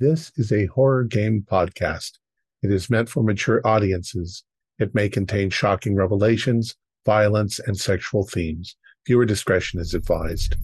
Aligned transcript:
This 0.00 0.32
is 0.36 0.50
a 0.50 0.64
horror 0.64 1.04
game 1.04 1.44
podcast. 1.46 2.12
It 2.62 2.72
is 2.72 2.88
meant 2.88 3.10
for 3.10 3.22
mature 3.22 3.60
audiences. 3.66 4.44
It 4.78 4.94
may 4.94 5.10
contain 5.10 5.50
shocking 5.50 5.94
revelations, 5.94 6.74
violence, 7.04 7.58
and 7.58 7.78
sexual 7.78 8.26
themes. 8.26 8.76
Viewer 9.06 9.26
discretion 9.26 9.78
is 9.78 9.92
advised. 9.92 10.56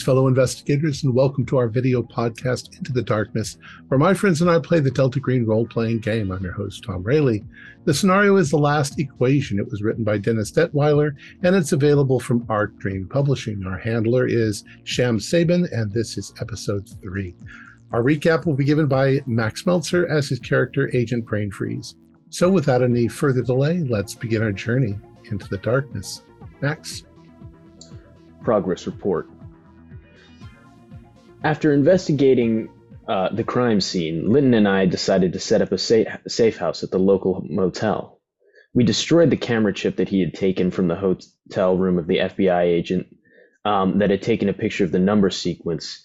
Greetings, 0.00 0.16
fellow 0.16 0.28
investigators, 0.28 1.04
and 1.04 1.14
welcome 1.14 1.44
to 1.44 1.58
our 1.58 1.68
video 1.68 2.02
podcast, 2.02 2.74
Into 2.78 2.90
the 2.90 3.02
Darkness, 3.02 3.58
where 3.88 3.98
my 3.98 4.14
friends 4.14 4.40
and 4.40 4.50
I 4.50 4.58
play 4.58 4.80
the 4.80 4.90
Delta 4.90 5.20
Green 5.20 5.44
role 5.44 5.66
playing 5.66 5.98
game. 5.98 6.32
I'm 6.32 6.42
your 6.42 6.54
host, 6.54 6.84
Tom 6.84 7.02
Rayleigh. 7.02 7.40
The 7.84 7.92
scenario 7.92 8.36
is 8.36 8.50
The 8.50 8.56
Last 8.56 8.98
Equation. 8.98 9.58
It 9.58 9.70
was 9.70 9.82
written 9.82 10.02
by 10.02 10.16
Dennis 10.16 10.52
Detwiller, 10.52 11.14
and 11.42 11.54
it's 11.54 11.72
available 11.72 12.18
from 12.18 12.46
Arc 12.48 12.78
Dream 12.78 13.08
Publishing. 13.10 13.62
Our 13.66 13.76
handler 13.76 14.26
is 14.26 14.64
Sham 14.84 15.20
Sabin, 15.20 15.68
and 15.70 15.92
this 15.92 16.16
is 16.16 16.32
episode 16.40 16.88
three. 17.02 17.34
Our 17.92 18.02
recap 18.02 18.46
will 18.46 18.56
be 18.56 18.64
given 18.64 18.86
by 18.86 19.20
Max 19.26 19.66
Meltzer 19.66 20.08
as 20.08 20.30
his 20.30 20.38
character, 20.38 20.88
Agent 20.94 21.26
Brain 21.26 21.50
Freeze. 21.50 21.94
So, 22.30 22.48
without 22.48 22.82
any 22.82 23.06
further 23.06 23.42
delay, 23.42 23.80
let's 23.80 24.14
begin 24.14 24.42
our 24.42 24.52
journey 24.52 24.98
into 25.30 25.46
the 25.48 25.58
darkness. 25.58 26.22
Max. 26.62 27.02
Progress 28.42 28.86
report. 28.86 29.28
After 31.42 31.72
investigating 31.72 32.68
uh, 33.08 33.34
the 33.34 33.44
crime 33.44 33.80
scene, 33.80 34.30
Linton 34.30 34.52
and 34.52 34.68
I 34.68 34.84
decided 34.84 35.32
to 35.32 35.38
set 35.38 35.62
up 35.62 35.72
a 35.72 35.78
safe 35.78 36.56
house 36.58 36.82
at 36.82 36.90
the 36.90 36.98
local 36.98 37.42
motel. 37.48 38.20
We 38.74 38.84
destroyed 38.84 39.30
the 39.30 39.38
camera 39.38 39.72
chip 39.72 39.96
that 39.96 40.10
he 40.10 40.20
had 40.20 40.34
taken 40.34 40.70
from 40.70 40.86
the 40.86 40.96
hotel 40.96 41.76
room 41.76 41.98
of 41.98 42.06
the 42.06 42.18
FBI 42.18 42.64
agent 42.64 43.06
um, 43.64 43.98
that 43.98 44.10
had 44.10 44.22
taken 44.22 44.50
a 44.50 44.52
picture 44.52 44.84
of 44.84 44.92
the 44.92 44.98
number 44.98 45.30
sequence, 45.30 46.04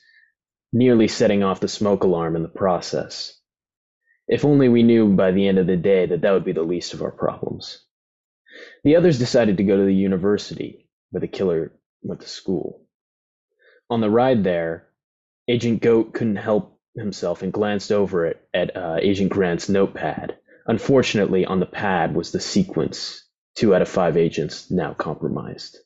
nearly 0.72 1.08
setting 1.10 1.44
off 1.44 1.60
the 1.60 1.68
smoke 1.68 2.06
alarm 2.06 2.38
in 2.38 2.42
the 2.42 2.48
process. 2.48 3.38
If 4.28 4.46
only 4.46 4.70
we 4.70 4.84
knew 4.84 5.14
by 5.16 5.32
the 5.32 5.48
end 5.48 5.60
of 5.60 5.68
the 5.68 5.78
day 5.78 6.06
that 6.06 6.22
that 6.22 6.32
would 6.32 6.46
be 6.46 6.54
the 6.54 6.64
least 6.64 6.94
of 6.94 7.02
our 7.02 7.12
problems. 7.12 7.84
The 8.86 8.96
others 8.96 9.20
decided 9.20 9.58
to 9.58 9.64
go 9.64 9.76
to 9.78 9.84
the 9.84 9.94
university 9.94 10.88
where 11.12 11.22
the 11.22 11.28
killer 11.28 11.74
went 12.02 12.22
to 12.22 12.28
school. 12.28 12.88
On 13.90 14.00
the 14.02 14.10
ride 14.10 14.44
there, 14.44 14.88
Agent 15.48 15.82
Goat 15.82 16.14
couldn't 16.14 16.38
help 16.38 16.80
himself 16.98 17.44
and 17.44 17.54
glanced 17.54 17.92
over 17.92 18.26
it 18.26 18.42
at 18.54 18.76
uh, 18.76 18.98
Agent 19.00 19.30
Grant's 19.30 19.70
notepad. 19.70 20.38
Unfortunately, 20.66 21.46
on 21.46 21.60
the 21.60 21.68
pad 21.68 22.16
was 22.16 22.32
the 22.32 22.40
sequence 22.40 23.24
two 23.56 23.76
out 23.76 23.82
of 23.82 23.88
five 23.88 24.18
agents 24.18 24.72
now 24.72 24.94
compromised. 24.94 25.78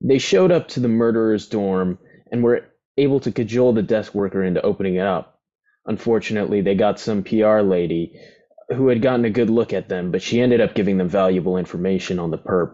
They 0.00 0.18
showed 0.18 0.50
up 0.50 0.68
to 0.68 0.80
the 0.80 0.88
murderer's 0.88 1.48
dorm 1.48 1.98
and 2.32 2.42
were 2.42 2.64
able 2.96 3.20
to 3.20 3.32
cajole 3.32 3.74
the 3.74 3.82
desk 3.82 4.14
worker 4.14 4.42
into 4.42 4.62
opening 4.62 4.94
it 4.94 5.06
up. 5.06 5.40
Unfortunately, 5.84 6.62
they 6.62 6.74
got 6.74 6.98
some 6.98 7.22
PR 7.22 7.60
lady 7.60 8.18
who 8.70 8.88
had 8.88 9.02
gotten 9.02 9.24
a 9.24 9.30
good 9.30 9.50
look 9.50 9.72
at 9.72 9.88
them, 9.88 10.10
but 10.10 10.22
she 10.22 10.40
ended 10.40 10.60
up 10.60 10.74
giving 10.74 10.96
them 10.96 11.08
valuable 11.08 11.58
information 11.58 12.18
on 12.18 12.30
the 12.30 12.38
perp. 12.38 12.72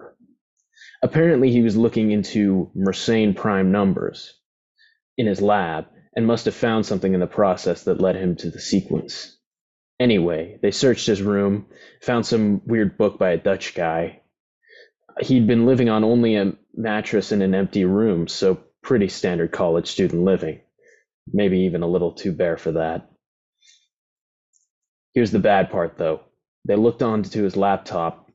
Apparently, 1.03 1.51
he 1.51 1.63
was 1.63 1.77
looking 1.77 2.13
into 2.13 2.71
Mersenne 2.77 3.35
prime 3.35 3.73
numbers 3.73 4.35
in 5.17 5.27
his 5.27 5.41
lab 5.41 5.87
and 6.15 6.27
must 6.27 6.45
have 6.45 6.55
found 6.55 6.87
something 6.87 7.15
in 7.15 7.21
the 7.21 7.27
process 7.27 7.85
that 7.85 8.01
led 8.01 8.17
him 8.17 8.37
to 8.37 8.51
the 8.51 8.61
sequence. 8.61 9.39
Anyway, 10.01 10.59
they 10.63 10.71
searched 10.71 11.07
his 11.07 11.23
room, 11.23 11.67
found 12.01 12.27
some 12.27 12.61
weird 12.67 12.99
book 12.99 13.19
by 13.19 13.31
a 13.31 13.37
Dutch 13.37 13.75
guy. 13.75 14.21
He'd 15.21 15.47
been 15.47 15.67
living 15.67 15.89
on 15.89 16.05
only 16.05 16.37
a 16.37 16.55
mattress 16.75 17.33
in 17.33 17.43
an 17.43 17.55
empty 17.55 17.85
room, 17.85 18.29
so 18.29 18.59
pretty 18.83 19.09
standard 19.09 19.53
college 19.53 19.89
student 19.89 20.25
living. 20.25 20.61
Maybe 21.33 21.61
even 21.61 21.83
a 21.83 21.89
little 21.89 22.13
too 22.13 22.33
bare 22.33 22.57
for 22.57 22.73
that. 22.73 23.11
Here's 25.15 25.31
the 25.31 25.39
bad 25.39 25.71
part, 25.71 25.99
though. 25.99 26.23
They 26.67 26.77
looked 26.77 27.03
onto 27.03 27.43
his 27.43 27.57
laptop. 27.57 28.31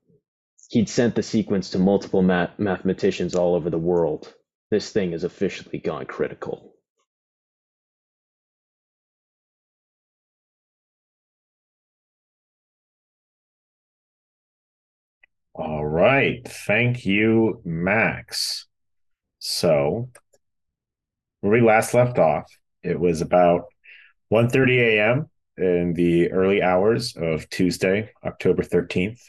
He'd 0.69 0.89
sent 0.89 1.15
the 1.15 1.23
sequence 1.23 1.71
to 1.71 1.79
multiple 1.79 2.21
mathematicians 2.21 3.35
all 3.35 3.55
over 3.55 3.69
the 3.69 3.77
world. 3.77 4.33
This 4.69 4.93
thing 4.93 5.11
has 5.11 5.25
officially 5.25 5.77
gone 5.77 6.05
critical. 6.05 6.73
All 15.53 15.85
right. 15.85 16.47
Thank 16.47 17.05
you, 17.05 17.61
Max. 17.65 18.67
So, 19.39 20.09
where 21.41 21.51
we 21.53 21.61
last 21.61 21.93
left 21.93 22.17
off, 22.19 22.45
it 22.83 22.99
was 22.99 23.21
about 23.21 23.65
1.30 24.29 24.79
a.m. 24.79 25.29
in 25.57 25.93
the 25.93 26.31
early 26.31 26.61
hours 26.61 27.15
of 27.15 27.49
Tuesday, 27.49 28.11
October 28.23 28.63
13th. 28.63 29.21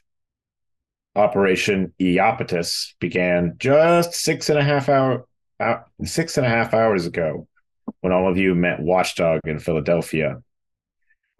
Operation 1.19 1.93
Iapetus 2.01 2.95
began 3.01 3.57
just 3.59 4.15
six 4.15 4.49
and 4.49 4.59
a 4.59 4.63
half 4.63 4.89
hour 4.89 5.27
uh, 5.61 5.79
six 6.05 6.37
and 6.37 6.47
a 6.47 6.49
half 6.49 6.73
hours 6.73 7.07
ago 7.07 7.49
when 8.01 8.13
all 8.13 8.29
of 8.31 8.39
you 8.39 8.55
met 8.55 8.81
Watchdog 8.81 9.41
in 9.45 9.59
Philadelphia. 9.59 10.41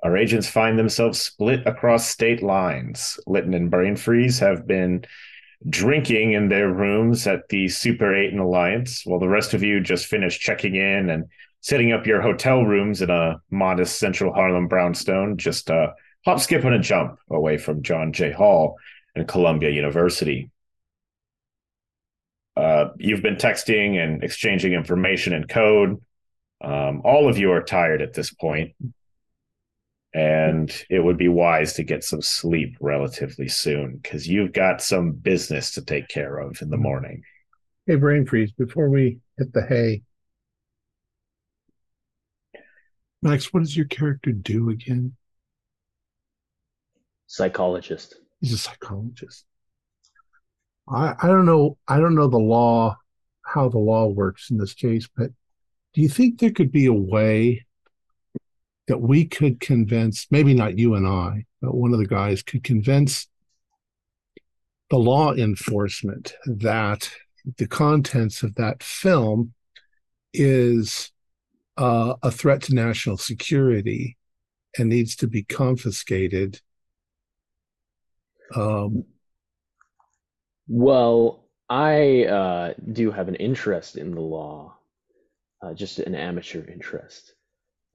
Our 0.03 0.17
agents 0.17 0.49
find 0.49 0.79
themselves 0.79 1.21
split 1.21 1.67
across 1.67 2.09
state 2.09 2.43
lines. 2.43 3.21
Litton 3.27 3.55
and 3.55 3.71
Brainfreeze 3.71 4.41
have 4.41 4.67
been 4.67 5.05
drinking 5.69 6.33
in 6.33 6.49
their 6.49 6.73
rooms 6.73 7.27
at 7.27 7.49
the 7.49 7.69
Super 7.69 8.15
8 8.15 8.33
and 8.33 8.41
Alliance, 8.41 9.03
while 9.05 9.21
the 9.21 9.29
rest 9.29 9.55
of 9.55 9.63
you 9.63 9.81
just 9.81 10.07
finished 10.07 10.41
checking 10.41 10.75
in 10.75 11.11
and 11.11 11.25
setting 11.61 11.93
up 11.93 12.07
your 12.07 12.21
hotel 12.21 12.65
rooms 12.65 13.03
in 13.03 13.11
a 13.11 13.41
modest 13.51 13.99
central 13.99 14.33
Harlem 14.33 14.69
brownstone, 14.69 15.37
just 15.37 15.71
a 15.71 15.95
hop, 16.25 16.41
skip, 16.41 16.65
and 16.65 16.75
a 16.75 16.79
jump 16.79 17.19
away 17.31 17.59
from 17.59 17.83
John 17.83 18.13
Jay 18.13 18.33
Hall 18.33 18.77
and 19.19 19.29
Columbia 19.29 19.71
University. 19.71 20.51
Uh, 22.57 22.89
you've 22.99 23.23
been 23.23 23.37
texting 23.37 24.03
and 24.03 24.23
exchanging 24.25 24.73
information 24.73 25.33
and 25.33 25.49
code. 25.49 26.01
Um, 26.61 27.03
all 27.05 27.29
of 27.29 27.39
you 27.39 27.53
are 27.53 27.63
tired 27.63 28.03
at 28.03 28.15
this 28.15 28.33
point, 28.33 28.75
and 30.13 30.73
it 30.91 30.99
would 30.99 31.19
be 31.19 31.29
wise 31.29 31.75
to 31.75 31.85
get 31.85 32.03
some 32.03 32.21
sleep 32.21 32.77
relatively 32.81 33.49
soon 33.49 33.99
because 34.03 34.27
you've 34.27 34.53
got 34.53 34.83
some 34.83 35.13
business 35.13 35.73
to 35.73 35.85
take 35.85 36.09
care 36.09 36.39
of 36.39 36.61
in 36.61 36.71
the 36.71 36.77
morning. 36.77 37.23
Hey, 37.87 37.95
brain 37.95 38.27
freeze! 38.27 38.51
Before 38.53 38.89
we 38.89 39.19
hit 39.39 39.53
the 39.53 39.65
hay, 39.65 40.03
Max, 43.23 43.53
what 43.53 43.61
does 43.61 43.77
your 43.77 43.87
character 43.87 44.33
do 44.33 44.71
again? 44.71 45.15
Psychologist. 47.29 48.17
He's 48.41 48.53
a 48.53 48.59
psychologist. 48.59 49.45
I, 50.89 51.15
I 51.21 51.27
don't 51.27 51.47
know 51.47 51.77
I 51.87 51.99
don't 51.99 52.15
know 52.15 52.29
the 52.29 52.39
law 52.39 52.97
how 53.45 53.69
the 53.69 53.79
law 53.79 54.07
works 54.07 54.51
in 54.51 54.59
this 54.59 54.75
case, 54.75 55.09
but 55.17 55.31
do 55.95 56.03
you 56.03 56.09
think 56.09 56.39
there 56.39 56.51
could 56.51 56.71
be 56.71 56.87
a 56.87 56.93
way 56.93 57.65
that 58.87 58.99
we 58.99 59.25
could 59.25 59.61
convince 59.61 60.27
maybe 60.31 60.55
not 60.55 60.79
you 60.79 60.95
and 60.95 61.07
I, 61.07 61.45
but 61.61 61.75
one 61.75 61.93
of 61.93 61.99
the 61.99 62.07
guys 62.07 62.43
could 62.43 62.65
convince 62.65 63.27
the 64.91 64.99
law 64.99 65.35
enforcement 65.35 66.35
that 66.47 67.11
the 67.57 67.67
contents 67.67 68.43
of 68.43 68.55
that 68.55 68.83
film 68.83 69.53
is 70.33 71.11
uh, 71.77 72.15
a 72.23 72.31
threat 72.31 72.63
to 72.63 72.75
national 72.75 73.17
security 73.17 74.17
and 74.79 74.89
needs 74.89 75.17
to 75.17 75.27
be 75.27 75.43
confiscated 75.43 76.61
um, 78.55 79.05
well, 80.67 81.49
I 81.69 82.25
uh, 82.25 82.75
do 82.93 83.11
have 83.11 83.29
an 83.29 83.35
interest 83.35 83.97
in 83.97 84.15
the 84.15 84.21
law, 84.21 84.77
uh, 85.63 85.75
just 85.75 85.99
an 85.99 86.15
amateur 86.15 86.65
interest. 86.67 87.35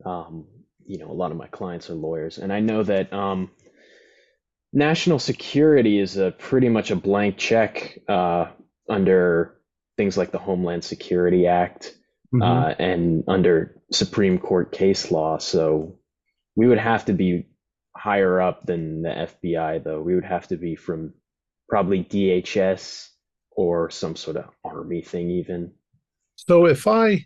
Um, 0.06 0.46
you 0.86 0.98
know, 0.98 1.10
a 1.10 1.14
lot 1.14 1.32
of 1.32 1.38
my 1.38 1.48
clients 1.48 1.90
are 1.90 1.96
lawyers, 1.96 2.38
and 2.38 2.52
I 2.52 2.60
know 2.60 2.84
that 2.84 3.14
um, 3.14 3.52
national 4.74 5.20
security 5.20 6.00
is 6.00 6.18
a 6.18 6.32
pretty 6.32 6.70
much 6.70 6.92
a 6.92 6.96
blank 6.96 7.38
check 7.38 8.00
uh, 8.08 8.48
under 8.90 9.56
things 9.98 10.18
like 10.18 10.32
the 10.32 10.40
Homeland 10.40 10.84
Security 10.84 11.48
Act 11.48 11.96
mm-hmm. 12.34 12.42
Uh, 12.42 12.74
and 12.80 13.24
under 13.28 13.80
Supreme 13.92 14.40
Court 14.40 14.72
case 14.72 15.12
law. 15.12 15.38
So 15.38 16.00
we 16.56 16.68
would 16.68 16.80
have 16.80 17.06
to 17.06 17.14
be 17.14 17.46
higher 17.96 18.42
up 18.42 18.66
than 18.66 19.02
the 19.02 19.10
FBI, 19.10 19.84
though. 19.84 20.02
We 20.02 20.16
would 20.16 20.26
have 20.26 20.48
to 20.50 20.58
be 20.58 20.76
from 20.76 21.14
probably 21.70 22.04
DHS 22.04 23.10
or 23.52 23.90
some 23.90 24.16
sort 24.16 24.38
of 24.38 24.50
army 24.64 25.02
thing, 25.02 25.30
even. 25.32 25.72
So 26.36 26.66
if 26.66 26.88
I 26.88 27.26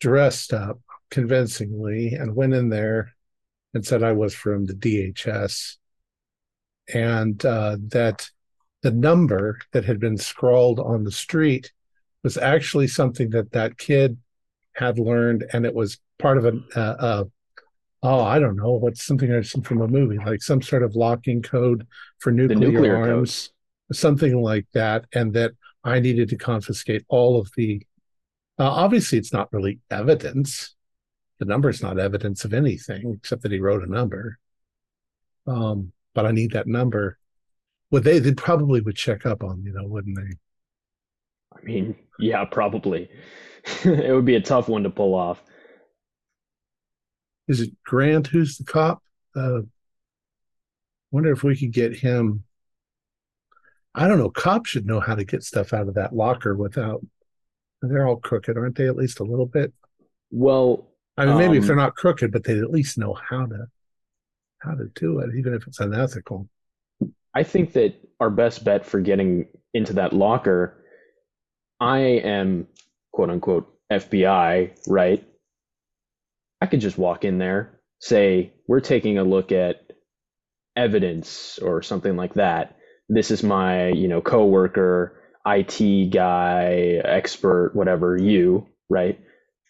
dressed 0.00 0.52
up 0.52 0.80
convincingly 1.10 2.14
and 2.14 2.34
went 2.34 2.54
in 2.54 2.68
there 2.68 3.12
and 3.74 3.84
said 3.84 4.02
I 4.02 4.12
was 4.12 4.34
from 4.34 4.66
the 4.66 4.74
DHS 4.74 5.76
and 6.92 7.44
uh, 7.44 7.76
that 7.88 8.30
the 8.82 8.90
number 8.90 9.58
that 9.72 9.84
had 9.84 10.00
been 10.00 10.16
scrawled 10.16 10.80
on 10.80 11.04
the 11.04 11.12
street 11.12 11.72
was 12.22 12.36
actually 12.36 12.88
something 12.88 13.30
that 13.30 13.52
that 13.52 13.78
kid 13.78 14.18
had 14.72 14.98
learned 14.98 15.44
and 15.52 15.66
it 15.66 15.74
was 15.74 15.98
part 16.18 16.38
of 16.38 16.46
a, 16.46 16.60
uh, 16.76 16.96
uh, 16.98 17.24
oh 18.02 18.20
i 18.20 18.38
don't 18.38 18.56
know. 18.56 18.72
What's 18.72 19.04
something 19.04 19.42
from 19.42 19.80
a 19.80 19.88
movie 19.88 20.18
like 20.18 20.42
some 20.42 20.62
sort 20.62 20.82
of 20.82 20.94
locking 20.94 21.42
code 21.42 21.86
for 22.18 22.32
nuclear, 22.32 22.58
nuclear 22.58 22.96
arms 22.96 23.50
code. 23.88 23.96
something 23.96 24.40
like 24.40 24.66
that 24.72 25.04
and 25.12 25.32
that 25.34 25.52
i 25.84 26.00
needed 26.00 26.28
to 26.30 26.36
confiscate 26.36 27.04
all 27.08 27.38
of 27.38 27.50
the 27.56 27.82
uh, 28.60 28.68
obviously 28.68 29.16
it's 29.16 29.32
not 29.32 29.50
really 29.54 29.80
evidence. 29.90 30.76
The 31.38 31.46
number 31.46 31.70
is 31.70 31.82
not 31.82 31.98
evidence 31.98 32.44
of 32.44 32.52
anything 32.52 33.14
except 33.16 33.40
that 33.42 33.52
he 33.52 33.58
wrote 33.58 33.82
a 33.82 33.90
number. 33.90 34.38
Um, 35.46 35.92
but 36.14 36.26
i 36.26 36.30
need 36.30 36.52
that 36.52 36.66
number. 36.66 37.18
Well 37.90 38.02
they 38.02 38.18
they 38.18 38.34
probably 38.34 38.82
would 38.82 38.96
check 38.96 39.24
up 39.24 39.42
on 39.42 39.62
you 39.64 39.72
know 39.72 39.86
wouldn't 39.86 40.14
they? 40.14 40.36
I 41.56 41.62
mean 41.62 41.96
yeah 42.18 42.44
probably. 42.44 43.08
It 43.84 44.14
would 44.14 44.24
be 44.24 44.36
a 44.36 44.40
tough 44.40 44.68
one 44.68 44.82
to 44.84 44.90
pull 44.90 45.14
off 45.14 45.42
is 47.50 47.60
it 47.60 47.70
grant 47.84 48.28
who's 48.28 48.56
the 48.56 48.64
cop? 48.64 49.02
Uh 49.34 49.62
wonder 51.10 51.32
if 51.32 51.42
we 51.42 51.56
could 51.56 51.72
get 51.72 51.96
him. 51.96 52.44
I 53.94 54.06
don't 54.06 54.18
know. 54.18 54.30
Cops 54.30 54.70
should 54.70 54.86
know 54.86 55.00
how 55.00 55.16
to 55.16 55.24
get 55.24 55.42
stuff 55.42 55.72
out 55.72 55.88
of 55.88 55.94
that 55.94 56.14
locker 56.14 56.54
without 56.54 57.04
they're 57.82 58.06
all 58.06 58.16
crooked 58.16 58.56
aren't 58.56 58.76
they 58.76 58.86
at 58.86 58.96
least 58.96 59.20
a 59.20 59.24
little 59.24 59.46
bit? 59.46 59.72
Well 60.30 60.86
i 61.16 61.26
mean 61.26 61.36
maybe 61.38 61.56
um, 61.56 61.62
if 61.62 61.66
they're 61.66 61.76
not 61.76 61.96
crooked 61.96 62.30
but 62.30 62.44
they 62.44 62.56
at 62.56 62.70
least 62.70 62.96
know 62.96 63.12
how 63.12 63.44
to 63.44 63.66
how 64.60 64.74
to 64.74 64.86
do 64.94 65.18
it 65.18 65.34
even 65.36 65.52
if 65.54 65.66
it's 65.66 65.80
unethical. 65.80 66.48
I 67.34 67.42
think 67.42 67.72
that 67.72 67.94
our 68.20 68.30
best 68.30 68.64
bet 68.64 68.84
for 68.84 69.00
getting 69.00 69.46
into 69.74 69.92
that 69.94 70.12
locker, 70.12 70.84
I 71.78 71.98
am 71.98 72.66
quote 73.12 73.30
unquote 73.30 73.72
FBI, 73.90 74.76
right? 74.86 75.24
I 76.60 76.66
could 76.66 76.80
just 76.80 76.98
walk 76.98 77.24
in 77.24 77.38
there, 77.38 77.80
say, 78.00 78.52
we're 78.68 78.80
taking 78.80 79.18
a 79.18 79.24
look 79.24 79.52
at 79.52 79.82
evidence 80.76 81.58
or 81.58 81.82
something 81.82 82.16
like 82.16 82.34
that. 82.34 82.76
This 83.08 83.30
is 83.30 83.42
my, 83.42 83.88
you 83.88 84.08
know, 84.08 84.20
coworker, 84.20 85.20
IT 85.46 86.10
guy, 86.12 87.00
expert, 87.04 87.72
whatever, 87.74 88.16
you, 88.16 88.68
right? 88.88 89.20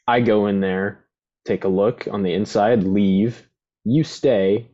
I 0.06 0.20
go 0.20 0.46
in 0.46 0.60
there, 0.60 1.06
take 1.46 1.64
a 1.64 1.68
look 1.68 2.08
on 2.10 2.22
the 2.22 2.34
inside, 2.34 2.84
leave, 2.84 3.48
you 3.84 4.04
stay, 4.04 4.70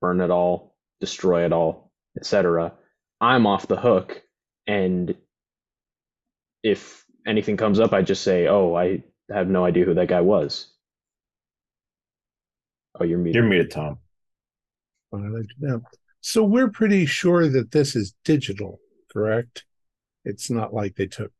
burn 0.00 0.20
it 0.22 0.30
all, 0.30 0.76
destroy 1.00 1.46
it 1.46 1.52
all, 1.52 1.92
etc. 2.18 2.74
I'm 3.20 3.46
off 3.46 3.68
the 3.68 3.76
hook, 3.80 4.22
and 4.66 5.14
if 6.64 7.04
anything 7.26 7.58
comes 7.58 7.80
up, 7.80 7.94
I 7.94 8.02
just 8.02 8.22
say, 8.24 8.48
"Oh, 8.48 8.74
I 8.76 9.04
have 9.32 9.48
no 9.48 9.64
idea 9.66 9.86
who 9.86 9.94
that 9.94 10.08
guy 10.08 10.22
was." 10.22 10.73
Oh, 13.00 13.04
you're 13.04 13.18
muted. 13.18 13.34
You're 13.34 13.48
muted, 13.48 13.70
Tom. 13.70 13.98
So 16.20 16.44
we're 16.44 16.70
pretty 16.70 17.06
sure 17.06 17.48
that 17.48 17.70
this 17.70 17.94
is 17.94 18.14
digital, 18.24 18.80
correct? 19.12 19.64
It's 20.24 20.50
not 20.50 20.72
like 20.72 20.96
they 20.96 21.06
took 21.06 21.32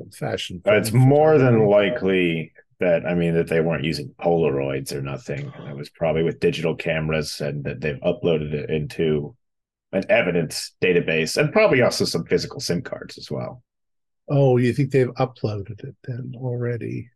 old 0.00 0.14
fashioned. 0.14 0.62
Uh, 0.66 0.72
it's 0.72 0.92
more 0.92 1.38
than 1.38 1.66
likely 1.66 2.52
that 2.80 3.06
I 3.06 3.14
mean 3.14 3.34
that 3.34 3.48
they 3.48 3.60
weren't 3.60 3.84
using 3.84 4.14
Polaroids 4.20 4.92
or 4.92 5.00
nothing. 5.00 5.52
It 5.68 5.76
was 5.76 5.88
probably 5.88 6.24
with 6.24 6.40
digital 6.40 6.74
cameras 6.74 7.40
and 7.40 7.62
that 7.64 7.80
they've 7.80 8.00
uploaded 8.00 8.52
it 8.52 8.70
into 8.70 9.36
an 9.92 10.04
evidence 10.08 10.72
database 10.82 11.36
and 11.36 11.52
probably 11.52 11.82
also 11.82 12.04
some 12.04 12.24
physical 12.24 12.58
SIM 12.58 12.82
cards 12.82 13.18
as 13.18 13.30
well. 13.30 13.62
Oh, 14.28 14.56
you 14.56 14.72
think 14.72 14.90
they've 14.90 15.14
uploaded 15.14 15.84
it 15.84 15.94
then 16.04 16.32
already? 16.36 17.10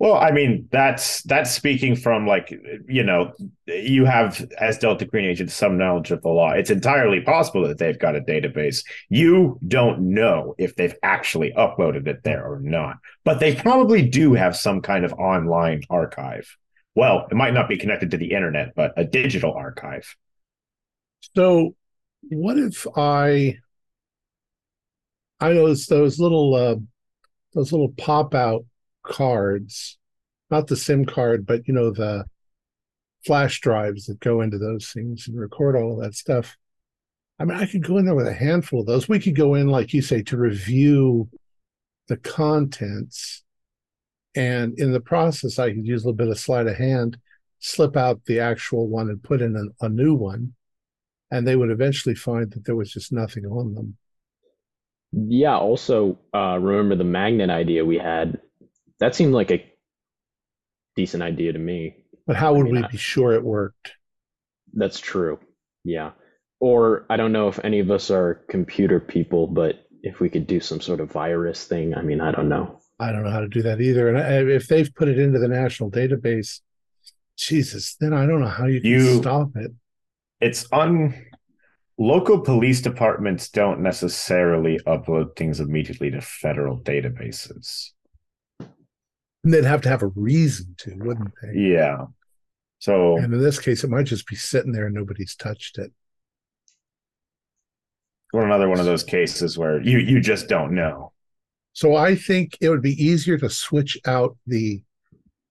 Well, 0.00 0.14
I 0.14 0.32
mean, 0.32 0.68
that's 0.72 1.22
that's 1.22 1.52
speaking 1.52 1.94
from 1.94 2.26
like 2.26 2.50
you 2.88 3.04
know, 3.04 3.32
you 3.66 4.04
have 4.04 4.44
as 4.58 4.76
Delta 4.76 5.04
Green 5.04 5.24
agent 5.24 5.50
some 5.52 5.78
knowledge 5.78 6.10
of 6.10 6.20
the 6.22 6.28
law. 6.28 6.50
It's 6.50 6.70
entirely 6.70 7.20
possible 7.20 7.66
that 7.68 7.78
they've 7.78 7.98
got 7.98 8.16
a 8.16 8.20
database. 8.20 8.84
You 9.08 9.58
don't 9.66 10.12
know 10.12 10.56
if 10.58 10.74
they've 10.74 10.96
actually 11.02 11.52
uploaded 11.56 12.08
it 12.08 12.24
there 12.24 12.44
or 12.44 12.58
not, 12.60 12.96
but 13.24 13.38
they 13.38 13.54
probably 13.54 14.02
do 14.02 14.34
have 14.34 14.56
some 14.56 14.82
kind 14.82 15.04
of 15.04 15.12
online 15.14 15.82
archive. 15.88 16.56
Well, 16.96 17.26
it 17.30 17.34
might 17.34 17.54
not 17.54 17.68
be 17.68 17.76
connected 17.76 18.10
to 18.10 18.16
the 18.16 18.32
internet, 18.32 18.74
but 18.74 18.92
a 18.96 19.04
digital 19.04 19.52
archive. 19.54 20.16
So, 21.36 21.76
what 22.22 22.58
if 22.58 22.86
I 22.96 23.58
I 25.40 25.52
know 25.52 25.72
those 25.72 26.18
little 26.18 26.54
uh, 26.54 26.76
those 27.54 27.72
little 27.72 27.92
pop 27.96 28.34
out 28.34 28.64
cards, 29.04 29.98
not 30.50 30.66
the 30.66 30.76
SIM 30.76 31.04
card, 31.04 31.46
but 31.46 31.66
you 31.68 31.74
know 31.74 31.90
the 31.90 32.24
flash 33.24 33.60
drives 33.60 34.06
that 34.06 34.20
go 34.20 34.40
into 34.40 34.58
those 34.58 34.88
things 34.88 35.28
and 35.28 35.38
record 35.38 35.76
all 35.76 35.94
of 35.94 36.04
that 36.04 36.14
stuff. 36.14 36.56
I 37.38 37.44
mean, 37.44 37.58
I 37.58 37.66
could 37.66 37.82
go 37.82 37.98
in 37.98 38.04
there 38.04 38.14
with 38.14 38.28
a 38.28 38.34
handful 38.34 38.80
of 38.80 38.86
those. 38.86 39.08
We 39.08 39.18
could 39.18 39.34
go 39.34 39.54
in, 39.54 39.68
like 39.68 39.92
you 39.92 40.02
say, 40.02 40.22
to 40.24 40.36
review 40.36 41.28
the 42.08 42.16
contents. 42.16 43.42
And 44.36 44.78
in 44.78 44.92
the 44.92 45.00
process, 45.00 45.58
I 45.58 45.70
could 45.70 45.86
use 45.86 46.04
a 46.04 46.06
little 46.06 46.16
bit 46.16 46.28
of 46.28 46.38
sleight 46.38 46.66
of 46.66 46.76
hand, 46.76 47.18
slip 47.58 47.96
out 47.96 48.24
the 48.26 48.40
actual 48.40 48.88
one 48.88 49.08
and 49.08 49.22
put 49.22 49.42
in 49.42 49.56
a, 49.56 49.86
a 49.86 49.88
new 49.88 50.14
one. 50.14 50.54
And 51.30 51.46
they 51.46 51.56
would 51.56 51.70
eventually 51.70 52.14
find 52.14 52.52
that 52.52 52.64
there 52.64 52.76
was 52.76 52.92
just 52.92 53.12
nothing 53.12 53.46
on 53.46 53.74
them. 53.74 53.96
Yeah. 55.12 55.56
Also, 55.56 56.18
uh, 56.32 56.58
remember 56.60 56.96
the 56.96 57.04
magnet 57.04 57.50
idea 57.50 57.84
we 57.84 57.98
had 57.98 58.40
that 59.04 59.14
seemed 59.14 59.34
like 59.34 59.50
a 59.50 59.62
decent 60.96 61.22
idea 61.22 61.52
to 61.52 61.58
me. 61.58 61.96
But 62.26 62.36
how 62.36 62.54
would 62.54 62.68
I 62.68 62.70
mean, 62.70 62.82
we 62.82 62.88
be 62.88 62.96
sure 62.96 63.34
it 63.34 63.44
worked? 63.44 63.92
That's 64.72 64.98
true. 64.98 65.38
Yeah. 65.84 66.12
Or 66.58 67.04
I 67.10 67.18
don't 67.18 67.32
know 67.32 67.48
if 67.48 67.62
any 67.62 67.80
of 67.80 67.90
us 67.90 68.10
are 68.10 68.46
computer 68.48 68.98
people, 68.98 69.46
but 69.46 69.84
if 70.02 70.20
we 70.20 70.30
could 70.30 70.46
do 70.46 70.58
some 70.58 70.80
sort 70.80 71.00
of 71.00 71.12
virus 71.12 71.66
thing, 71.66 71.94
I 71.94 72.00
mean, 72.00 72.22
I 72.22 72.32
don't 72.32 72.48
know. 72.48 72.80
I 72.98 73.12
don't 73.12 73.24
know 73.24 73.30
how 73.30 73.40
to 73.40 73.48
do 73.48 73.60
that 73.60 73.82
either. 73.82 74.08
And 74.08 74.16
uh, 74.16 74.50
if 74.50 74.68
they've 74.68 74.94
put 74.94 75.08
it 75.08 75.18
into 75.18 75.38
the 75.38 75.48
national 75.48 75.90
database, 75.90 76.60
Jesus, 77.36 77.96
then 78.00 78.14
I 78.14 78.24
don't 78.24 78.40
know 78.40 78.48
how 78.48 78.64
you 78.64 78.80
can 78.80 78.90
you, 78.90 79.18
stop 79.18 79.50
it. 79.56 79.70
It's 80.40 80.66
un 80.72 81.26
local 81.98 82.40
police 82.40 82.80
departments 82.80 83.50
don't 83.50 83.80
necessarily 83.80 84.80
upload 84.86 85.36
things 85.36 85.60
immediately 85.60 86.10
to 86.10 86.22
federal 86.22 86.78
databases. 86.80 87.90
And 89.44 89.52
they'd 89.52 89.64
have 89.64 89.82
to 89.82 89.88
have 89.90 90.02
a 90.02 90.08
reason 90.08 90.74
to, 90.78 90.94
wouldn't 90.96 91.32
they? 91.42 91.60
Yeah. 91.60 92.06
So, 92.78 93.16
and 93.18 93.32
in 93.32 93.40
this 93.40 93.58
case, 93.58 93.84
it 93.84 93.90
might 93.90 94.06
just 94.06 94.26
be 94.26 94.36
sitting 94.36 94.72
there 94.72 94.86
and 94.86 94.94
nobody's 94.94 95.36
touched 95.36 95.78
it. 95.78 95.92
Or 98.32 98.44
another 98.44 98.68
one 98.68 98.80
of 98.80 98.86
those 98.86 99.04
cases 99.04 99.56
where 99.56 99.80
you 99.80 99.98
you 99.98 100.20
just 100.20 100.48
don't 100.48 100.74
know. 100.74 101.12
So 101.72 101.94
I 101.94 102.14
think 102.14 102.56
it 102.60 102.68
would 102.68 102.82
be 102.82 103.02
easier 103.02 103.38
to 103.38 103.48
switch 103.48 103.98
out 104.06 104.36
the 104.46 104.82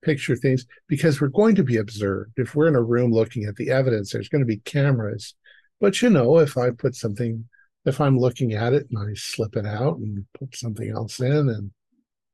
picture 0.04 0.36
things 0.36 0.66
because 0.88 1.22
we're 1.22 1.28
going 1.30 1.56
to 1.56 1.64
be 1.64 1.78
observed. 1.78 2.34
If 2.38 2.56
we're 2.56 2.68
in 2.68 2.76
a 2.76 2.82
room 2.82 3.12
looking 3.12 3.46
at 3.46 3.56
the 3.56 3.72
evidence, 3.72 4.12
there's 4.12 4.30
going 4.30 4.42
to 4.42 4.46
be 4.46 4.58
cameras. 4.58 5.34
But 5.80 6.02
you 6.02 6.10
know, 6.10 6.40
if 6.40 6.58
I 6.58 6.72
put 6.72 6.96
something, 6.96 7.48
if 7.86 8.02
I'm 8.02 8.18
looking 8.18 8.54
at 8.54 8.74
it 8.74 8.88
and 8.90 9.00
I 9.00 9.14
slip 9.16 9.56
it 9.56 9.66
out 9.66 9.98
and 9.98 10.26
put 10.38 10.56
something 10.56 10.90
else 10.90 11.20
in 11.20 11.50
and 11.50 11.72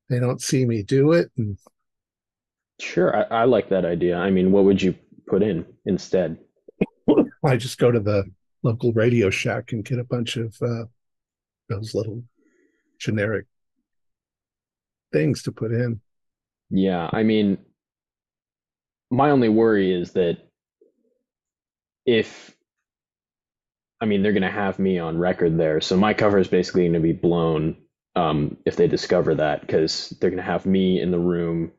they 0.10 0.20
don't 0.20 0.42
see 0.42 0.66
me 0.66 0.84
do 0.84 1.12
it 1.14 1.32
and 1.38 1.58
sure 2.80 3.16
I, 3.16 3.42
I 3.42 3.44
like 3.46 3.70
that 3.70 3.86
idea. 3.86 4.18
I 4.18 4.30
mean 4.32 4.52
what 4.52 4.66
would 4.66 4.82
you 4.82 4.96
put 5.28 5.44
in 5.44 5.66
instead? 5.86 6.38
I 7.46 7.58
just 7.58 7.78
go 7.78 7.92
to 7.92 8.00
the 8.00 8.24
local 8.64 8.92
radio 8.94 9.30
shack 9.30 9.72
and 9.72 9.86
get 9.86 10.00
a 10.00 10.04
bunch 10.04 10.38
of 10.38 10.56
uh, 10.62 10.86
those 11.70 11.94
little 11.96 12.24
generic 13.00 13.46
things 15.12 15.44
to 15.44 15.52
put 15.52 15.72
in. 15.72 16.02
Yeah 16.70 17.10
i 17.12 17.24
mean 17.24 17.58
my 19.10 19.32
only 19.32 19.50
worry 19.50 19.92
is 19.92 20.12
that 20.12 20.38
if 22.06 22.56
i 24.00 24.06
mean 24.06 24.22
they're 24.22 24.34
going 24.34 24.44
to 24.44 24.52
have 24.52 24.78
me 24.78 25.00
on 25.00 25.18
record 25.18 25.58
there 25.58 25.82
so 25.82 25.98
my 25.98 26.14
cover 26.14 26.38
is 26.38 26.48
basically 26.48 26.84
going 26.84 26.94
to 26.94 27.00
be 27.00 27.14
blown 27.14 27.76
um, 28.20 28.58
if 28.66 28.76
they 28.76 28.88
discover 28.88 29.36
that 29.36 29.62
because 29.62 30.10
they're 30.20 30.30
going 30.30 30.38
to 30.38 30.44
have 30.44 30.66
me 30.66 31.02
in 31.02 31.12
the 31.12 31.20
room 31.20 31.72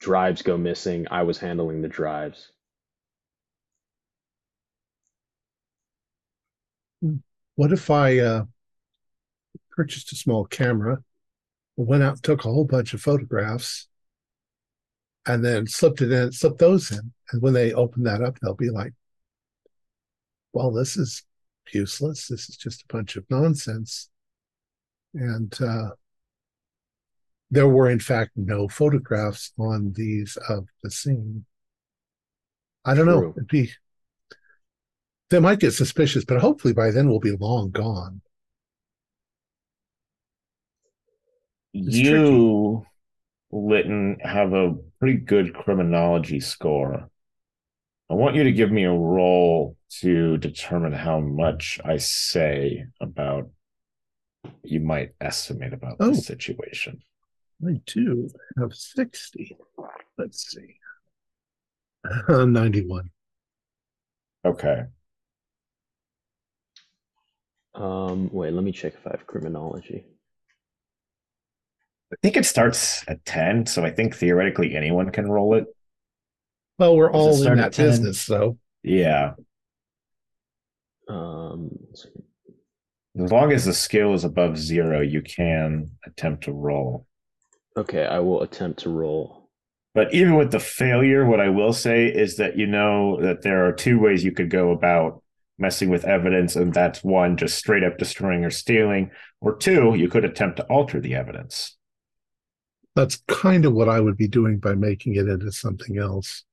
drives 0.00 0.42
go 0.42 0.56
missing 0.56 1.06
i 1.10 1.22
was 1.22 1.38
handling 1.38 1.82
the 1.82 1.88
drives 1.88 2.50
what 7.56 7.72
if 7.72 7.90
I 7.90 8.18
uh, 8.18 8.44
purchased 9.70 10.12
a 10.12 10.16
small 10.16 10.44
camera, 10.44 11.02
went 11.76 12.02
out 12.02 12.22
took 12.22 12.44
a 12.44 12.48
whole 12.48 12.64
bunch 12.64 12.94
of 12.94 13.00
photographs, 13.00 13.88
and 15.26 15.44
then 15.44 15.66
slipped 15.66 16.02
it 16.02 16.12
in, 16.12 16.32
slipped 16.32 16.58
those 16.58 16.90
in, 16.90 17.12
and 17.32 17.42
when 17.42 17.52
they 17.54 17.72
open 17.72 18.04
that 18.04 18.22
up, 18.22 18.38
they'll 18.40 18.54
be 18.54 18.70
like, 18.70 18.92
"Well, 20.52 20.72
this 20.72 20.96
is 20.96 21.24
useless. 21.72 22.28
This 22.28 22.48
is 22.48 22.56
just 22.56 22.82
a 22.82 22.92
bunch 22.92 23.16
of 23.16 23.24
nonsense." 23.30 24.10
And 25.14 25.56
uh, 25.62 25.90
there 27.50 27.68
were, 27.68 27.88
in 27.88 28.00
fact, 28.00 28.32
no 28.36 28.68
photographs 28.68 29.52
on 29.58 29.92
these 29.94 30.36
of 30.48 30.66
the 30.82 30.90
scene. 30.90 31.44
I 32.84 32.94
don't 32.94 33.06
know. 33.06 33.32
It'd 33.36 33.48
be 33.48 33.70
they 35.30 35.40
might 35.40 35.60
get 35.60 35.72
suspicious, 35.72 36.24
but 36.24 36.40
hopefully 36.40 36.74
by 36.74 36.90
then 36.90 37.08
we'll 37.08 37.20
be 37.20 37.32
long 37.32 37.70
gone. 37.70 38.20
It's 41.72 41.96
you, 41.96 42.86
Litton, 43.50 44.18
have 44.20 44.52
a 44.52 44.76
pretty 45.00 45.18
good 45.18 45.54
criminology 45.54 46.40
score. 46.40 47.08
I 48.10 48.14
want 48.14 48.36
you 48.36 48.44
to 48.44 48.52
give 48.52 48.70
me 48.70 48.84
a 48.84 48.92
roll 48.92 49.76
to 50.00 50.36
determine 50.36 50.92
how 50.92 51.20
much 51.20 51.80
I 51.84 51.96
say 51.96 52.86
about 53.00 53.50
you 54.62 54.80
might 54.80 55.12
estimate 55.20 55.72
about 55.72 55.96
Oh. 56.00 56.10
this 56.10 56.26
situation. 56.26 57.02
I 57.66 57.80
do 57.86 58.28
have 58.58 58.74
60. 58.74 59.56
Let's 60.18 60.50
see. 60.50 60.76
Uh, 62.28 62.44
91. 62.44 63.10
Okay. 64.44 64.84
Um, 67.74 68.30
wait, 68.32 68.52
let 68.52 68.62
me 68.62 68.72
check 68.72 68.94
if 68.94 69.06
I 69.06 69.10
have 69.12 69.26
criminology. 69.26 70.04
I 72.12 72.16
think 72.22 72.36
it 72.36 72.44
starts 72.46 73.02
at 73.08 73.24
10, 73.24 73.66
so 73.66 73.84
I 73.84 73.90
think 73.90 74.14
theoretically 74.14 74.76
anyone 74.76 75.10
can 75.10 75.28
roll 75.28 75.54
it. 75.56 75.66
Well, 76.78 76.96
we're 76.96 77.10
all 77.10 77.36
in 77.44 77.56
that 77.56 77.66
at 77.66 77.72
10? 77.72 77.86
business, 77.86 78.20
so 78.20 78.58
Yeah. 78.82 79.34
Um, 81.08 81.70
so- 81.94 82.10
As 83.22 83.30
long 83.30 83.52
as 83.52 83.64
the 83.64 83.72
skill 83.72 84.12
is 84.14 84.24
above 84.24 84.58
zero, 84.58 85.00
you 85.00 85.22
can 85.22 85.90
attempt 86.06 86.44
to 86.44 86.52
roll. 86.52 87.06
okay, 87.76 88.04
I 88.06 88.18
will 88.20 88.42
attempt 88.42 88.80
to 88.80 88.90
roll. 88.90 89.48
But 89.94 90.12
even 90.14 90.34
with 90.36 90.50
the 90.50 90.58
failure, 90.60 91.24
what 91.24 91.40
I 91.40 91.48
will 91.48 91.72
say 91.72 92.06
is 92.06 92.36
that 92.36 92.56
you 92.56 92.66
know 92.66 93.20
that 93.20 93.42
there 93.42 93.66
are 93.66 93.72
two 93.72 93.98
ways 94.00 94.24
you 94.24 94.32
could 94.32 94.50
go 94.50 94.70
about 94.72 95.22
messing 95.58 95.88
with 95.90 96.04
evidence, 96.04 96.56
and 96.56 96.74
that's 96.74 97.04
one, 97.04 97.36
just 97.36 97.56
straight 97.56 97.84
up 97.84 97.96
destroying 97.98 98.44
or 98.44 98.50
stealing, 98.50 99.10
or 99.40 99.54
two, 99.56 99.94
you 99.94 100.08
could 100.08 100.24
attempt 100.24 100.56
to 100.56 100.64
alter 100.64 101.00
the 101.00 101.14
evidence. 101.14 101.76
that's 102.96 103.16
kind 103.26 103.64
of 103.64 103.72
what 103.72 103.88
I 103.88 103.98
would 103.98 104.16
be 104.16 104.28
doing 104.28 104.58
by 104.58 104.74
making 104.74 105.16
it 105.16 105.26
into 105.28 105.50
something 105.50 105.98
else. 105.98 106.44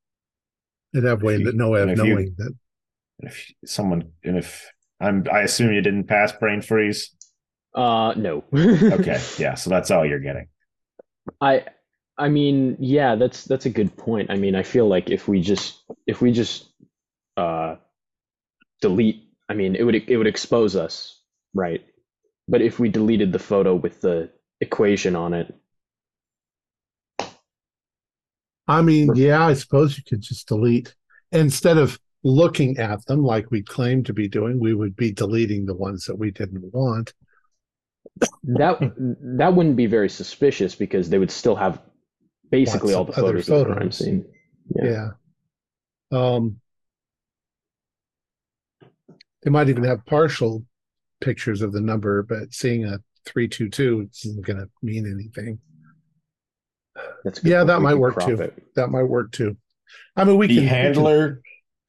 In 0.92 1.04
that 1.04 1.22
way 1.22 1.36
If 1.36 1.40
you- 1.42 1.46
that 1.48 1.56
no 1.56 1.70
way 1.70 1.82
of 1.82 1.90
and 1.90 2.00
if 2.00 2.06
you- 2.06 2.14
knowing 2.16 2.36
that. 2.40 2.54
If 3.20 3.52
someone, 3.66 4.12
and 4.24 4.38
if 4.38 4.68
I'm, 5.02 5.26
I 5.32 5.42
assume 5.42 5.74
you 5.74 5.82
didn't 5.82 6.06
pass 6.06 6.32
brain 6.32 6.62
freeze. 6.62 7.12
Uh, 7.74 8.14
no. 8.16 8.44
Okay, 8.54 9.20
yeah, 9.38 9.56
so 9.56 9.70
that's 9.70 9.92
all 9.92 10.06
you're 10.06 10.20
getting. 10.20 10.48
I 11.40 11.66
I 12.18 12.30
mean, 12.30 12.78
yeah, 12.80 13.16
that's 13.16 13.46
that's 13.46 13.66
a 13.66 13.70
good 13.70 13.96
point. 13.98 14.30
I 14.30 14.36
mean, 14.36 14.56
I 14.56 14.64
feel 14.64 14.88
like 14.88 15.10
if 15.10 15.28
we 15.28 15.42
just 15.42 15.82
if 16.08 16.22
we 16.22 16.32
just 16.32 16.70
uh 17.38 17.76
delete, 18.82 19.24
I 19.50 19.54
mean, 19.54 19.76
it 19.76 19.84
would 19.84 19.96
it 19.96 20.18
would 20.18 20.28
expose 20.28 20.76
us, 20.76 21.20
right? 21.54 21.84
But 22.48 22.62
if 22.62 22.80
we 22.80 22.90
deleted 22.90 23.32
the 23.32 23.40
photo 23.40 23.76
with 23.76 24.02
the 24.02 24.30
equation 24.62 25.16
on 25.16 25.34
it, 25.34 25.54
I 28.68 28.82
mean, 28.82 29.16
yeah, 29.16 29.46
I 29.46 29.54
suppose 29.54 29.98
you 29.98 30.04
could 30.04 30.22
just 30.22 30.48
delete 30.48 30.96
instead 31.32 31.78
of 31.78 32.00
looking 32.24 32.78
at 32.78 33.06
them 33.06 33.24
like 33.24 33.50
we 33.52 33.62
claim 33.64 34.04
to 34.04 34.14
be 34.14 34.28
doing, 34.28 34.60
we 34.60 34.74
would 34.74 34.96
be 34.96 35.12
deleting 35.12 35.66
the 35.66 35.74
ones 35.76 36.06
that 36.06 36.16
we 36.18 36.32
didn't 36.32 36.74
want. 36.74 37.14
that 38.44 38.80
that 39.38 39.54
wouldn't 39.56 39.76
be 39.76 39.86
very 39.88 40.10
suspicious 40.10 40.76
because 40.76 41.10
they 41.10 41.18
would 41.20 41.32
still 41.32 41.56
have 41.56 41.82
basically 42.52 42.94
all 42.94 43.06
the 43.06 43.12
of 43.14 43.18
other 43.24 43.42
photos 43.42 43.50
of 43.50 43.68
the 43.68 43.74
crime 43.76 43.92
scene. 43.92 44.26
Yeah. 44.76 45.10
Yeah. 46.12 46.20
Um, 46.36 46.60
they 49.44 49.50
might 49.50 49.70
even 49.70 49.84
have 49.84 50.06
partial 50.06 50.64
pictures 51.22 51.62
of 51.62 51.72
the 51.72 51.82
number, 51.82 52.24
but 52.24 52.54
seeing 52.54 52.86
a 52.86 53.00
322 53.26 54.10
isn't 54.26 54.46
going 54.46 54.60
to 54.60 54.70
mean 54.84 55.06
anything. 55.12 55.60
That's 57.24 57.40
good 57.40 57.50
Yeah, 57.50 57.60
point. 57.60 57.68
that 57.68 57.78
We 57.80 57.84
might 57.84 57.94
work 57.96 58.20
too. 58.26 58.36
it. 58.42 58.62
That 58.76 58.90
might 58.90 59.04
work 59.04 59.32
too. 59.32 59.58
I 60.16 60.24
mean, 60.24 60.38
we 60.38 60.48
the 60.48 60.56
can. 60.56 60.64
we 60.64 60.70
can- 60.70 60.78
handler 60.78 61.42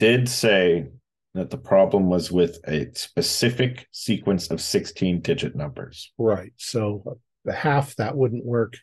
did 0.02 0.28
say 0.28 0.88
that 1.34 1.50
the 1.50 1.56
problem 1.56 2.08
was 2.08 2.32
with 2.32 2.58
a 2.66 2.90
specific 2.92 3.86
sequence 3.92 4.50
of 4.50 4.60
16 4.60 5.20
digit 5.20 5.54
numbers. 5.54 6.10
right. 6.18 6.52
So 6.56 7.18
the 7.44 7.52
half 7.52 7.94
that 7.96 8.16
wouldn't 8.16 8.44
work. 8.44 8.74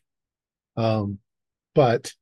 Um, 0.77 1.19
but 1.75 2.13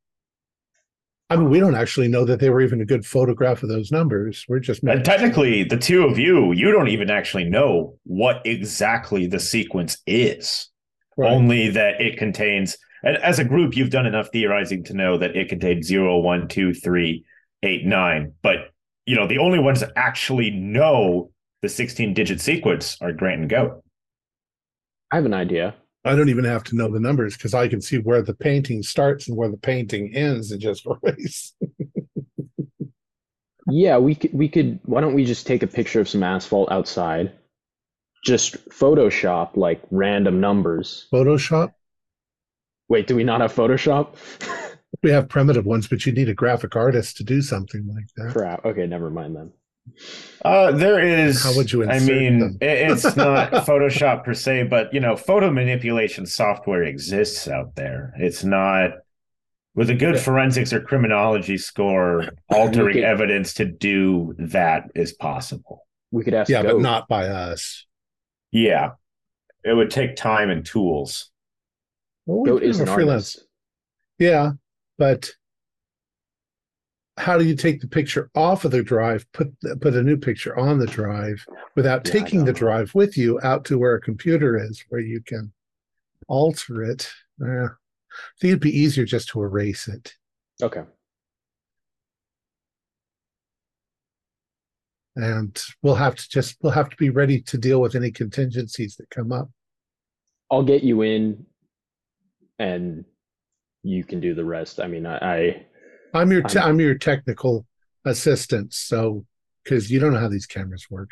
I 1.30 1.36
mean, 1.36 1.52
we 1.52 1.60
don't 1.60 1.76
actually 1.76 2.08
know 2.08 2.26
that 2.26 2.40
they 2.40 2.50
were 2.50 2.62
even 2.62 2.82
a 2.82 2.86
good 2.86 3.06
photograph 3.06 3.62
of 3.62 3.70
those 3.70 3.92
numbers. 3.92 4.46
We're 4.50 4.62
just 4.62 4.82
And 4.82 5.06
technically, 5.06 5.64
the 5.64 5.78
two 5.78 6.04
of 6.04 6.18
you, 6.18 6.54
you 6.54 6.72
don't 6.72 6.88
even 6.88 7.12
actually 7.12 7.44
know 7.44 8.00
what 8.04 8.42
exactly 8.46 9.28
the 9.28 9.40
sequence 9.40 10.00
is. 10.08 10.72
Right. 11.16 11.32
Only 11.32 11.70
that 11.70 12.02
it 12.02 12.18
contains, 12.18 12.78
and 13.04 13.18
as 13.18 13.38
a 13.38 13.44
group, 13.44 13.78
you've 13.78 13.92
done 13.92 14.08
enough 14.08 14.30
theorizing 14.34 14.84
to 14.86 14.94
know 14.96 15.20
that 15.20 15.36
it 15.36 15.50
contains 15.50 15.86
0, 15.86 16.18
1, 16.18 16.48
2, 16.48 16.74
3, 16.74 17.26
8, 17.62 17.86
9. 17.86 18.34
But, 18.42 18.58
you 19.08 19.16
know, 19.16 19.26
the 19.26 19.40
only 19.40 19.58
ones 19.58 19.80
that 19.80 19.94
actually 19.96 20.52
know 20.52 21.32
the 21.64 21.70
16 21.70 22.14
digit 22.14 22.40
sequence 22.40 22.98
are 23.02 23.14
Grant 23.14 23.42
and 23.42 23.50
Goat. 23.50 23.82
I 25.12 25.16
have 25.16 25.26
an 25.26 25.34
idea. 25.34 25.74
I 26.06 26.16
don't 26.16 26.30
even 26.30 26.44
have 26.44 26.64
to 26.66 26.76
know 26.76 26.92
the 26.92 27.00
numbers 27.00 27.36
because 27.36 27.54
I 27.54 27.70
can 27.70 27.82
see 27.82 27.98
where 27.98 28.22
the 28.22 28.34
painting 28.34 28.84
starts 28.84 29.28
and 29.28 29.38
where 29.38 29.50
the 29.50 29.58
painting 29.58 30.14
ends 30.14 30.52
and 30.52 30.62
just 30.62 30.86
erase. 31.04 31.54
Yeah, 33.70 33.98
we 33.98 34.16
could 34.16 34.34
we 34.34 34.48
could 34.48 34.80
why 34.84 35.02
don't 35.02 35.14
we 35.14 35.26
just 35.26 35.48
take 35.48 35.64
a 35.64 35.68
picture 35.68 36.00
of 36.00 36.08
some 36.08 36.24
asphalt 36.24 36.72
outside? 36.72 37.34
Just 38.24 38.70
Photoshop 38.70 39.56
like 39.56 39.82
random 39.90 40.40
numbers. 40.40 41.08
Photoshop. 41.14 41.74
Wait, 42.90 43.08
do 43.08 43.16
we 43.16 43.24
not 43.24 43.42
have 43.42 43.54
Photoshop? 43.54 44.16
We 45.04 45.12
have 45.12 45.30
primitive 45.30 45.66
ones, 45.66 45.88
but 45.88 46.06
you 46.06 46.12
need 46.14 46.30
a 46.30 46.34
graphic 46.34 46.76
artist 46.76 47.18
to 47.18 47.24
do 47.24 47.42
something 47.42 47.88
like 47.94 48.08
that. 48.16 48.34
Crap. 48.34 48.66
Okay, 48.66 48.88
never 48.88 49.10
mind 49.10 49.36
then. 49.36 49.52
Uh, 50.44 50.72
there 50.72 51.00
is. 51.00 51.44
How 51.44 51.56
would 51.56 51.72
you 51.72 51.88
I 51.90 52.00
mean, 52.00 52.40
them? 52.40 52.58
it's 52.62 53.04
not 53.16 53.52
Photoshop 53.52 54.24
per 54.26 54.34
se, 54.34 54.64
but 54.64 54.94
you 54.94 55.00
know, 55.00 55.16
photo 55.16 55.52
manipulation 55.52 56.26
software 56.26 56.84
exists 56.84 57.48
out 57.48 57.76
there. 57.76 58.14
It's 58.18 58.44
not 58.44 58.92
with 59.76 59.90
a 59.90 59.94
good 59.96 60.16
Yeah. 60.16 60.22
forensics 60.22 60.74
or 60.74 60.82
criminology 60.82 61.58
score. 61.58 62.26
Altering 62.52 62.96
could- 62.96 63.04
evidence 63.04 63.54
to 63.56 63.66
do 63.66 64.36
that 64.40 64.86
is 64.96 65.14
possible. 65.14 65.86
We 66.12 66.24
could 66.24 66.34
ask 66.34 66.50
Yeah, 66.50 66.64
but 66.64 66.80
not 66.80 67.08
by 67.08 67.28
us. 67.28 67.86
Yeah, 68.52 68.92
it 69.64 69.74
would 69.74 69.92
take 69.92 70.16
time 70.16 70.50
and 70.50 70.66
tools. 70.66 71.30
Well, 72.26 72.40
we 72.42 72.50
Goat 72.50 72.60
do 72.62 72.66
is 72.70 72.80
a 72.80 72.86
freelance. 72.86 73.36
artist. 73.36 73.48
Yeah, 74.20 74.52
but 74.98 75.30
how 77.18 77.38
do 77.38 77.46
you 77.46 77.56
take 77.56 77.82
the 77.82 77.88
picture 77.88 78.30
off 78.36 78.64
of 78.64 78.72
the 78.72 78.84
drive, 78.84 79.26
put 79.34 79.48
put 79.82 79.96
a 79.96 80.04
new 80.04 80.18
picture 80.18 80.58
on 80.58 80.78
the 80.78 80.86
drive 80.86 81.44
without 81.76 82.06
Yeah, 82.06 82.14
taking 82.14 82.46
the 82.46 82.54
drive 82.54 82.94
with 82.94 83.18
you 83.18 83.40
out 83.42 83.66
to 83.66 83.78
where 83.80 83.96
a 83.96 84.02
computer 84.02 84.58
is, 84.58 84.84
where 84.90 85.02
you 85.02 85.22
can 85.22 85.52
alter 86.28 86.84
it? 86.84 87.10
I 87.42 87.68
think 88.40 88.52
it'd 88.52 88.60
be 88.60 88.78
easier 88.78 89.06
just 89.06 89.30
to 89.30 89.42
erase 89.42 89.88
it. 89.88 90.14
Okay. 90.62 90.84
and 95.18 95.64
we'll 95.82 95.96
have 95.96 96.16
to 96.16 96.30
just 96.30 96.58
we'll 96.62 96.72
have 96.72 96.90
to 96.90 96.96
be 96.98 97.10
ready 97.10 97.42
to 97.42 97.58
deal 97.58 97.82
with 97.82 97.96
any 97.96 98.12
contingencies 98.12 98.96
that 98.96 99.10
come 99.10 99.32
up 99.32 99.50
I'll 100.52 100.64
get 100.64 100.84
you 100.84 101.02
in 101.02 101.46
and 102.60 103.04
you 103.88 104.04
can 104.04 104.20
do 104.20 104.34
the 104.34 104.46
rest. 104.46 104.80
I 104.80 104.88
mean, 104.88 105.06
I, 105.06 105.18
I 105.18 105.66
i'm 106.14 106.32
your 106.32 106.42
te- 106.42 106.60
I'm- 106.60 106.70
i'm 106.70 106.80
your 106.80 106.96
technical 106.96 107.66
assistant 108.06 108.74
so 108.74 109.26
because 109.64 109.92
you 109.92 110.00
don't 110.00 110.14
know 110.14 110.20
how 110.20 110.30
these 110.30 110.46
cameras 110.46 110.88
work 110.90 111.12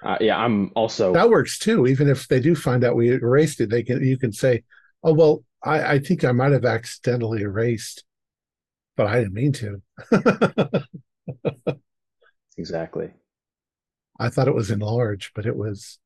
uh, 0.00 0.16
yeah, 0.20 0.38
I'm 0.38 0.70
also 0.76 1.12
that 1.12 1.28
works 1.28 1.58
too 1.58 1.86
even 1.88 2.08
if 2.08 2.28
they 2.28 2.38
do 2.38 2.54
find 2.54 2.84
out 2.84 2.94
we 2.94 3.10
erased 3.10 3.60
it 3.60 3.70
they 3.70 3.82
can 3.82 4.04
you 4.04 4.16
can 4.16 4.32
say 4.32 4.62
oh 5.02 5.12
well 5.12 5.44
i 5.64 5.94
i 5.94 5.98
think 5.98 6.22
i 6.22 6.30
might 6.30 6.52
have 6.52 6.64
accidentally 6.64 7.42
erased 7.42 8.04
but 8.96 9.08
i 9.08 9.18
didn't 9.18 9.32
mean 9.32 9.52
to 9.54 9.82
exactly. 12.56 13.10
i 14.20 14.28
thought 14.28 14.46
it 14.46 14.54
was 14.54 14.70
enlarged 14.70 15.32
but 15.34 15.46
it 15.46 15.56
was 15.56 15.98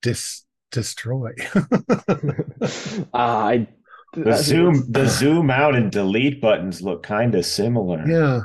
dis 0.00 0.46
destroy. 0.70 1.32
uh, 1.54 3.04
I 3.12 3.68
the 4.12 4.36
zoom 4.36 4.90
the 4.90 5.06
zoom 5.08 5.50
out 5.50 5.74
and 5.74 5.90
delete 5.90 6.40
buttons 6.40 6.82
look 6.82 7.02
kind 7.02 7.34
of 7.34 7.44
similar. 7.44 8.04
yeah. 8.06 8.40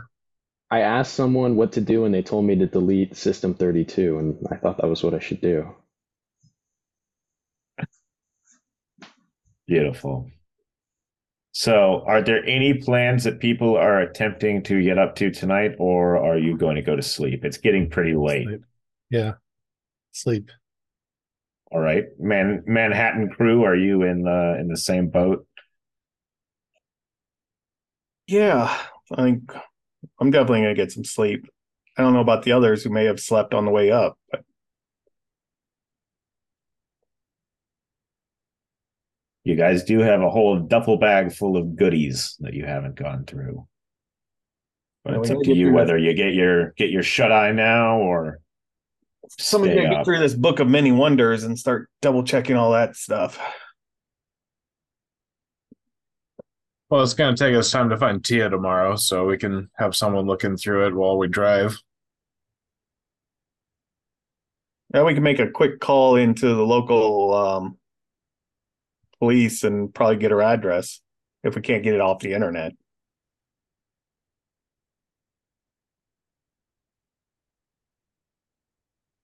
I 0.70 0.80
asked 0.80 1.16
someone 1.16 1.58
what 1.58 1.74
to 1.74 1.82
do, 1.82 2.06
and 2.06 2.14
they 2.16 2.22
told 2.22 2.46
me 2.46 2.56
to 2.56 2.66
delete 2.66 3.18
System 3.18 3.54
32, 3.54 4.18
and 4.18 4.48
I 4.50 4.56
thought 4.56 4.78
that 4.78 4.88
was 4.88 5.04
what 5.04 5.14
I 5.14 5.20
should 5.20 5.42
do. 5.42 5.76
Beautiful. 9.68 10.30
So, 11.52 12.04
are 12.08 12.22
there 12.22 12.42
any 12.46 12.74
plans 12.76 13.26
that 13.26 13.42
people 13.42 13.76
are 13.76 14.00
attempting 14.00 14.64
to 14.64 14.82
get 14.82 14.98
up 14.98 15.16
to 15.18 15.30
tonight, 15.30 15.76
or 15.78 16.16
are 16.18 16.38
you 16.38 16.58
going 16.58 16.78
to 16.78 16.82
go 16.82 16.96
to 16.96 17.02
sleep? 17.02 17.44
It's 17.44 17.58
getting 17.58 17.90
pretty 17.90 18.16
late. 18.16 18.48
Sleep. 18.48 18.62
Yeah. 19.10 19.34
Sleep. 20.14 20.50
All 21.74 21.82
right, 21.82 22.06
Man 22.20 22.64
Manhattan 22.66 23.30
crew, 23.30 23.64
are 23.64 23.76
you 23.76 24.04
in 24.04 24.24
the 24.24 24.58
in 24.60 24.68
the 24.70 24.78
same 24.78 25.10
boat? 25.10 25.46
Yeah, 28.32 28.74
I 29.12 29.24
think 29.24 29.54
I'm 30.20 30.32
definitely 30.32 30.62
gonna 30.62 30.74
get 30.74 30.94
some 30.94 31.04
sleep. 31.04 31.46
I 31.98 32.02
don't 32.02 32.14
know 32.14 32.22
about 32.22 32.44
the 32.44 32.54
others 32.54 32.82
who 32.82 32.90
may 32.90 33.04
have 33.04 33.20
slept 33.20 33.54
on 33.54 33.66
the 33.66 33.72
way 33.72 33.92
up, 33.92 34.18
but 34.32 34.46
You 39.44 39.56
guys 39.56 39.84
do 39.84 40.00
have 40.00 40.22
a 40.22 40.30
whole 40.30 40.60
duffel 40.60 40.98
bag 40.98 41.34
full 41.34 41.58
of 41.58 41.76
goodies 41.76 42.38
that 42.40 42.54
you 42.54 42.66
haven't 42.66 42.96
gone 42.96 43.26
through. 43.26 43.68
But 45.04 45.16
it's 45.16 45.32
up 45.32 45.40
to 45.40 45.44
to 45.46 45.54
you 45.54 45.74
whether 45.74 45.98
you 45.98 46.14
get 46.14 46.34
your 46.34 46.72
get 46.78 46.90
your 46.90 47.04
shut 47.04 47.34
eye 47.34 47.52
now 47.52 47.98
or 47.98 48.40
somebody 49.40 49.74
stay 49.74 49.84
gonna 49.84 49.96
up. 49.96 50.00
get 50.00 50.06
through 50.06 50.20
this 50.20 50.36
book 50.36 50.62
of 50.62 50.70
many 50.70 50.94
wonders 50.94 51.44
and 51.44 51.60
start 51.60 51.90
double 52.02 52.24
checking 52.24 52.56
all 52.56 52.72
that 52.72 52.96
stuff. 52.96 53.40
Well, 56.92 57.04
it's 57.04 57.14
going 57.14 57.34
to 57.34 57.42
take 57.42 57.56
us 57.56 57.72
time 57.72 57.90
to 57.90 57.98
find 57.98 58.22
Tia 58.22 58.50
tomorrow, 58.50 58.98
so 58.98 59.26
we 59.26 59.38
can 59.38 59.70
have 59.78 59.96
someone 59.96 60.26
looking 60.26 60.58
through 60.58 60.88
it 60.88 60.94
while 60.94 61.18
we 61.18 61.30
drive. 61.30 61.82
Now 64.94 65.06
we 65.06 65.14
can 65.14 65.24
make 65.24 65.40
a 65.40 65.50
quick 65.50 65.80
call 65.80 66.18
into 66.18 66.54
the 66.54 66.66
local 66.66 67.34
um, 67.34 67.78
police 69.20 69.64
and 69.64 69.94
probably 69.94 70.18
get 70.18 70.32
her 70.32 70.42
address 70.42 71.00
if 71.46 71.56
we 71.56 71.62
can't 71.62 71.82
get 71.82 71.96
it 71.96 72.02
off 72.02 72.20
the 72.20 72.34
internet. 72.34 72.74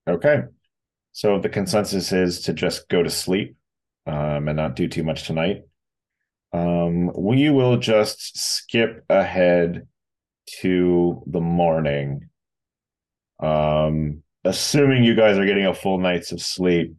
Okay. 0.07 0.43
So 1.11 1.37
the 1.37 1.49
consensus 1.49 2.13
is 2.13 2.39
to 2.43 2.53
just 2.53 2.87
go 2.87 3.03
to 3.03 3.09
sleep 3.09 3.57
um, 4.05 4.47
and 4.47 4.55
not 4.55 4.77
do 4.77 4.87
too 4.87 5.03
much 5.03 5.27
tonight. 5.27 5.63
Um, 6.57 7.11
we 7.15 7.49
will 7.49 7.77
just 7.77 8.37
skip 8.37 9.05
ahead 9.09 9.87
to 10.61 11.21
the 11.27 11.41
morning. 11.41 12.29
Um, 13.39 14.23
assuming 14.43 15.03
you 15.03 15.13
guys 15.15 15.37
are 15.37 15.45
getting 15.45 15.67
a 15.67 15.73
full 15.73 15.99
night's 15.99 16.31
of 16.31 16.41
sleep, 16.41 16.95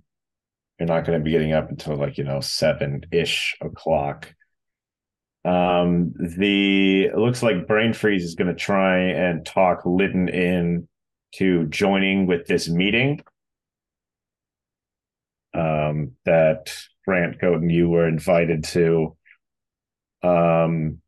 you're 0.79 0.87
not 0.87 1.05
going 1.05 1.19
to 1.19 1.25
be 1.25 1.33
getting 1.33 1.53
up 1.53 1.71
until 1.71 1.97
like, 1.97 2.19
you 2.19 2.25
know, 2.25 2.41
seven 2.41 3.03
ish 3.11 3.57
o'clock. 3.61 4.33
Um, 5.45 6.13
the 6.19 7.11
looks 7.17 7.43
like 7.43 7.67
Brain 7.67 7.93
Freeze 7.93 8.25
is 8.25 8.37
going 8.37 8.49
to 8.49 8.55
try 8.55 8.99
and 8.99 9.45
talk 9.45 9.85
Lytton 9.85 10.29
in 10.29 10.89
to 11.37 11.67
joining 11.67 12.27
with 12.27 12.47
this 12.47 12.69
meeting 12.69 13.23
um, 15.53 16.13
that 16.25 16.73
Grant 17.05 17.41
and 17.41 17.73
you 17.73 17.89
were 17.89 18.07
invited 18.07 18.63
to. 18.65 19.17
Um, 20.23 21.01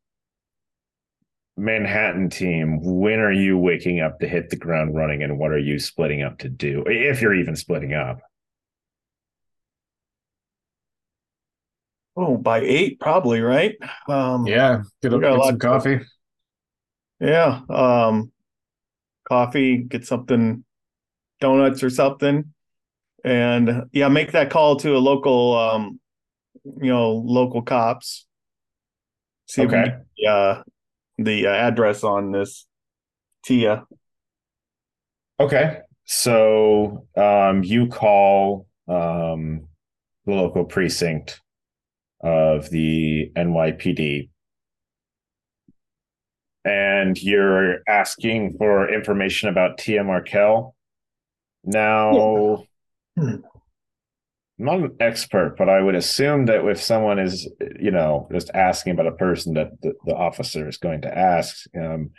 Manhattan 1.57 2.29
team, 2.29 2.79
when 2.81 3.19
are 3.19 3.31
you 3.31 3.57
waking 3.57 3.99
up 3.99 4.19
to 4.19 4.27
hit 4.27 4.49
the 4.49 4.55
ground 4.55 4.95
running, 4.95 5.21
and 5.21 5.37
what 5.37 5.51
are 5.51 5.59
you 5.59 5.79
splitting 5.79 6.23
up 6.23 6.39
to 6.39 6.49
do, 6.49 6.83
if 6.87 7.21
you're 7.21 7.35
even 7.35 7.55
splitting 7.55 7.93
up? 7.93 8.19
Oh, 12.15 12.37
by 12.37 12.59
eight, 12.61 12.99
probably, 12.99 13.41
right? 13.41 13.75
Um, 14.07 14.45
Yeah, 14.45 14.83
get 15.01 15.13
up, 15.13 15.19
a 15.19 15.21
get 15.21 15.31
lot 15.33 15.45
some 15.47 15.59
to- 15.59 15.67
coffee. 15.67 15.99
Yeah. 17.19 17.61
Um, 17.69 18.31
coffee, 19.27 19.77
get 19.77 20.05
something, 20.05 20.65
donuts 21.39 21.83
or 21.83 21.89
something. 21.89 22.53
And 23.23 23.83
yeah, 23.91 24.07
make 24.09 24.31
that 24.31 24.49
call 24.49 24.75
to 24.77 24.95
a 24.95 24.99
local, 24.99 25.55
um, 25.57 25.99
you 26.63 26.89
know, 26.89 27.11
local 27.13 27.61
cops. 27.61 28.25
See 29.47 29.63
if 29.63 29.67
Okay. 29.67 29.83
can 29.83 30.27
uh, 30.27 30.63
the 31.17 31.47
uh, 31.47 31.51
address 31.51 32.03
on 32.03 32.31
this 32.31 32.65
Tia. 33.45 33.85
Okay. 35.39 35.79
So 36.05 37.07
um, 37.17 37.63
you 37.63 37.87
call 37.87 38.67
um, 38.87 39.67
the 40.25 40.33
local 40.33 40.65
precinct 40.65 41.41
of 42.23 42.69
the 42.69 43.31
NYPD 43.35 44.29
and 46.63 47.21
you're 47.21 47.79
asking 47.87 48.55
for 48.57 48.93
information 48.93 49.49
about 49.49 49.79
Tia 49.79 50.03
Markel. 50.03 50.75
Now, 51.63 52.65
Hmm. 53.17 53.35
I'm 54.61 54.65
not 54.65 54.91
an 54.91 54.95
expert, 54.99 55.55
but 55.57 55.69
I 55.69 55.81
would 55.81 55.95
assume 55.95 56.45
that 56.45 56.63
if 56.67 56.81
someone 56.81 57.17
is, 57.17 57.49
you 57.79 57.89
know, 57.89 58.27
just 58.31 58.51
asking 58.53 58.93
about 58.93 59.07
a 59.07 59.11
person 59.13 59.55
that 59.55 59.71
the, 59.81 59.93
the 60.05 60.13
officer 60.13 60.69
is 60.69 60.77
going 60.77 61.01
to 61.01 61.17
ask, 61.17 61.65
um, 61.75 62.11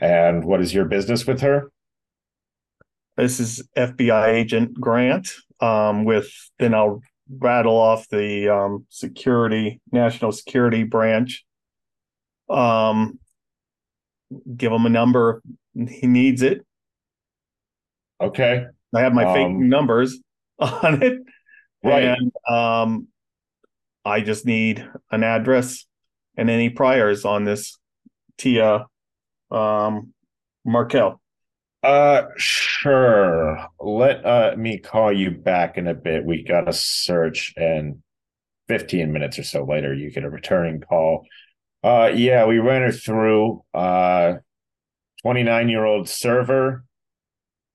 and 0.00 0.44
what 0.44 0.60
is 0.60 0.74
your 0.74 0.86
business 0.86 1.24
with 1.24 1.40
her? 1.42 1.70
This 3.16 3.38
is 3.38 3.62
FBI 3.76 4.26
agent 4.26 4.74
Grant. 4.74 5.30
Um, 5.60 6.04
with 6.04 6.28
then 6.58 6.74
I'll 6.74 7.00
rattle 7.30 7.76
off 7.76 8.08
the 8.08 8.48
um 8.48 8.86
security, 8.88 9.80
national 9.92 10.32
security 10.32 10.82
branch. 10.82 11.44
Um, 12.50 13.20
give 14.56 14.72
him 14.72 14.84
a 14.84 14.90
number. 14.90 15.42
He 15.74 16.08
needs 16.08 16.42
it. 16.42 16.66
Okay. 18.20 18.66
I 18.92 19.00
have 19.00 19.14
my 19.14 19.32
fake 19.32 19.46
Um, 19.46 19.68
numbers 19.68 20.18
on 20.58 21.00
it. 21.04 21.22
Right. 21.84 22.04
And 22.04 22.32
um, 22.48 23.08
I 24.04 24.20
just 24.20 24.46
need 24.46 24.86
an 25.10 25.22
address 25.22 25.86
and 26.36 26.50
any 26.50 26.70
priors 26.70 27.24
on 27.24 27.44
this 27.44 27.78
Tia 28.38 28.86
um, 29.50 30.12
Markel. 30.64 31.20
Uh, 31.82 32.28
sure. 32.38 33.66
Let 33.78 34.24
uh 34.24 34.54
me 34.56 34.78
call 34.78 35.12
you 35.12 35.30
back 35.30 35.76
in 35.76 35.86
a 35.86 35.92
bit. 35.92 36.24
We 36.24 36.42
got 36.42 36.66
a 36.66 36.72
search, 36.72 37.52
and 37.58 38.02
15 38.68 39.12
minutes 39.12 39.38
or 39.38 39.42
so 39.42 39.64
later, 39.64 39.92
you 39.92 40.10
get 40.10 40.24
a 40.24 40.30
returning 40.30 40.80
call. 40.80 41.26
Uh, 41.82 42.10
yeah, 42.14 42.46
we 42.46 42.58
ran 42.58 42.80
her 42.80 42.92
through. 42.92 43.62
Uh, 43.74 44.36
29 45.22 45.68
year 45.68 45.84
old 45.84 46.08
server. 46.08 46.84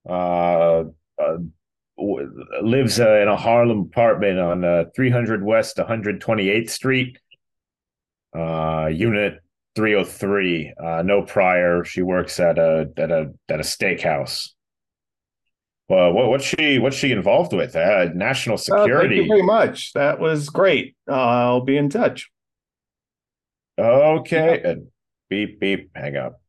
Uh, 0.07 0.85
uh 1.21 1.37
lives 2.61 2.99
uh, 2.99 3.19
in 3.21 3.27
a 3.27 3.35
Harlem 3.37 3.81
apartment 3.81 4.39
on 4.39 4.63
uh, 4.63 4.85
300 4.95 5.43
West 5.43 5.77
128th 5.77 6.69
Street. 6.69 7.17
Uh, 8.35 8.89
unit 8.93 9.39
303 9.75 10.73
uh 10.83 11.01
no 11.03 11.21
prior 11.21 11.83
she 11.83 12.01
works 12.01 12.39
at 12.39 12.57
a 12.57 12.89
at 12.97 13.11
a 13.11 13.31
at 13.47 13.59
a 13.59 13.63
steakhouse 13.63 14.49
well 15.87 16.11
what 16.11 16.27
what's 16.29 16.43
she 16.43 16.79
what's 16.79 16.95
she 16.97 17.11
involved 17.11 17.53
with 17.53 17.75
uh 17.75 18.05
national 18.13 18.55
Uh, 18.55 18.85
thank 18.85 19.11
you 19.15 19.27
very 19.27 19.41
much. 19.41 19.93
That 19.93 20.19
was 20.19 20.49
great. 20.49 20.95
I'll 21.07 21.61
be 21.61 21.77
in 21.77 21.89
touch. 21.89 22.29
okay 23.79 24.61
and 24.63 24.87
beep 25.29 25.59
beep 25.59 25.91
hang 25.95 26.17
up 26.17 26.41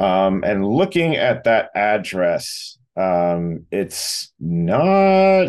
um 0.00 0.42
and 0.44 0.66
looking 0.66 1.16
at 1.16 1.44
that 1.44 1.70
address 1.74 2.78
um 2.96 3.66
it's 3.70 4.32
not 4.40 5.48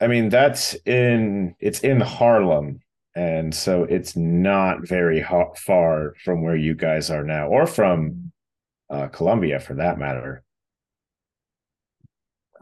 i 0.00 0.06
mean 0.06 0.28
that's 0.28 0.74
in 0.86 1.54
it's 1.58 1.80
in 1.80 2.00
harlem 2.00 2.80
and 3.16 3.54
so 3.54 3.82
it's 3.84 4.16
not 4.16 4.86
very 4.86 5.20
ho- 5.20 5.52
far 5.56 6.14
from 6.24 6.42
where 6.42 6.56
you 6.56 6.74
guys 6.74 7.10
are 7.10 7.24
now 7.24 7.48
or 7.48 7.66
from 7.66 8.30
uh 8.90 9.08
columbia 9.08 9.58
for 9.58 9.74
that 9.74 9.98
matter 9.98 10.42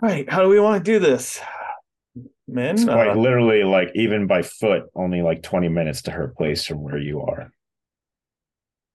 Right. 0.00 0.30
How 0.30 0.42
do 0.42 0.48
we 0.48 0.60
want 0.60 0.84
to 0.84 0.92
do 0.92 0.98
this? 0.98 1.40
Men, 2.48 2.74
it's 2.74 2.84
quite 2.84 3.10
uh, 3.10 3.14
literally 3.14 3.64
like 3.64 3.90
even 3.94 4.26
by 4.26 4.42
foot 4.42 4.84
only 4.94 5.20
like 5.20 5.42
20 5.42 5.68
minutes 5.68 6.02
to 6.02 6.12
her 6.12 6.28
place 6.28 6.64
from 6.64 6.80
where 6.82 6.98
you 6.98 7.20
are 7.20 7.50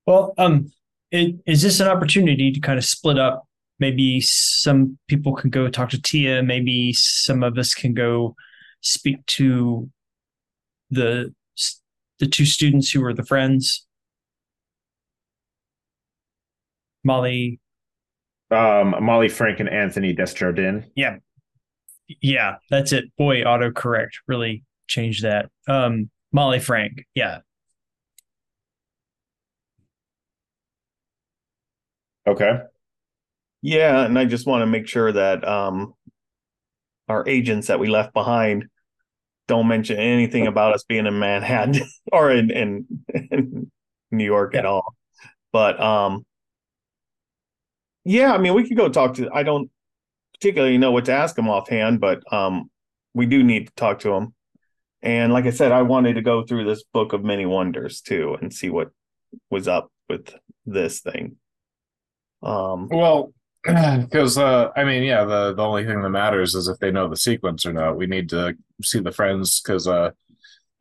Well, 0.05 0.33
um, 0.37 0.71
it, 1.11 1.35
is 1.45 1.61
this 1.61 1.79
an 1.79 1.87
opportunity 1.87 2.51
to 2.51 2.59
kind 2.59 2.77
of 2.77 2.85
split 2.85 3.19
up 3.19 3.45
maybe 3.81 4.21
some 4.21 4.97
people 5.07 5.33
can 5.33 5.49
go 5.49 5.67
talk 5.67 5.89
to 5.89 5.99
Tia. 6.01 6.43
Maybe 6.43 6.93
some 6.93 7.41
of 7.41 7.57
us 7.57 7.73
can 7.73 7.93
go 7.95 8.35
speak 8.81 9.25
to 9.25 9.89
the 10.91 11.33
the 12.19 12.27
two 12.27 12.45
students 12.45 12.91
who 12.91 13.01
were 13.01 13.13
the 13.15 13.25
friends. 13.25 13.87
Molly, 17.03 17.59
Um, 18.51 18.95
Molly 19.03 19.27
Frank 19.29 19.59
and 19.59 19.67
Anthony 19.67 20.13
Desjardins. 20.13 20.85
yeah, 20.95 21.17
yeah, 22.21 22.57
that's 22.69 22.91
it. 22.93 23.05
Boy, 23.17 23.41
autocorrect 23.41 24.11
really 24.27 24.63
changed 24.87 25.23
that. 25.23 25.49
Um, 25.67 26.11
Molly 26.31 26.59
Frank, 26.59 27.05
yeah, 27.15 27.39
Okay. 32.27 32.59
Yeah, 33.61 34.05
and 34.05 34.17
I 34.17 34.25
just 34.25 34.47
want 34.47 34.61
to 34.61 34.65
make 34.67 34.87
sure 34.87 35.11
that 35.11 35.47
um 35.47 35.93
our 37.07 37.27
agents 37.27 37.67
that 37.67 37.79
we 37.79 37.87
left 37.89 38.13
behind 38.13 38.65
don't 39.47 39.67
mention 39.67 39.97
anything 39.97 40.47
about 40.47 40.73
us 40.73 40.83
being 40.83 41.05
in 41.05 41.19
Manhattan 41.19 41.81
or 42.11 42.31
in 42.31 42.51
in, 42.51 42.85
in 43.31 43.71
New 44.11 44.25
York 44.25 44.55
at 44.55 44.65
all. 44.65 44.95
But 45.51 45.79
um 45.81 46.25
yeah, 48.03 48.33
I 48.33 48.37
mean 48.37 48.53
we 48.53 48.67
could 48.67 48.77
go 48.77 48.89
talk 48.89 49.15
to 49.15 49.29
I 49.33 49.43
don't 49.43 49.69
particularly 50.33 50.77
know 50.77 50.91
what 50.91 51.05
to 51.05 51.13
ask 51.13 51.35
them 51.35 51.49
offhand, 51.49 51.99
but 51.99 52.21
um 52.33 52.69
we 53.13 53.25
do 53.25 53.43
need 53.43 53.67
to 53.67 53.73
talk 53.75 53.99
to 53.99 54.11
them. 54.11 54.33
And 55.01 55.33
like 55.33 55.45
I 55.45 55.51
said, 55.51 55.71
I 55.71 55.81
wanted 55.81 56.13
to 56.15 56.21
go 56.21 56.43
through 56.43 56.65
this 56.65 56.83
book 56.83 57.13
of 57.13 57.23
many 57.23 57.45
wonders 57.45 58.01
too 58.01 58.37
and 58.41 58.53
see 58.53 58.69
what 58.69 58.91
was 59.49 59.67
up 59.67 59.91
with 60.09 60.33
this 60.65 61.01
thing. 61.01 61.37
Um 62.43 62.87
Well, 62.89 63.33
because 63.63 64.37
uh, 64.37 64.69
I 64.75 64.83
mean, 64.83 65.03
yeah, 65.03 65.23
the 65.23 65.53
the 65.53 65.63
only 65.63 65.85
thing 65.85 66.01
that 66.01 66.09
matters 66.09 66.55
is 66.55 66.67
if 66.67 66.79
they 66.79 66.91
know 66.91 67.07
the 67.07 67.15
sequence 67.17 67.65
or 67.65 67.73
not. 67.73 67.97
We 67.97 68.07
need 68.07 68.29
to 68.29 68.55
see 68.81 68.99
the 68.99 69.11
friends 69.11 69.61
because 69.61 69.87
uh, 69.87 70.11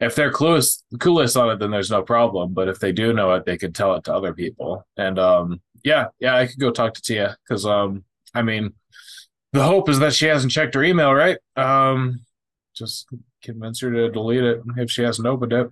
if 0.01 0.15
they're 0.15 0.33
clueless 0.33 0.83
clueless 0.95 1.41
on 1.41 1.51
it, 1.51 1.59
then 1.59 1.71
there's 1.71 1.91
no 1.91 2.03
problem. 2.03 2.55
But 2.55 2.69
if 2.69 2.79
they 2.81 2.93
do 2.93 3.13
know 3.13 3.35
it, 3.35 3.45
they 3.45 3.59
could 3.59 3.75
tell 3.75 3.95
it 3.97 4.05
to 4.05 4.15
other 4.15 4.33
people. 4.33 4.87
And 4.97 5.19
um, 5.19 5.61
yeah, 5.85 6.07
yeah, 6.21 6.37
I 6.37 6.47
could 6.47 6.59
go 6.59 6.71
talk 6.71 6.95
to 6.95 7.03
Tia 7.03 7.37
because 7.47 7.67
um, 7.67 8.05
I 8.35 8.43
mean, 8.43 8.73
the 9.53 9.63
hope 9.63 9.89
is 9.89 9.99
that 9.99 10.15
she 10.15 10.27
hasn't 10.27 10.53
checked 10.53 10.75
her 10.75 10.83
email, 10.85 11.13
right? 11.13 11.39
Um, 11.57 12.25
just 12.75 13.09
convince 13.43 13.81
her 13.81 13.91
to 13.91 14.11
delete 14.11 14.45
it 14.45 14.63
if 14.77 14.91
she 14.91 15.03
hasn't 15.03 15.27
opened 15.27 15.53
it. 15.53 15.69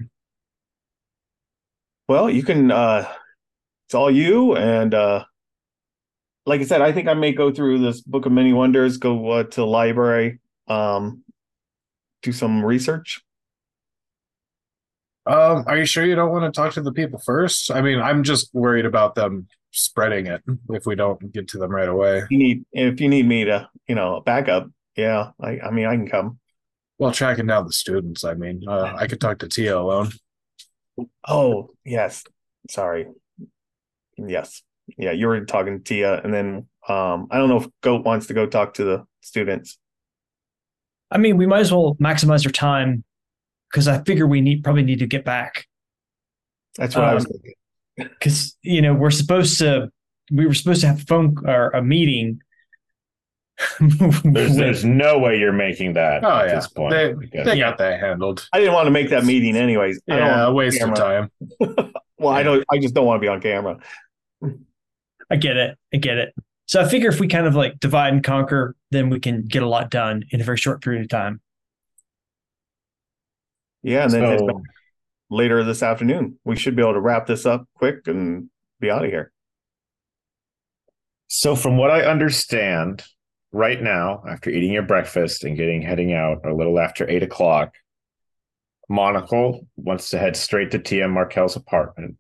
Well, 2.09 2.31
you 2.31 2.43
can 2.43 2.71
uh 2.71 3.07
it's 3.87 3.95
all 3.95 4.11
you 4.11 4.57
and 4.57 4.95
uh 4.95 5.25
like 6.49 6.61
I 6.61 6.65
said, 6.65 6.83
I 6.83 6.93
think 6.93 7.09
I 7.09 7.15
may 7.15 7.33
go 7.33 7.53
through 7.53 7.79
this 7.79 8.01
book 8.01 8.27
of 8.27 8.33
many 8.33 8.53
wonders, 8.53 8.97
go 8.97 9.31
uh, 9.31 9.43
to 9.45 9.61
the 9.61 9.67
library, 9.67 10.41
um 10.67 11.23
do 12.23 12.33
some 12.33 12.65
research. 12.65 13.23
Um, 15.25 15.65
are 15.67 15.77
you 15.77 15.85
sure 15.85 16.05
you 16.05 16.17
don't 16.17 16.33
want 16.33 16.53
to 16.53 16.59
talk 16.59 16.73
to 16.75 16.81
the 16.81 16.93
people 16.93 17.21
first? 17.25 17.71
I 17.71 17.83
mean, 17.83 18.01
I'm 18.01 18.25
just 18.25 18.49
worried 18.55 18.87
about 18.87 19.15
them 19.15 19.47
spreading 19.71 20.27
it 20.27 20.43
if 20.71 20.87
we 20.87 20.95
don't 20.97 21.33
get 21.33 21.49
to 21.49 21.59
them 21.59 21.71
right 21.71 21.89
away. 21.89 22.23
You 22.31 22.39
need 22.39 22.65
if 22.73 23.01
you 23.01 23.09
need 23.09 23.27
me 23.27 23.45
to, 23.45 23.69
you 23.87 23.95
know, 23.95 24.21
back 24.21 24.49
up. 24.49 24.69
Yeah, 24.97 25.31
I 25.41 25.61
I 25.61 25.71
mean 25.71 25.87
I 25.87 25.95
can 25.97 26.09
come. 26.09 26.39
Well, 26.99 27.13
tracking 27.13 27.47
down 27.47 27.67
the 27.67 27.73
students, 27.73 28.25
I 28.25 28.35
mean, 28.35 28.65
uh, 28.67 28.93
I 28.97 29.07
could 29.07 29.21
talk 29.21 29.39
to 29.39 29.49
Tia 29.49 29.79
alone. 29.79 30.11
Oh, 31.29 31.71
yes. 31.85 32.25
Sorry. 32.69 33.07
Yes. 34.17 34.63
Yeah, 34.97 35.13
you 35.13 35.27
were 35.27 35.45
talking 35.45 35.79
to 35.79 35.85
Tia 35.85 36.21
and 36.23 36.33
then 36.33 36.67
um 36.89 37.29
I 37.31 37.37
don't 37.39 37.49
know 37.49 37.59
if 37.59 37.67
Goat 37.83 38.05
wants 38.05 38.27
to 38.29 38.35
go 38.35 38.47
talk 38.47 38.75
to 38.75 38.85
the 38.85 39.05
students. 39.21 39.79
I 41.11 41.19
mean, 41.19 41.37
we 41.37 41.47
might 41.47 41.61
as 41.61 41.73
well 41.73 41.97
maximize 42.01 42.45
our 42.47 42.53
time 42.53 43.05
because 43.71 43.89
I 43.89 44.03
figure 44.05 44.27
we 44.27 44.41
need 44.41 44.65
probably 44.65 44.83
need 44.83 44.99
to 45.01 45.07
get 45.07 45.25
back 45.25 45.67
That's 46.77 46.95
what 46.95 47.05
I 47.05 47.15
was 47.15 47.25
Um, 47.27 47.33
thinking. 47.33 47.55
because 47.97 48.57
you 48.63 48.81
know 48.83 48.95
we're 48.95 49.11
supposed 49.11 49.59
to 49.59 49.91
we 50.31 50.47
were 50.47 50.55
supposed 50.55 50.81
to 50.83 50.87
have 50.89 51.01
a 51.03 51.05
phone 51.05 51.37
or 51.47 51.71
a 51.71 51.83
meeting. 51.83 52.41
There's 53.81 54.57
there's 54.57 54.85
no 54.85 55.19
way 55.19 55.39
you're 55.39 55.53
making 55.53 55.95
that 55.95 56.25
Oh 56.25 56.29
at 56.29 56.49
yeah, 56.49 56.55
this 56.55 56.69
point. 56.69 56.93
they 56.93 57.13
Because- 57.13 57.45
they 57.47 57.59
got 57.59 57.79
that 57.79 58.01
handled. 58.01 58.47
I 58.53 58.59
didn't 58.61 58.75
want 58.75 58.87
to 58.87 58.91
make 58.93 59.11
that 59.11 59.25
meeting 59.25 59.57
anyways. 59.57 60.01
Yeah, 60.07 60.45
want 60.45 60.51
a 60.51 60.53
waste 60.55 60.81
of 60.83 60.95
time. 60.95 61.31
Well, 62.21 62.35
I 62.35 62.43
don't. 62.43 62.65
I 62.69 62.79
just 62.81 62.95
don't 62.95 63.07
want 63.07 63.19
to 63.19 63.25
be 63.25 63.29
on 63.29 63.41
camera. 63.41 63.79
I 65.31 65.37
get 65.37 65.57
it. 65.57 65.77
I 65.93 65.99
get 65.99 66.19
it. 66.19 66.35
So 66.67 66.81
I 66.81 66.89
figure 66.89 67.09
if 67.09 67.21
we 67.21 67.29
kind 67.29 67.47
of 67.47 67.55
like 67.55 67.81
divide 67.81 68.13
and 68.13 68.23
conquer, 68.23 68.77
then 68.91 69.09
we 69.09 69.21
can 69.21 69.43
get 69.43 69.63
a 69.63 69.69
lot 69.69 69.91
done 69.91 70.25
in 70.31 70.41
a 70.41 70.45
very 70.45 70.59
short 70.59 70.83
period 70.83 71.03
of 71.03 71.09
time. 71.09 71.41
Yeah, 73.83 74.05
and 74.05 74.13
then 74.13 74.39
So- 74.39 74.63
later 75.31 75.63
this 75.65 75.83
afternoon, 75.83 76.39
we 76.45 76.57
should 76.57 76.77
be 76.77 76.83
able 76.83 76.95
to 76.95 77.01
wrap 77.01 77.27
this 77.27 77.47
up 77.47 77.67
quick 77.75 78.07
and 78.07 78.51
be 78.81 78.91
out 78.91 79.05
of 79.05 79.11
here. 79.11 79.33
So, 81.29 81.55
from 81.55 81.77
what 81.77 81.91
I 81.91 82.03
understand, 82.03 83.05
right 83.53 83.81
now, 83.81 84.23
after 84.29 84.51
eating 84.51 84.73
your 84.73 84.83
breakfast 84.83 85.45
and 85.45 85.57
getting 85.57 85.83
heading 85.83 86.13
out 86.13 86.45
a 86.47 86.55
little 86.55 86.79
after 86.79 87.09
eight 87.09 87.23
o'clock, 87.23 87.75
Monocle 88.89 89.67
wants 89.77 90.09
to 90.11 90.19
head 90.19 90.37
straight 90.37 90.71
to 90.71 90.79
T.M. 90.79 91.13
Markel's 91.13 91.57
apartment. 91.57 92.17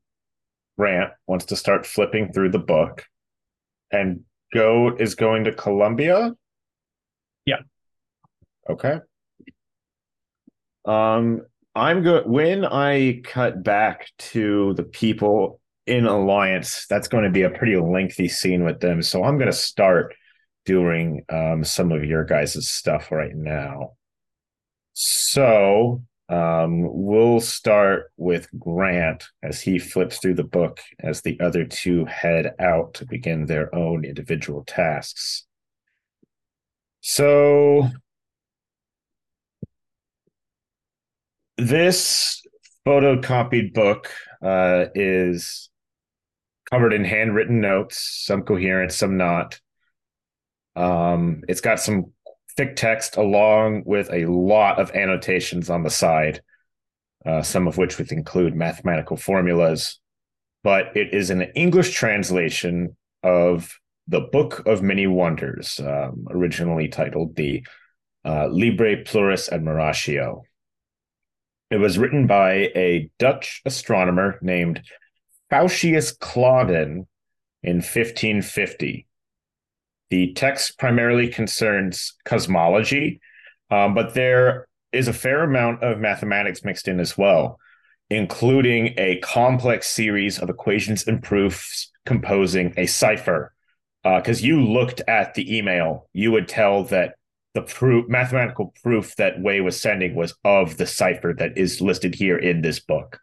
Grant 0.79 1.11
wants 1.27 1.47
to 1.47 1.57
start 1.57 1.87
flipping 1.87 2.33
through 2.33 2.51
the 2.51 2.59
book, 2.59 3.05
and 3.91 4.21
Goat 4.53 5.01
is 5.01 5.15
going 5.15 5.45
to 5.45 5.53
Columbia. 5.53 6.33
Yeah. 7.45 7.61
Okay. 8.69 9.01
Um, 10.85 11.43
I'm 11.75 12.03
good. 12.03 12.27
When 12.27 12.65
I 12.65 13.21
cut 13.25 13.63
back 13.63 14.11
to 14.19 14.75
the 14.75 14.85
people 14.85 15.61
in 15.87 16.07
Alliance, 16.07 16.87
that's 16.89 17.09
going 17.09 17.25
to 17.25 17.31
be 17.31 17.43
a 17.43 17.51
pretty 17.51 17.77
lengthy 17.77 18.29
scene 18.29 18.65
with 18.65 18.81
them. 18.81 19.03
So 19.03 19.25
I'm 19.25 19.37
going 19.37 19.51
to 19.51 19.57
start 19.57 20.15
doing 20.65 21.25
um, 21.31 21.65
some 21.65 21.93
of 21.93 22.05
your 22.05 22.25
guys' 22.25 22.69
stuff 22.69 23.11
right 23.11 23.35
now. 23.35 23.93
So 24.93 26.03
um, 26.29 26.83
we'll 26.83 27.41
start 27.41 28.13
with 28.17 28.49
Grant 28.59 29.25
as 29.43 29.63
he 29.63 29.79
flips 29.79 30.19
through 30.19 30.35
the 30.35 30.45
book 30.45 30.81
as 31.01 31.23
the 31.23 31.41
other 31.41 31.65
two 31.65 32.05
head 32.05 32.55
out 32.59 32.95
to 32.95 33.07
begin 33.07 33.47
their 33.47 33.75
own 33.75 34.05
individual 34.05 34.63
tasks. 34.65 35.47
So 37.01 37.89
this 41.57 42.43
photocopied 42.87 43.73
book 43.73 44.11
uh, 44.43 44.87
is 44.95 45.71
covered 46.71 46.93
in 46.93 47.05
handwritten 47.05 47.61
notes, 47.61 48.23
some 48.27 48.43
coherent, 48.43 48.93
some 48.93 49.17
not. 49.17 49.59
Um, 50.77 51.43
it's 51.49 51.63
got 51.63 51.81
some 51.81 52.13
thick 52.59 52.75
text 52.75 53.17
along 53.17 53.85
with 53.87 54.13
a 54.13 54.27
lot 54.27 54.81
of 54.81 54.91
annotations 54.91 55.71
on 55.71 55.85
the 55.85 55.91
side, 55.91 56.43
uh, 57.25 57.41
some 57.41 57.69
of 57.69 57.79
which 57.79 57.99
would 57.99 58.11
include 58.11 58.57
mathematical 58.57 59.17
formulas. 59.17 60.01
But 60.65 60.97
it 60.97 61.15
is 61.15 61.31
an 61.31 61.43
English 61.55 61.95
translation 61.95 62.97
of 63.23 63.79
the 64.09 64.23
Book 64.33 64.67
of 64.67 64.83
Many 64.83 65.07
Wonders, 65.07 65.79
um, 65.79 66.27
originally 66.31 66.89
titled 66.89 67.37
the 67.37 67.65
uh, 68.25 68.49
Libre 68.49 69.05
Pluris 69.05 69.49
Admiratio. 69.49 70.43
It 71.71 71.77
was 71.77 71.97
written 71.97 72.27
by 72.27 72.73
a 72.75 73.09
Dutch 73.21 73.63
astronomer 73.67 74.37
named 74.43 74.83
Faucius 75.49 76.11
Claudin 76.19 77.07
in 77.63 77.77
1550. 77.77 79.07
The 80.11 80.33
text 80.33 80.79
primarily 80.79 81.29
concerns 81.29 82.15
cosmology, 82.25 83.21
um, 83.71 83.95
but 83.95 84.15
there 84.15 84.67
is 84.93 85.09
a 85.09 85.13
fair 85.13 85.45
amount 85.45 85.83
of 85.83 85.99
mathematics 85.99 86.65
mixed 86.65 86.89
in 86.89 86.99
as 86.99 87.19
well, 87.19 87.59
including 88.09 88.95
a 88.97 89.19
complex 89.19 89.89
series 89.89 90.39
of 90.39 90.49
equations 90.49 91.07
and 91.07 91.23
proofs 91.23 91.93
composing 92.07 92.73
a 92.77 92.87
cipher. 92.87 93.53
Because 94.03 94.43
you 94.43 94.65
looked 94.65 95.03
at 95.07 95.35
the 95.35 95.59
email, 95.59 96.09
you 96.15 96.33
would 96.33 96.49
tell 96.49 96.85
that 96.85 97.17
the 97.53 97.61
proof, 97.61 98.09
mathematical 98.09 98.73
proof 98.83 99.15
that 99.17 99.41
Wei 99.41 99.61
was 99.61 99.79
sending 99.79 100.15
was 100.15 100.35
of 100.45 100.79
the 100.79 100.87
cipher 100.87 101.35
that 101.35 101.59
is 101.59 101.83
listed 101.83 102.15
here 102.15 102.39
in 102.39 102.63
this 102.63 102.81
book. 102.81 103.21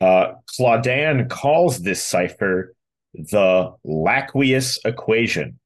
Uh, 0.00 0.32
Claudin 0.56 1.28
calls 1.28 1.80
this 1.80 2.02
cipher 2.02 2.74
the 3.12 3.72
Laqueus 3.86 4.78
equation, 4.84 5.60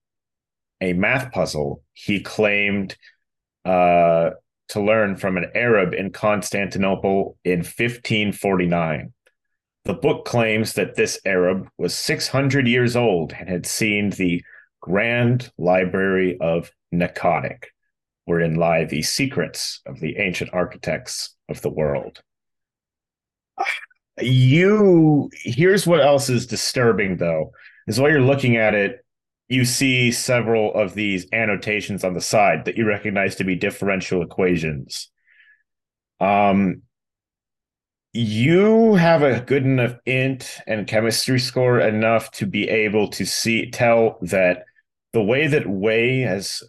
a 0.81 0.93
math 0.93 1.33
puzzle 1.33 1.83
he 1.93 2.21
claimed 2.21 2.97
uh, 3.65 4.31
to 4.69 4.81
learn 4.81 5.17
from 5.17 5.37
an 5.37 5.51
Arab 5.55 5.95
in 5.95 6.11
Constantinople 6.11 7.37
in 7.45 7.59
1549. 7.59 9.13
The 9.85 9.95
book 9.95 10.27
claims 10.27 10.75
that 10.75 10.97
this 10.97 11.19
Arab 11.25 11.69
was 11.79 11.95
600 11.95 12.67
years 12.69 12.95
old 12.95 13.33
and 13.33 13.49
had 13.49 13.67
seen 13.67 14.11
the 14.11 14.43
Grand 14.81 15.51
Library 15.59 16.37
of 16.41 16.71
Nekhotic, 16.95 17.65
wherein 18.27 18.57
lie 18.57 18.85
the 18.85 19.03
secrets 19.03 19.81
of 19.87 20.01
the 20.01 20.19
ancient 20.19 20.51
architects 20.53 21.35
of 21.49 21.63
the 21.63 21.71
world. 21.71 22.23
You 24.21 25.31
here's 25.33 25.87
what 25.87 26.01
else 26.01 26.29
is 26.29 26.49
disturbing 26.49 27.19
though, 27.19 27.53
is 27.87 28.01
while 28.01 28.11
you're 28.11 28.21
looking 28.21 28.57
at 28.57 28.75
it, 28.75 29.05
you 29.49 29.65
see 29.65 30.13
several 30.13 30.75
of 30.75 30.95
these 30.95 31.27
annotations 31.33 32.05
on 32.05 32.15
the 32.15 32.21
side 32.21 32.67
that 32.67 32.77
you 32.77 32.87
recognize 32.87 33.37
to 33.37 33.45
be 33.45 33.55
differential 33.55 34.23
equations. 34.23 35.11
Um, 36.21 36.83
you 38.13 38.95
have 38.95 39.23
a 39.23 39.41
good 39.41 39.65
enough 39.65 39.95
int 40.05 40.59
and 40.67 40.87
chemistry 40.87 41.39
score 41.39 41.81
enough 41.81 42.31
to 42.33 42.47
be 42.47 42.69
able 42.69 43.09
to 43.09 43.25
see 43.25 43.71
tell 43.71 44.19
that 44.23 44.65
the 45.13 45.23
way 45.23 45.47
that 45.47 45.67
Wei 45.67 46.21
has 46.21 46.63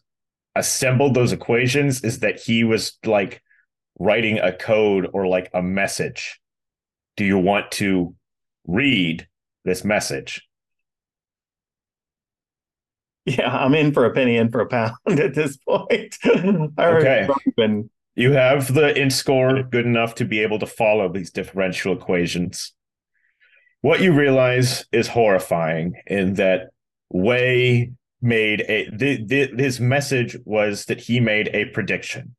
assembled 0.55 1.13
those 1.13 1.31
equations 1.31 2.03
is 2.03 2.19
that 2.19 2.39
he 2.39 2.63
was 2.63 2.97
like 3.05 3.41
writing 3.99 4.39
a 4.39 4.53
code 4.53 5.07
or 5.13 5.27
like 5.27 5.49
a 5.53 5.61
message. 5.61 6.39
Do 7.17 7.25
you 7.25 7.37
want 7.37 7.71
to 7.73 8.15
read 8.65 9.27
this 9.65 9.83
message? 9.83 10.48
Yeah, 13.37 13.55
I'm 13.55 13.75
in 13.75 13.93
for 13.93 14.05
a 14.05 14.13
penny, 14.13 14.37
in 14.37 14.49
for 14.49 14.61
a 14.61 14.67
pound 14.67 14.95
at 15.07 15.35
this 15.35 15.57
point. 15.57 16.17
Okay. 16.79 17.27
You 18.15 18.33
have 18.33 18.73
the 18.73 18.99
int 18.99 19.13
score 19.13 19.63
good 19.63 19.85
enough 19.85 20.15
to 20.15 20.25
be 20.25 20.39
able 20.39 20.59
to 20.59 20.65
follow 20.65 21.11
these 21.11 21.31
differential 21.31 21.93
equations. 21.93 22.73
What 23.81 24.01
you 24.01 24.11
realize 24.11 24.85
is 24.91 25.07
horrifying 25.07 25.93
in 26.05 26.33
that 26.33 26.71
Wei 27.09 27.91
made 28.21 28.61
a 28.61 28.89
th- 28.89 29.29
th- 29.29 29.51
his 29.57 29.79
message 29.79 30.35
was 30.43 30.85
that 30.85 30.99
he 30.99 31.19
made 31.19 31.49
a 31.53 31.65
prediction. 31.65 32.35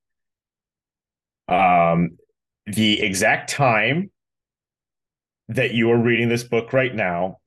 Um, 1.48 2.18
the 2.66 3.00
exact 3.00 3.50
time 3.50 4.11
that 5.48 5.72
you 5.72 5.90
are 5.90 5.98
reading 5.98 6.29
this 6.29 6.44
book 6.44 6.72
right 6.72 6.94
now, 6.94 7.38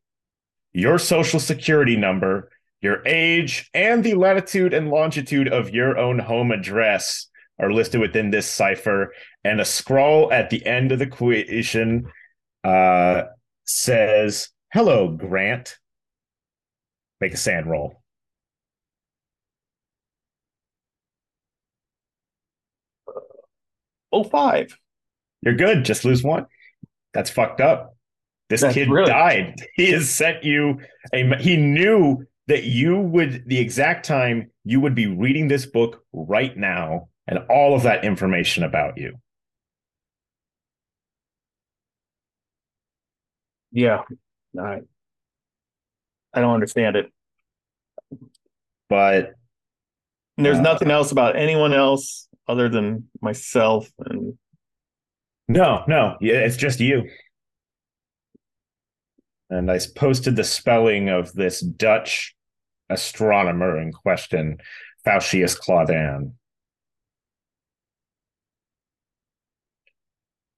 your 0.73 0.97
social 0.97 1.39
security 1.39 1.95
number, 1.95 2.49
your 2.83 3.01
age, 3.05 3.69
and 3.73 4.03
the 4.03 4.13
latitude 4.13 4.73
and 4.73 4.89
longitude 4.89 5.47
of 5.47 5.69
your 5.71 5.97
own 5.97 6.19
home 6.19 6.51
address 6.51 7.27
are 7.59 7.71
listed 7.71 8.01
within 8.01 8.29
this 8.29 8.49
cipher, 8.49 9.13
and 9.43 9.61
a 9.61 9.65
scroll 9.65 10.31
at 10.33 10.49
the 10.49 10.65
end 10.65 10.91
of 10.91 10.99
the 10.99 11.05
equation 11.05 12.11
uh, 12.63 13.23
says, 13.65 14.49
"Hello, 14.73 15.07
Grant." 15.09 15.77
Make 17.21 17.33
a 17.33 17.37
sand 17.37 17.67
roll. 17.67 18.03
oh 24.11 24.23
five. 24.23 24.77
You're 25.41 25.55
good. 25.55 25.83
Just 25.85 26.05
lose 26.05 26.23
one. 26.23 26.45
That's 27.13 27.29
fucked 27.29 27.61
up. 27.61 27.95
This 28.49 28.61
That's 28.61 28.73
kid 28.73 28.89
really- 28.89 29.07
died. 29.11 29.55
He 29.75 29.91
has 29.91 30.09
sent 30.09 30.43
you 30.43 30.79
a. 31.13 31.35
He 31.37 31.57
knew 31.57 32.25
that 32.47 32.63
you 32.63 32.99
would 32.99 33.43
the 33.47 33.59
exact 33.59 34.05
time 34.05 34.51
you 34.63 34.79
would 34.81 34.95
be 34.95 35.07
reading 35.07 35.47
this 35.47 35.65
book 35.65 36.03
right 36.11 36.55
now, 36.57 37.09
and 37.27 37.39
all 37.49 37.75
of 37.75 37.83
that 37.83 38.03
information 38.03 38.63
about 38.63 38.97
you. 38.97 39.15
Yeah. 43.71 44.03
I 44.59 44.81
I 46.33 46.41
don't 46.41 46.53
understand 46.53 46.95
it. 46.95 47.11
But 48.89 49.33
And 50.37 50.45
there's 50.45 50.59
Uh, 50.59 50.61
nothing 50.61 50.91
else 50.91 51.11
about 51.11 51.35
anyone 51.35 51.73
else 51.73 52.27
other 52.47 52.69
than 52.69 53.09
myself 53.21 53.89
and 53.99 54.37
No, 55.47 55.83
no, 55.87 56.17
yeah, 56.21 56.35
it's 56.35 56.57
just 56.57 56.79
you. 56.79 57.09
And 59.49 59.69
I 59.69 59.79
posted 59.95 60.35
the 60.35 60.43
spelling 60.43 61.09
of 61.09 61.33
this 61.33 61.59
Dutch 61.61 62.35
astronomer 62.89 63.79
in 63.79 63.91
question, 63.91 64.57
Faucius 65.05 65.59
Claudan. 65.59 66.33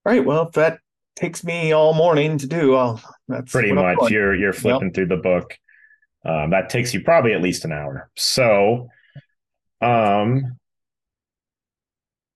right. 0.06 0.24
Well, 0.24 0.46
if 0.46 0.52
that 0.52 0.78
takes 1.16 1.44
me 1.44 1.72
all 1.72 1.92
morning 1.92 2.38
to 2.38 2.46
do, 2.46 2.74
I'll 2.74 3.02
that's 3.28 3.52
Pretty 3.52 3.72
much, 3.72 4.10
you're 4.10 4.34
you're 4.34 4.52
flipping 4.52 4.92
through 4.92 5.08
the 5.08 5.16
book. 5.16 5.58
Um, 6.24 6.50
that 6.50 6.70
takes 6.70 6.94
you 6.94 7.02
probably 7.02 7.34
at 7.34 7.42
least 7.42 7.64
an 7.64 7.72
hour. 7.72 8.08
So, 8.16 8.88
um, 9.80 10.58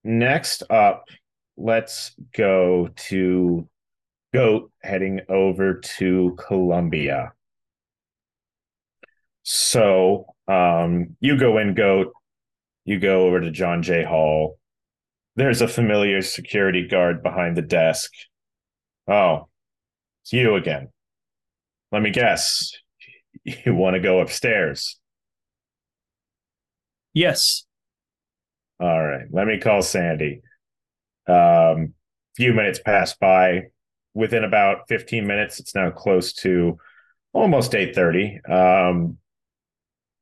next 0.05 0.65
up, 0.69 1.05
let's 1.57 2.13
go 2.37 2.91
to 3.09 3.69
Goat 4.33 4.71
heading 4.83 5.21
over 5.29 5.81
to 5.99 6.37
Columbia. 6.39 7.33
So, 9.43 10.27
um, 10.47 11.17
you 11.21 11.37
go 11.39 11.59
in, 11.59 11.75
Goat. 11.75 12.13
You 12.85 12.99
go 13.01 13.27
over 13.27 13.41
to 13.41 13.51
John 13.51 13.83
Jay 13.83 14.05
Hall. 14.05 14.59
There's 15.37 15.61
a 15.63 15.69
familiar 15.69 16.23
security 16.23 16.87
guard 16.87 17.23
behind 17.23 17.57
the 17.57 17.63
desk. 17.63 18.11
Oh, 19.09 19.49
it's 20.23 20.33
you 20.33 20.55
again. 20.55 20.89
Let 21.93 22.03
me 22.03 22.11
guess. 22.11 22.73
You 23.65 23.75
want 23.75 23.95
to 23.95 24.01
go 24.01 24.21
upstairs. 24.21 25.01
Yes. 27.15 27.65
All 28.79 29.03
right. 29.03 29.27
Let 29.31 29.47
me 29.47 29.59
call 29.59 29.81
Sandy. 29.81 30.43
Um, 31.27 31.95
few 32.37 32.53
minutes 32.53 32.81
pass 32.85 33.17
by. 33.17 33.69
Within 34.21 34.45
about 34.45 34.87
15 34.89 35.27
minutes, 35.27 35.61
it's 35.61 35.75
now 35.75 35.91
close 35.91 36.35
to 36.35 36.79
almost 37.33 37.75
8:30. 37.75 38.39
Um, 38.47 39.17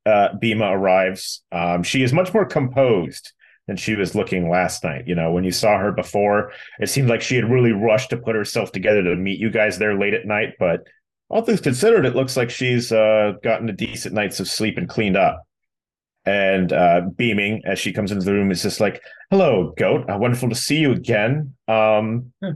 uh, 0.07 0.29
Bima 0.41 0.71
arrives. 0.73 1.43
Um, 1.51 1.83
she 1.83 2.05
is 2.05 2.13
much 2.13 2.33
more 2.33 2.47
composed 2.47 3.33
than 3.67 3.77
she 3.77 3.97
was 3.97 4.15
looking 4.15 4.49
last 4.49 4.85
night. 4.85 5.09
You 5.09 5.17
know, 5.17 5.33
when 5.33 5.43
you 5.43 5.51
saw 5.51 5.79
her 5.79 5.91
before, 5.91 6.53
it 6.79 6.89
seemed 6.89 7.09
like 7.09 7.21
she 7.23 7.35
had 7.35 7.51
really 7.51 7.73
rushed 7.73 8.11
to 8.11 8.17
put 8.17 8.37
herself 8.37 8.71
together 8.71 9.03
to 9.03 9.17
meet 9.17 9.41
you 9.41 9.51
guys 9.51 9.79
there 9.79 9.99
late 9.99 10.15
at 10.15 10.27
night. 10.27 10.55
But 10.61 10.87
all 11.29 11.43
things 11.43 11.61
considered, 11.61 12.07
it 12.07 12.15
looks 12.15 12.37
like 12.37 12.51
she's 12.51 12.93
uh, 12.93 13.33
gotten 13.43 13.69
a 13.69 13.73
decent 13.73 14.15
nights 14.15 14.39
of 14.39 14.49
sleep 14.49 14.79
and 14.79 14.89
cleaned 14.89 15.17
up. 15.17 15.43
And 16.25 16.73
uh, 16.73 17.01
beaming 17.17 17.63
as 17.65 17.81
she 17.81 17.93
comes 17.93 18.13
into 18.13 18.25
the 18.25 18.33
room 18.33 18.53
is 18.53 18.63
just 18.63 18.81
like, 18.81 19.03
"Hello, 19.31 19.75
Goat. 19.77 20.09
Uh, 20.09 20.19
wonderful 20.19 20.49
to 20.51 20.55
see 20.55 20.79
you 20.79 20.93
again. 20.93 21.55
Um, 21.67 22.33
Hmm. 22.41 22.53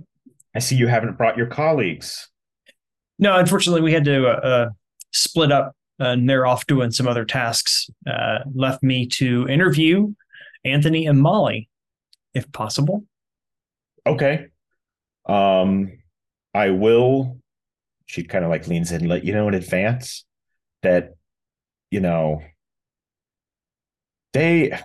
I 0.54 0.58
see 0.58 0.76
you 0.76 0.88
haven't 0.88 1.16
brought 1.16 1.36
your 1.36 1.46
colleagues." 1.46 2.28
No, 3.18 3.36
unfortunately, 3.36 3.82
we 3.82 3.92
had 3.92 4.04
to 4.04 4.26
uh, 4.26 4.40
uh, 4.40 4.68
split 5.12 5.52
up, 5.52 5.76
and 5.98 6.28
they're 6.28 6.46
off 6.46 6.66
doing 6.66 6.90
some 6.90 7.06
other 7.06 7.24
tasks. 7.24 7.88
Uh, 8.06 8.40
left 8.54 8.82
me 8.82 9.06
to 9.06 9.46
interview 9.48 10.12
Anthony 10.64 11.06
and 11.06 11.20
Molly, 11.20 11.68
if 12.34 12.50
possible. 12.52 13.04
Okay. 14.06 14.46
Um, 15.26 15.98
I 16.54 16.70
will. 16.70 17.38
She 18.06 18.24
kind 18.24 18.44
of 18.44 18.50
like 18.50 18.66
leans 18.66 18.92
in, 18.92 19.08
let 19.08 19.24
you 19.24 19.32
know 19.32 19.48
in 19.48 19.54
advance 19.54 20.24
that, 20.82 21.14
you 21.90 22.00
know, 22.00 22.42
they. 24.32 24.78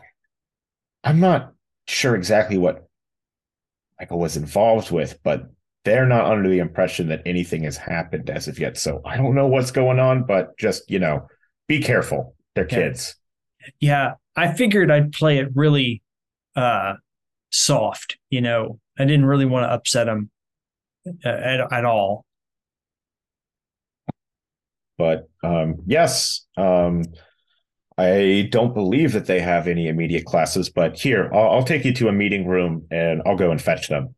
I'm 1.03 1.19
not 1.19 1.53
sure 1.88 2.15
exactly 2.15 2.58
what 2.58 2.88
Michael 3.99 4.19
was 4.19 4.38
involved 4.38 4.91
with, 4.91 5.19
but 5.23 5.49
they're 5.88 6.06
not 6.06 6.26
under 6.32 6.50
the 6.50 6.60
impression 6.60 7.08
that 7.10 7.21
anything 7.26 7.63
has 7.63 7.78
happened 7.78 8.30
as 8.30 8.47
of 8.47 8.60
yet. 8.60 8.78
So 8.78 9.02
I 9.06 9.17
don't 9.17 9.36
know 9.36 9.47
what's 9.47 9.71
going 9.71 10.00
on, 10.00 10.26
but 10.26 10.58
just 10.58 10.89
you 10.91 11.00
know, 11.00 11.28
be 11.67 11.82
careful. 11.82 12.36
They're 12.56 12.65
Okay. 12.65 12.89
kids. 12.89 13.15
Yeah, 13.80 14.13
I 14.36 14.54
figured 14.54 14.91
I'd 14.91 15.12
play 15.13 15.39
it 15.39 15.50
really 15.56 16.02
uh, 16.56 16.95
soft. 17.52 18.17
You 18.30 18.41
know, 18.41 18.80
I 19.00 19.06
didn't 19.06 19.26
really 19.26 19.45
want 19.45 19.65
to 19.65 19.73
upset 19.73 20.08
them 20.08 20.30
uh, 21.08 21.30
at, 21.30 21.73
at 21.73 21.86
all. 21.86 22.26
But 24.97 25.30
um, 25.43 25.84
yes, 25.86 26.45
um, 26.58 27.04
I 27.97 28.50
don't 28.52 28.73
believe 28.76 29.13
that 29.13 29.28
they 29.28 29.39
have 29.41 29.67
any 29.67 29.88
immediate 29.88 30.26
classes. 30.26 30.69
But 30.69 31.00
here, 31.00 31.32
I'll, 31.34 31.50
I'll 31.52 31.63
take 31.63 31.86
you 31.86 31.93
to 31.95 32.10
a 32.10 32.13
meeting 32.13 32.47
room 32.47 32.88
and 32.91 33.23
I'll 33.26 33.38
go 33.38 33.52
and 33.52 33.62
fetch 33.62 33.89
them. 33.89 34.15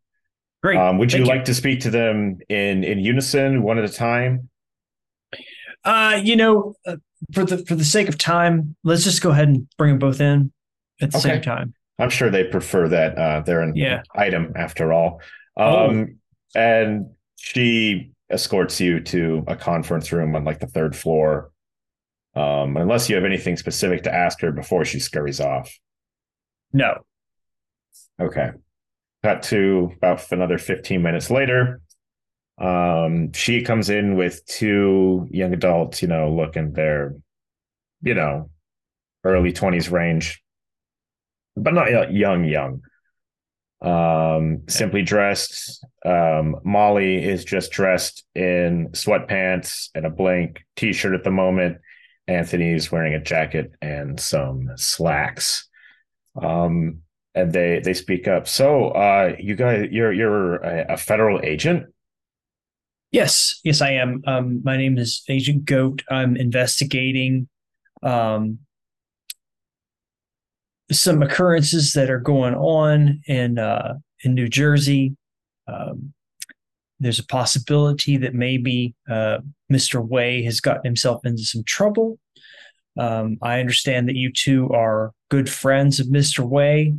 Great. 0.62 0.78
Um, 0.78 0.98
would 0.98 1.13
you 1.13 1.19
Thank 1.19 1.30
like 1.30 1.45
to 1.45 1.54
speak 1.54 1.80
to 1.82 1.89
them 1.89 2.39
in 2.50 2.84
in 2.84 3.00
unison, 3.00 3.63
one 3.63 3.78
at 3.78 3.86
a 3.86 3.89
time? 3.89 4.50
Uh, 5.86 6.19
you 6.22 6.36
know, 6.36 6.76
uh, 6.86 6.98
for 7.34 7.45
the 7.45 7.60
for 7.65 7.76
the 7.76 7.86
sake 7.86 8.10
of 8.10 8.17
time, 8.17 8.76
let's 8.84 9.04
just 9.04 9.22
go 9.22 9.30
ahead 9.32 9.48
and 9.48 9.67
bring 9.78 9.91
them 9.91 10.00
both 10.00 10.19
in 10.19 10.52
at 11.02 11.12
the 11.12 11.17
Okay. 11.17 11.30
same 11.30 11.41
time. 11.41 11.74
I'm 11.98 12.10
sure 12.10 12.30
they 12.30 12.43
prefer 12.43 12.88
that. 12.89 13.17
Uh, 13.17 13.39
they're 13.41 13.62
an 13.62 13.76
Yeah. 13.76 14.04
item 14.15 14.54
after 14.56 14.91
all. 14.93 15.22
Oh. 15.58 15.89
Um, 15.89 16.15
And 16.56 17.12
she 17.36 18.12
escorts 18.32 18.82
you 18.82 19.00
to 19.02 19.43
a 19.48 19.56
conference 19.56 20.12
room 20.12 20.36
on 20.36 20.43
like 20.43 20.60
the 20.60 20.67
third 20.67 20.95
floor. 20.95 21.52
Um, 22.36 22.76
unless 22.78 23.08
you 23.10 23.15
have 23.15 23.26
anything 23.26 23.56
specific 23.58 24.04
to 24.04 24.13
ask 24.13 24.41
her 24.41 24.52
before 24.52 24.84
she 24.86 25.00
scurries 25.00 25.39
off. 25.39 25.72
No. 26.74 27.04
Okay. 28.19 28.52
Cut 29.23 29.43
to 29.43 29.91
about 29.97 30.32
another 30.32 30.58
15 30.58 31.01
minutes 31.01 31.29
later. 31.29 31.82
Um, 32.58 33.32
she 33.34 33.62
comes 33.62 33.89
in 33.89 34.15
with 34.15 34.45
two 34.45 35.27
young 35.29 35.53
adults, 35.53 36.01
you 36.01 36.08
know, 36.08 36.34
looking 36.34 36.73
their, 36.73 37.15
you 38.01 38.13
know, 38.13 38.49
early 39.23 39.53
20s 39.53 39.91
range, 39.91 40.41
but 41.55 41.73
not 41.73 42.12
young, 42.12 42.43
young. 42.43 42.82
Um, 43.82 44.63
simply 44.67 45.03
dressed. 45.03 45.86
Um, 46.05 46.58
Molly 46.65 47.23
is 47.23 47.45
just 47.45 47.71
dressed 47.71 48.25
in 48.36 48.89
sweatpants 48.91 49.89
and 49.95 50.05
a 50.05 50.10
blank 50.10 50.63
t 50.75 50.91
shirt 50.91 51.15
at 51.15 51.23
the 51.23 51.32
moment. 51.32 51.77
Anthony's 52.27 52.91
wearing 52.91 53.13
a 53.13 53.21
jacket 53.21 53.71
and 53.82 54.19
some 54.19 54.69
slacks. 54.75 55.67
Um, 56.41 57.01
and 57.36 57.54
they 57.54 57.80
they 57.84 57.94
speak 57.94 58.28
up. 58.28 58.48
So, 58.48 58.89
uh, 58.89 59.36
you 59.39 59.56
guys, 59.56 59.88
you're 59.92 60.13
you're 60.13 60.56
a, 60.58 60.94
a 60.94 60.98
federal 60.98 61.39
agent. 61.44 61.88
Yes, 63.12 63.60
yes, 63.63 63.82
I 63.82 63.92
am. 63.92 64.22
Um, 64.28 64.62
my 64.63 64.78
name 64.78 64.98
is 64.98 65.24
Agent 65.30 65.65
Goat. 65.65 66.04
I'm 66.10 66.36
investigating 66.36 67.48
um, 68.04 68.60
some 70.92 71.22
occurrences 71.22 71.94
that 71.94 72.10
are 72.10 72.20
going 72.20 72.56
on 72.56 73.22
in 73.28 73.58
uh, 73.58 73.96
in 74.24 74.34
New 74.34 74.48
Jersey. 74.48 75.15
Um, 75.68 76.13
there's 77.00 77.20
a 77.20 77.26
possibility 77.26 78.18
that 78.18 78.34
maybe 78.34 78.94
uh, 79.10 79.39
Mr. 79.72 80.06
Wei 80.06 80.44
has 80.44 80.60
gotten 80.60 80.84
himself 80.84 81.26
into 81.26 81.44
some 81.44 81.63
trouble. 81.63 82.20
Um, 82.98 83.38
I 83.42 83.60
understand 83.60 84.10
that 84.10 84.15
you 84.15 84.32
two 84.32 84.70
are 84.72 85.13
good 85.30 85.50
friends 85.50 86.00
of 86.00 86.08
Mr. 86.08 86.46
Wei, 86.46 86.96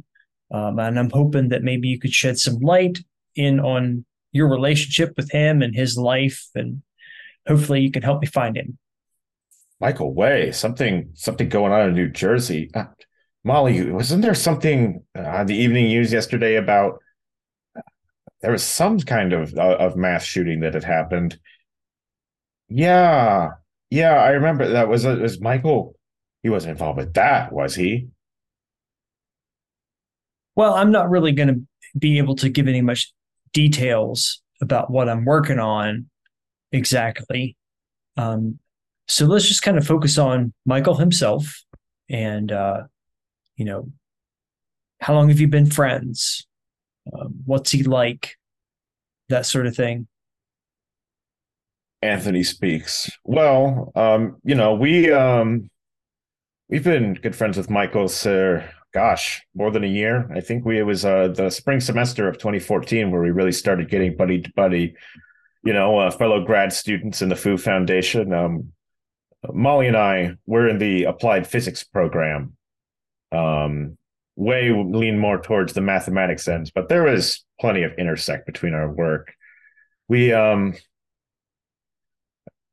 um, 0.50 0.78
and 0.78 0.98
I'm 0.98 1.10
hoping 1.10 1.48
that 1.48 1.62
maybe 1.62 1.88
you 1.88 1.98
could 1.98 2.12
shed 2.12 2.38
some 2.38 2.58
light 2.58 2.98
in 3.36 3.60
on 3.60 4.04
your 4.32 4.48
relationship 4.48 5.14
with 5.16 5.30
him 5.30 5.62
and 5.62 5.74
his 5.74 5.96
life, 5.96 6.48
and 6.54 6.82
hopefully 7.46 7.80
you 7.80 7.90
can 7.90 8.02
help 8.02 8.20
me 8.20 8.26
find 8.26 8.56
him. 8.56 8.78
Michael 9.80 10.12
Wei, 10.14 10.52
something 10.52 11.10
something 11.14 11.48
going 11.48 11.72
on 11.72 11.88
in 11.88 11.94
New 11.94 12.10
Jersey. 12.10 12.70
Uh, 12.74 12.84
Molly, 13.44 13.90
wasn't 13.90 14.22
there 14.22 14.34
something 14.34 15.02
on 15.16 15.24
uh, 15.24 15.44
the 15.44 15.56
evening 15.56 15.86
news 15.86 16.12
yesterday 16.12 16.56
about 16.56 16.98
there 18.42 18.52
was 18.52 18.62
some 18.62 18.98
kind 19.00 19.32
of 19.32 19.54
uh, 19.56 19.76
of 19.78 19.96
mass 19.96 20.24
shooting 20.24 20.60
that 20.60 20.74
had 20.74 20.84
happened? 20.84 21.38
Yeah, 22.68 23.50
yeah, 23.88 24.12
I 24.12 24.30
remember 24.30 24.68
that 24.68 24.88
was 24.88 25.06
uh, 25.06 25.16
was 25.20 25.40
Michael. 25.40 25.96
He 26.42 26.48
wasn't 26.48 26.72
involved 26.72 26.98
with 26.98 27.14
that, 27.14 27.52
was 27.52 27.74
he? 27.74 28.08
Well, 30.61 30.75
I'm 30.75 30.90
not 30.90 31.09
really 31.09 31.33
going 31.33 31.49
to 31.49 31.99
be 31.99 32.18
able 32.18 32.35
to 32.35 32.51
give 32.51 32.68
any 32.68 32.83
much 32.83 33.14
details 33.55 34.42
about 34.61 34.90
what 34.90 35.09
I'm 35.09 35.25
working 35.25 35.59
on 35.59 36.11
exactly. 36.70 37.57
Um, 38.18 38.59
so 39.09 39.25
let's 39.25 39.49
just 39.49 39.62
kind 39.62 39.79
of 39.79 39.87
focus 39.87 40.18
on 40.18 40.53
Michael 40.66 40.96
himself 40.96 41.64
and, 42.11 42.53
uh, 42.53 42.83
you 43.57 43.64
know, 43.64 43.90
how 45.01 45.14
long 45.14 45.31
have 45.31 45.40
you 45.40 45.49
been 45.49 45.64
friends? 45.64 46.46
Um, 47.11 47.37
what's 47.46 47.70
he 47.70 47.83
like? 47.83 48.37
That 49.31 49.46
sort 49.46 49.66
of 49.66 49.75
thing. 49.75 50.09
Anthony 52.03 52.42
speaks. 52.42 53.09
Well, 53.25 53.92
um, 53.94 54.37
you 54.44 54.57
know, 54.57 54.75
we 54.75 55.11
um 55.11 55.70
we've 56.68 56.85
been 56.85 57.14
good 57.14 57.35
friends 57.35 57.57
with 57.57 57.70
Michael 57.70 58.09
sir 58.09 58.70
gosh, 58.92 59.42
more 59.55 59.70
than 59.70 59.85
a 59.85 59.88
year. 59.88 60.29
I 60.35 60.40
think 60.40 60.64
we 60.64 60.79
it 60.79 60.83
was 60.83 61.05
uh, 61.05 61.29
the 61.29 61.50
spring 61.50 61.81
semester 61.81 62.29
of 62.29 62.38
2014 62.38 63.11
where 63.11 63.22
we 63.22 63.31
really 63.31 63.53
started 63.53 63.90
getting 63.90 64.16
buddy 64.16 64.40
to 64.40 64.53
buddy, 64.55 64.94
you 65.64 65.72
know, 65.72 65.98
uh, 65.98 66.11
fellow 66.11 66.44
grad 66.44 66.72
students 66.72 67.22
in 67.22 67.29
the 67.29 67.37
Fu 67.37 67.57
Foundation. 67.57 68.33
Um, 68.33 68.72
Molly 69.53 69.87
and 69.87 69.96
I 69.96 70.35
we're 70.46 70.68
in 70.68 70.79
the 70.79 71.05
applied 71.05 71.46
physics 71.46 71.85
program. 71.85 72.57
Um, 73.33 73.96
Wei 74.37 74.70
lean 74.70 75.18
more 75.18 75.40
towards 75.40 75.72
the 75.72 75.81
mathematics 75.81 76.48
ends, 76.48 76.70
but 76.70 76.88
there 76.88 77.05
was 77.05 77.44
plenty 77.61 77.83
of 77.83 77.92
intersect 77.98 78.46
between 78.46 78.74
our 78.74 78.90
work. 78.90 79.35
We 80.09 80.33
um 80.33 80.74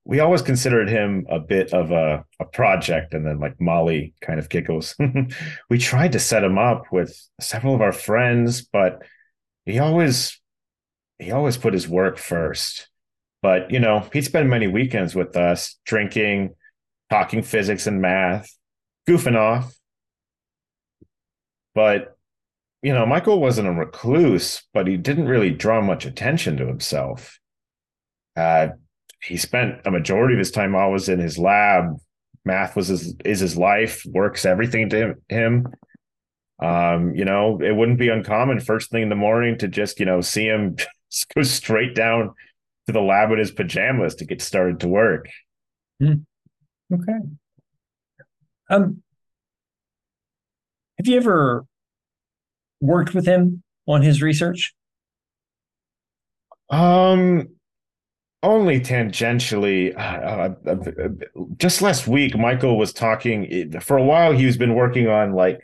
we 0.07 0.21
always 0.21 0.41
considered 0.41 0.87
him 0.87 1.25
a 1.29 1.37
bit 1.37 1.73
of 1.73 1.91
a, 1.91 2.23
a 2.39 2.45
project 2.45 3.13
and 3.13 3.25
then 3.25 3.39
like 3.39 3.59
molly 3.59 4.13
kind 4.21 4.39
of 4.39 4.47
giggles. 4.47 4.95
We 5.69 5.77
tried 5.77 6.13
to 6.13 6.19
set 6.19 6.45
him 6.45 6.57
up 6.57 6.93
with 6.93 7.13
several 7.41 7.75
of 7.75 7.81
our 7.81 7.91
friends 7.91 8.61
but 8.61 9.01
he 9.65 9.79
always 9.79 10.39
he 11.19 11.31
always 11.31 11.57
put 11.57 11.73
his 11.73 11.89
work 11.89 12.17
first. 12.17 12.87
But 13.41 13.69
you 13.69 13.79
know 13.79 14.07
he'd 14.13 14.23
spend 14.23 14.49
many 14.49 14.67
weekends 14.67 15.13
with 15.13 15.35
us 15.35 15.77
drinking 15.85 16.55
talking 17.09 17.43
physics 17.43 17.85
and 17.85 18.01
math 18.01 18.49
goofing 19.09 19.35
off. 19.35 19.75
But 21.75 22.17
you 22.81 22.93
know 22.93 23.05
michael 23.05 23.41
wasn't 23.41 23.67
a 23.67 23.73
recluse 23.73 24.63
but 24.73 24.87
he 24.87 24.95
didn't 24.95 25.27
really 25.27 25.51
draw 25.51 25.81
much 25.81 26.05
attention 26.05 26.55
to 26.57 26.65
himself. 26.65 27.39
Uh, 28.37 28.69
he 29.21 29.37
spent 29.37 29.81
a 29.85 29.91
majority 29.91 30.35
of 30.35 30.39
his 30.39 30.51
time 30.51 30.75
always 30.75 31.09
in 31.09 31.19
his 31.19 31.37
lab. 31.37 31.97
Math 32.45 32.75
was 32.75 32.87
his 32.87 33.15
is 33.25 33.39
his 33.39 33.57
life, 33.57 34.03
works 34.05 34.45
everything 34.45 34.89
to 34.89 35.15
him. 35.27 35.67
Um, 36.61 37.13
you 37.13 37.25
know, 37.25 37.59
it 37.61 37.75
wouldn't 37.75 37.99
be 37.99 38.09
uncommon 38.09 38.59
first 38.59 38.89
thing 38.89 39.03
in 39.03 39.09
the 39.09 39.15
morning 39.15 39.57
to 39.59 39.67
just, 39.67 39.99
you 39.99 40.05
know, 40.05 40.21
see 40.21 40.45
him 40.45 40.75
go 41.35 41.43
straight 41.43 41.93
down 41.93 42.33
to 42.87 42.93
the 42.93 43.01
lab 43.01 43.31
in 43.31 43.39
his 43.39 43.51
pajamas 43.51 44.15
to 44.15 44.25
get 44.25 44.41
started 44.41 44.79
to 44.79 44.87
work. 44.87 45.27
Hmm. 45.99 46.13
Okay. 46.93 47.19
Um 48.69 49.03
have 50.97 51.07
you 51.07 51.17
ever 51.17 51.65
worked 52.79 53.13
with 53.13 53.25
him 53.25 53.61
on 53.87 54.01
his 54.01 54.21
research? 54.21 54.73
Um 56.69 57.49
only 58.47 58.79
tangentially. 58.79 59.93
Uh, 59.95 60.55
uh, 60.65 60.71
uh, 60.71 61.09
just 61.57 61.81
last 61.81 62.07
week, 62.07 62.37
Michael 62.37 62.77
was 62.77 62.93
talking. 62.93 63.71
For 63.81 63.97
a 63.97 64.03
while, 64.03 64.31
he's 64.31 64.57
been 64.57 64.73
working 64.73 65.07
on 65.07 65.33
like 65.33 65.59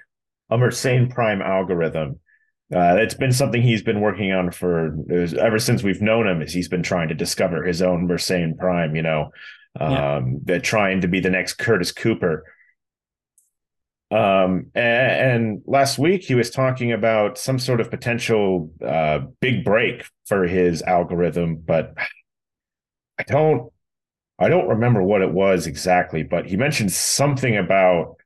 a 0.49 0.57
Mersenne 0.57 1.09
prime 1.09 1.41
algorithm. 1.41 2.19
Uh, 2.73 2.97
it's 2.97 3.13
been 3.13 3.31
something 3.31 3.61
he's 3.61 3.83
been 3.83 4.01
working 4.01 4.33
on 4.33 4.51
for 4.51 4.97
ever 5.39 5.59
since 5.59 5.81
we've 5.81 6.01
known 6.01 6.27
him. 6.27 6.41
Is 6.41 6.53
he's 6.53 6.67
been 6.67 6.83
trying 6.83 7.07
to 7.07 7.15
discover 7.15 7.63
his 7.63 7.81
own 7.81 8.07
Mersenne 8.07 8.57
prime. 8.57 8.95
You 8.95 9.03
know, 9.03 9.31
um, 9.79 10.41
yeah. 10.45 10.59
trying 10.59 11.01
to 11.01 11.07
be 11.07 11.21
the 11.21 11.29
next 11.29 11.53
Curtis 11.53 11.91
Cooper. 11.91 12.43
Um, 14.11 14.67
and, 14.75 15.31
and, 15.31 15.61
last 15.65 15.97
week 15.97 16.21
he 16.21 16.35
was 16.35 16.51
talking 16.51 16.91
about 16.91 17.39
some 17.39 17.57
sort 17.57 17.81
of 17.81 17.89
potential 17.89 18.71
uh, 18.85 19.21
big 19.39 19.65
break 19.65 20.05
for 20.27 20.45
his 20.45 20.83
algorithm, 20.83 21.55
but 21.55 21.95
I 23.19 23.23
don't 23.23 23.71
I 24.39 24.49
don't 24.49 24.67
remember 24.67 25.03
what 25.03 25.21
it 25.21 25.31
was 25.31 25.67
exactly, 25.67 26.23
but 26.23 26.47
he 26.47 26.57
mentioned 26.57 26.91
something 26.91 27.55
about 27.57 28.17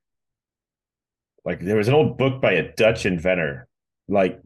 like 1.46 1.60
there 1.62 1.78
was 1.78 1.88
an 1.88 1.94
old 1.94 2.18
book 2.18 2.42
by 2.42 2.54
a 2.54 2.74
Dutch 2.74 3.06
inventor, 3.06 3.68
like 4.08 4.42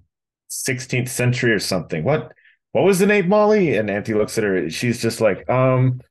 16th 0.49 1.09
century 1.09 1.51
or 1.51 1.59
something. 1.59 2.03
What 2.03 2.33
what 2.73 2.83
was 2.85 2.99
the 2.99 3.05
name, 3.05 3.27
Molly? 3.29 3.75
And 3.77 3.89
Anthony 3.89 4.17
looks 4.17 4.37
at 4.37 4.43
her. 4.43 4.69
She's 4.69 5.01
just 5.01 5.19
like, 5.21 5.49
um, 5.49 6.01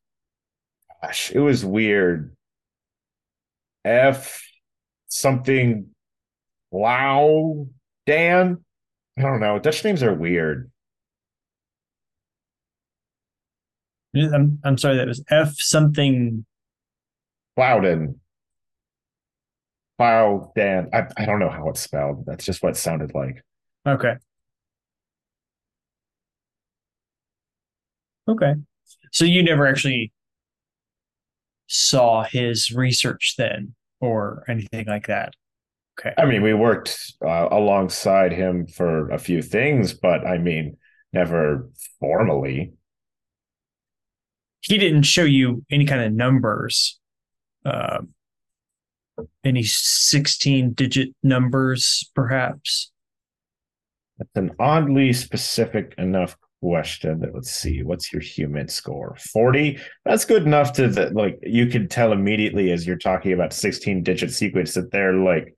gosh, 1.03 1.33
it 1.33 1.41
was 1.41 1.65
weird. 1.65 2.37
F 3.85 4.43
something 5.09 5.89
Wow 6.71 7.67
Dan. 8.07 8.65
I 9.19 9.23
don't 9.23 9.41
know. 9.41 9.59
Dutch 9.59 9.85
names 9.85 10.03
are 10.03 10.15
weird. 10.15 10.71
I'm 14.15 14.59
I'm 14.65 14.79
sorry, 14.79 14.97
that 14.97 15.07
was 15.07 15.25
F 15.31 15.55
something. 15.59 16.45
Plowden. 17.57 18.21
Plowden. 19.99 20.89
I 20.93 21.07
I 21.17 21.27
don't 21.27 21.39
know 21.39 21.51
how 21.51 21.69
it's 21.69 21.81
spelled. 21.81 22.25
That's 22.27 22.45
just 22.45 22.63
what 22.63 22.71
it 22.71 22.77
sounded 22.77 23.15
like. 23.15 23.43
Okay. 23.87 24.15
Okay. 28.29 28.55
So 29.13 29.25
you 29.25 29.43
never 29.43 29.67
actually 29.67 30.13
saw 31.67 32.25
his 32.25 32.73
research 32.73 33.35
then 33.39 33.75
or 34.01 34.45
anything 34.49 34.87
like 34.87 35.07
that. 35.07 35.35
Okay. 35.99 36.15
I 36.17 36.25
mean, 36.25 36.43
we 36.43 36.55
worked 36.55 37.15
uh, 37.25 37.49
alongside 37.51 38.33
him 38.33 38.67
for 38.67 39.11
a 39.11 39.19
few 39.19 39.43
things, 39.43 39.93
but 39.93 40.27
I 40.27 40.39
mean, 40.39 40.77
never 41.13 41.69
formally 41.99 42.73
he 44.61 44.79
didn't 44.79 45.03
show 45.03 45.25
you 45.25 45.65
any 45.71 45.85
kind 45.85 46.03
of 46.03 46.13
numbers 46.13 47.01
uh, 47.65 47.99
any 49.45 49.63
16 49.63 50.73
digit 50.73 51.11
numbers, 51.23 52.11
perhaps? 52.15 52.91
That's 54.19 54.31
an 54.37 54.53
oddly 54.59 55.13
specific 55.13 55.95
enough 55.99 56.37
question 56.63 57.21
that 57.21 57.35
let's 57.35 57.51
see 57.51 57.83
what's 57.83 58.13
your 58.13 58.21
human 58.21 58.69
score? 58.69 59.17
40 59.33 59.79
that's 60.05 60.27
good 60.27 60.43
enough 60.43 60.75
to 60.75 60.89
that 60.89 61.15
like 61.15 61.39
you 61.43 61.69
could 61.69 61.91
tell 61.91 62.13
immediately 62.13 62.71
as 62.71 62.87
you're 62.87 62.99
talking 62.99 63.33
about 63.33 63.55
16 63.55 64.03
digit 64.03 64.31
sequence 64.31 64.75
that 64.75 64.91
they're 64.91 65.15
like 65.15 65.57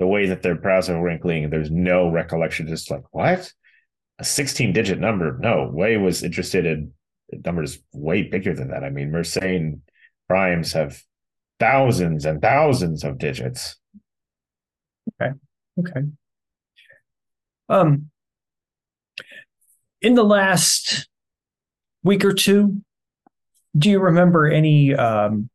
the 0.00 0.08
way 0.08 0.26
that 0.26 0.42
their 0.42 0.56
brows 0.56 0.90
are 0.90 1.00
wrinkling 1.00 1.50
there's 1.50 1.70
no 1.70 2.10
recollection 2.10 2.66
just 2.66 2.90
like 2.90 3.04
what? 3.12 3.52
A 4.18 4.24
16 4.24 4.72
digit 4.72 4.98
number? 4.98 5.38
No 5.38 5.70
Wei 5.72 5.96
was 5.96 6.24
interested 6.24 6.66
in 6.66 6.92
numbers 7.44 7.78
way 7.92 8.22
bigger 8.22 8.54
than 8.54 8.68
that 8.68 8.84
i 8.84 8.90
mean 8.90 9.10
mersenne 9.10 9.80
primes 10.28 10.72
have 10.72 11.02
thousands 11.58 12.24
and 12.24 12.40
thousands 12.40 13.04
of 13.04 13.18
digits 13.18 13.76
okay 15.20 15.32
okay 15.78 16.06
um 17.68 18.10
in 20.02 20.14
the 20.14 20.24
last 20.24 21.08
week 22.02 22.24
or 22.24 22.32
two, 22.32 22.80
do 23.76 23.90
you 23.90 24.00
remember 24.00 24.48
any 24.48 24.94
um, 24.94 25.48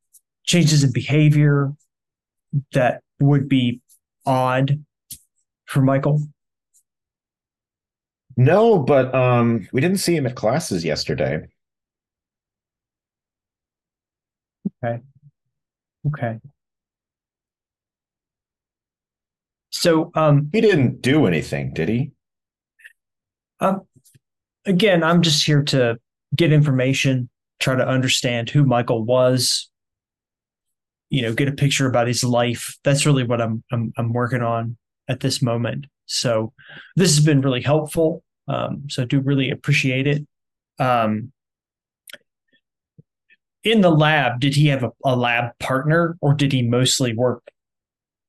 changes 0.45 0.83
in 0.83 0.91
behavior 0.91 1.73
that 2.73 3.01
would 3.19 3.49
be 3.49 3.81
odd 4.25 4.83
for 5.65 5.81
Michael? 5.81 6.21
No, 8.37 8.79
but 8.79 9.13
um, 9.15 9.67
we 9.71 9.81
didn't 9.81 9.99
see 9.99 10.15
him 10.15 10.25
at 10.27 10.35
classes 10.35 10.83
yesterday. 10.83 11.47
Okay. 14.85 15.01
Okay. 16.07 16.39
So 19.71 20.11
um, 20.15 20.49
he 20.53 20.61
didn't 20.61 21.01
do 21.01 21.25
anything, 21.25 21.73
did 21.73 21.89
he? 21.89 22.11
Um, 23.59 23.81
again, 24.65 25.03
I'm 25.03 25.21
just 25.21 25.45
here 25.45 25.63
to 25.63 25.97
get 26.35 26.51
information, 26.51 27.29
try 27.59 27.75
to 27.75 27.87
understand 27.87 28.49
who 28.49 28.63
Michael 28.63 29.03
was, 29.03 29.69
you 31.09 31.21
know, 31.21 31.33
get 31.33 31.47
a 31.47 31.53
picture 31.53 31.87
about 31.87 32.07
his 32.07 32.23
life. 32.23 32.77
That's 32.83 33.05
really 33.05 33.23
what 33.23 33.41
I'm 33.41 33.63
I'm, 33.71 33.93
I'm 33.97 34.13
working 34.13 34.41
on 34.41 34.77
at 35.07 35.19
this 35.19 35.41
moment. 35.41 35.85
So 36.05 36.53
this 36.95 37.15
has 37.15 37.25
been 37.25 37.41
really 37.41 37.61
helpful. 37.61 38.23
Um, 38.47 38.83
so 38.89 39.03
I 39.03 39.05
do 39.05 39.19
really 39.19 39.49
appreciate 39.49 40.07
it. 40.07 40.25
Um, 40.79 41.31
in 43.65 43.81
the 43.81 43.89
lab, 43.89 44.39
did 44.39 44.55
he 44.55 44.67
have 44.67 44.83
a, 44.83 44.91
a 45.03 45.15
lab 45.15 45.57
partner 45.59 46.17
or 46.21 46.33
did 46.33 46.53
he 46.53 46.61
mostly 46.61 47.13
work 47.13 47.43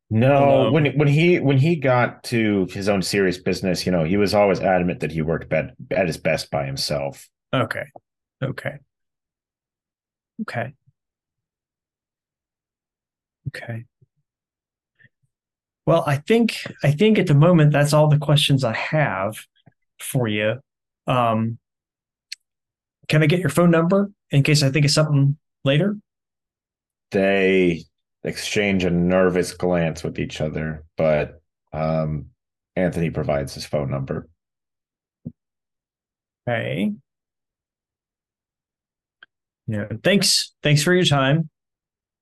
no, 0.08 0.70
when 0.70 0.96
when 0.96 1.08
he 1.08 1.40
when 1.40 1.58
he 1.58 1.74
got 1.74 2.22
to 2.24 2.66
his 2.70 2.88
own 2.88 3.02
serious 3.02 3.38
business, 3.38 3.84
you 3.84 3.90
know, 3.90 4.04
he 4.04 4.16
was 4.16 4.34
always 4.34 4.60
adamant 4.60 5.00
that 5.00 5.10
he 5.10 5.20
worked 5.20 5.52
at, 5.52 5.74
at 5.90 6.06
his 6.06 6.16
best 6.16 6.50
by 6.50 6.64
himself. 6.64 7.28
Okay. 7.52 7.86
Okay. 8.42 8.78
Okay. 10.42 10.74
Okay. 13.48 13.84
Well, 15.86 16.04
I 16.06 16.16
think 16.16 16.62
I 16.84 16.92
think 16.92 17.18
at 17.18 17.26
the 17.26 17.34
moment 17.34 17.72
that's 17.72 17.92
all 17.92 18.08
the 18.08 18.18
questions 18.18 18.62
I 18.62 18.74
have 18.74 19.38
for 19.98 20.28
you. 20.28 20.60
Um, 21.08 21.58
can 23.08 23.24
I 23.24 23.26
get 23.26 23.40
your 23.40 23.48
phone 23.48 23.72
number 23.72 24.10
in 24.30 24.42
case 24.42 24.62
I 24.62 24.70
think 24.70 24.84
of 24.84 24.90
something 24.90 25.36
later? 25.64 25.96
They 27.10 27.84
exchange 28.24 28.84
a 28.84 28.90
nervous 28.90 29.52
glance 29.52 30.02
with 30.02 30.18
each 30.18 30.40
other, 30.40 30.84
but 30.96 31.40
um, 31.72 32.26
Anthony 32.74 33.10
provides 33.10 33.54
his 33.54 33.64
phone 33.64 33.90
number. 33.90 34.28
Okay. 36.48 36.92
Yeah. 39.66 39.86
Thanks. 40.02 40.54
Thanks 40.62 40.82
for 40.82 40.94
your 40.94 41.04
time. 41.04 41.48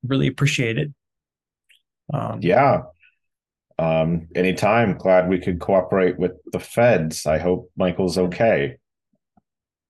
Really 0.02 0.28
appreciate 0.28 0.78
it. 0.78 0.92
Um, 2.12 2.40
yeah. 2.42 2.82
Um, 3.78 4.28
anytime. 4.34 4.96
Glad 4.96 5.28
we 5.28 5.40
could 5.40 5.61
cooperate 5.61 6.18
with 6.18 6.32
the 6.52 6.61
feds. 6.61 7.26
I 7.26 7.38
hope 7.38 7.70
Michael's 7.76 8.16
okay. 8.16 8.76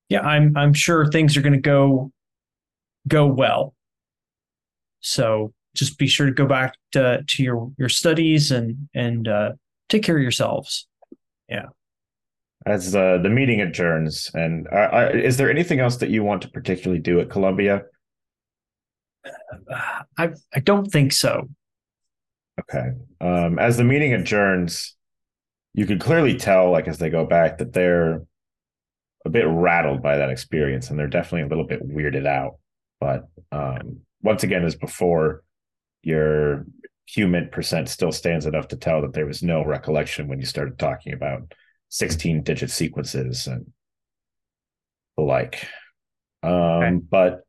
Yeah, 0.09 0.21
I'm. 0.21 0.57
I'm 0.57 0.75
sure 0.75 1.07
things 1.07 1.37
are 1.37 1.43
going 1.43 1.55
to 1.55 1.61
go 1.61 2.13
go 3.09 3.27
well. 3.27 3.75
So 5.01 5.53
just 5.75 5.99
be 5.99 6.07
sure 6.07 6.27
to 6.27 6.33
go 6.33 6.47
back 6.47 6.75
to, 6.93 7.23
to 7.27 7.43
your 7.43 7.73
your 7.79 7.89
studies 7.89 8.51
and 8.51 8.89
and 8.95 9.29
uh, 9.29 9.53
take 9.89 10.03
care 10.03 10.17
of 10.17 10.23
yourselves. 10.23 10.87
Yeah. 11.49 11.67
As 12.67 12.93
the 12.93 13.21
the 13.23 13.29
meeting 13.29 13.61
adjourns, 13.61 14.31
and 14.35 14.67
uh, 14.73 14.89
uh, 14.93 15.11
is 15.13 15.37
there 15.37 15.51
anything 15.51 15.81
else 15.81 15.97
that 15.99 16.11
you 16.11 16.23
want 16.23 16.43
to 16.43 16.49
particularly 16.49 17.01
do 17.01 17.21
at 17.21 17.29
Columbia? 17.29 17.83
I 20.19 20.31
I 20.55 20.61
don't 20.61 20.87
think 20.87 21.13
so. 21.13 21.49
Okay. 22.61 22.93
Um, 23.21 23.59
as 23.59 23.77
the 23.77 23.85
meeting 23.85 24.15
adjourns, 24.15 24.97
you 25.75 25.87
could 25.87 26.01
clearly 26.01 26.37
tell, 26.37 26.71
like 26.71 26.89
as 26.89 26.99
they 26.99 27.11
go 27.11 27.27
back, 27.27 27.59
that 27.59 27.73
they're 27.73 28.23
a 29.25 29.31
bit 29.31 29.47
rattled 29.47 30.03
by 30.03 30.17
that 30.17 30.31
experience, 30.31 30.91
and 30.91 30.99
they're 30.99 31.07
definitely 31.07 31.43
a 31.43 31.49
little 31.49 31.67
bit 31.67 31.87
weirded 31.87 32.27
out. 32.27 32.59
But 33.01 33.29
um, 33.53 34.01
once 34.23 34.43
again, 34.43 34.65
as 34.65 34.77
before, 34.77 35.43
your 36.03 36.67
human 37.07 37.49
percent 37.49 37.89
still 37.89 38.13
stands 38.13 38.47
enough 38.47 38.69
to 38.69 38.77
tell 38.77 39.03
that 39.03 39.13
there 39.13 39.27
was 39.27 39.43
no 39.43 39.65
recollection 39.65 40.29
when 40.29 40.39
you 40.39 40.47
started 40.47 40.79
talking 40.79 41.13
about 41.13 41.53
16 41.91 42.43
digit 42.43 42.71
sequences 42.71 43.47
and 43.47 43.71
the 45.17 45.23
like. 45.23 45.67
Um, 46.43 46.53
okay. 46.53 46.97
But 47.11 47.41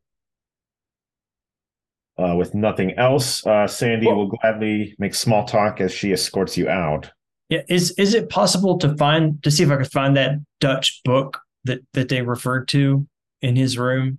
uh, 2.18 2.34
with 2.36 2.54
nothing 2.54 2.92
else, 2.98 3.46
uh, 3.46 3.66
Sandy 3.66 4.06
well, 4.06 4.16
will 4.16 4.26
gladly 4.28 4.94
make 4.98 5.14
small 5.14 5.44
talk 5.44 5.80
as 5.80 5.92
she 5.92 6.12
escorts 6.12 6.56
you 6.56 6.68
out. 6.68 7.10
Yeah, 7.48 7.62
is 7.68 7.92
is 7.92 8.14
it 8.14 8.28
possible 8.28 8.78
to 8.78 8.96
find 8.96 9.42
to 9.44 9.50
see 9.50 9.62
if 9.62 9.70
I 9.70 9.76
could 9.76 9.92
find 9.92 10.16
that 10.16 10.32
Dutch 10.60 11.00
book 11.04 11.38
that 11.66 11.80
that 11.92 12.08
they 12.08 12.22
referred 12.22 12.68
to 12.68 13.06
in 13.42 13.56
his 13.56 13.78
room? 13.78 14.18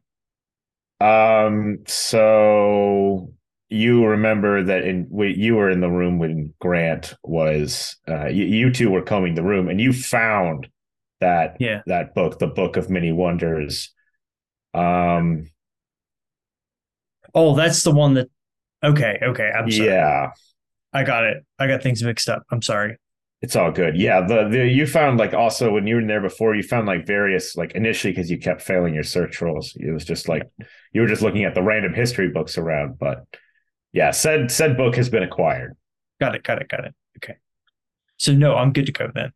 Um. 1.01 1.79
So 1.87 3.33
you 3.69 4.05
remember 4.05 4.63
that 4.63 4.83
in 4.83 5.07
you 5.11 5.55
were 5.55 5.69
in 5.69 5.81
the 5.81 5.89
room 5.89 6.19
when 6.19 6.53
Grant 6.59 7.15
was 7.23 7.97
uh, 8.07 8.27
you, 8.27 8.45
you, 8.45 8.71
two 8.71 8.89
were 8.89 9.01
combing 9.01 9.35
the 9.35 9.43
room 9.43 9.67
and 9.67 9.81
you 9.81 9.91
found 9.91 10.69
that 11.19 11.57
yeah. 11.59 11.81
that 11.85 12.15
book, 12.15 12.39
the 12.39 12.47
Book 12.47 12.77
of 12.77 12.89
Many 12.89 13.11
Wonders. 13.11 13.93
Um 14.73 15.47
Oh, 17.35 17.55
that's 17.55 17.83
the 17.83 17.91
one 17.91 18.13
that 18.15 18.29
okay, 18.83 19.19
okay. 19.21 19.51
I'm 19.55 19.69
sorry. 19.69 19.89
Yeah. 19.89 20.31
I 20.93 21.03
got 21.03 21.25
it. 21.25 21.45
I 21.59 21.67
got 21.67 21.83
things 21.83 22.01
mixed 22.01 22.29
up. 22.29 22.43
I'm 22.51 22.61
sorry. 22.61 22.97
It's 23.41 23.55
all 23.55 23.71
good. 23.71 23.95
Yeah, 23.95 24.25
the, 24.25 24.47
the 24.49 24.67
you 24.67 24.87
found 24.87 25.19
like 25.19 25.33
also 25.33 25.71
when 25.71 25.85
you 25.85 25.95
were 25.95 26.01
in 26.01 26.07
there 26.07 26.21
before, 26.21 26.55
you 26.55 26.63
found 26.63 26.87
like 26.87 27.05
various 27.05 27.55
like 27.55 27.73
initially 27.73 28.11
because 28.11 28.31
you 28.31 28.39
kept 28.39 28.63
failing 28.63 28.95
your 28.95 29.03
search 29.03 29.39
rolls. 29.41 29.73
It 29.79 29.91
was 29.91 30.05
just 30.05 30.27
like 30.27 30.49
you 30.91 31.01
were 31.01 31.07
just 31.07 31.21
looking 31.21 31.43
at 31.43 31.53
the 31.53 31.61
random 31.61 31.93
history 31.93 32.29
books 32.29 32.57
around, 32.57 32.97
but 32.97 33.25
yeah, 33.93 34.11
said 34.11 34.51
said 34.51 34.75
book 34.75 34.95
has 34.95 35.09
been 35.09 35.23
acquired. 35.23 35.75
Got 36.19 36.35
it. 36.35 36.43
Got 36.43 36.61
it. 36.61 36.67
Got 36.67 36.85
it. 36.85 36.95
Okay. 37.17 37.35
So 38.17 38.33
no, 38.33 38.55
I'm 38.55 38.73
good 38.73 38.87
to 38.87 38.91
go 38.91 39.11
then. 39.13 39.31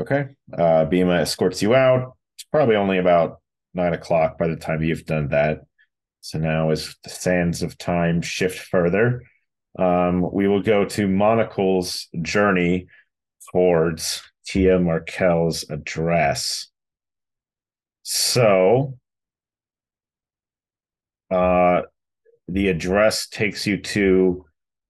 Okay. 0.00 0.28
Uh, 0.52 0.86
Bima 0.86 1.20
escorts 1.20 1.62
you 1.62 1.74
out. 1.74 2.16
It's 2.36 2.44
probably 2.44 2.76
only 2.76 2.98
about 2.98 3.40
nine 3.74 3.92
o'clock 3.92 4.38
by 4.38 4.48
the 4.48 4.56
time 4.56 4.82
you've 4.82 5.04
done 5.04 5.28
that. 5.28 5.60
So 6.20 6.38
now, 6.38 6.70
as 6.70 6.96
the 7.04 7.10
sands 7.10 7.62
of 7.62 7.76
time 7.76 8.22
shift 8.22 8.58
further, 8.58 9.22
um, 9.78 10.30
we 10.32 10.48
will 10.48 10.62
go 10.62 10.84
to 10.84 11.08
Monocle's 11.08 12.08
journey 12.20 12.86
towards 13.50 14.22
Tia 14.46 14.78
Markel's 14.78 15.64
address. 15.70 16.68
So, 18.02 18.98
uh, 21.30 21.82
the 22.48 22.68
address 22.68 23.26
takes 23.28 23.66
you 23.66 23.80
to 23.80 24.44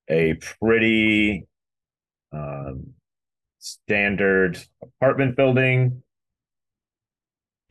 a 0.09 0.35
pretty 0.35 1.47
um, 2.33 2.95
standard 3.59 4.59
apartment 4.83 5.37
building. 5.37 6.02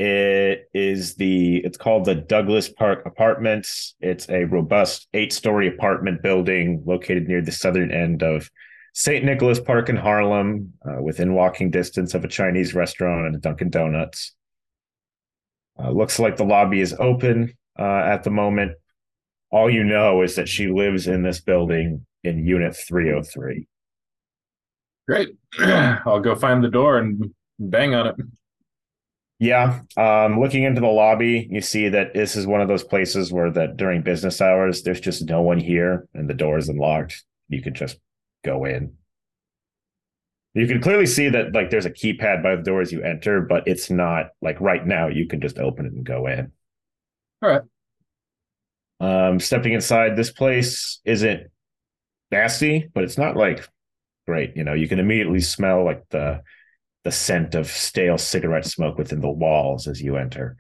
It 0.04 0.68
is 0.74 1.14
the 1.14 1.58
it's 1.58 1.78
called 1.78 2.06
the 2.06 2.16
Douglas 2.16 2.68
Park 2.68 3.06
Apartments. 3.06 3.94
It's 4.00 4.28
a 4.30 4.46
robust 4.46 5.08
eight-story 5.14 5.68
apartment 5.68 6.24
building 6.24 6.82
located 6.88 7.28
near 7.28 7.44
the 7.44 7.52
southern 7.52 7.92
end 7.92 8.24
of 8.24 8.50
St. 8.96 9.24
Nicholas 9.24 9.60
Park 9.60 9.90
in 9.90 9.96
Harlem, 9.96 10.74
uh, 10.84 11.04
within 11.04 11.36
walking 11.36 11.70
distance 11.70 12.16
of 12.16 12.24
a 12.24 12.28
Chinese 12.28 12.74
restaurant 12.74 13.28
and 13.28 13.36
a 13.36 13.38
Dunkin' 13.38 13.70
Donuts. 13.70 14.34
Uh, 15.80 15.92
looks 15.92 16.18
like 16.18 16.36
the 16.36 16.46
lobby 16.46 16.82
is 16.82 16.96
open 16.98 17.54
uh, 17.78 17.84
at 17.84 18.24
the 18.24 18.32
moment. 18.32 18.72
all 19.52 19.70
you 19.70 19.84
know 19.84 20.24
is 20.24 20.36
that 20.36 20.50
she 20.50 20.68
lives 20.68 21.06
in 21.06 21.22
this 21.22 21.42
building 21.42 22.08
in 22.24 22.44
unit 22.44 22.76
303. 22.76 23.68
Great. 25.08 25.36
I'll 25.60 26.20
go 26.22 26.34
find 26.34 26.64
the 26.64 26.70
door 26.70 26.98
and 26.98 27.36
bang 27.60 27.94
on 27.94 28.08
it. 28.08 28.16
Yeah. 29.42 29.80
Um, 29.98 30.40
looking 30.40 30.66
into 30.66 30.82
the 30.82 30.88
lobby, 30.88 31.48
you 31.50 31.62
see 31.62 31.90
that 31.90 32.14
this 32.14 32.36
is 32.36 32.46
one 32.46 32.62
of 32.62 32.68
those 32.68 32.84
places 32.84 33.34
where 33.34 33.50
that 33.50 33.76
during 33.76 34.04
business 34.04 34.40
hours, 34.40 34.84
there's 34.84 35.00
just 35.00 35.26
no 35.26 35.42
one 35.42 35.60
here 35.60 36.08
and 36.14 36.30
the 36.30 36.36
door 36.36 36.60
is 36.60 36.70
unlocked. 36.70 37.24
You 37.50 37.60
can 37.60 37.74
just 37.74 37.98
go 38.46 38.66
in. 38.66 38.94
You 40.54 40.68
can 40.68 40.80
clearly 40.80 41.08
see 41.08 41.30
that 41.30 41.56
like 41.56 41.72
there's 41.72 41.88
a 41.88 41.92
keypad 41.92 42.44
by 42.44 42.56
the 42.56 42.62
door 42.62 42.82
as 42.82 42.92
you 42.92 43.02
enter, 43.02 43.42
but 43.42 43.68
it's 43.68 43.90
not 43.90 44.28
like 44.44 44.62
right 44.62 44.86
now 44.86 45.08
you 45.08 45.28
can 45.28 45.42
just 45.42 45.58
open 45.58 45.88
it 45.88 45.94
and 45.94 46.06
go 46.06 46.28
in. 46.28 46.52
All 47.42 47.50
right. 47.50 47.62
Um, 49.00 49.40
stepping 49.40 49.74
inside 49.74 50.16
this 50.16 50.32
place 50.32 51.00
isn't 51.04 51.50
nasty, 52.30 52.92
but 52.94 53.04
it's 53.04 53.18
not 53.18 53.36
like 53.36 53.68
great. 54.28 54.56
You 54.56 54.64
know, 54.64 54.76
you 54.76 54.88
can 54.88 55.00
immediately 55.00 55.42
smell 55.42 55.84
like 55.84 56.04
the 56.12 56.44
the 57.04 57.12
scent 57.12 57.56
of 57.56 57.68
stale 57.68 58.18
cigarette 58.18 58.66
smoke 58.66 58.98
within 58.98 59.22
the 59.22 59.30
walls 59.30 59.88
as 59.88 60.02
you 60.02 60.18
enter. 60.18 60.58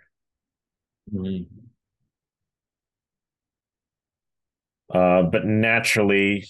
Uh, 4.93 5.23
but 5.23 5.45
naturally, 5.45 6.45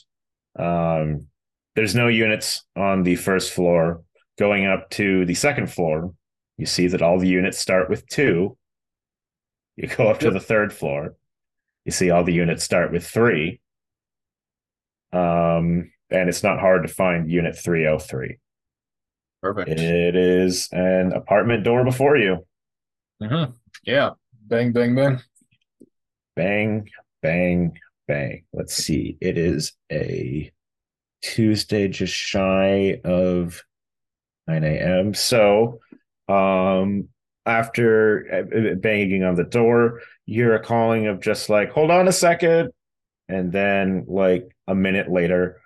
um, 0.57 1.27
there's 1.75 1.95
no 1.95 2.07
units 2.07 2.63
on 2.75 3.03
the 3.03 3.15
first 3.15 3.53
floor. 3.53 4.03
Going 4.39 4.65
up 4.65 4.89
to 4.91 5.25
the 5.25 5.35
second 5.35 5.71
floor, 5.71 6.13
you 6.57 6.65
see 6.65 6.87
that 6.87 7.01
all 7.01 7.19
the 7.19 7.27
units 7.27 7.59
start 7.59 7.89
with 7.89 8.07
two. 8.07 8.57
You 9.75 9.87
go 9.87 10.09
up 10.09 10.19
to 10.19 10.31
the 10.31 10.39
third 10.39 10.73
floor, 10.73 11.15
you 11.85 11.91
see 11.91 12.09
all 12.09 12.23
the 12.23 12.33
units 12.33 12.63
start 12.63 12.91
with 12.91 13.05
three. 13.05 13.61
Um, 15.13 15.91
and 16.09 16.29
it's 16.29 16.43
not 16.43 16.59
hard 16.59 16.83
to 16.83 16.93
find 16.93 17.29
unit 17.29 17.57
303. 17.57 18.37
Perfect. 19.41 19.69
It 19.69 20.15
is 20.15 20.69
an 20.71 21.13
apartment 21.13 21.63
door 21.63 21.83
before 21.83 22.17
you. 22.17 22.45
Mhm. 23.21 23.53
Yeah. 23.83 24.11
Bang, 24.47 24.71
bang, 24.71 24.95
bang. 24.95 25.19
Bang, 26.35 26.89
bang, 27.21 27.77
bang. 28.07 28.43
Let's 28.53 28.75
see. 28.75 29.17
It 29.21 29.37
is 29.37 29.73
a 29.91 30.51
Tuesday 31.21 31.87
just 31.87 32.13
shy 32.13 32.99
of 33.03 33.63
9 34.47 34.63
a.m. 34.63 35.13
So, 35.13 35.79
um, 36.27 37.09
after 37.45 38.27
uh, 38.73 38.75
banging 38.75 39.23
on 39.23 39.35
the 39.35 39.43
door, 39.43 40.01
you're 40.25 40.55
a 40.55 40.63
calling 40.63 41.07
of 41.07 41.21
just 41.21 41.49
like, 41.49 41.71
hold 41.71 41.91
on 41.91 42.07
a 42.07 42.11
second. 42.11 42.71
And 43.27 43.51
then, 43.51 44.05
like, 44.07 44.55
a 44.67 44.75
minute 44.75 45.09
later, 45.11 45.61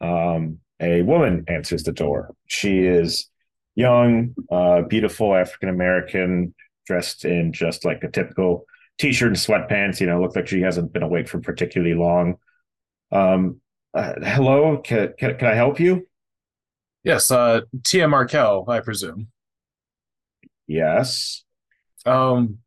um, 0.00 0.58
a 0.80 1.02
woman 1.02 1.44
answers 1.48 1.82
the 1.82 1.92
door. 1.92 2.34
She 2.46 2.80
is 2.80 3.28
young, 3.74 4.34
uh, 4.50 4.82
beautiful 4.82 5.34
African 5.34 5.68
American, 5.68 6.54
dressed 6.86 7.24
in 7.24 7.52
just 7.52 7.84
like 7.84 8.02
a 8.02 8.10
typical 8.10 8.64
t-shirt 8.98 9.28
and 9.28 9.36
sweatpants. 9.36 10.00
You 10.00 10.06
know, 10.06 10.20
looks 10.20 10.36
like 10.36 10.48
she 10.48 10.60
hasn't 10.60 10.92
been 10.92 11.02
awake 11.02 11.28
for 11.28 11.40
particularly 11.40 11.94
long. 11.94 12.36
Um, 13.10 13.60
uh, 13.94 14.14
hello, 14.22 14.78
can, 14.78 15.14
can 15.18 15.36
can 15.38 15.48
I 15.48 15.54
help 15.54 15.80
you? 15.80 16.06
Yes, 17.04 17.30
uh 17.30 17.62
Tia 17.84 18.06
Markel, 18.08 18.64
I 18.68 18.80
presume. 18.80 19.28
Yes. 20.66 21.44
Um 22.04 22.58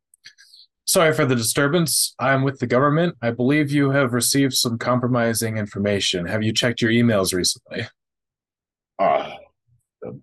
sorry 0.86 1.14
for 1.14 1.26
the 1.26 1.36
disturbance. 1.36 2.16
I'm 2.20 2.44
with 2.44 2.60
the 2.60 2.68
government. 2.68 3.16
I 3.22 3.32
believe 3.32 3.72
you 3.72 3.92
have 3.92 4.14
received 4.14 4.54
some 4.54 4.78
compromising 4.78 5.58
information. 5.58 6.26
Have 6.26 6.44
you 6.44 6.54
checked 6.54 6.82
your 6.82 6.92
emails 6.92 7.34
recently? 7.34 7.88
Uh, 9.00 9.34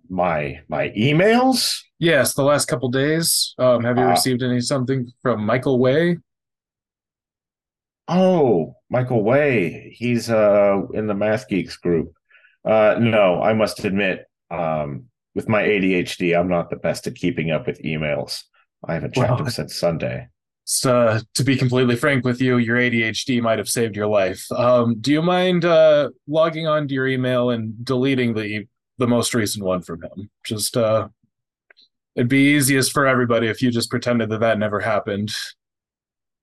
my 0.09 0.59
my 0.67 0.89
emails. 0.89 1.79
Yes, 1.99 2.33
the 2.33 2.43
last 2.43 2.65
couple 2.67 2.89
days. 2.89 3.53
Um, 3.57 3.83
have 3.83 3.97
you 3.97 4.03
Uh, 4.05 4.09
received 4.11 4.43
any 4.43 4.61
something 4.61 5.11
from 5.21 5.45
Michael 5.45 5.79
Wei? 5.79 6.17
Oh, 8.07 8.75
Michael 8.89 9.23
Wei. 9.23 9.91
He's 9.95 10.29
uh 10.29 10.81
in 10.93 11.07
the 11.07 11.13
Math 11.13 11.47
Geeks 11.47 11.77
group. 11.77 12.13
Uh 12.65 12.95
no, 12.99 13.41
I 13.41 13.53
must 13.53 13.83
admit, 13.85 14.25
um, 14.51 15.05
with 15.35 15.47
my 15.47 15.61
ADHD, 15.63 16.37
I'm 16.37 16.49
not 16.49 16.69
the 16.69 16.75
best 16.75 17.07
at 17.07 17.15
keeping 17.15 17.51
up 17.51 17.67
with 17.67 17.81
emails. 17.83 18.43
I 18.87 18.93
haven't 18.95 19.13
checked 19.13 19.29
Well- 19.29 19.37
them 19.37 19.49
since 19.49 19.75
Sunday. 19.75 20.27
So, 20.71 20.99
uh, 20.99 21.19
to 21.33 21.43
be 21.43 21.55
completely 21.55 21.95
frank 21.95 22.23
with 22.23 22.39
you, 22.39 22.57
your 22.57 22.77
ADHD 22.77 23.41
might 23.41 23.57
have 23.57 23.67
saved 23.67 23.95
your 23.95 24.05
life. 24.05 24.45
Um, 24.51 24.97
do 25.01 25.11
you 25.11 25.23
mind 25.23 25.65
uh, 25.65 26.11
logging 26.27 26.67
on 26.67 26.87
to 26.87 26.93
your 26.93 27.07
email 27.07 27.49
and 27.49 27.83
deleting 27.83 28.35
the 28.35 28.67
the 28.99 29.07
most 29.07 29.33
recent 29.33 29.65
one 29.65 29.81
from 29.81 30.03
him? 30.03 30.29
Just 30.45 30.77
uh, 30.77 31.07
it'd 32.15 32.27
be 32.29 32.55
easiest 32.55 32.91
for 32.91 33.07
everybody 33.07 33.47
if 33.47 33.63
you 33.63 33.71
just 33.71 33.89
pretended 33.89 34.29
that 34.29 34.41
that 34.41 34.59
never 34.59 34.79
happened. 34.79 35.33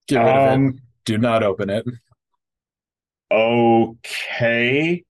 Get 0.09 0.19
rid 0.19 0.35
of 0.35 0.43
it. 0.43 0.55
Um, 0.55 0.81
Do 1.05 1.19
not 1.19 1.45
open 1.45 1.71
it. 1.71 1.87
okay. 3.31 5.05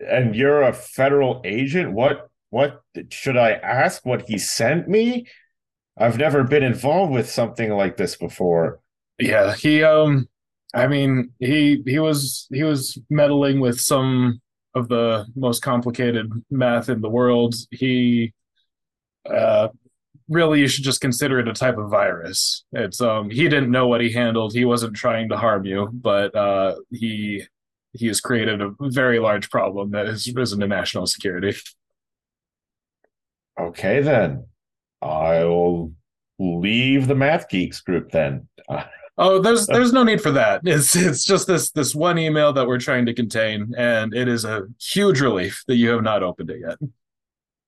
And 0.00 0.34
you're 0.34 0.62
a 0.62 0.72
federal 0.72 1.42
agent? 1.44 1.92
What 1.92 2.28
what 2.50 2.80
should 3.10 3.36
I 3.36 3.52
ask 3.52 4.04
what 4.04 4.28
he 4.28 4.36
sent 4.36 4.88
me? 4.88 5.28
I've 5.98 6.18
never 6.18 6.44
been 6.44 6.62
involved 6.62 7.12
with 7.12 7.30
something 7.30 7.70
like 7.72 7.96
this 7.96 8.16
before. 8.16 8.80
Yeah, 9.18 9.54
he 9.54 9.82
um 9.82 10.28
I 10.74 10.86
mean, 10.86 11.30
he 11.38 11.82
he 11.86 11.98
was 11.98 12.46
he 12.52 12.62
was 12.62 12.98
meddling 13.10 13.60
with 13.60 13.80
some 13.80 14.40
of 14.74 14.88
the 14.88 15.26
most 15.34 15.62
complicated 15.62 16.30
math 16.50 16.88
in 16.88 17.00
the 17.00 17.08
world. 17.08 17.54
He 17.70 18.32
uh 19.28 19.68
really 20.28 20.60
you 20.60 20.68
should 20.68 20.84
just 20.84 21.00
consider 21.00 21.38
it 21.40 21.48
a 21.48 21.52
type 21.52 21.78
of 21.78 21.90
virus. 21.90 22.64
It's 22.72 23.00
um 23.00 23.30
he 23.30 23.48
didn't 23.48 23.70
know 23.70 23.88
what 23.88 24.00
he 24.00 24.12
handled. 24.12 24.52
He 24.54 24.64
wasn't 24.64 24.96
trying 24.96 25.28
to 25.30 25.36
harm 25.36 25.64
you, 25.64 25.90
but 25.92 26.34
uh 26.36 26.76
he 26.90 27.44
he 27.92 28.06
has 28.06 28.20
created 28.20 28.60
a 28.60 28.72
very 28.80 29.18
large 29.18 29.50
problem 29.50 29.90
that 29.92 30.06
has 30.06 30.32
risen 30.34 30.60
to 30.60 30.68
national 30.68 31.06
security. 31.06 31.56
Okay, 33.58 34.00
then. 34.00 34.46
I'll 35.02 35.92
leave 36.38 37.06
the 37.06 37.14
Math 37.14 37.48
Geeks 37.48 37.80
group 37.80 38.10
then. 38.10 38.48
Oh, 39.20 39.40
there's 39.40 39.66
there's 39.66 39.92
no 39.92 40.04
need 40.04 40.20
for 40.20 40.30
that. 40.30 40.60
It's 40.64 40.94
it's 40.94 41.24
just 41.24 41.48
this 41.48 41.72
this 41.72 41.92
one 41.92 42.18
email 42.20 42.52
that 42.52 42.68
we're 42.68 42.78
trying 42.78 43.04
to 43.06 43.12
contain, 43.12 43.74
and 43.76 44.14
it 44.14 44.28
is 44.28 44.44
a 44.44 44.68
huge 44.80 45.20
relief 45.20 45.64
that 45.66 45.74
you 45.74 45.88
have 45.90 46.04
not 46.04 46.22
opened 46.22 46.50
it 46.50 46.60
yet. 46.60 46.78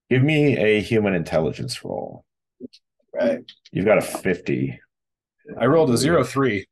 give 0.09 0.23
me 0.23 0.57
a 0.57 0.81
human 0.81 1.13
intelligence 1.13 1.85
roll. 1.85 2.25
Right. 3.13 3.41
You've 3.73 3.85
got 3.85 3.99
a 3.99 4.01
50. 4.01 4.79
I 5.59 5.67
rolled 5.67 5.91
a 5.91 5.97
zero 5.97 6.23
three. 6.23 6.69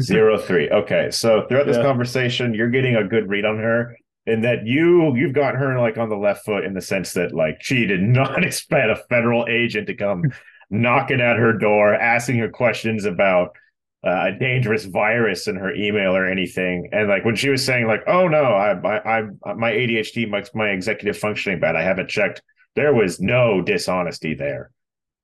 Zero 0.00 0.38
three. 0.38 0.68
Okay. 0.68 1.12
So 1.12 1.46
throughout 1.48 1.66
this 1.68 1.76
Yeah. 1.76 1.84
conversation, 1.84 2.52
you're 2.52 2.68
getting 2.68 2.96
a 2.96 3.04
good 3.04 3.28
read 3.28 3.44
on 3.44 3.58
her. 3.58 3.96
In 4.26 4.42
that 4.42 4.66
you 4.66 5.16
you've 5.16 5.32
got 5.32 5.54
her 5.54 5.78
like 5.78 5.96
on 5.96 6.08
the 6.08 6.16
left 6.16 6.44
foot 6.44 6.64
in 6.64 6.74
the 6.74 6.80
sense 6.80 7.14
that 7.14 7.34
like 7.34 7.58
she 7.62 7.86
did 7.86 8.00
not 8.20 8.44
expect 8.44 8.90
a 8.90 8.96
federal 9.08 9.46
agent 9.48 9.86
to 9.86 9.94
come 9.94 10.24
knocking 10.70 11.20
at 11.20 11.36
her 11.36 11.52
door, 11.52 11.94
asking 11.94 12.38
her 12.38 12.48
questions 12.48 13.04
about 13.04 13.56
uh, 14.06 14.26
a 14.28 14.38
dangerous 14.38 14.84
virus 14.84 15.48
in 15.48 15.56
her 15.56 15.74
email 15.74 16.14
or 16.14 16.26
anything. 16.26 16.88
And 16.92 17.08
like 17.08 17.24
when 17.24 17.36
she 17.36 17.48
was 17.48 17.64
saying 17.64 17.86
like, 17.86 18.02
"Oh 18.06 18.28
no, 18.28 18.44
I 18.44 18.72
I 18.72 19.22
I 19.44 19.52
my 19.54 19.72
ADHD 19.72 20.28
makes 20.28 20.54
my 20.54 20.68
executive 20.70 21.18
functioning 21.18 21.60
bad. 21.60 21.76
I 21.76 21.82
haven't 21.82 22.08
checked." 22.08 22.42
There 22.76 22.94
was 22.94 23.20
no 23.20 23.60
dishonesty 23.62 24.34
there. 24.34 24.70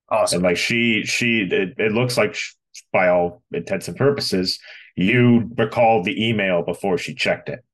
Awesome. 0.08 0.36
and 0.36 0.44
like 0.44 0.56
she 0.56 1.04
she 1.04 1.42
it, 1.42 1.74
it 1.78 1.92
looks 1.92 2.16
like 2.16 2.34
sh 2.34 2.52
by 2.92 3.08
all 3.08 3.42
intents 3.52 3.88
and 3.88 3.96
purposes 3.96 4.58
you 4.94 5.50
recalled 5.56 6.04
the 6.04 6.28
email 6.28 6.62
before 6.62 6.98
she 6.98 7.14
checked 7.14 7.48
it 7.48 7.64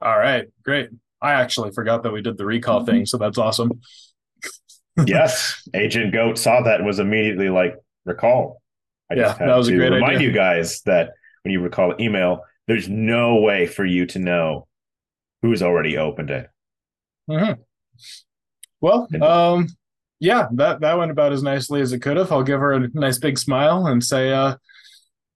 All 0.00 0.18
right, 0.18 0.46
great. 0.64 0.90
I 1.22 1.32
actually 1.32 1.72
forgot 1.72 2.02
that 2.02 2.12
we 2.12 2.22
did 2.22 2.38
the 2.38 2.46
recall 2.46 2.84
thing, 2.84 3.04
so 3.06 3.18
that's 3.18 3.38
awesome. 3.38 3.80
yes 5.06 5.62
agent 5.74 6.12
goat 6.12 6.38
saw 6.38 6.62
that 6.62 6.76
and 6.76 6.86
was 6.86 6.98
immediately 6.98 7.48
like 7.48 7.76
recall 8.04 8.60
i 9.10 9.14
Yeah, 9.14 9.22
just 9.24 9.38
had 9.38 9.48
that 9.48 9.56
was 9.56 9.68
a 9.68 9.72
to 9.72 9.76
great 9.76 9.92
remind 9.92 10.16
idea. 10.16 10.28
you 10.28 10.32
guys 10.32 10.82
that 10.82 11.12
when 11.42 11.52
you 11.52 11.60
recall 11.60 11.94
email 12.00 12.42
there's 12.66 12.88
no 12.88 13.36
way 13.40 13.66
for 13.66 13.84
you 13.84 14.06
to 14.06 14.18
know 14.18 14.66
who's 15.42 15.62
already 15.62 15.96
opened 15.98 16.30
it 16.30 16.48
Mhm. 17.28 17.60
Well, 18.80 19.08
um, 19.22 19.68
yeah, 20.20 20.48
that 20.54 20.80
that 20.80 20.98
went 20.98 21.10
about 21.10 21.32
as 21.32 21.42
nicely 21.42 21.80
as 21.80 21.92
it 21.92 22.00
could 22.00 22.16
have. 22.16 22.32
I'll 22.32 22.42
give 22.42 22.60
her 22.60 22.72
a 22.72 22.88
nice 22.94 23.18
big 23.18 23.38
smile 23.38 23.86
and 23.86 24.02
say, 24.04 24.32
uh, 24.32 24.56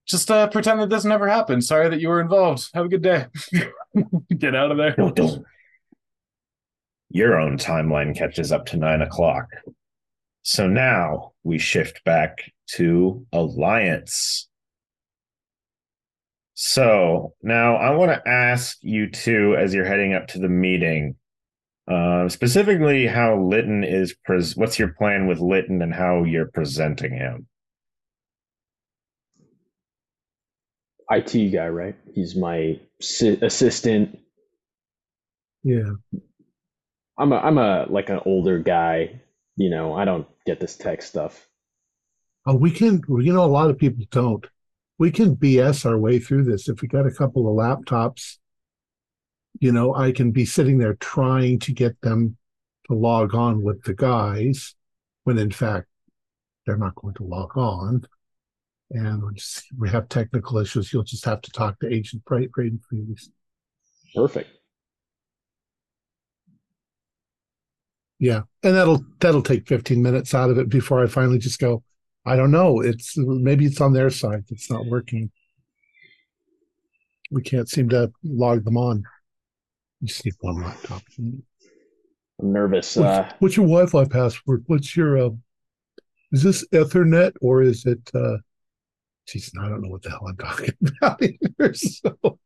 just 0.07 0.31
uh, 0.31 0.49
pretend 0.49 0.81
that 0.81 0.91
this 0.91 1.05
never 1.05 1.29
happened. 1.29 1.65
Sorry 1.65 1.89
that 1.89 2.01
you 2.01 2.09
were 2.09 2.21
involved. 2.21 2.69
Have 2.75 2.87
a 2.87 2.89
good 2.89 3.03
day. 3.03 3.27
Get 4.37 4.55
out 4.55 4.71
of 4.71 4.77
there. 4.77 4.95
No, 4.99 5.11
don't. 5.11 5.45
Your 7.11 7.39
own 7.39 7.59
timeline 7.59 8.17
catches 8.17 8.53
up 8.53 8.67
to 8.67 8.77
nine 8.77 9.01
o'clock. 9.01 9.47
So 10.43 10.67
now 10.67 11.33
we 11.43 11.59
shift 11.59 12.05
back 12.05 12.53
to 12.73 13.27
Alliance. 13.33 14.49
So 16.55 17.35
now 17.43 17.77
I 17.77 17.91
want 17.91 18.11
to 18.13 18.29
ask 18.29 18.79
you 18.83 19.11
two, 19.11 19.57
as 19.59 19.73
you're 19.73 19.85
heading 19.85 20.15
up 20.15 20.29
to 20.29 20.39
the 20.39 20.49
meeting, 20.49 21.17
uh, 21.91 22.29
specifically 22.29 23.07
how 23.07 23.39
Litton 23.41 23.85
is. 23.85 24.15
Pres- 24.25 24.57
what's 24.57 24.79
your 24.79 24.89
plan 24.89 25.27
with 25.27 25.41
Litton 25.41 25.83
and 25.83 25.95
how 25.95 26.25
you're 26.25 26.51
presenting 26.53 27.13
him? 27.13 27.47
IT 31.11 31.53
guy, 31.53 31.69
right? 31.69 31.97
He's 32.15 32.37
my 32.37 32.81
si- 33.01 33.39
assistant. 33.43 34.19
Yeah. 35.63 35.93
I'm 37.19 37.33
a 37.33 37.37
I'm 37.37 37.59
a 37.59 37.87
like 37.89 38.09
an 38.09 38.21
older 38.27 38.59
guy. 38.59 39.21
You 39.57 39.71
know, 39.71 39.95
I 39.95 40.05
don't 40.05 40.27
get 40.47 40.61
this 40.61 40.77
tech 40.77 41.03
stuff. 41.03 41.49
Oh, 42.47 42.57
we 42.57 42.71
can, 42.71 43.03
you 43.09 43.33
know, 43.33 43.45
a 43.45 43.47
lot 43.47 43.71
of 43.71 43.79
people 43.79 44.05
don't. 44.11 44.45
We 44.99 45.11
can 45.11 45.37
BS 45.37 45.87
our 45.87 45.99
way 45.99 46.19
through 46.19 46.45
this. 46.45 46.69
If 46.69 46.83
we 46.83 46.89
got 46.89 47.07
a 47.07 47.11
couple 47.11 47.49
of 47.49 47.57
laptops, 47.57 48.39
you 49.61 49.73
know, 49.73 49.95
I 49.95 50.13
can 50.13 50.31
be 50.31 50.45
sitting 50.45 50.79
there 50.79 50.95
trying 50.95 51.59
to 51.61 51.73
get 51.73 52.01
them 52.01 52.37
to 52.89 52.95
log 52.95 53.35
on 53.35 53.63
with 53.63 53.83
the 53.85 53.95
guys 53.95 54.75
when 55.25 55.39
in 55.39 55.51
fact 55.51 55.87
they're 56.67 56.77
not 56.77 56.95
going 56.97 57.15
to 57.15 57.25
log 57.25 57.57
on. 57.57 58.05
And 58.95 59.25
we 59.25 59.35
just 59.35 59.65
we 59.77 59.91
have 59.91 60.09
technical 60.09 60.59
issues. 60.59 60.93
You'll 60.93 61.03
just 61.03 61.25
have 61.25 61.41
to 61.43 61.51
talk 61.51 61.81
to 61.81 61.93
Agent 61.93 62.25
Braden 62.25 62.81
please. 62.89 63.29
Perfect. 64.15 64.49
Yeah, 68.21 68.43
and 68.63 68.77
that'll 68.77 69.05
that'll 69.19 69.43
take 69.43 69.67
15 69.67 70.01
minutes 70.01 70.33
out 70.33 70.49
of 70.49 70.59
it 70.59 70.69
before 70.69 71.03
I 71.03 71.09
finally 71.09 71.39
just 71.39 71.59
go. 71.59 71.83
I 72.25 72.37
don't 72.37 72.53
know. 72.53 72.81
It's 72.81 73.19
maybe 73.19 73.67
it's 73.67 73.81
on 73.81 73.93
their 73.93 74.11
side 74.11 74.45
that's 74.49 74.71
not 74.71 74.87
working. 74.87 75.33
We 77.33 77.43
can't 77.43 77.69
seem 77.69 77.89
to 77.89 78.13
log 78.23 78.65
them 78.65 78.77
on. 78.77 79.03
You 80.01 80.07
just 80.07 80.25
need 80.25 80.35
one 80.41 80.63
laptop. 80.63 81.03
I'm 81.19 81.43
nervous. 82.41 82.97
What's, 82.97 83.09
Uh, 83.09 83.33
what's 83.41 83.57
your 83.57 83.67
Wi-Fi 83.67 84.05
password? 84.05 84.63
What's 84.69 84.97
your 84.97 85.19
uh, 85.19 85.31
is 86.31 86.45
this 86.45 86.65
Ethernet 86.69 87.33
or 87.41 87.63
is 87.63 87.85
it 87.87 88.09
uh 88.15 88.37
geez, 89.27 89.51
I 89.61 89.69
don't 89.69 89.83
know 89.83 89.89
what 89.91 90.03
the 90.03 90.11
hell 90.11 90.27
I'm 90.29 90.37
talking 90.37 90.75
about 91.03 91.21
here. 91.23 91.75
So 91.75 92.39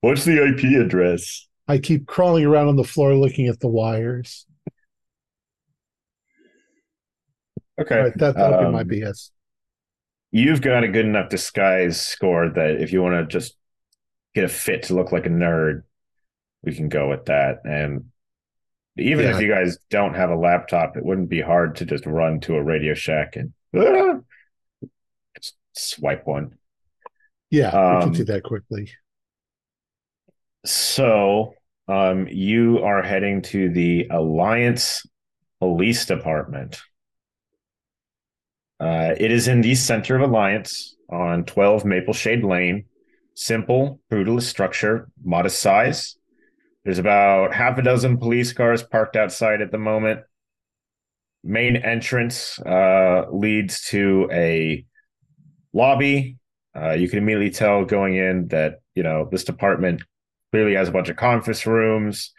What's 0.00 0.24
the 0.24 0.44
IP 0.44 0.80
address? 0.84 1.46
I 1.68 1.78
keep 1.78 2.06
crawling 2.06 2.44
around 2.44 2.68
on 2.68 2.76
the 2.76 2.84
floor 2.84 3.14
looking 3.14 3.46
at 3.46 3.60
the 3.60 3.68
wires. 3.68 4.46
Okay, 7.80 7.96
right, 8.00 8.18
that, 8.18 8.36
that'll 8.36 8.54
be 8.58 8.66
my 8.66 8.80
Um, 8.82 8.88
BS. 8.88 9.30
you've 10.30 10.60
got 10.60 10.84
a 10.84 10.88
good 10.88 11.06
enough 11.06 11.28
disguise 11.30 12.00
score 12.00 12.48
that 12.50 12.80
if 12.80 12.92
you 12.92 13.02
want 13.02 13.14
to 13.14 13.26
just 13.38 13.56
get 14.34 14.44
a 14.44 14.48
fit 14.48 14.84
to 14.84 14.94
look 14.94 15.12
like 15.12 15.26
a 15.26 15.30
nerd, 15.30 15.82
we 16.62 16.74
can 16.74 16.88
go 16.88 17.08
with 17.08 17.26
that. 17.26 17.60
And 17.64 18.06
even 18.96 19.24
Yeah. 19.24 19.36
if 19.36 19.40
you 19.40 19.48
guys 19.48 19.78
don't 19.90 20.14
have 20.14 20.30
a 20.30 20.36
laptop, 20.36 20.96
it 20.96 21.04
wouldn't 21.04 21.28
be 21.28 21.40
hard 21.40 21.76
to 21.76 21.86
just 21.86 22.06
run 22.06 22.40
to 22.40 22.56
a 22.56 22.62
Radio 22.62 22.94
Shack 22.94 23.36
and 23.36 23.52
ah, 23.76 24.20
swipe 25.74 26.26
one. 26.26 26.56
Yeah, 27.50 27.72
we 27.72 27.96
um, 27.96 28.02
can 28.02 28.12
do 28.12 28.24
that 28.24 28.42
quickly. 28.42 28.90
So, 30.64 31.54
um, 31.88 32.28
you 32.28 32.78
are 32.78 33.02
heading 33.02 33.42
to 33.42 33.68
the 33.68 34.06
Alliance 34.10 35.04
Police 35.60 36.06
Department. 36.06 36.80
Uh, 38.80 39.14
it 39.18 39.30
is 39.30 39.48
in 39.48 39.60
the 39.60 39.74
center 39.74 40.16
of 40.16 40.22
Alliance 40.22 40.96
on 41.10 41.44
12 41.44 41.84
Maple 41.84 42.14
Shade 42.14 42.42
Lane. 42.42 42.86
Simple, 43.34 44.00
brutalist 44.10 44.44
structure, 44.44 45.08
modest 45.24 45.60
size. 45.60 46.16
There's 46.84 46.98
about 46.98 47.54
half 47.54 47.78
a 47.78 47.82
dozen 47.82 48.18
police 48.18 48.52
cars 48.52 48.82
parked 48.82 49.16
outside 49.16 49.60
at 49.62 49.70
the 49.70 49.78
moment. 49.78 50.20
Main 51.44 51.76
entrance 51.76 52.58
uh, 52.60 53.26
leads 53.30 53.84
to 53.86 54.28
a 54.32 54.84
lobby. 55.72 56.36
Uh, 56.74 56.92
you 56.92 57.08
can 57.08 57.18
immediately 57.18 57.50
tell 57.50 57.84
going 57.84 58.14
in 58.14 58.48
that 58.48 58.80
you 58.94 59.02
know 59.02 59.28
this 59.30 59.44
department 59.44 60.02
clearly 60.50 60.74
has 60.74 60.88
a 60.88 60.92
bunch 60.92 61.08
of 61.08 61.16
conference 61.16 61.66
rooms. 61.66 62.32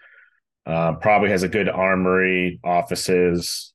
Uh, 0.65 0.93
probably 0.93 1.29
has 1.29 1.43
a 1.43 1.49
good 1.49 1.67
armory, 1.67 2.59
offices, 2.63 3.73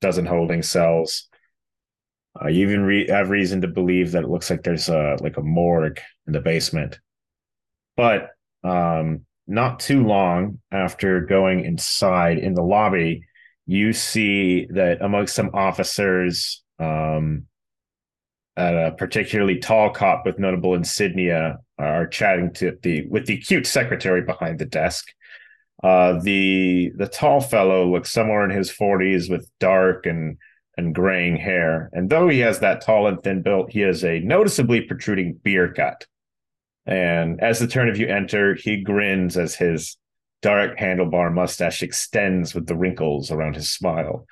dozen 0.00 0.26
holding 0.26 0.62
cells. 0.62 1.28
Uh, 2.40 2.48
you 2.48 2.66
even 2.66 2.82
re- 2.82 3.08
have 3.08 3.30
reason 3.30 3.60
to 3.60 3.68
believe 3.68 4.12
that 4.12 4.24
it 4.24 4.28
looks 4.28 4.50
like 4.50 4.62
there's 4.62 4.88
a 4.88 5.16
like 5.20 5.36
a 5.36 5.42
morgue 5.42 6.00
in 6.26 6.32
the 6.32 6.40
basement. 6.40 6.98
But 7.96 8.30
um, 8.64 9.24
not 9.46 9.80
too 9.80 10.04
long 10.04 10.60
after 10.70 11.20
going 11.20 11.64
inside 11.64 12.38
in 12.38 12.54
the 12.54 12.62
lobby, 12.62 13.22
you 13.66 13.92
see 13.92 14.66
that 14.70 15.00
amongst 15.00 15.34
some 15.34 15.50
officers, 15.54 16.62
um, 16.78 17.46
a 18.56 18.92
particularly 18.96 19.58
tall 19.58 19.90
cop 19.90 20.24
with 20.24 20.38
notable 20.38 20.74
insignia 20.74 21.58
are 21.78 22.06
chatting 22.06 22.52
to 22.54 22.76
the 22.82 23.06
with 23.08 23.26
the 23.26 23.36
cute 23.38 23.66
secretary 23.66 24.22
behind 24.22 24.58
the 24.58 24.64
desk. 24.64 25.08
Uh, 25.82 26.18
the 26.20 26.90
the 26.96 27.06
tall 27.06 27.40
fellow 27.40 27.86
looks 27.86 28.10
somewhere 28.10 28.44
in 28.44 28.50
his 28.50 28.70
forties 28.70 29.28
with 29.28 29.50
dark 29.60 30.06
and 30.06 30.38
and 30.78 30.94
graying 30.94 31.36
hair, 31.36 31.90
and 31.92 32.10
though 32.10 32.28
he 32.28 32.40
has 32.40 32.60
that 32.60 32.80
tall 32.82 33.06
and 33.06 33.22
thin 33.22 33.42
built, 33.42 33.70
he 33.70 33.80
has 33.80 34.04
a 34.04 34.20
noticeably 34.20 34.80
protruding 34.82 35.34
beer 35.42 35.72
cut. 35.72 36.06
And 36.86 37.40
as 37.40 37.58
the 37.58 37.66
turn 37.66 37.88
of 37.88 37.98
you 37.98 38.06
enter, 38.06 38.54
he 38.54 38.82
grins 38.82 39.36
as 39.36 39.54
his 39.54 39.96
dark 40.42 40.78
handlebar 40.78 41.32
mustache 41.32 41.82
extends 41.82 42.54
with 42.54 42.66
the 42.66 42.76
wrinkles 42.76 43.30
around 43.30 43.56
his 43.56 43.70
smile. 43.70 44.26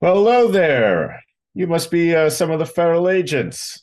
Well, 0.00 0.16
hello 0.16 0.48
there. 0.48 1.22
You 1.56 1.66
must 1.66 1.90
be 1.90 2.14
uh, 2.14 2.28
some 2.28 2.50
of 2.50 2.58
the 2.58 2.66
federal 2.66 3.08
agents. 3.08 3.82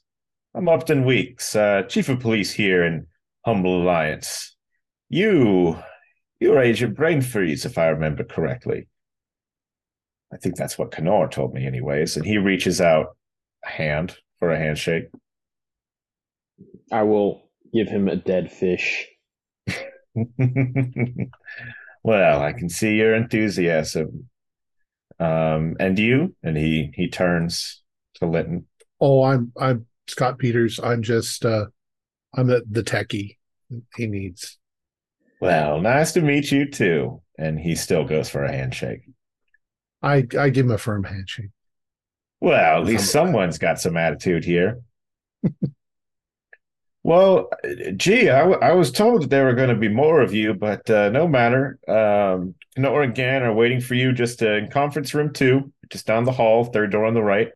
I'm 0.53 0.69
Upton 0.69 1.05
Weeks, 1.05 1.55
uh, 1.55 1.81
chief 1.89 2.07
of 2.07 2.19
police 2.19 2.51
here 2.51 2.83
in 2.85 3.07
Humble 3.47 3.81
Alliance. 3.81 4.55
You, 5.09 5.79
you're 6.39 6.61
Agent 6.61 6.95
Brainfreeze, 6.95 7.65
if 7.65 7.79
I 7.79 7.87
remember 7.87 8.25
correctly. 8.25 8.87
I 10.31 10.37
think 10.37 10.55
that's 10.55 10.77
what 10.77 10.91
Kenor 10.91 11.27
told 11.29 11.55
me, 11.55 11.65
anyways. 11.65 12.15
And 12.15 12.23
he 12.23 12.37
reaches 12.37 12.79
out 12.79 13.17
a 13.65 13.69
hand 13.69 14.17
for 14.37 14.51
a 14.51 14.59
handshake. 14.59 15.05
I 16.91 17.01
will 17.01 17.49
give 17.73 17.87
him 17.87 18.07
a 18.07 18.15
dead 18.15 18.51
fish. 18.51 19.07
well, 22.03 22.39
I 22.39 22.53
can 22.53 22.69
see 22.69 22.97
your 22.97 23.15
enthusiasm. 23.15 24.29
Um, 25.19 25.75
and 25.79 25.97
you? 25.97 26.35
And 26.43 26.57
he 26.57 26.91
he 26.95 27.07
turns 27.09 27.81
to 28.15 28.25
Linton. 28.25 28.67
Oh, 28.99 29.23
I'm 29.23 29.51
I'm 29.59 29.85
Scott 30.07 30.37
Peters. 30.39 30.79
I'm 30.81 31.01
just 31.01 31.45
uh 31.45 31.65
I'm 32.35 32.47
the, 32.47 32.63
the 32.69 32.83
techie 32.83 33.37
he 33.95 34.07
needs. 34.07 34.57
Well, 35.39 35.79
nice 35.81 36.13
to 36.13 36.21
meet 36.21 36.51
you 36.51 36.69
too. 36.69 37.21
And 37.37 37.59
he 37.59 37.75
still 37.75 38.05
goes 38.05 38.29
for 38.29 38.43
a 38.43 38.51
handshake. 38.51 39.01
I 40.01 40.27
I 40.37 40.49
give 40.49 40.65
him 40.65 40.71
a 40.71 40.77
firm 40.77 41.03
handshake. 41.03 41.49
Well, 42.41 42.79
at 42.81 42.85
least 42.85 43.11
Some- 43.11 43.27
someone's 43.27 43.57
got 43.57 43.79
some 43.79 43.97
attitude 43.97 44.43
here. 44.45 44.81
well, 47.03 47.49
gee, 47.97 48.29
I, 48.29 48.39
w- 48.39 48.59
I 48.59 48.71
was 48.73 48.91
told 48.91 49.23
that 49.23 49.29
there 49.29 49.45
were 49.45 49.53
going 49.55 49.69
to 49.69 49.75
be 49.75 49.89
more 49.89 50.21
of 50.21 50.33
you, 50.33 50.53
but 50.53 50.89
uh, 50.89 51.09
no 51.09 51.27
matter. 51.27 51.79
Um, 51.87 52.55
Nora 52.77 53.05
and 53.05 53.15
Gan 53.15 53.43
are 53.43 53.53
waiting 53.53 53.79
for 53.81 53.93
you 53.95 54.11
just 54.13 54.41
uh, 54.41 54.53
in 54.53 54.69
conference 54.69 55.13
room 55.13 55.31
two, 55.33 55.71
just 55.89 56.07
down 56.07 56.23
the 56.23 56.31
hall, 56.31 56.63
third 56.65 56.91
door 56.91 57.05
on 57.05 57.13
the 57.13 57.21
right. 57.23 57.49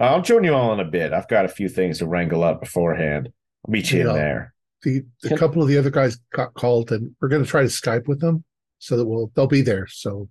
Uh, 0.00 0.04
I'll 0.04 0.22
join 0.22 0.44
you 0.44 0.54
all 0.54 0.72
in 0.72 0.80
a 0.80 0.84
bit. 0.84 1.12
I've 1.12 1.28
got 1.28 1.44
a 1.44 1.48
few 1.48 1.68
things 1.68 1.98
to 1.98 2.06
wrangle 2.06 2.42
up 2.42 2.60
beforehand. 2.60 3.28
I'll 3.66 3.72
meet 3.72 3.90
you 3.90 4.00
Yeah. 4.04 4.08
in 4.10 4.14
there. 4.14 4.54
The 4.82 5.04
a 5.24 5.28
Can- 5.28 5.38
couple 5.38 5.62
of 5.62 5.68
the 5.68 5.78
other 5.78 5.90
guys 5.90 6.16
got 6.32 6.54
called 6.54 6.90
and 6.90 7.14
we're 7.20 7.28
gonna 7.28 7.44
try 7.44 7.62
to 7.62 7.68
Skype 7.68 8.08
with 8.08 8.20
them 8.20 8.44
so 8.78 8.96
that 8.96 9.06
we'll 9.06 9.30
they'll 9.34 9.46
be 9.46 9.62
there. 9.62 9.86
So 9.86 10.28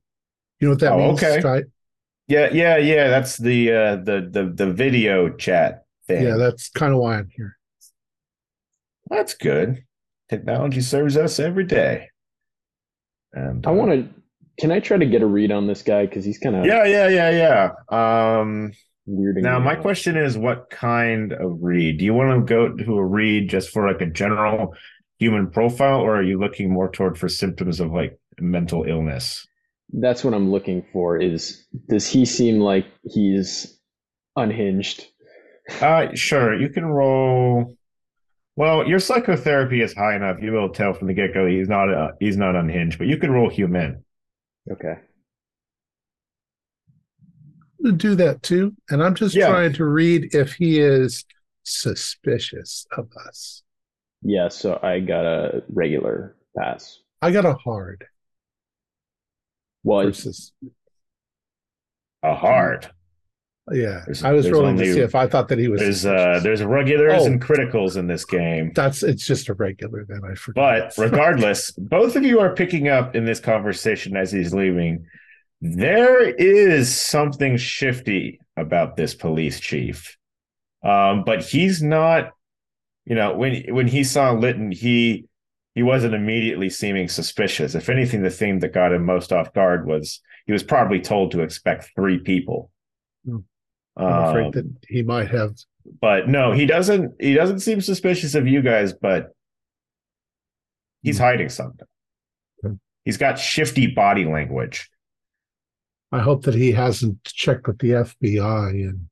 you 0.59 0.67
know 0.67 0.71
what 0.73 0.79
that 0.81 0.91
Oh, 0.93 0.97
means? 0.97 1.23
okay. 1.23 1.39
Skype? 1.41 1.71
Yeah, 2.27 2.49
yeah, 2.51 2.77
yeah. 2.77 3.07
That's 3.09 3.37
the 3.37 3.71
uh, 3.71 3.95
the 3.97 4.27
the 4.29 4.51
the 4.53 4.71
video 4.73 5.29
chat 5.29 5.85
thing. 6.07 6.23
Yeah, 6.23 6.35
that's 6.37 6.69
kind 6.69 6.93
of 6.93 6.99
why 6.99 7.17
I'm 7.17 7.29
here. 7.35 7.57
That's 9.09 9.33
good. 9.33 9.83
Technology 10.29 10.81
serves 10.81 11.17
us 11.17 11.39
every 11.39 11.65
day. 11.65 12.09
And 13.33 13.65
I 13.65 13.71
uh, 13.71 13.73
want 13.73 13.91
to. 13.91 14.20
Can 14.59 14.71
I 14.71 14.79
try 14.79 14.97
to 14.97 15.05
get 15.05 15.21
a 15.21 15.25
read 15.25 15.51
on 15.51 15.67
this 15.67 15.81
guy 15.81 16.05
because 16.05 16.25
he's 16.25 16.37
kind 16.37 16.55
of 16.55 16.65
Yeah, 16.65 16.85
yeah, 16.85 17.07
yeah, 17.07 17.29
yeah. 17.89 18.35
Um, 18.35 18.71
now 19.07 19.59
my 19.59 19.75
out. 19.75 19.81
question 19.81 20.17
is, 20.17 20.37
what 20.37 20.69
kind 20.69 21.33
of 21.33 21.57
read? 21.61 21.99
Do 21.99 22.05
you 22.05 22.13
want 22.13 22.39
to 22.39 22.53
go 22.53 22.75
to 22.75 22.95
a 22.95 23.05
read 23.05 23.49
just 23.49 23.69
for 23.69 23.87
like 23.91 24.01
a 24.01 24.05
general 24.05 24.73
human 25.17 25.49
profile, 25.49 25.99
or 26.01 26.17
are 26.17 26.23
you 26.23 26.39
looking 26.39 26.71
more 26.71 26.89
toward 26.89 27.17
for 27.17 27.29
symptoms 27.29 27.79
of 27.79 27.91
like 27.91 28.19
mental 28.39 28.83
illness? 28.83 29.47
That's 29.93 30.23
what 30.23 30.33
I'm 30.33 30.51
looking 30.51 30.85
for. 30.93 31.17
Is 31.17 31.65
does 31.89 32.07
he 32.07 32.25
seem 32.25 32.59
like 32.59 32.85
he's 33.03 33.77
unhinged? 34.35 35.05
Uh, 35.81 36.07
sure. 36.13 36.59
You 36.59 36.69
can 36.69 36.85
roll. 36.85 37.75
Well, 38.55 38.87
your 38.87 38.99
psychotherapy 38.99 39.81
is 39.81 39.93
high 39.93 40.15
enough. 40.15 40.37
You 40.41 40.51
will 40.51 40.69
tell 40.69 40.93
from 40.93 41.07
the 41.07 41.13
get 41.13 41.33
go 41.33 41.47
he's 41.47 41.69
not 41.69 41.93
uh, 41.93 42.11
he's 42.19 42.37
not 42.37 42.55
unhinged, 42.55 42.97
but 42.97 43.07
you 43.07 43.17
can 43.17 43.31
roll 43.31 43.49
human. 43.49 44.03
Okay. 44.71 44.95
Do 47.97 48.15
that 48.15 48.43
too, 48.43 48.75
and 48.89 49.01
I'm 49.03 49.15
just 49.15 49.35
Yeah. 49.35 49.47
trying 49.47 49.73
to 49.73 49.85
read 49.85 50.35
if 50.35 50.53
he 50.53 50.79
is 50.79 51.25
suspicious 51.63 52.85
of 52.95 53.09
us. 53.27 53.63
Yeah, 54.21 54.49
so 54.49 54.79
I 54.83 54.99
got 54.99 55.25
a 55.25 55.63
regular 55.67 56.35
pass. 56.55 56.99
I 57.23 57.31
got 57.31 57.45
a 57.45 57.53
hard 57.53 58.05
Well, 59.83 60.05
versus. 60.05 60.53
A 62.23 62.35
hard. 62.35 62.91
Yeah, 63.71 64.01
There's- 64.05 64.23
I 64.23 64.31
was 64.31 64.49
rolling 64.49 64.71
only- 64.75 64.85
to 64.85 64.93
see 64.93 64.99
if 64.99 65.15
I 65.15 65.27
thought 65.27 65.47
that 65.49 65.59
he 65.59 65.67
was. 65.67 65.81
There's 65.81 66.05
uh 66.05 66.39
there's 66.43 66.63
regulars 66.63 67.21
Oh. 67.23 67.25
and 67.27 67.41
criticals 67.41 67.97
in 67.97 68.07
this 68.07 68.25
game. 68.25 68.71
That's 68.75 69.03
it's 69.03 69.25
just 69.25 69.49
a 69.49 69.53
regular. 69.53 70.05
Then 70.07 70.21
I 70.23 70.33
But 70.53 70.93
regardless, 70.97 71.71
both 71.71 72.15
of 72.15 72.23
you 72.23 72.39
are 72.39 72.53
picking 72.55 72.87
up 72.87 73.15
in 73.15 73.25
this 73.25 73.39
conversation 73.39 74.15
as 74.17 74.31
he's 74.31 74.53
leaving. 74.53 75.05
There 75.61 76.27
is 76.27 76.93
something 76.95 77.55
shifty 77.57 78.39
about 78.57 78.95
this 78.97 79.13
police 79.13 79.59
chief. 79.59 80.17
Um, 80.83 81.23
but 81.23 81.43
he's 81.43 81.83
not, 81.83 82.31
you 83.05 83.15
know, 83.15 83.35
when 83.35 83.63
when 83.73 83.87
he 83.87 84.03
saw 84.03 84.31
Litton, 84.31 84.71
he 84.71 85.25
he 85.75 85.83
wasn't 85.83 86.15
immediately 86.15 86.69
seeming 86.69 87.07
suspicious. 87.07 87.75
If 87.75 87.87
anything, 87.89 88.23
the 88.23 88.29
thing 88.31 88.59
that 88.59 88.73
got 88.73 88.91
him 88.91 89.05
most 89.05 89.31
off 89.31 89.53
guard 89.53 89.85
was 89.85 90.19
he 90.47 90.51
was 90.51 90.63
probably 90.63 90.99
told 90.99 91.31
to 91.31 91.41
expect 91.41 91.91
three 91.95 92.17
people. 92.19 92.71
Hmm. 93.25 93.37
I'm 93.97 94.29
afraid 94.29 94.45
Um, 94.45 94.51
that 94.53 94.65
he 94.87 95.03
might 95.03 95.29
have. 95.29 95.55
but 96.01 96.27
no, 96.29 96.51
he 96.51 96.65
doesn't. 96.65 97.21
He 97.21 97.33
doesn't 97.33 97.59
seem 97.59 97.81
suspicious 97.81 98.35
of 98.35 98.47
you 98.47 98.61
guys, 98.61 98.93
but 98.93 99.31
he's 101.01 101.17
Hmm. 101.17 101.23
hiding 101.23 101.49
something. 101.49 101.87
Okay. 102.63 102.75
He's 103.05 103.17
got 103.17 103.37
shifty 103.39 103.87
body 103.87 104.25
language. 104.25 104.89
I 106.11 106.19
hope 106.19 106.43
that 106.43 106.55
he 106.55 106.71
hasn't 106.73 107.23
checked 107.23 107.67
with 107.67 107.79
the 107.79 107.91
FBI 107.95 108.69
and 108.89 109.07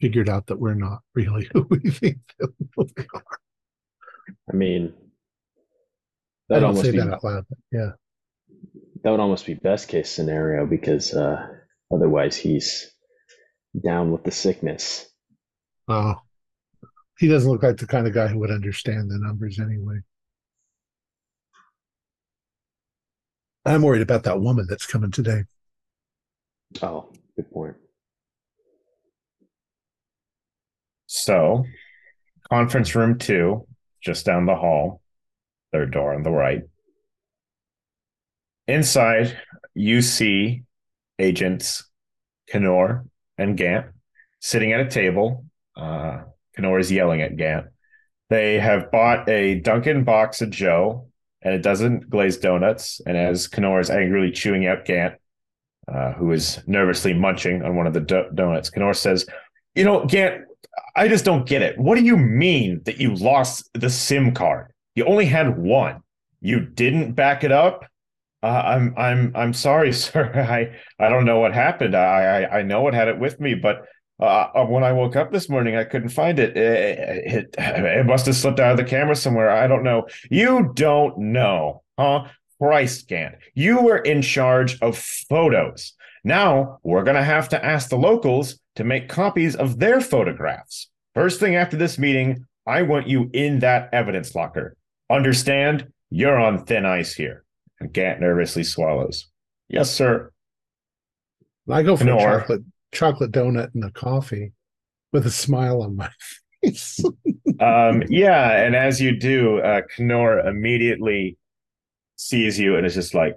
figured 0.00 0.28
out 0.28 0.46
that 0.46 0.58
we're 0.58 0.74
not 0.74 1.00
really 1.14 1.48
who 1.52 1.66
we 1.70 1.78
think 1.90 2.18
that 2.38 2.50
we 2.76 2.86
are. 3.14 3.22
I 4.50 4.56
mean, 4.56 4.94
I 6.50 6.54
that 6.54 6.60
don't 6.60 6.64
almost 6.70 6.84
say 6.84 6.92
be 6.92 6.98
that 6.98 7.12
out 7.14 7.24
loud. 7.24 7.44
But 7.48 7.58
yeah, 7.72 7.90
that 9.02 9.10
would 9.10 9.20
almost 9.20 9.46
be 9.46 9.54
best 9.54 9.88
case 9.88 10.10
scenario 10.10 10.66
because 10.66 11.14
uh, 11.14 11.46
otherwise 11.92 12.36
he's 12.36 12.90
down 13.78 14.10
with 14.10 14.24
the 14.24 14.30
sickness. 14.30 15.10
oh, 15.88 16.14
he 17.18 17.28
doesn't 17.28 17.50
look 17.50 17.62
like 17.62 17.76
the 17.76 17.86
kind 17.86 18.06
of 18.06 18.14
guy 18.14 18.28
who 18.28 18.38
would 18.38 18.50
understand 18.50 19.10
the 19.10 19.18
numbers 19.18 19.58
anyway. 19.58 19.98
I'm 23.64 23.82
worried 23.82 24.02
about 24.02 24.22
that 24.22 24.40
woman 24.40 24.66
that's 24.68 24.86
coming 24.86 25.10
today. 25.10 25.44
Oh, 26.80 27.10
good 27.36 27.50
point. 27.50 27.76
So, 31.06 31.64
conference 32.50 32.94
room 32.94 33.18
two, 33.18 33.66
just 34.00 34.24
down 34.24 34.46
the 34.46 34.54
hall, 34.54 35.02
third 35.72 35.92
door 35.92 36.14
on 36.14 36.22
the 36.22 36.30
right. 36.30 36.62
Inside, 38.68 39.36
you 39.74 40.02
see 40.02 40.62
agents 41.18 41.84
Kenor 42.48 43.06
and 43.38 43.56
Gant 43.56 43.86
sitting 44.40 44.72
at 44.72 44.80
a 44.80 44.88
table. 44.88 45.44
Uh, 45.76 46.22
Kenor 46.54 46.78
is 46.78 46.90
yelling 46.90 47.22
at 47.22 47.36
Gant. 47.36 47.66
They 48.30 48.58
have 48.58 48.90
bought 48.90 49.28
a 49.28 49.60
Dunkin' 49.60 50.04
box 50.04 50.42
of 50.42 50.50
Joe 50.50 51.08
and 51.42 51.54
a 51.54 51.58
dozen 51.58 52.00
glazed 52.00 52.42
donuts. 52.42 53.00
And 53.06 53.16
as 53.16 53.46
Kenor 53.46 53.80
is 53.80 53.90
angrily 53.90 54.32
chewing 54.32 54.66
out 54.66 54.84
Gant, 54.84 55.14
uh, 55.86 56.12
who 56.12 56.32
is 56.32 56.60
nervously 56.66 57.14
munching 57.14 57.62
on 57.62 57.76
one 57.76 57.86
of 57.86 57.94
the 57.94 58.00
do- 58.00 58.28
donuts, 58.34 58.70
Kenor 58.70 58.92
says, 58.94 59.24
You 59.74 59.84
know, 59.84 60.04
Gant, 60.04 60.44
I 60.94 61.08
just 61.08 61.24
don't 61.24 61.46
get 61.46 61.62
it. 61.62 61.78
What 61.78 61.96
do 61.96 62.04
you 62.04 62.16
mean 62.16 62.82
that 62.84 63.00
you 63.00 63.14
lost 63.14 63.68
the 63.74 63.88
SIM 63.88 64.34
card? 64.34 64.72
You 64.94 65.04
only 65.04 65.26
had 65.26 65.56
one. 65.56 66.02
You 66.40 66.60
didn't 66.60 67.12
back 67.12 67.44
it 67.44 67.52
up. 67.52 67.84
Uh, 68.42 68.46
I'm 68.46 68.94
I'm 68.96 69.32
I'm 69.34 69.52
sorry, 69.52 69.92
sir. 70.04 70.32
I 70.34 70.76
I 71.04 71.08
don't 71.08 71.24
know 71.24 71.40
what 71.40 71.54
happened. 71.54 71.96
I 71.96 72.42
I, 72.42 72.58
I 72.58 72.62
know 72.62 72.86
it 72.88 72.94
had 72.94 73.08
it 73.08 73.18
with 73.18 73.40
me, 73.40 73.54
but 73.54 73.84
uh, 74.20 74.64
when 74.64 74.82
I 74.82 74.92
woke 74.92 75.14
up 75.16 75.30
this 75.30 75.48
morning, 75.48 75.76
I 75.76 75.84
couldn't 75.84 76.08
find 76.08 76.38
it. 76.38 76.56
It, 76.56 76.98
it. 77.26 77.54
it 77.56 78.06
must 78.06 78.26
have 78.26 78.34
slipped 78.34 78.58
out 78.58 78.72
of 78.72 78.76
the 78.76 78.84
camera 78.84 79.14
somewhere. 79.14 79.50
I 79.50 79.68
don't 79.68 79.84
know. 79.84 80.06
You 80.28 80.72
don't 80.74 81.16
know, 81.18 81.82
huh? 81.98 82.26
Christ, 82.60 83.06
Gant. 83.06 83.36
You 83.54 83.80
were 83.82 83.98
in 83.98 84.20
charge 84.22 84.80
of 84.80 84.98
photos. 84.98 85.92
Now 86.24 86.78
we're 86.82 87.04
gonna 87.04 87.22
have 87.22 87.48
to 87.50 87.64
ask 87.64 87.88
the 87.88 87.96
locals 87.96 88.58
to 88.76 88.84
make 88.84 89.08
copies 89.08 89.54
of 89.54 89.78
their 89.78 90.00
photographs. 90.00 90.88
First 91.14 91.40
thing 91.40 91.54
after 91.54 91.76
this 91.76 91.98
meeting, 91.98 92.46
I 92.66 92.82
want 92.82 93.08
you 93.08 93.30
in 93.32 93.60
that 93.60 93.90
evidence 93.92 94.34
locker. 94.34 94.76
Understand? 95.08 95.92
You're 96.10 96.38
on 96.38 96.64
thin 96.64 96.84
ice 96.84 97.14
here. 97.14 97.44
And 97.80 97.92
Gant 97.92 98.20
nervously 98.20 98.64
swallows. 98.64 99.28
Yes, 99.68 99.90
sir. 99.90 100.32
I 101.70 101.82
go 101.82 101.96
for 101.96 102.04
Nor- 102.04 102.18
a 102.18 102.40
chocolate 102.40 102.62
chocolate 102.92 103.32
donut 103.32 103.74
and 103.74 103.84
a 103.84 103.90
coffee 103.90 104.52
with 105.12 105.26
a 105.26 105.30
smile 105.30 105.82
on 105.82 105.96
my 105.96 106.10
face. 106.62 107.00
Um, 107.60 108.02
yeah, 108.08 108.62
and 108.62 108.74
as 108.74 109.00
you 109.00 109.18
do, 109.18 109.58
uh, 109.60 109.82
Kenor 109.94 110.40
immediately 110.40 111.36
sees 112.16 112.58
you 112.58 112.76
and 112.76 112.86
is 112.86 112.94
just 112.94 113.14
like, 113.14 113.36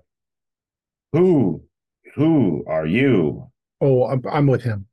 "Who, 1.14 1.64
who 2.16 2.64
are 2.68 2.86
you?" 2.86 3.48
oh, 3.82 4.06
I'm, 4.06 4.22
I'm 4.32 4.48
with 4.48 4.62
him. 4.64 4.86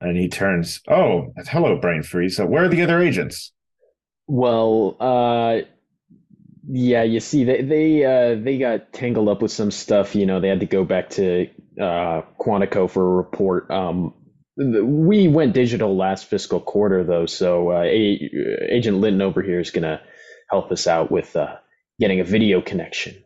And 0.00 0.16
he 0.16 0.28
turns, 0.28 0.80
"Oh, 0.88 1.32
hello, 1.48 1.78
Brain 1.78 2.02
Freeze. 2.02 2.36
So 2.36 2.46
where 2.46 2.64
are 2.64 2.68
the 2.68 2.82
other 2.82 3.00
agents?" 3.00 3.52
Well, 4.26 4.96
uh, 5.00 5.60
yeah, 6.68 7.02
you 7.02 7.20
see, 7.20 7.44
they 7.44 7.62
they 7.62 8.04
uh, 8.04 8.34
they 8.42 8.58
got 8.58 8.92
tangled 8.92 9.28
up 9.28 9.42
with 9.42 9.52
some 9.52 9.70
stuff. 9.70 10.14
You 10.14 10.26
know, 10.26 10.40
they 10.40 10.48
had 10.48 10.60
to 10.60 10.66
go 10.66 10.84
back 10.84 11.10
to 11.10 11.48
uh, 11.80 12.22
Quantico 12.40 12.90
for 12.90 13.02
a 13.06 13.16
report. 13.16 13.70
Um, 13.70 14.14
we 14.56 15.28
went 15.28 15.52
digital 15.52 15.96
last 15.96 16.26
fiscal 16.26 16.60
quarter, 16.60 17.04
though, 17.04 17.26
so 17.26 17.70
uh, 17.70 17.82
a- 17.82 18.30
Agent 18.70 18.98
Linton 18.98 19.22
over 19.22 19.42
here 19.42 19.60
is 19.60 19.70
gonna 19.70 20.00
help 20.50 20.72
us 20.72 20.86
out 20.86 21.10
with 21.10 21.36
uh, 21.36 21.56
getting 22.00 22.20
a 22.20 22.24
video 22.24 22.60
connection. 22.60 23.22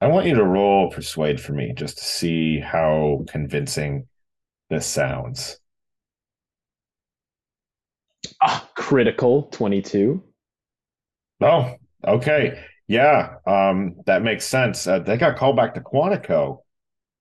I 0.00 0.06
want 0.06 0.26
you 0.26 0.34
to 0.36 0.44
roll 0.44 0.90
persuade 0.90 1.40
for 1.40 1.52
me 1.52 1.74
just 1.76 1.98
to 1.98 2.04
see 2.04 2.60
how 2.60 3.24
convincing 3.28 4.06
this 4.70 4.86
sounds. 4.86 5.58
Ah, 8.42 8.70
critical 8.74 9.44
twenty-two. 9.44 10.22
Oh, 11.42 11.74
okay. 12.06 12.64
Yeah, 12.88 13.36
um, 13.46 13.96
that 14.06 14.22
makes 14.22 14.44
sense. 14.46 14.86
Uh, 14.86 14.98
they 14.98 15.16
got 15.16 15.36
called 15.36 15.56
back 15.56 15.74
to 15.74 15.80
Quantico. 15.80 16.62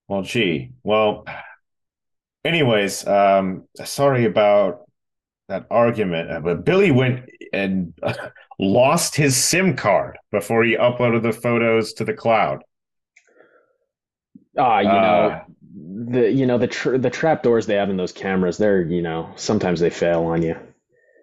Well, 0.08 0.24
gee. 0.24 0.72
Well, 0.84 1.26
anyways, 2.44 3.06
um, 3.08 3.68
sorry 3.84 4.26
about 4.26 4.82
that 5.50 5.68
argument, 5.72 6.32
uh, 6.32 6.42
but 6.42 6.66
Billy 6.66 6.92
went 6.92 7.30
and 7.54 7.94
lost 8.60 9.16
his 9.16 9.38
SIM 9.38 9.76
card 9.76 10.18
before 10.32 10.64
he 10.64 10.78
uploaded 10.78 11.24
the 11.24 11.34
photos 11.34 11.94
to 11.94 12.06
the 12.06 12.14
cloud. 12.14 12.64
Ah, 14.58 14.80
you 14.80 14.88
Uh, 14.88 15.00
know, 15.00 15.42
the 16.06 16.32
you 16.32 16.46
know 16.46 16.58
the 16.58 16.68
tr 16.68 16.98
the 16.98 17.10
trap 17.10 17.44
doors 17.44 17.66
they 17.66 17.76
have 17.76 17.90
in 17.90 17.98
those 17.98 18.12
cameras. 18.12 18.58
They're 18.58 18.82
you 18.82 19.02
know 19.02 19.32
sometimes 19.36 19.80
they 19.80 19.90
fail 19.90 20.24
on 20.26 20.42
you. 20.42 20.56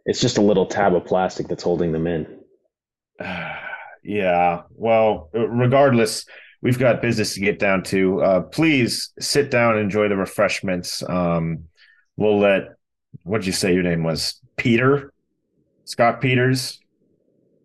It's 0.07 0.21
just 0.21 0.39
a 0.39 0.43
little 0.43 0.67
tab 0.67 0.95
of 0.95 1.05
plastic 1.07 1.49
that's 1.49 1.65
holding 1.65 1.93
them 1.93 2.07
in. 2.07 2.36
yeah. 4.05 4.63
Well, 4.71 5.31
regardless, 5.33 6.25
we've 6.63 6.79
got 6.79 7.03
business 7.03 7.35
to 7.35 7.41
get 7.41 7.59
down 7.59 7.83
to. 7.85 8.23
Uh, 8.23 8.41
please 8.43 9.13
sit 9.19 9.51
down 9.51 9.75
and 9.75 9.83
enjoy 9.83 10.09
the 10.09 10.17
refreshments. 10.17 11.03
Um, 11.09 11.65
we'll 12.17 12.39
let. 12.39 12.75
What 13.23 13.39
did 13.39 13.47
you 13.47 13.53
say 13.53 13.73
your 13.75 13.83
name 13.83 14.03
was? 14.03 14.41
Peter, 14.57 15.13
Scott 15.85 16.21
Peters. 16.21 16.81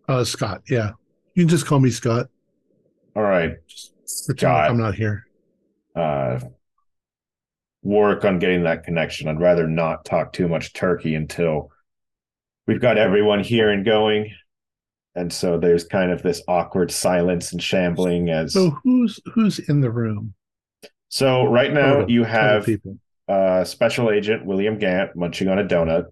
Uh, 0.08 0.24
Scott, 0.24 0.62
yeah. 0.68 0.92
You 1.34 1.44
can 1.44 1.48
just 1.48 1.66
call 1.66 1.80
me 1.80 1.90
Scott. 1.90 2.28
All 3.16 3.22
right. 3.22 3.56
Scott. 4.04 4.70
I'm 4.70 4.78
not 4.78 4.94
here. 4.94 5.26
Uh, 5.94 6.40
work 7.82 8.24
on 8.24 8.38
getting 8.38 8.64
that 8.64 8.84
connection. 8.84 9.28
I'd 9.28 9.40
rather 9.40 9.66
not 9.66 10.04
talk 10.04 10.32
too 10.32 10.48
much 10.48 10.72
turkey 10.72 11.14
until 11.14 11.70
we've 12.66 12.80
got 12.80 12.98
everyone 12.98 13.42
here 13.42 13.70
and 13.70 13.84
going. 13.84 14.32
And 15.14 15.32
so 15.32 15.58
there's 15.58 15.84
kind 15.84 16.10
of 16.10 16.22
this 16.22 16.42
awkward 16.48 16.90
silence 16.90 17.52
and 17.52 17.62
shambling 17.62 18.30
as 18.30 18.52
So 18.54 18.70
who's 18.82 19.20
who's 19.34 19.58
in 19.58 19.80
the 19.80 19.90
room? 19.90 20.34
so 21.08 21.44
right 21.44 21.72
now 21.72 21.94
Total- 21.96 22.10
you 22.10 22.24
have 22.24 22.66
uh 23.28 23.64
special 23.64 24.10
agent 24.10 24.46
William 24.46 24.78
Gant 24.78 25.14
munching 25.14 25.48
on 25.48 25.58
a 25.58 25.64
donut. 25.64 26.06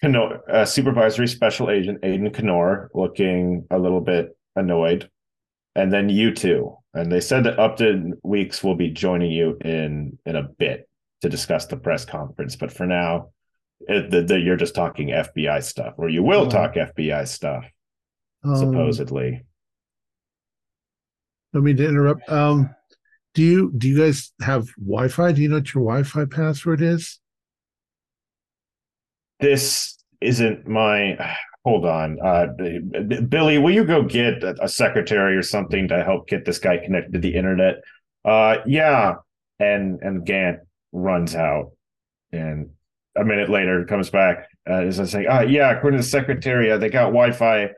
Kano- 0.00 0.40
uh, 0.48 0.64
Supervisory 0.64 1.26
Special 1.26 1.70
Agent 1.70 2.02
Aiden 2.02 2.32
Kenor 2.32 2.88
looking 2.94 3.66
a 3.70 3.78
little 3.78 4.00
bit 4.00 4.36
annoyed, 4.54 5.10
and 5.74 5.92
then 5.92 6.08
you 6.08 6.32
two. 6.32 6.76
And 6.94 7.10
they 7.10 7.20
said 7.20 7.44
that 7.44 7.58
Upton 7.58 8.14
Weeks 8.22 8.62
will 8.62 8.76
be 8.76 8.90
joining 8.90 9.32
you 9.32 9.56
in 9.64 10.16
in 10.24 10.36
a 10.36 10.44
bit 10.44 10.88
to 11.22 11.28
discuss 11.28 11.66
the 11.66 11.76
press 11.76 12.04
conference. 12.04 12.54
But 12.54 12.70
for 12.72 12.86
now, 12.86 13.30
it, 13.80 14.10
the, 14.10 14.22
the, 14.22 14.38
you're 14.38 14.56
just 14.56 14.74
talking 14.76 15.08
FBI 15.08 15.62
stuff, 15.64 15.94
or 15.98 16.08
you 16.08 16.22
will 16.22 16.42
Oh. 16.46 16.48
talk 16.50 16.74
FBI 16.74 17.26
stuff, 17.26 17.64
Um, 18.44 18.56
supposedly. 18.56 19.44
Let 21.52 21.62
me 21.62 21.72
interrupt. 21.72 22.28
Um, 22.30 22.74
do 23.34 23.42
you 23.42 23.72
do 23.76 23.88
you 23.88 23.98
guys 23.98 24.32
have 24.40 24.68
Wi-Fi? 24.76 25.32
Do 25.32 25.42
you 25.42 25.48
know 25.48 25.56
what 25.56 25.74
your 25.74 25.84
Wi-Fi 25.84 26.26
password 26.26 26.82
is? 26.82 27.20
this 29.40 29.96
isn't 30.20 30.66
my 30.66 31.16
hold 31.64 31.84
on 31.84 32.18
uh 32.24 32.46
billy 33.28 33.58
will 33.58 33.72
you 33.72 33.84
go 33.84 34.02
get 34.02 34.42
a, 34.42 34.64
a 34.64 34.68
secretary 34.68 35.36
or 35.36 35.42
something 35.42 35.88
to 35.88 36.02
help 36.02 36.28
get 36.28 36.44
this 36.44 36.58
guy 36.58 36.76
connected 36.78 37.12
to 37.12 37.18
the 37.18 37.34
internet 37.34 37.76
uh 38.24 38.56
yeah 38.66 39.14
and 39.58 40.00
and 40.02 40.24
gant 40.24 40.58
runs 40.92 41.34
out 41.34 41.72
and 42.32 42.70
a 43.16 43.24
minute 43.24 43.50
later 43.50 43.84
comes 43.84 44.10
back 44.10 44.48
uh 44.68 44.82
is 44.84 44.96
saying 45.10 45.26
uh 45.28 45.40
yeah 45.40 45.70
according 45.70 45.98
to 45.98 46.04
the 46.04 46.08
secretary 46.08 46.70
uh, 46.70 46.78
they 46.78 46.88
got 46.88 47.06
wi-fi 47.06 47.68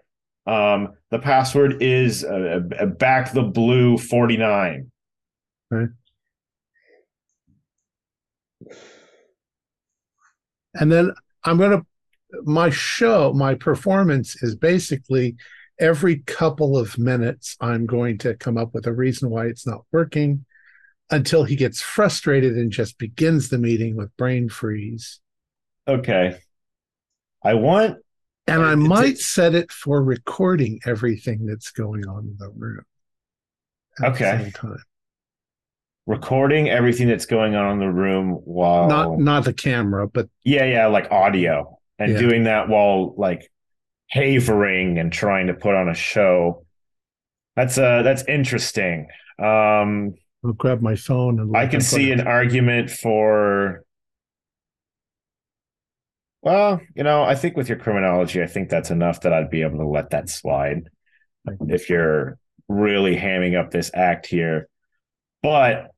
um 0.46 0.92
the 1.10 1.18
password 1.18 1.82
is 1.82 2.24
uh, 2.24 2.60
uh, 2.78 2.86
back 2.86 3.32
the 3.32 3.42
blue 3.42 3.98
49 3.98 4.90
And 10.74 10.90
then 10.90 11.12
I'm 11.44 11.58
gonna 11.58 11.82
my 12.44 12.70
show, 12.70 13.32
my 13.32 13.54
performance 13.54 14.40
is 14.42 14.54
basically 14.54 15.36
every 15.78 16.18
couple 16.20 16.76
of 16.76 16.98
minutes 16.98 17.56
I'm 17.60 17.86
going 17.86 18.18
to 18.18 18.34
come 18.34 18.56
up 18.56 18.74
with 18.74 18.86
a 18.86 18.92
reason 18.92 19.30
why 19.30 19.46
it's 19.46 19.66
not 19.66 19.84
working 19.92 20.44
until 21.10 21.42
he 21.42 21.56
gets 21.56 21.80
frustrated 21.80 22.56
and 22.56 22.70
just 22.70 22.98
begins 22.98 23.48
the 23.48 23.58
meeting 23.58 23.96
with 23.96 24.16
brain 24.16 24.48
freeze. 24.48 25.20
okay. 25.88 26.38
I 27.42 27.54
want 27.54 27.96
And 28.50 28.62
I 28.62 28.74
might 28.74 29.18
set 29.18 29.54
it 29.54 29.70
for 29.70 30.02
recording 30.02 30.80
everything 30.84 31.46
that's 31.46 31.70
going 31.70 32.06
on 32.06 32.24
in 32.26 32.36
the 32.38 32.50
room. 32.50 32.84
at 34.02 34.14
the 34.16 34.18
same 34.18 34.52
time. 34.52 34.82
recording 36.06 36.68
everything 36.68 37.06
that's 37.06 37.26
going 37.26 37.54
on 37.54 37.72
in 37.74 37.78
the 37.78 37.92
room 37.92 38.30
while 38.44 38.88
Not 38.88 39.18
not 39.18 39.44
the 39.44 39.52
camera, 39.52 40.08
but 40.08 40.28
Yeah, 40.44 40.64
yeah, 40.64 40.86
like 40.86 41.10
audio 41.12 41.78
and 41.98 42.12
Yeah. 42.12 42.18
doing 42.18 42.44
that 42.44 42.68
while 42.68 43.14
like 43.16 43.50
havering 44.08 44.98
and 44.98 45.12
trying 45.12 45.46
to 45.48 45.54
put 45.54 45.74
on 45.74 45.88
a 45.88 45.94
show. 45.94 46.64
That's 47.56 47.78
uh 47.78 48.02
that's 48.02 48.24
interesting. 48.26 49.08
Um 49.38 50.14
I'll 50.44 50.54
grab 50.54 50.80
my 50.80 50.96
phone 50.96 51.38
and 51.38 51.54
I 51.56 51.66
can 51.66 51.80
see 51.80 52.10
an 52.10 52.26
argument 52.26 52.90
for 52.90 53.84
well, 56.42 56.80
you 56.94 57.04
know, 57.04 57.22
I 57.22 57.34
think 57.34 57.56
with 57.56 57.68
your 57.68 57.78
criminology, 57.78 58.42
I 58.42 58.46
think 58.46 58.68
that's 58.68 58.90
enough 58.90 59.20
that 59.22 59.32
I'd 59.32 59.50
be 59.50 59.62
able 59.62 59.78
to 59.78 59.86
let 59.86 60.10
that 60.10 60.28
slide 60.28 60.88
if 61.68 61.90
you're 61.90 62.38
really 62.68 63.16
hamming 63.16 63.58
up 63.58 63.70
this 63.70 63.90
act 63.92 64.26
here. 64.26 64.68
But 65.42 65.90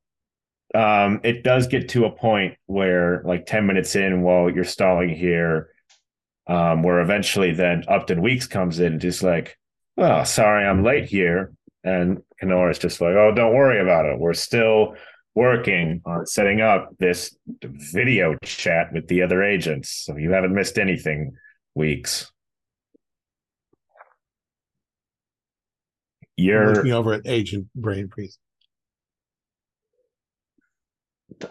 um, 0.75 1.21
it 1.23 1.45
does 1.45 1.67
get 1.67 1.91
to 1.91 2.07
a 2.07 2.11
point 2.11 2.57
where, 2.67 3.23
like 3.25 3.47
10 3.47 3.67
minutes 3.67 3.95
in, 3.95 4.23
while 4.23 4.51
you're 4.51 4.65
stalling 4.65 5.11
here, 5.11 5.69
um, 6.47 6.83
where 6.83 7.01
eventually 7.01 7.53
then 7.53 7.85
Upton 7.89 8.23
Weeks 8.23 8.47
comes 8.47 8.81
in, 8.81 8.99
just 8.99 9.23
like, 9.23 9.59
oh, 9.99 10.25
sorry, 10.25 10.65
I'm 10.65 10.83
late 10.83 11.05
here. 11.05 11.53
And 11.85 12.23
Kenora's 12.41 12.79
just 12.79 13.01
like, 13.01 13.15
oh, 13.15 13.33
don't 13.35 13.55
worry 13.55 13.81
about 13.81 14.07
it. 14.07 14.19
We're 14.19 14.35
still 14.35 14.97
working 15.35 16.03
on 16.05 16.27
setting 16.27 16.61
up 16.61 16.91
this 16.99 17.35
video 17.93 18.37
chat 18.45 18.93
with 18.93 19.09
the 19.09 19.23
other 19.23 19.43
agents. 19.43 20.05
So 20.05 20.17
you 20.17 20.33
haven't 20.33 20.55
missed 20.55 20.79
anything, 20.79 21.33
Weeks. 21.75 22.31
You're 26.37 26.75
looking 26.75 26.93
over 26.93 27.15
at 27.15 27.23
Agent 27.27 27.69
Brain 27.75 28.09
Freeze. 28.09 28.39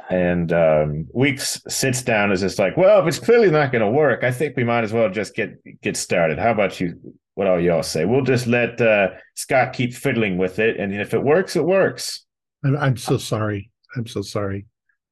And 0.10 0.54
um, 0.54 1.08
Weeks 1.14 1.62
sits 1.68 2.02
down, 2.02 2.32
is 2.32 2.42
just 2.42 2.60
like, 2.60 2.78
well, 2.78 3.02
if 3.02 3.08
it's 3.08 3.20
clearly 3.20 3.50
not 3.50 3.72
going 3.72 3.84
to 3.84 3.90
work, 3.90 4.24
I 4.24 4.32
think 4.32 4.56
we 4.56 4.64
might 4.64 4.84
as 4.84 4.94
well 4.94 5.10
just 5.10 5.36
get 5.36 5.58
get 5.82 5.98
started. 5.98 6.40
How 6.40 6.52
about 6.52 6.80
you? 6.80 7.16
What 7.36 7.48
all 7.48 7.60
y'all 7.60 7.84
say? 7.84 8.06
We'll 8.06 8.24
just 8.24 8.48
let 8.48 8.80
uh, 8.80 9.10
Scott 9.36 9.74
keep 9.74 9.94
fiddling 9.94 10.38
with 10.38 10.60
it, 10.60 10.78
and 10.80 10.94
if 10.94 11.14
it 11.14 11.24
works, 11.24 11.56
it 11.56 11.64
works. 11.64 12.26
I'm, 12.64 12.78
I'm 12.78 12.98
so 12.98 13.18
sorry. 13.18 13.70
I'm 13.96 14.08
so 14.08 14.22
sorry. 14.22 14.66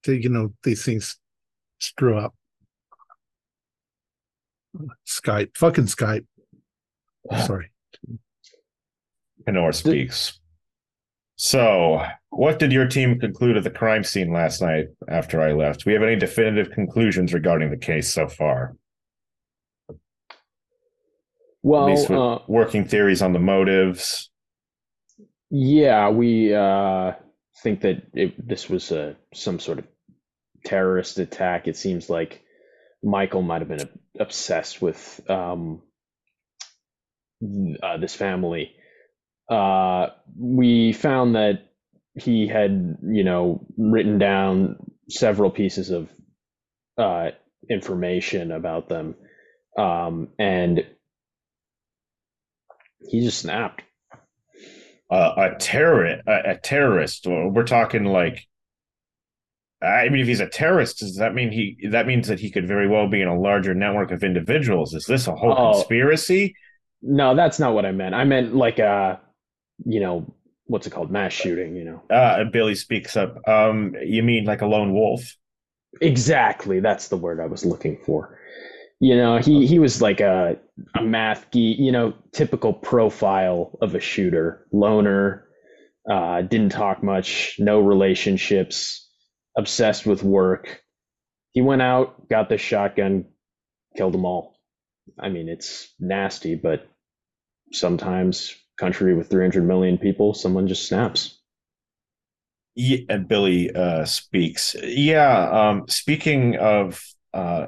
To, 0.04 0.14
you 0.16 0.30
know, 0.30 0.54
these 0.64 0.84
things 0.86 1.18
screw 1.80 2.18
up. 2.18 2.34
Skype, 5.08 5.58
fucking 5.58 5.86
Skype. 5.86 6.26
Sorry. 7.45 7.72
Kenor 9.45 9.72
speaks. 9.72 10.39
So, 11.36 12.06
what 12.30 12.60
did 12.60 12.72
your 12.72 12.86
team 12.88 13.20
conclude 13.20 13.58
at 13.58 13.64
the 13.64 13.70
crime 13.72 14.04
scene 14.04 14.32
last 14.32 14.62
night 14.62 14.88
after 15.08 15.41
I 15.41 15.54
left? 15.54 15.84
Do 15.84 15.89
we 15.89 15.93
have 15.93 16.04
any 16.04 16.16
definitive 16.18 16.72
conclusions 16.72 17.34
regarding 17.34 17.72
the 17.72 17.78
case 17.78 18.14
so 18.14 18.28
far? 18.28 18.76
At 19.89 19.95
Well, 21.64 21.86
least 21.86 22.10
with 22.10 22.20
uh, 22.20 22.39
working 22.47 22.86
theories 22.86 23.22
on 23.22 23.34
the 23.34 23.39
motives. 23.39 24.30
yeah, 25.50 26.10
we 26.10 26.54
uh, 26.54 27.14
think 27.64 27.82
that 27.82 28.03
it, 28.14 28.47
this 28.47 28.70
was 28.70 28.91
a, 28.91 29.16
some 29.34 29.60
sort 29.60 29.80
of 29.80 29.88
terrorist 30.66 31.20
attack. 31.20 31.68
It 31.68 31.78
seems 31.78 32.10
like 32.10 32.41
Michael 33.03 33.41
might 33.41 33.62
have 33.62 33.70
been 33.70 33.89
obsessed 34.20 34.82
with 34.82 35.22
um, 35.30 35.82
uh, 37.82 37.97
this 37.97 38.16
family. 38.16 38.76
Uh, 39.49 40.07
we 40.38 40.93
found 40.93 41.36
that 41.36 41.70
he 42.16 42.47
had, 42.47 42.97
you 43.03 43.24
know, 43.24 43.66
written 43.78 44.20
down 44.20 44.78
several 45.10 45.49
pieces 45.49 45.89
of 45.89 46.10
uh, 46.97 47.32
information 47.70 48.51
about 48.51 48.89
them, 48.89 49.16
um, 49.78 50.30
and 50.38 50.86
he 52.99 53.22
just 53.22 53.39
snapped. 53.39 53.82
Uh, 55.10 55.34
a 55.38 55.55
terrorist, 55.60 56.24
a, 56.28 56.51
a 56.51 56.57
terrorist, 56.57 57.28
or 57.28 57.49
we're 57.49 57.64
talking 57.64 58.05
like. 58.05 58.45
I 59.82 60.10
mean, 60.10 60.20
if 60.22 60.28
he's 60.28 60.41
a 60.41 60.49
terrorist, 60.49 60.99
does 60.99 61.16
that 61.18 61.34
mean 61.34 61.51
he? 61.51 61.88
That 61.89 62.05
means 62.05 62.28
that 62.28 62.39
he 62.39 62.49
could 62.51 62.68
very 62.68 62.88
well 62.89 63.07
be 63.07 63.22
in 63.22 63.30
a 63.30 63.39
larger 63.39 63.74
network 63.74 64.12
of 64.12 64.24
individuals. 64.24 64.93
Is 64.93 65.05
this 65.05 65.28
a 65.28 65.36
whole 65.36 65.53
Oh. 65.57 65.72
conspiracy? 65.74 66.53
No, 67.01 67.34
that's 67.34 67.60
not 67.60 67.74
what 67.74 67.86
I 67.86 67.91
meant. 67.93 68.14
I 68.14 68.26
meant 68.26 68.53
like 68.53 68.80
a, 68.80 69.22
you 69.86 70.01
know, 70.01 70.34
what's 70.66 70.86
it 70.86 70.89
called, 70.89 71.12
mass 71.12 71.32
shooting. 71.32 71.78
You 71.78 71.86
know, 71.86 72.01
Uh, 72.10 72.43
Billy 72.43 72.76
speaks 72.76 73.16
up. 73.16 73.38
Um, 73.47 73.95
you 74.03 74.22
mean 74.22 74.43
like 74.43 74.62
a 74.62 74.66
lone 74.68 74.93
wolf? 74.93 75.22
exactly. 76.01 76.80
That's 76.80 77.07
the 77.07 77.18
word 77.18 77.39
I 77.39 77.45
was 77.45 77.66
looking 77.66 77.97
for. 78.05 78.39
You 79.00 79.16
know, 79.16 79.38
he 79.38 79.66
he 79.66 79.80
was 79.80 80.02
like 80.02 80.20
a 80.20 80.58
a 80.95 81.02
math 81.02 81.52
geek. 81.52 81.80
You 81.80 81.91
know, 81.91 82.14
typical 82.34 82.74
profile 82.74 83.78
of 83.82 83.95
a 83.95 84.00
shooter, 84.00 84.66
loner, 84.72 85.47
uh, 86.10 86.41
didn't 86.41 86.72
talk 86.72 87.02
much, 87.04 87.56
no 87.60 87.80
relationships, 87.80 89.08
obsessed 89.58 90.06
with 90.06 90.24
work. 90.24 90.82
He 91.52 91.62
went 91.62 91.82
out, 91.82 92.28
got 92.30 92.50
the 92.50 92.58
shotgun, 92.58 93.26
killed 93.95 94.14
them 94.14 94.26
all. 94.26 94.56
I 95.18 95.30
mean, 95.30 95.50
it's 95.50 95.93
nasty, 96.00 96.56
but 96.56 96.88
sometimes 97.72 98.56
country 98.80 99.14
with 99.14 99.30
300 99.30 99.64
million 99.64 99.97
people, 99.97 100.34
someone 100.34 100.68
just 100.68 100.88
snaps. 100.88 101.38
Yeah, 102.76 103.00
and 103.10 103.28
Billy 103.28 103.72
uh, 103.76 104.06
speaks. 104.06 104.76
Yeah. 104.82 105.50
Um, 105.50 105.88
speaking 105.89 106.56
of 106.58 107.04
uh, 107.34 107.68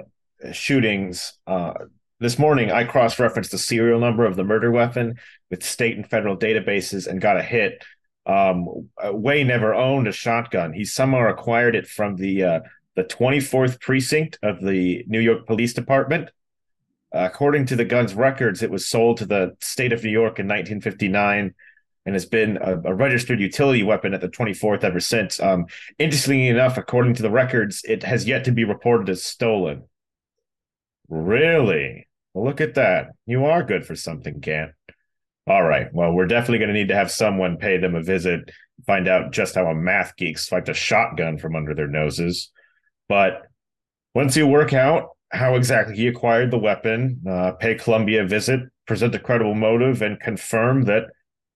shootings, 0.51 1.33
uh, 1.47 1.73
this 2.19 2.37
morning 2.37 2.71
I 2.71 2.83
cross-referenced 2.83 3.51
the 3.51 3.57
serial 3.57 3.99
number 3.99 4.25
of 4.25 4.35
the 4.35 4.43
murder 4.43 4.71
weapon 4.71 5.15
with 5.49 5.63
state 5.63 5.97
and 5.97 6.07
federal 6.07 6.37
databases 6.37 7.07
and 7.07 7.19
got 7.19 7.37
a 7.37 7.41
hit. 7.41 7.83
Um, 8.27 8.89
Wei 9.03 9.43
never 9.43 9.73
owned 9.73 10.07
a 10.07 10.11
shotgun. 10.11 10.73
He 10.73 10.85
somehow 10.85 11.27
acquired 11.29 11.75
it 11.75 11.87
from 11.87 12.15
the 12.15 12.43
uh, 12.43 12.59
the 12.95 13.03
24th 13.03 13.79
precinct 13.79 14.37
of 14.43 14.61
the 14.61 15.03
New 15.07 15.19
York 15.19 15.47
Police 15.47 15.73
Department. 15.73 16.29
according 17.13 17.65
to 17.65 17.75
the 17.75 17.85
gun's 17.85 18.13
records, 18.13 18.61
it 18.61 18.71
was 18.71 18.87
sold 18.87 19.17
to 19.17 19.25
the 19.25 19.55
state 19.59 19.91
of 19.91 20.03
New 20.03 20.11
York 20.11 20.39
in 20.39 20.47
1959 20.47 21.53
and 22.05 22.15
has 22.15 22.25
been 22.25 22.57
a, 22.57 22.79
a 22.85 22.93
registered 22.93 23.39
utility 23.39 23.83
weapon 23.83 24.13
at 24.13 24.21
the 24.21 24.29
24th 24.29 24.83
ever 24.83 24.99
since. 24.99 25.39
Um, 25.39 25.65
interestingly 25.99 26.47
enough, 26.47 26.77
according 26.77 27.15
to 27.15 27.21
the 27.21 27.29
records, 27.29 27.81
it 27.87 28.03
has 28.03 28.27
yet 28.27 28.45
to 28.45 28.51
be 28.51 28.63
reported 28.63 29.09
as 29.09 29.23
stolen. 29.23 29.83
Really? 31.09 32.07
Well, 32.33 32.45
look 32.45 32.61
at 32.61 32.75
that. 32.75 33.07
You 33.25 33.45
are 33.45 33.63
good 33.63 33.85
for 33.85 33.95
something, 33.95 34.39
Gant. 34.39 34.71
All 35.47 35.63
right. 35.63 35.87
Well, 35.93 36.13
we're 36.13 36.27
definitely 36.27 36.59
going 36.59 36.69
to 36.69 36.73
need 36.73 36.89
to 36.89 36.95
have 36.95 37.11
someone 37.11 37.57
pay 37.57 37.77
them 37.77 37.95
a 37.95 38.03
visit, 38.03 38.51
find 38.85 39.07
out 39.07 39.31
just 39.31 39.55
how 39.55 39.65
a 39.65 39.75
math 39.75 40.15
geek 40.15 40.37
swiped 40.37 40.69
a 40.69 40.73
shotgun 40.73 41.37
from 41.37 41.55
under 41.55 41.73
their 41.73 41.87
noses. 41.87 42.51
But 43.09 43.41
once 44.13 44.37
you 44.37 44.47
work 44.47 44.73
out 44.73 45.09
how 45.31 45.55
exactly 45.55 45.95
he 45.95 46.07
acquired 46.07 46.51
the 46.51 46.57
weapon, 46.57 47.21
uh, 47.27 47.51
pay 47.53 47.75
Columbia 47.75 48.23
a 48.23 48.27
visit, 48.27 48.61
present 48.85 49.15
a 49.15 49.19
credible 49.19 49.55
motive, 49.55 50.01
and 50.01 50.19
confirm 50.19 50.83
that 50.83 51.05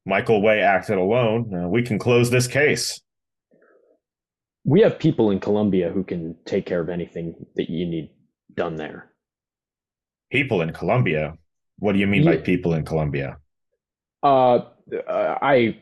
Michael 0.05 0.41
Wei 0.41 0.61
acted 0.61 0.97
alone, 0.97 1.53
uh, 1.53 1.67
we 1.67 1.81
can 1.81 1.99
close 1.99 2.29
this 2.29 2.47
case. 2.47 3.01
We 4.63 4.81
have 4.81 4.97
people 4.97 5.31
in 5.31 5.39
Columbia 5.39 5.91
who 5.91 6.03
can 6.03 6.35
take 6.45 6.65
care 6.65 6.81
of 6.81 6.89
anything 6.89 7.35
that 7.55 7.69
you 7.69 7.85
need 7.85 8.09
done 8.55 8.75
there. 8.75 9.11
People 10.31 10.61
in 10.61 10.71
Columbia. 10.73 11.37
What 11.79 11.93
do 11.93 11.99
you 11.99 12.07
mean 12.07 12.25
by 12.25 12.37
people 12.37 12.73
in 12.73 12.85
Columbia? 12.85 13.37
Uh, 14.23 14.61
uh, 15.07 15.37
I 15.41 15.77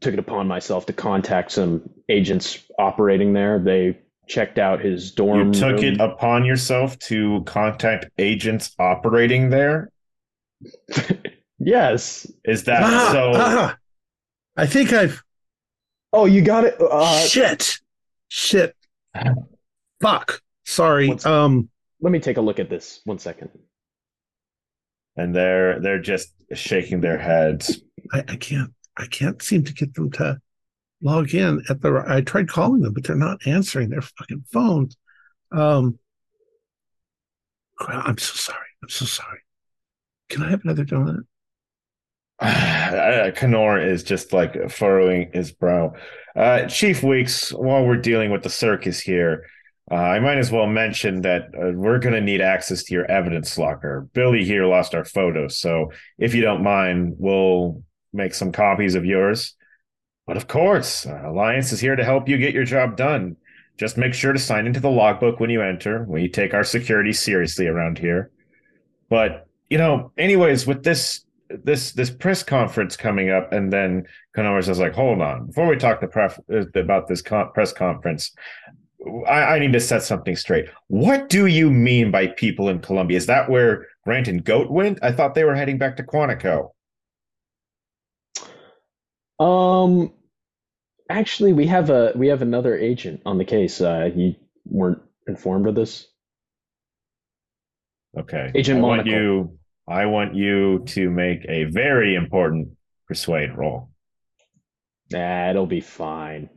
took 0.00 0.12
it 0.14 0.18
upon 0.18 0.48
myself 0.48 0.86
to 0.86 0.92
contact 0.92 1.52
some 1.52 1.88
agents 2.08 2.58
operating 2.78 3.32
there. 3.32 3.58
They 3.58 3.98
checked 4.28 4.58
out 4.58 4.80
his 4.80 5.12
dorm. 5.12 5.52
You 5.52 5.60
took 5.60 5.76
room. 5.76 5.84
it 5.84 6.00
upon 6.00 6.44
yourself 6.44 6.98
to 7.00 7.42
contact 7.46 8.06
agents 8.18 8.74
operating 8.78 9.50
there? 9.50 9.90
yes. 11.58 12.30
Is 12.44 12.64
that 12.64 12.82
Ah, 12.82 13.10
so? 13.12 13.32
ah. 13.34 13.76
I 14.56 14.66
think 14.66 14.92
I've 14.92 15.22
Oh, 16.12 16.24
you 16.24 16.42
got 16.42 16.64
it. 16.64 16.74
Uh, 16.80 17.18
shit. 17.20 17.78
Shit. 18.28 18.74
Fuck. 20.02 20.42
Sorry. 20.64 21.08
What's- 21.08 21.24
Um 21.24 21.70
let 22.00 22.12
me 22.12 22.18
take 22.18 22.36
a 22.36 22.40
look 22.40 22.58
at 22.58 22.70
this. 22.70 23.00
One 23.04 23.18
second. 23.18 23.50
And 25.16 25.34
they're 25.34 25.80
they're 25.80 26.00
just 26.00 26.32
shaking 26.54 27.00
their 27.00 27.18
heads. 27.18 27.80
I, 28.12 28.20
I 28.28 28.36
can't 28.36 28.72
I 28.96 29.06
can't 29.06 29.42
seem 29.42 29.64
to 29.64 29.72
get 29.72 29.94
them 29.94 30.10
to 30.12 30.38
log 31.02 31.34
in 31.34 31.62
at 31.68 31.80
the 31.80 32.04
I 32.06 32.20
tried 32.20 32.48
calling 32.48 32.80
them, 32.80 32.94
but 32.94 33.04
they're 33.04 33.16
not 33.16 33.46
answering 33.46 33.90
their 33.90 34.02
fucking 34.02 34.44
phones. 34.52 34.96
Um 35.52 35.98
crap, 37.76 38.06
I'm 38.06 38.18
so 38.18 38.34
sorry. 38.34 38.68
I'm 38.82 38.88
so 38.88 39.04
sorry. 39.04 39.40
Can 40.28 40.42
I 40.42 40.50
have 40.50 40.62
another 40.64 40.84
donut? 40.84 41.24
Uh, 42.90 43.30
Kenor 43.36 43.78
is 43.78 44.02
just 44.02 44.32
like 44.32 44.68
furrowing 44.68 45.30
his 45.32 45.52
brow. 45.52 45.92
Uh, 46.34 46.66
Chief 46.66 47.04
Weeks, 47.04 47.52
while 47.52 47.86
we're 47.86 47.96
dealing 47.96 48.32
with 48.32 48.42
the 48.42 48.50
circus 48.50 48.98
here, 48.98 49.44
uh, 49.90 49.94
I 49.94 50.20
might 50.20 50.38
as 50.38 50.52
well 50.52 50.66
mention 50.66 51.22
that 51.22 51.46
uh, 51.46 51.72
we're 51.74 51.98
going 51.98 52.14
to 52.14 52.20
need 52.20 52.40
access 52.40 52.84
to 52.84 52.94
your 52.94 53.10
evidence 53.10 53.58
locker. 53.58 54.08
Billy 54.12 54.44
here 54.44 54.66
lost 54.66 54.94
our 54.94 55.04
photos, 55.04 55.58
so 55.58 55.90
if 56.18 56.34
you 56.34 56.42
don't 56.42 56.62
mind, 56.62 57.16
we'll 57.18 57.82
make 58.12 58.34
some 58.34 58.52
copies 58.52 58.94
of 58.94 59.04
yours. 59.04 59.54
But 60.26 60.36
of 60.36 60.46
course, 60.46 61.06
uh, 61.06 61.22
Alliance 61.26 61.72
is 61.72 61.80
here 61.80 61.96
to 61.96 62.04
help 62.04 62.28
you 62.28 62.38
get 62.38 62.54
your 62.54 62.64
job 62.64 62.96
done. 62.96 63.36
Just 63.78 63.96
make 63.96 64.14
sure 64.14 64.32
to 64.32 64.38
sign 64.38 64.66
into 64.66 64.78
the 64.78 64.90
logbook 64.90 65.40
when 65.40 65.50
you 65.50 65.62
enter. 65.62 66.04
We 66.04 66.28
take 66.28 66.54
our 66.54 66.64
security 66.64 67.12
seriously 67.12 67.66
around 67.66 67.98
here. 67.98 68.30
But 69.08 69.48
you 69.70 69.78
know, 69.78 70.12
anyways, 70.16 70.66
with 70.66 70.84
this 70.84 71.24
this 71.48 71.92
this 71.92 72.10
press 72.10 72.44
conference 72.44 72.96
coming 72.96 73.30
up, 73.30 73.52
and 73.52 73.72
then 73.72 74.06
Connors 74.36 74.68
is 74.68 74.78
like, 74.78 74.94
"Hold 74.94 75.20
on, 75.20 75.46
before 75.46 75.66
we 75.66 75.76
talk 75.76 76.00
the 76.00 76.06
pref- 76.06 76.38
uh, 76.52 76.66
about 76.78 77.08
this 77.08 77.22
press 77.22 77.72
conference, 77.72 78.32
I, 79.26 79.42
I 79.42 79.58
need 79.58 79.72
to 79.72 79.80
set 79.80 80.02
something 80.02 80.36
straight. 80.36 80.66
What 80.88 81.28
do 81.28 81.46
you 81.46 81.70
mean 81.70 82.10
by 82.10 82.28
people 82.28 82.68
in 82.68 82.80
Columbia? 82.80 83.16
Is 83.16 83.26
that 83.26 83.48
where 83.48 83.86
Grant 84.04 84.28
and 84.28 84.44
Goat 84.44 84.70
went? 84.70 84.98
I 85.02 85.12
thought 85.12 85.34
they 85.34 85.44
were 85.44 85.54
heading 85.54 85.78
back 85.78 85.96
to 85.96 86.02
Quantico. 86.02 86.70
Um, 89.38 90.12
actually, 91.08 91.54
we 91.54 91.66
have 91.66 91.88
a 91.88 92.12
we 92.14 92.28
have 92.28 92.42
another 92.42 92.76
agent 92.76 93.22
on 93.24 93.38
the 93.38 93.44
case. 93.44 93.80
Uh, 93.80 94.10
you 94.14 94.34
weren't 94.66 95.00
informed 95.26 95.66
of 95.66 95.74
this. 95.74 96.06
Okay, 98.18 98.50
Agent 98.54 98.80
I 98.80 98.82
want 98.82 99.06
you. 99.06 99.58
I 99.88 100.06
want 100.06 100.34
you 100.34 100.84
to 100.88 101.10
make 101.10 101.46
a 101.48 101.64
very 101.64 102.14
important 102.14 102.68
persuade 103.08 103.56
roll. 103.56 103.90
Nah, 105.10 105.50
it'll 105.50 105.66
be 105.66 105.80
fine. 105.80 106.50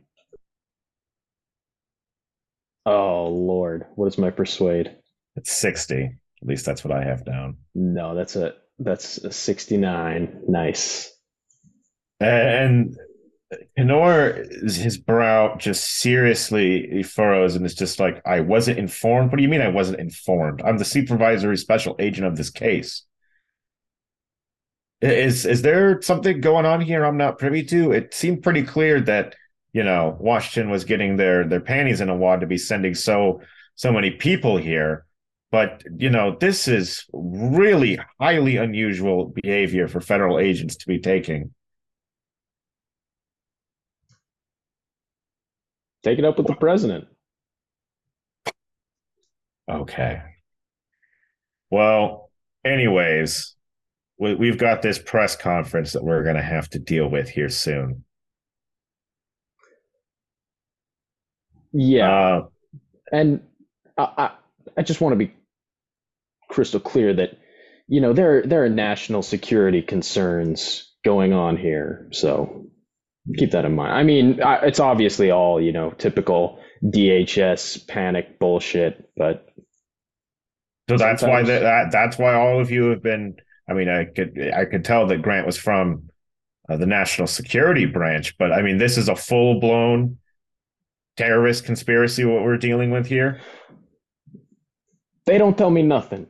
Oh 2.86 3.28
Lord, 3.28 3.86
what 3.94 4.06
is 4.06 4.18
my 4.18 4.30
persuade? 4.30 4.94
It's 5.36 5.52
sixty. 5.52 6.02
At 6.04 6.48
least 6.48 6.66
that's 6.66 6.84
what 6.84 6.96
I 6.96 7.04
have 7.04 7.24
down. 7.24 7.56
No, 7.74 8.14
that's 8.14 8.36
a 8.36 8.54
that's 8.78 9.18
a 9.18 9.32
sixty 9.32 9.76
nine. 9.76 10.42
Nice. 10.46 11.10
And 12.20 12.96
Kenor, 13.76 14.44
his 14.62 14.98
brow 14.98 15.56
just 15.56 15.98
seriously 16.00 17.02
furrows 17.02 17.56
and 17.56 17.64
it's 17.64 17.74
just 17.74 18.00
like, 18.00 18.20
I 18.26 18.40
wasn't 18.40 18.78
informed. 18.78 19.30
What 19.30 19.36
do 19.36 19.42
you 19.42 19.48
mean 19.48 19.60
I 19.60 19.68
wasn't 19.68 20.00
informed? 20.00 20.62
I'm 20.62 20.78
the 20.78 20.84
supervisory 20.84 21.56
special 21.56 21.96
agent 21.98 22.26
of 22.26 22.36
this 22.36 22.50
case. 22.50 23.04
Is 25.00 25.44
is 25.44 25.62
there 25.62 26.00
something 26.02 26.40
going 26.40 26.64
on 26.66 26.80
here 26.80 27.04
I'm 27.04 27.18
not 27.18 27.38
privy 27.38 27.62
to? 27.64 27.92
It 27.92 28.14
seemed 28.14 28.42
pretty 28.42 28.62
clear 28.62 29.00
that, 29.02 29.36
you 29.74 29.82
know, 29.82 30.16
Washington 30.20 30.70
was 30.70 30.84
getting 30.84 31.16
their 31.16 31.44
their 31.46 31.60
panties 31.60 32.00
in 32.00 32.08
a 32.08 32.16
wad 32.16 32.40
to 32.40 32.46
be 32.46 32.56
sending 32.56 32.94
so 32.94 33.42
so 33.74 33.92
many 33.92 34.12
people 34.12 34.56
here. 34.56 35.04
But 35.50 35.82
you 35.98 36.08
know, 36.08 36.36
this 36.40 36.68
is 36.68 37.04
really 37.12 37.98
highly 38.20 38.56
unusual 38.56 39.34
behavior 39.42 39.88
for 39.88 40.00
federal 40.00 40.38
agents 40.38 40.76
to 40.76 40.86
be 40.86 41.00
taking. 41.00 41.52
Take 46.04 46.18
it 46.18 46.24
up 46.24 46.38
with 46.38 46.46
the 46.46 46.54
president. 46.54 47.06
Okay. 49.68 50.22
Well, 51.70 52.30
anyways, 52.64 53.56
we, 54.18 54.34
we've 54.34 54.58
got 54.58 54.82
this 54.82 54.98
press 54.98 55.34
conference 55.34 55.94
that 55.94 56.04
we're 56.04 56.22
going 56.22 56.36
to 56.36 56.42
have 56.42 56.68
to 56.70 56.78
deal 56.78 57.08
with 57.08 57.28
here 57.28 57.48
soon. 57.48 58.03
Yeah, 61.74 62.10
Uh, 62.10 62.48
and 63.12 63.42
I, 63.98 64.02
I 64.18 64.30
I 64.78 64.82
just 64.82 65.00
want 65.00 65.12
to 65.14 65.16
be 65.18 65.34
crystal 66.50 66.80
clear 66.80 67.14
that 67.14 67.38
you 67.88 68.00
know 68.00 68.12
there 68.12 68.42
there 68.42 68.64
are 68.64 68.68
national 68.70 69.22
security 69.22 69.82
concerns 69.82 70.92
going 71.04 71.32
on 71.34 71.56
here, 71.56 72.08
so 72.12 72.66
keep 73.36 73.52
that 73.52 73.64
in 73.66 73.74
mind. 73.74 73.94
I 73.94 74.04
mean, 74.04 74.42
I, 74.42 74.66
it's 74.66 74.80
obviously 74.80 75.30
all 75.32 75.60
you 75.60 75.72
know 75.72 75.90
typical 75.92 76.60
DHS 76.84 77.88
panic 77.88 78.38
bullshit, 78.40 79.10
but 79.16 79.48
so 80.88 80.98
that's 80.98 81.24
why 81.24 81.42
that, 81.42 81.60
that 81.60 81.92
that's 81.92 82.18
why 82.18 82.34
all 82.34 82.60
of 82.60 82.70
you 82.70 82.90
have 82.90 83.02
been. 83.02 83.36
I 83.68 83.72
mean, 83.72 83.88
I 83.88 84.04
could 84.04 84.38
I 84.54 84.66
could 84.66 84.84
tell 84.84 85.06
that 85.06 85.22
Grant 85.22 85.46
was 85.46 85.56
from 85.56 86.10
uh, 86.68 86.76
the 86.76 86.86
National 86.86 87.26
Security 87.26 87.86
Branch, 87.86 88.36
but 88.38 88.52
I 88.52 88.62
mean, 88.62 88.78
this 88.78 88.98
is 88.98 89.08
a 89.08 89.16
full 89.16 89.60
blown 89.60 90.18
terrorist 91.16 91.64
conspiracy. 91.64 92.24
What 92.24 92.42
we're 92.42 92.56
dealing 92.56 92.90
with 92.90 93.06
here. 93.06 93.40
they 95.26 95.38
don't 95.38 95.56
tell 95.56 95.70
me 95.70 95.82
nothing. 95.82 96.26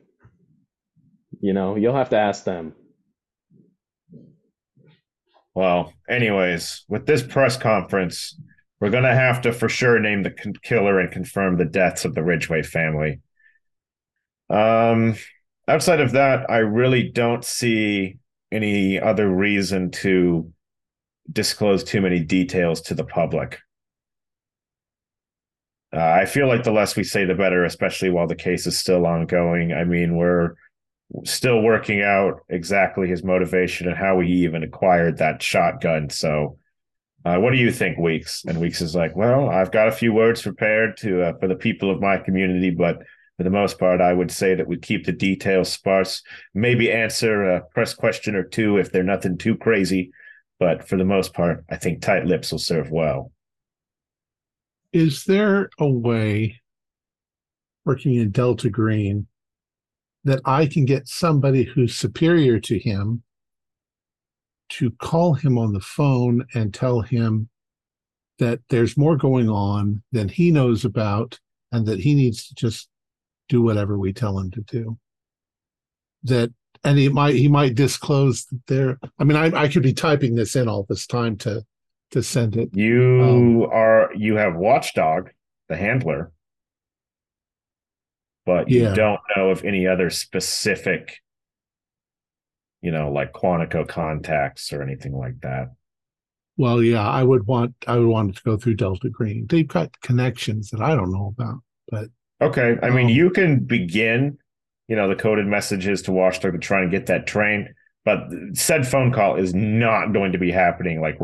You 1.41 1.53
know, 1.53 1.77
you'll 1.77 1.97
have 1.97 2.11
to 2.11 2.19
ask 2.19 2.45
them. 2.45 2.75
Well, 5.55 5.93
anyways, 6.09 6.85
with 6.89 7.07
this 7.07 7.23
press 7.23 7.57
conference, 7.57 8.39
we're 8.81 8.91
going 8.91 9.05
to 9.05 9.15
have 9.15 9.41
to 9.43 9.53
for 9.53 9.69
sure 9.69 9.99
name 10.01 10.23
the 10.23 10.31
con- 10.31 10.55
killer 10.63 10.99
and 10.99 11.11
confirm 11.11 11.57
the 11.57 11.65
deaths 11.65 12.05
of 12.05 12.15
the 12.15 12.25
Ridgway 12.25 12.63
family. 12.63 13.21
Um, 14.51 15.15
outside 15.69 16.01
of 16.01 16.13
that, 16.13 16.51
I 16.51 16.59
really 16.59 17.11
don't 17.11 17.45
see 17.45 18.19
any 18.51 19.01
other 19.01 19.29
reason 19.29 19.91
to 19.91 20.53
disclose 21.31 21.85
too 21.85 22.01
many 22.01 22.21
details 22.21 22.81
to 22.83 22.95
the 22.95 23.05
public. 23.05 23.59
Uh, 25.95 26.01
I 26.01 26.25
feel 26.25 26.49
like 26.49 26.65
the 26.65 26.73
less 26.73 26.97
we 26.97 27.05
say, 27.05 27.25
the 27.25 27.35
better, 27.35 27.65
especially 27.65 28.11
while 28.11 28.27
the 28.27 28.35
case 28.35 28.67
is 28.67 28.79
still 28.79 29.07
ongoing. 29.07 29.73
I 29.73 29.85
mean, 29.85 30.17
we're 30.17 30.55
still 31.25 31.63
working 31.63 32.03
out 32.03 32.41
exactly 32.49 33.09
his 33.09 33.23
motivation 33.23 33.87
and 33.87 33.97
how 33.97 34.21
he 34.21 34.45
even 34.45 34.63
acquired 34.63 35.19
that 35.19 35.43
shotgun. 35.43 36.11
So, 36.11 36.59
uh, 37.25 37.39
what 37.39 37.53
do 37.53 37.59
you 37.59 37.71
think, 37.71 37.99
Weeks? 37.99 38.45
And 38.47 38.61
Weeks 38.61 38.81
is 38.81 38.95
like, 38.95 39.15
well, 39.15 39.49
I've 39.49 39.71
got 39.71 39.89
a 39.89 39.93
few 39.93 40.13
words 40.13 40.43
prepared 40.43 40.97
to 40.99 41.23
uh, 41.23 41.33
for 41.39 41.47
the 41.47 41.55
people 41.55 41.91
of 41.91 42.01
my 42.01 42.19
community, 42.19 42.71
but 42.71 42.99
for 43.37 43.45
the 43.45 43.51
most 43.51 43.79
part, 43.79 44.01
I 44.01 44.13
would 44.13 44.31
say 44.31 44.55
that 44.55 44.67
we 44.67 44.77
keep 44.77 45.07
the 45.07 45.13
details 45.13 45.73
sparse. 45.73 46.23
Maybe 46.55 46.91
answer 46.91 47.45
a 47.45 47.65
press 47.73 47.95
question 47.95 48.35
or 48.35 48.45
two 48.45 48.79
if 48.79 48.91
they're 48.91 49.03
nothing 49.03 49.39
too 49.39 49.57
crazy, 49.57 50.13
but 50.59 50.89
for 50.89 50.97
the 50.97 51.05
most 51.05 51.35
part, 51.35 51.65
I 51.71 51.77
think 51.77 52.01
tight 52.01 52.27
lips 52.27 52.53
will 52.53 52.59
serve 52.59 52.91
well. 52.91 53.33
Is 54.95 55.25
there 55.25 55.69
a 55.79 55.89
way 55.89 56.61
working 57.85 58.15
in 58.15 58.31
Delta 58.31 58.71
Green, 58.71 59.27
that 60.23 60.41
I 60.47 60.67
can 60.67 60.87
get 60.87 61.09
somebody 61.09 61.65
who's 61.65 61.95
superior 61.95 62.59
to 62.61 62.79
him 62.79 63.23
to 64.71 64.93
call 64.93 65.35
him 65.35 65.59
on 65.59 65.73
the 65.73 65.81
phone 65.81 66.47
and 66.55 66.73
tell 66.73 67.03
him 67.03 67.51
that 68.39 68.61
there's 68.71 68.97
more 68.97 69.17
going 69.17 69.51
on 69.51 70.03
than 70.13 70.29
he 70.29 70.51
knows 70.51 70.85
about 70.85 71.39
and 71.73 71.85
that 71.87 72.01
he 72.01 72.15
needs 72.15 72.49
to 72.49 72.55
just 72.55 72.89
do 73.49 73.61
whatever 73.61 73.99
we 73.99 74.13
tell 74.13 74.39
him 74.39 74.51
to 74.53 74.63
do. 74.63 74.99
That 76.23 76.53
and 76.85 76.99
he 76.99 77.09
might 77.09 77.35
he 77.35 77.49
might 77.49 77.75
disclose 77.75 78.47
that 78.47 78.61
there 78.67 78.99
I 79.19 79.25
mean 79.25 79.37
I, 79.37 79.65
I 79.65 79.69
could 79.69 79.83
be 79.83 79.93
typing 79.93 80.35
this 80.37 80.57
in 80.57 80.69
all 80.69 80.87
this 80.89 81.07
time 81.07 81.37
to 81.39 81.65
to 82.15 82.23
send 82.23 82.57
it. 82.57 82.71
You 82.73 83.65
Um, 83.65 83.71
are 83.73 84.11
you 84.15 84.37
have 84.37 84.57
Watchdog, 84.57 85.31
the 85.69 85.77
handler, 85.77 86.33
but 88.47 88.69
you 88.71 88.85
Yeah. 88.85 88.95
don't 88.95 89.21
know 89.37 89.51
of 89.51 89.65
any 89.65 89.87
other 89.87 90.11
specific, 90.11 91.21
you 92.83 92.91
know, 92.91 93.11
like 93.11 93.33
Quantico 93.33 93.87
contacts 93.87 94.73
or 94.73 94.83
anything 94.83 95.13
like 95.13 95.41
that. 95.41 95.73
Well, 96.57 96.83
yeah, 96.83 97.07
I 97.09 97.23
would 97.23 97.47
want 97.47 97.75
I 97.87 97.99
would 97.99 98.07
want 98.09 98.31
it 98.31 98.37
to 98.37 98.43
go 98.45 98.57
through 98.57 98.75
Delta 98.77 99.11
Green. 99.11 99.47
They've 99.49 99.67
got 99.67 100.01
connections 100.03 100.71
that 100.71 100.81
I 100.81 100.95
don't 100.95 101.13
know 101.13 101.35
about, 101.37 101.61
but 101.89 102.09
Okay, 102.41 102.77
I 102.83 102.91
mean, 102.91 103.07
Um, 103.07 103.11
you 103.11 103.31
can 103.31 103.61
begin, 103.61 104.39
you 104.89 104.97
know, 104.97 105.09
the 105.09 105.17
coded 105.17 105.47
messages 105.47 106.03
to 106.03 106.13
Watchdog 106.13 106.53
to 106.53 106.59
try 106.59 106.83
and 106.83 106.91
get 106.91 107.07
that 107.07 107.27
trained, 107.27 107.69
but 108.05 108.29
said 108.53 108.87
phone 108.87 109.13
call 109.13 109.37
is 109.37 109.55
not 109.55 110.13
going 110.13 110.33
to 110.33 110.39
be 110.39 110.51
happening. 110.51 111.01
Like, 111.01 111.19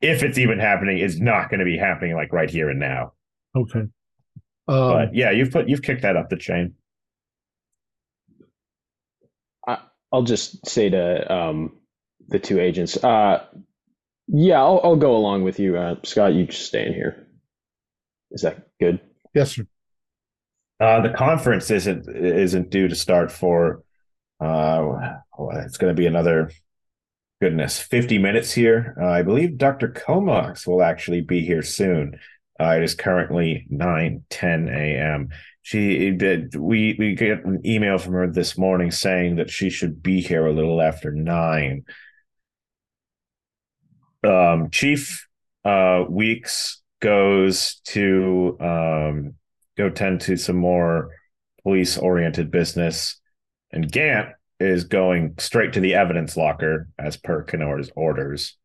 if 0.00 0.22
it's 0.22 0.38
even 0.38 0.58
happening, 0.58 0.98
is 0.98 1.20
not 1.20 1.50
going 1.50 1.60
to 1.60 1.64
be 1.64 1.78
happening 1.78 2.14
like 2.14 2.32
right 2.32 2.50
here 2.50 2.70
and 2.70 2.80
now. 2.80 3.12
okay. 3.56 3.86
Um, 4.66 4.90
but 4.92 5.14
yeah, 5.14 5.30
you've 5.30 5.50
put 5.50 5.68
you've 5.68 5.82
kicked 5.82 6.02
that 6.02 6.16
up 6.16 6.30
the 6.30 6.36
chain. 6.36 6.74
I'll 10.14 10.22
just 10.22 10.64
say 10.64 10.90
to 10.90 11.34
um, 11.34 11.72
the 12.28 12.38
two 12.38 12.60
agents, 12.60 13.02
uh, 13.02 13.44
yeah, 14.28 14.60
I'll, 14.60 14.80
I'll 14.84 14.96
go 14.96 15.16
along 15.16 15.42
with 15.42 15.58
you, 15.58 15.76
uh, 15.76 15.96
Scott. 16.04 16.34
You 16.34 16.46
just 16.46 16.66
stay 16.66 16.86
in 16.86 16.94
here. 16.94 17.26
Is 18.30 18.42
that 18.42 18.68
good? 18.78 19.00
yes, 19.34 19.56
sir. 19.56 19.66
Uh, 20.78 21.00
the 21.00 21.10
conference 21.10 21.68
isn't 21.70 22.08
isn't 22.08 22.70
due 22.70 22.86
to 22.86 22.94
start 22.94 23.32
for 23.32 23.82
uh, 24.40 25.18
well, 25.36 25.58
it's 25.64 25.78
going 25.78 25.94
to 25.94 26.00
be 26.00 26.06
another 26.06 26.50
goodness 27.44 27.78
50 27.78 28.16
minutes 28.16 28.52
here. 28.52 28.96
Uh, 28.98 29.06
I 29.06 29.20
believe 29.20 29.58
Dr. 29.58 29.88
Comox 29.88 30.66
will 30.66 30.82
actually 30.82 31.20
be 31.20 31.44
here 31.44 31.60
soon. 31.60 32.18
Uh, 32.58 32.76
it 32.78 32.82
is 32.82 32.94
currently 32.94 33.66
9 33.68 34.24
10 34.30 34.68
a.m. 34.70 35.28
She 35.60 36.10
did 36.12 36.56
we 36.56 36.96
we 36.98 37.14
get 37.14 37.44
an 37.44 37.60
email 37.66 37.98
from 37.98 38.14
her 38.14 38.30
this 38.30 38.56
morning 38.56 38.90
saying 38.90 39.36
that 39.36 39.50
she 39.50 39.68
should 39.68 40.02
be 40.02 40.22
here 40.22 40.46
a 40.46 40.54
little 40.54 40.80
after 40.80 41.12
9. 41.12 41.84
Um, 44.26 44.70
Chief 44.70 45.28
uh, 45.66 46.04
Weeks 46.08 46.80
goes 47.00 47.78
to 47.88 48.56
um, 48.58 49.34
go 49.76 49.90
tend 49.90 50.22
to 50.22 50.38
some 50.38 50.56
more 50.56 51.10
police 51.62 51.98
oriented 51.98 52.50
business. 52.50 53.20
And 53.70 53.92
Gant 53.92 54.30
is 54.60 54.84
going 54.84 55.34
straight 55.38 55.72
to 55.72 55.80
the 55.80 55.94
evidence 55.94 56.36
locker 56.36 56.88
as 56.98 57.16
per 57.16 57.42
Kenor's 57.42 57.90
orders. 57.96 58.56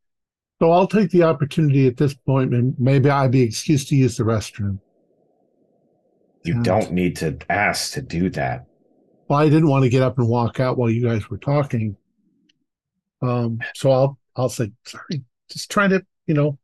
So 0.61 0.71
I'll 0.71 0.87
take 0.87 1.09
the 1.11 1.23
opportunity 1.23 1.87
at 1.87 1.97
this 1.97 2.13
point, 2.13 2.53
and 2.53 2.75
maybe 2.77 3.09
I'd 3.09 3.31
be 3.31 3.41
excused 3.41 3.87
to 3.89 3.95
use 3.95 4.17
the 4.17 4.23
restroom. 4.23 4.79
You 6.43 6.55
And- 6.55 6.65
don't 6.65 6.91
need 6.91 7.15
to 7.17 7.37
ask 7.49 7.93
to 7.93 8.01
do 8.01 8.29
that. 8.31 8.65
Well, 9.27 9.39
I 9.39 9.45
didn't 9.49 9.67
want 9.69 9.83
to 9.83 9.89
get 9.89 10.01
up 10.01 10.17
and 10.17 10.27
walk 10.27 10.59
out 10.59 10.77
while 10.77 10.89
you 10.89 11.03
guys 11.03 11.29
were 11.29 11.37
talking. 11.37 11.95
Um, 13.21 13.59
so 13.75 13.91
I'll 13.91 14.19
I'll 14.35 14.49
say 14.49 14.71
sorry. 14.85 15.23
Just 15.49 15.69
trying 15.69 15.89
to, 15.91 16.05
you 16.25 16.33
know, 16.33 16.57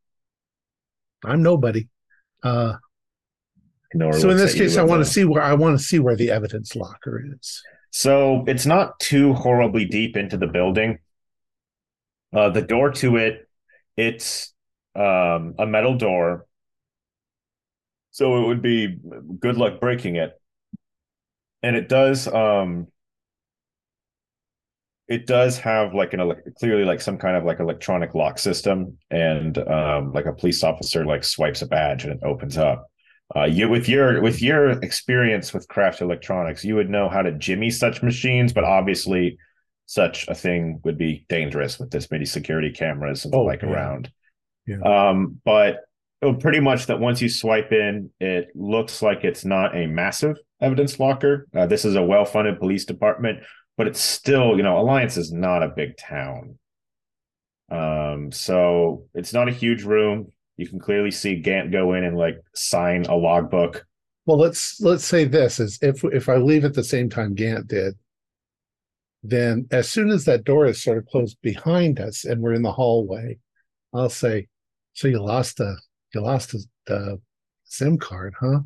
I'm 1.23 1.43
nobody. 1.43 1.87
Uh, 2.43 2.75
so 3.93 4.29
in 4.29 4.37
this 4.37 4.55
case, 4.55 4.77
I 4.77 4.83
want 4.83 5.05
to 5.05 5.09
see 5.09 5.25
where 5.25 5.41
I 5.43 5.53
want 5.53 5.77
to 5.77 5.83
see 5.83 5.99
where 5.99 6.15
the 6.15 6.31
evidence 6.31 6.75
locker 6.75 7.23
is. 7.37 7.61
So 7.95 8.43
it's 8.45 8.65
not 8.65 8.99
too 8.99 9.31
horribly 9.31 9.85
deep 9.85 10.17
into 10.17 10.35
the 10.35 10.47
building. 10.47 10.99
Uh, 12.33 12.49
the 12.49 12.61
door 12.61 12.91
to 12.91 13.15
it, 13.15 13.47
it's 13.95 14.53
um, 14.95 15.55
a 15.57 15.65
metal 15.65 15.97
door. 15.97 16.45
So 18.11 18.43
it 18.43 18.47
would 18.47 18.61
be 18.63 18.97
good 19.39 19.57
luck 19.57 19.79
breaking 19.79 20.15
it. 20.15 20.39
And 21.63 21.75
it 21.75 21.89
does 21.89 22.27
um 22.27 22.87
it 25.07 25.27
does 25.27 25.59
have 25.59 25.93
like 25.93 26.13
an 26.13 26.33
clearly 26.57 26.83
like 26.83 26.99
some 26.99 27.17
kind 27.17 27.37
of 27.37 27.43
like 27.43 27.59
electronic 27.59 28.15
lock 28.15 28.39
system 28.39 28.97
and 29.11 29.57
um 29.67 30.11
like 30.13 30.25
a 30.25 30.33
police 30.33 30.63
officer 30.63 31.05
like 31.05 31.23
swipes 31.23 31.61
a 31.61 31.67
badge 31.67 32.03
and 32.05 32.13
it 32.13 32.19
opens 32.23 32.57
up. 32.57 32.87
Uh, 33.35 33.45
you 33.45 33.69
with 33.69 33.87
your 33.89 34.21
with 34.21 34.41
your 34.41 34.71
experience 34.81 35.53
with 35.53 35.67
craft 35.67 36.01
electronics, 36.01 36.63
you 36.63 36.75
would 36.75 36.89
know 36.89 37.09
how 37.09 37.21
to 37.21 37.31
jimmy 37.31 37.69
such 37.71 38.03
machines, 38.03 38.53
but 38.53 38.63
obviously, 38.63 39.37
such 39.87 40.27
a 40.27 40.35
thing 40.35 40.79
would 40.83 40.97
be 40.97 41.25
dangerous 41.29 41.79
with 41.79 41.89
this 41.91 42.09
many 42.11 42.25
security 42.25 42.71
cameras 42.71 43.25
and 43.25 43.33
Oh, 43.33 43.41
like 43.43 43.61
yeah. 43.63 43.69
around. 43.69 44.11
Yeah. 44.67 44.81
Um, 44.81 45.41
but 45.45 45.81
pretty 46.39 46.59
much 46.59 46.87
that 46.87 46.99
once 46.99 47.21
you 47.21 47.29
swipe 47.29 47.71
in, 47.71 48.09
it 48.19 48.47
looks 48.55 49.01
like 49.01 49.23
it's 49.23 49.45
not 49.45 49.75
a 49.75 49.85
massive 49.87 50.37
evidence 50.61 50.99
locker. 50.99 51.47
Uh, 51.55 51.67
this 51.67 51.85
is 51.85 51.95
a 51.95 52.01
well-funded 52.03 52.59
police 52.59 52.85
department, 52.85 53.39
but 53.77 53.85
it's 53.87 53.99
still, 53.99 54.57
you 54.57 54.63
know, 54.63 54.79
Alliance 54.79 55.17
is 55.17 55.31
not 55.31 55.61
a 55.61 55.67
big 55.75 55.97
town. 55.97 56.57
Um, 57.69 58.31
so 58.31 59.05
it's 59.13 59.33
not 59.33 59.49
a 59.49 59.51
huge 59.51 59.83
room. 59.83 60.31
You 60.57 60.67
can 60.67 60.79
clearly 60.79 61.11
see 61.11 61.41
Gant 61.41 61.71
go 61.71 61.93
in 61.93 62.03
and 62.03 62.17
like 62.17 62.37
sign 62.53 63.05
a 63.05 63.15
logbook. 63.15 63.85
Well, 64.25 64.37
let's 64.37 64.79
let's 64.81 65.05
say 65.05 65.25
this 65.25 65.59
is 65.59 65.77
if 65.81 66.03
if 66.05 66.29
I 66.29 66.37
leave 66.37 66.65
at 66.65 66.73
the 66.73 66.83
same 66.83 67.09
time 67.09 67.35
Gant 67.35 67.67
did, 67.67 67.95
then 69.21 69.67
as 69.71 69.89
soon 69.89 70.09
as 70.09 70.25
that 70.25 70.43
door 70.43 70.65
is 70.65 70.81
sort 70.81 70.97
of 70.97 71.05
closed 71.07 71.37
behind 71.41 71.99
us 71.99 72.25
and 72.25 72.41
we're 72.41 72.53
in 72.53 72.61
the 72.61 72.71
hallway, 72.71 73.37
I'll 73.93 74.09
say, 74.09 74.47
"So 74.93 75.07
you 75.07 75.21
lost 75.21 75.59
a 75.59 75.75
you 76.13 76.21
lost 76.21 76.53
a, 76.53 76.59
the 76.87 77.21
SIM 77.65 77.97
card, 77.97 78.33
huh?" 78.39 78.61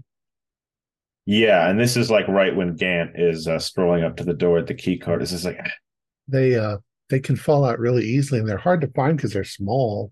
Yeah, 1.26 1.70
and 1.70 1.80
this 1.80 1.96
is 1.96 2.10
like 2.10 2.28
right 2.28 2.56
when 2.56 2.76
Gant 2.76 3.12
is 3.16 3.48
uh, 3.48 3.60
strolling 3.60 4.04
up 4.04 4.18
to 4.18 4.24
the 4.24 4.34
door 4.34 4.58
at 4.58 4.68
the 4.68 4.74
key 4.74 4.98
card. 4.98 5.22
This 5.22 5.32
is 5.32 5.46
like, 5.46 5.60
They 6.28 6.56
uh 6.56 6.78
they 7.10 7.20
can 7.20 7.36
fall 7.36 7.66
out 7.66 7.80
really 7.80 8.06
easily 8.06 8.40
and 8.40 8.48
they're 8.48 8.58
hard 8.58 8.82
to 8.82 8.88
find 8.90 9.18
because 9.18 9.34
they're 9.34 9.44
small. 9.44 10.12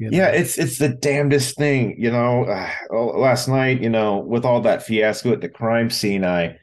You 0.00 0.10
know. 0.10 0.18
yeah, 0.18 0.28
it's 0.28 0.58
it's 0.58 0.78
the 0.78 0.88
damnedest 0.88 1.56
thing, 1.56 1.94
you 1.98 2.10
know. 2.10 2.44
Uh, 2.44 2.70
oh, 2.90 3.06
last 3.18 3.48
night, 3.48 3.82
you 3.82 3.90
know, 3.90 4.18
with 4.18 4.44
all 4.44 4.62
that 4.62 4.82
fiasco 4.82 5.32
at 5.32 5.40
the 5.40 5.48
crime 5.48 5.90
scene, 5.90 6.24
I 6.24 6.58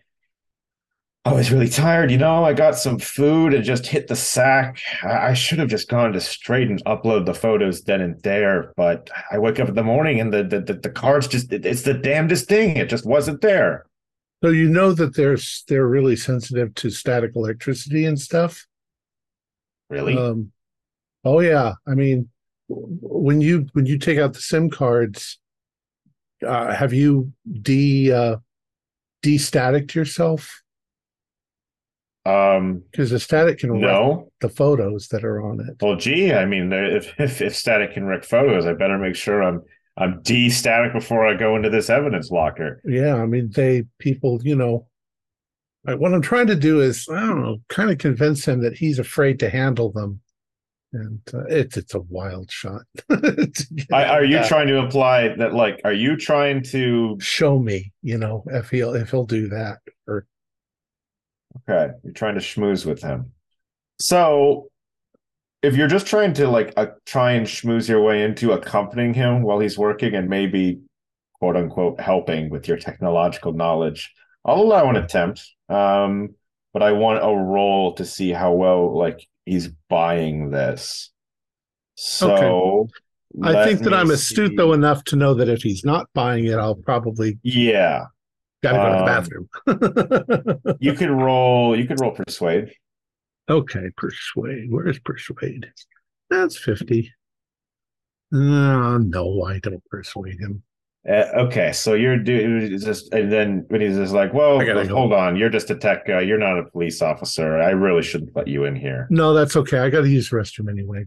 I 1.26 1.34
was 1.34 1.52
really 1.52 1.68
tired, 1.68 2.10
you 2.10 2.18
know. 2.18 2.46
I 2.46 2.54
got 2.54 2.78
some 2.78 3.00
food 3.00 3.54
and 3.54 3.64
just 3.64 3.86
hit 3.86 4.08
the 4.08 4.16
sack. 4.16 4.80
I, 5.04 5.30
I 5.30 5.34
should 5.34 5.60
have 5.60 5.68
just 5.68 5.90
gone 5.90 6.14
to 6.14 6.22
straight 6.22 6.70
and 6.70 6.84
upload 6.86 7.26
the 7.26 7.34
photos 7.34 7.84
then 7.84 8.02
and 8.02 8.22
there, 8.24 8.74
but 8.78 9.10
I 9.32 9.38
wake 9.38 9.60
up 9.60 9.68
in 9.70 9.76
the 9.76 9.84
morning 9.84 10.20
and 10.22 10.34
the 10.34 10.44
the 10.44 10.62
the, 10.62 10.74
the 10.74 10.90
cards 10.90 11.28
just 11.28 11.52
it- 11.52 11.66
it's 11.66 11.84
the 11.84 11.94
damnedest 11.94 12.48
thing. 12.48 12.78
It 12.78 12.90
just 12.90 13.06
wasn't 13.06 13.42
there. 13.42 13.86
So 14.44 14.52
you 14.52 14.70
know 14.70 14.94
that 14.94 15.16
they're 15.16 15.38
they're 15.68 15.88
really 15.88 16.16
sensitive 16.16 16.74
to 16.76 16.90
static 16.90 17.32
electricity 17.36 18.06
and 18.06 18.20
stuff. 18.20 18.66
Really? 19.90 20.18
Um, 20.18 20.52
oh 21.26 21.40
yeah, 21.42 21.74
I 21.88 21.96
mean, 21.96 22.30
when 22.68 23.42
you 23.42 23.68
when 23.74 23.86
you 23.86 23.98
take 23.98 24.20
out 24.20 24.34
the 24.34 24.42
SIM 24.42 24.70
cards, 24.70 25.40
uh, 26.46 26.74
have 26.74 26.94
you 26.94 27.32
de 27.62 28.12
uh, 28.12 28.38
de-staticed 29.22 29.96
yourself? 29.96 30.62
um, 32.26 32.84
Because 32.92 33.12
the 33.12 33.20
static 33.20 33.60
can 33.60 33.72
wreck 33.72 33.82
no. 33.82 34.32
the 34.42 34.50
photos 34.50 35.08
that 35.10 35.24
are 35.24 35.42
on 35.42 35.62
it. 35.62 35.82
Well, 35.82 35.96
gee, 35.96 36.34
I 36.34 36.46
mean, 36.46 36.72
if 36.74 37.14
if, 37.18 37.42
if 37.42 37.56
static 37.56 37.94
can 37.94 38.06
wreck 38.06 38.24
photos, 38.24 38.66
I 38.66 38.74
better 38.74 38.98
make 38.98 39.16
sure 39.16 39.42
I'm 39.42 39.62
I'm 39.98 40.22
de-static 40.22 40.94
before 40.94 41.26
I 41.26 41.36
go 41.36 41.56
into 41.56 41.70
this 41.70 41.90
evidence 41.90 42.30
locker. 42.30 42.82
Yeah, 42.86 43.16
I 43.16 43.26
mean, 43.26 43.52
they 43.54 43.86
people, 44.00 44.40
you 44.44 44.56
know. 44.56 44.88
What 45.84 46.14
I'm 46.14 46.22
trying 46.22 46.48
to 46.48 46.56
do 46.56 46.82
is, 46.82 47.08
I 47.10 47.22
don't 47.22 47.42
know, 47.42 47.60
kind 47.70 47.90
of 47.90 47.98
convince 47.98 48.46
him 48.46 48.62
that 48.62 48.76
he's 48.78 49.00
afraid 49.00 49.40
to 49.40 49.50
handle 49.50 49.90
them, 49.90 50.20
and 50.94 51.20
uh, 51.34 51.44
it's 51.46 51.78
it's 51.78 51.94
a 51.94 52.02
wild 52.02 52.52
shot. 52.52 52.84
I, 53.10 54.06
are 54.06 54.24
you 54.24 54.38
that. 54.38 54.48
trying 54.48 54.68
to 54.68 54.78
imply 54.78 55.30
that, 55.36 55.54
like, 55.54 55.82
are 55.84 55.94
you 55.94 56.18
trying 56.18 56.64
to? 56.64 57.18
show 57.20 57.60
me, 57.60 57.92
you 58.02 58.18
know, 58.18 58.44
if 58.48 58.70
he'll 58.70 58.96
if 58.96 59.12
he'll 59.12 59.26
do 59.26 59.50
that, 59.50 59.80
or 60.08 60.26
Okay, 61.70 61.94
you're 62.04 62.14
trying 62.14 62.36
to 62.36 62.42
schmooze 62.42 62.86
with 62.86 63.02
him. 63.02 63.32
So, 64.00 64.70
if 65.62 65.76
you're 65.76 65.88
just 65.88 66.08
trying 66.08 66.34
to 66.34 66.50
like 66.50 66.74
uh, 66.78 66.88
try 67.06 67.32
and 67.32 67.46
schmooze 67.46 67.90
your 67.90 68.02
way 68.02 68.24
into 68.24 68.52
accompanying 68.52 69.14
him 69.14 69.42
while 69.42 69.60
he's 69.60 69.78
working 69.78 70.14
and 70.16 70.30
maybe 70.30 70.82
quote 71.40 71.56
unquote 71.56 72.00
helping 72.00 72.50
with 72.50 72.68
your 72.68 72.78
technological 72.78 73.54
knowledge, 73.54 74.14
I'll 74.46 74.62
allow 74.62 74.90
an 74.90 74.96
attempt. 74.96 75.46
Um, 75.70 76.36
but 76.74 76.84
I 76.84 76.92
want 76.92 77.24
a 77.24 77.36
roll 77.36 77.94
to 77.96 78.06
see 78.06 78.30
how 78.32 78.54
well 78.54 78.96
like 78.96 79.28
he's 79.48 79.70
buying 79.90 80.52
this. 80.52 81.12
So 81.96 82.88
I 83.44 83.66
think 83.66 83.82
that 83.82 83.94
I'm 83.94 84.12
astute 84.12 84.52
see. 84.52 84.56
though 84.56 84.74
enough 84.74 85.04
to 85.06 85.16
know 85.16 85.34
that 85.36 85.50
if 85.50 85.64
he's 85.64 85.84
not 85.84 86.08
buying 86.14 86.46
it, 86.46 86.54
I'll 86.58 86.76
probably 86.76 87.40
Yeah, 87.44 88.06
gotta 88.62 88.78
go 88.78 88.86
Um, 88.86 88.92
to 88.94 89.68
the 89.68 89.76
bathroom. 90.56 90.78
you 90.80 90.94
could 90.94 91.10
roll. 91.10 91.78
You 91.78 91.86
could 91.88 92.00
roll 92.00 92.12
persuade. 92.12 92.72
okay, 93.50 93.90
persuade. 93.96 94.68
Where's 94.72 95.00
persuade? 95.00 95.72
That's 96.30 96.58
50. 96.58 97.12
Uh, 98.34 98.98
no, 99.00 99.44
I 99.44 99.60
don't 99.60 99.84
persuade 99.90 100.40
him. 100.40 100.64
Uh, 101.08 101.24
okay, 101.36 101.72
so 101.72 101.94
you're 101.94 102.18
doing 102.18 102.78
just, 102.80 103.14
and 103.14 103.32
then 103.32 103.66
when 103.70 103.82
he's 103.82 103.96
just 103.96 104.14
like, 104.14 104.34
"Whoa, 104.34 104.60
I 104.60 104.66
gotta 104.66 104.88
go. 104.88 104.96
hold 104.96 105.14
on, 105.14 105.36
you're 105.38 105.50
just 105.50 105.70
a 105.70 105.76
tech 105.76 106.06
guy. 106.06 106.22
You're 106.22 106.38
not 106.38 106.60
a 106.60 106.64
police 106.64 107.02
officer. 107.02 107.62
I 107.62 107.70
really 107.70 108.04
shouldn't 108.04 108.36
let 108.36 108.48
you 108.48 108.66
in 108.66 108.76
here." 108.76 109.08
No, 109.10 109.34
that's 109.34 109.56
okay. 109.56 109.80
I 109.80 109.90
got 109.90 110.02
to 110.02 110.10
use 110.10 110.30
the 110.30 110.36
restroom 110.36 110.70
anyway. 110.70 111.06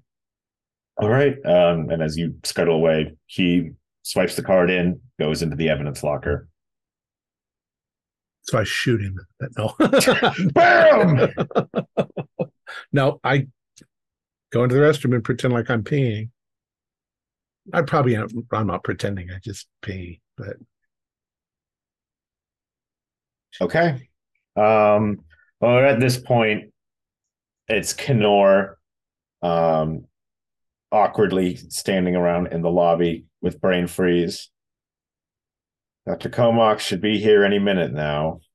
All 1.00 1.08
right. 1.08 1.34
Um, 1.46 1.88
and 1.90 2.02
as 2.02 2.16
you 2.16 2.34
scuttle 2.44 2.76
away, 2.76 3.14
he 3.26 3.70
swipes 4.02 4.36
the 4.36 4.42
card 4.42 4.70
in, 4.70 5.00
goes 5.18 5.42
into 5.42 5.56
the 5.56 5.68
evidence 5.68 6.02
locker. 6.02 6.48
So 8.42 8.58
I 8.58 8.64
shoot 8.64 9.00
him. 9.00 9.18
No. 9.56 9.74
Bam! 10.52 11.32
no, 12.92 13.20
I 13.24 13.46
go 14.52 14.64
into 14.64 14.74
the 14.74 14.80
restroom 14.80 15.14
and 15.14 15.24
pretend 15.24 15.54
like 15.54 15.70
I'm 15.70 15.82
peeing. 15.82 16.30
I 17.72 17.82
probably 17.82 18.16
I'm 18.16 18.66
not 18.66 18.84
pretending. 18.84 19.30
I 19.30 19.38
just 19.38 19.66
pee, 19.82 20.20
but 20.36 20.56
Okay. 23.60 24.08
Um, 24.56 25.20
well, 25.60 25.84
at 25.84 26.00
this 26.00 26.18
point, 26.18 26.72
it's 27.68 27.92
Kenor 27.92 28.78
um, 29.42 30.06
awkwardly 30.90 31.56
standing 31.56 32.16
around 32.16 32.48
in 32.48 32.62
the 32.62 32.70
lobby 32.70 33.26
with 33.40 33.60
brain 33.60 33.86
freeze. 33.86 34.50
Dr. 36.06 36.30
Comox 36.30 36.80
should 36.80 37.00
be 37.00 37.18
here 37.18 37.44
any 37.44 37.58
minute 37.58 37.92
now. 37.92 38.40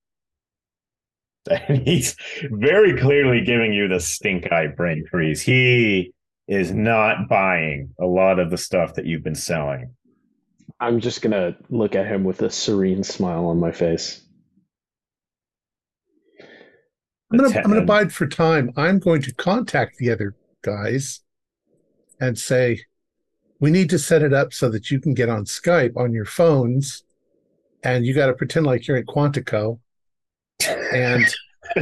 And 1.47 1.87
he's 1.87 2.15
very 2.49 2.99
clearly 2.99 3.41
giving 3.41 3.71
you 3.71 3.87
the 3.87 3.99
stink 3.99 4.51
eye 4.51 4.65
brain 4.65 5.05
freeze. 5.11 5.43
He 5.43 6.11
is 6.47 6.71
not 6.71 7.27
buying 7.27 7.89
a 7.99 8.05
lot 8.05 8.39
of 8.39 8.49
the 8.51 8.57
stuff 8.57 8.93
that 8.95 9.05
you've 9.05 9.23
been 9.23 9.35
selling. 9.35 9.93
I'm 10.79 10.99
just 10.99 11.21
gonna 11.21 11.55
look 11.69 11.95
at 11.95 12.05
him 12.05 12.23
with 12.23 12.41
a 12.41 12.49
serene 12.49 13.03
smile 13.03 13.45
on 13.45 13.59
my 13.59 13.71
face. 13.71 14.21
I'm 17.31 17.37
gonna 17.39 17.49
The 17.49 17.57
I'm 17.59 17.63
gonna 17.63 17.75
ten- 17.77 17.85
bide 17.85 18.13
for 18.13 18.27
time. 18.27 18.71
I'm 18.75 18.99
going 18.99 19.21
to 19.23 19.33
contact 19.33 19.97
the 19.97 20.11
other 20.11 20.35
guys 20.61 21.21
and 22.19 22.37
say 22.37 22.81
we 23.59 23.71
need 23.71 23.89
to 23.89 23.99
set 23.99 24.21
it 24.21 24.33
up 24.33 24.53
so 24.53 24.69
that 24.69 24.91
you 24.91 24.99
can 24.99 25.13
get 25.13 25.29
on 25.29 25.45
Skype 25.45 25.95
on 25.97 26.13
your 26.13 26.25
phones, 26.25 27.03
and 27.83 28.05
you 28.05 28.13
got 28.13 28.27
to 28.27 28.33
pretend 28.33 28.65
like 28.65 28.87
you're 28.87 28.97
at 28.97 29.05
Quantico, 29.05 29.79
and 30.93 31.25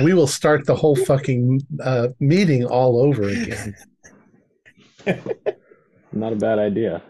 we 0.03 0.13
will 0.13 0.27
start 0.27 0.65
the 0.65 0.75
whole 0.75 0.95
fucking 0.95 1.61
uh, 1.83 2.09
meeting 2.19 2.63
all 2.63 3.01
over 3.01 3.23
again. 3.23 3.75
Not 6.11 6.33
a 6.33 6.37
bad 6.37 6.59
idea. 6.59 7.01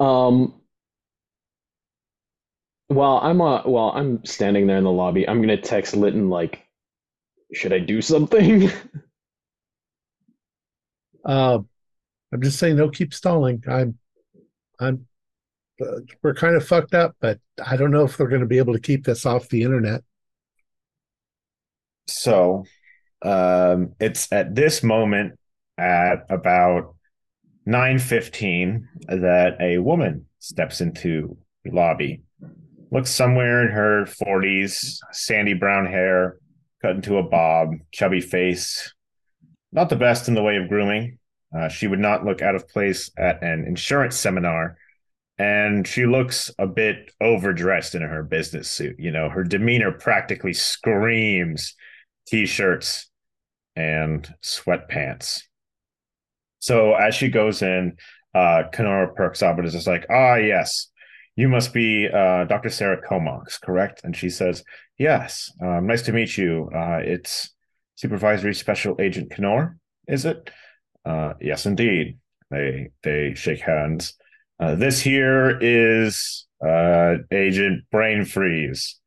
Um, 0.00 0.60
while 2.88 3.20
I'm 3.22 3.40
uh, 3.40 3.62
while 3.62 3.90
I'm 3.94 4.24
standing 4.24 4.66
there 4.66 4.78
in 4.78 4.84
the 4.84 4.90
lobby, 4.90 5.28
I'm 5.28 5.40
gonna 5.40 5.60
text 5.60 5.96
Litton 5.96 6.28
like, 6.28 6.66
should 7.52 7.72
I 7.72 7.78
do 7.78 8.02
something? 8.02 8.70
Uh, 11.24 11.58
I'm 12.32 12.42
just 12.42 12.58
saying, 12.58 12.76
no, 12.76 12.88
keep 12.88 13.12
stalling. 13.12 13.62
I'm, 13.68 13.98
I'm, 14.80 15.06
uh, 15.80 16.00
we're 16.22 16.34
kind 16.34 16.56
of 16.56 16.66
fucked 16.66 16.94
up, 16.94 17.14
but 17.20 17.38
I 17.64 17.76
don't 17.76 17.90
know 17.90 18.04
if 18.04 18.16
they're 18.16 18.28
going 18.28 18.40
to 18.40 18.46
be 18.46 18.58
able 18.58 18.72
to 18.72 18.80
keep 18.80 19.04
this 19.04 19.26
off 19.26 19.50
the 19.50 19.62
internet. 19.62 20.02
So 22.06 22.64
um, 23.20 23.94
it's 24.00 24.32
at 24.32 24.54
this 24.54 24.82
moment 24.82 25.38
at 25.76 26.24
about 26.30 26.94
9.15 27.66 28.86
that 29.08 29.56
a 29.60 29.78
woman 29.78 30.26
steps 30.38 30.80
into 30.80 31.36
the 31.64 31.70
lobby. 31.70 32.22
Looks 32.90 33.10
somewhere 33.10 33.62
in 33.62 33.72
her 33.72 34.04
40s, 34.04 34.98
sandy 35.12 35.54
brown 35.54 35.86
hair, 35.86 36.38
cut 36.82 36.96
into 36.96 37.18
a 37.18 37.22
bob, 37.22 37.74
chubby 37.92 38.20
face. 38.20 38.92
Not 39.72 39.88
the 39.88 39.96
best 39.96 40.28
in 40.28 40.34
the 40.34 40.42
way 40.42 40.56
of 40.56 40.68
grooming. 40.68 41.18
Uh, 41.56 41.68
she 41.68 41.86
would 41.86 42.00
not 42.00 42.24
look 42.24 42.42
out 42.42 42.54
of 42.54 42.68
place 42.68 43.10
at 43.16 43.42
an 43.42 43.64
insurance 43.64 44.16
seminar. 44.16 44.76
And 45.38 45.86
she 45.86 46.06
looks 46.06 46.50
a 46.58 46.66
bit 46.66 47.10
overdressed 47.20 47.94
in 47.94 48.02
her 48.02 48.22
business 48.22 48.70
suit. 48.70 48.96
You 48.98 49.10
know, 49.10 49.28
her 49.28 49.44
demeanor 49.44 49.92
practically 49.92 50.52
screams 50.52 51.74
t-shirts 52.26 53.10
and 53.74 54.32
sweatpants. 54.42 55.42
So 56.62 56.94
as 56.94 57.14
she 57.16 57.28
goes 57.28 57.60
in, 57.60 57.96
uh 58.34 58.62
Kenora 58.72 59.12
perks 59.12 59.42
up 59.42 59.58
and 59.58 59.66
is 59.66 59.72
just 59.74 59.88
like, 59.88 60.06
ah 60.08 60.36
yes, 60.36 60.88
you 61.34 61.48
must 61.48 61.74
be 61.74 62.08
uh 62.08 62.44
Dr. 62.44 62.70
Sarah 62.70 63.02
Comox, 63.02 63.60
correct? 63.60 64.00
And 64.04 64.16
she 64.16 64.30
says, 64.30 64.62
Yes, 64.96 65.50
um, 65.60 65.86
nice 65.88 66.02
to 66.02 66.12
meet 66.12 66.38
you. 66.38 66.70
Uh 66.72 67.00
it's 67.02 67.50
Supervisory 67.96 68.54
Special 68.54 68.94
Agent 69.00 69.30
Kenor, 69.32 69.76
is 70.06 70.24
it? 70.24 70.50
Uh 71.04 71.34
yes 71.40 71.66
indeed. 71.66 72.18
They 72.50 72.90
they 73.02 73.34
shake 73.34 73.60
hands. 73.60 74.14
Uh, 74.60 74.76
this 74.76 75.00
here 75.00 75.58
is 75.60 76.46
uh 76.64 77.16
Agent 77.32 77.84
Brain 77.90 78.24
Freeze. 78.24 79.00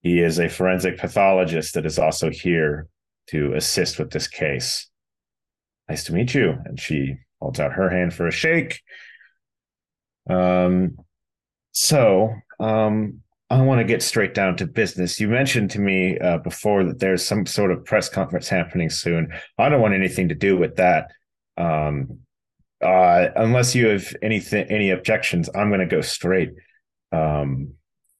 He 0.00 0.20
is 0.20 0.38
a 0.38 0.48
forensic 0.48 0.96
pathologist 0.96 1.74
that 1.74 1.84
is 1.84 1.98
also 1.98 2.30
here 2.30 2.88
to 3.26 3.52
assist 3.52 3.98
with 3.98 4.10
this 4.10 4.28
case. 4.28 4.89
Nice 5.90 6.04
to 6.04 6.12
meet 6.12 6.34
you. 6.34 6.54
And 6.64 6.78
she 6.78 7.16
holds 7.40 7.58
out 7.58 7.72
her 7.72 7.90
hand 7.90 8.14
for 8.14 8.28
a 8.28 8.30
shake. 8.30 8.80
Um, 10.28 10.96
so 11.72 12.32
um, 12.60 13.22
I 13.50 13.60
want 13.62 13.80
to 13.80 13.84
get 13.84 14.00
straight 14.00 14.32
down 14.32 14.56
to 14.58 14.68
business. 14.68 15.18
You 15.18 15.26
mentioned 15.26 15.72
to 15.72 15.80
me 15.80 16.16
uh, 16.16 16.38
before 16.38 16.84
that 16.84 17.00
there's 17.00 17.26
some 17.26 17.44
sort 17.44 17.72
of 17.72 17.84
press 17.84 18.08
conference 18.08 18.48
happening 18.48 18.88
soon. 18.88 19.32
I 19.58 19.68
don't 19.68 19.80
want 19.80 19.94
anything 19.94 20.28
to 20.28 20.34
do 20.36 20.56
with 20.56 20.76
that. 20.76 21.10
Um, 21.56 22.20
uh, 22.80 23.30
unless 23.34 23.74
you 23.74 23.88
have 23.88 24.14
anything, 24.22 24.66
any 24.70 24.90
objections, 24.90 25.50
I'm 25.56 25.70
going 25.70 25.80
to 25.80 25.86
go 25.86 26.02
straight. 26.02 26.52
Um, 27.10 27.74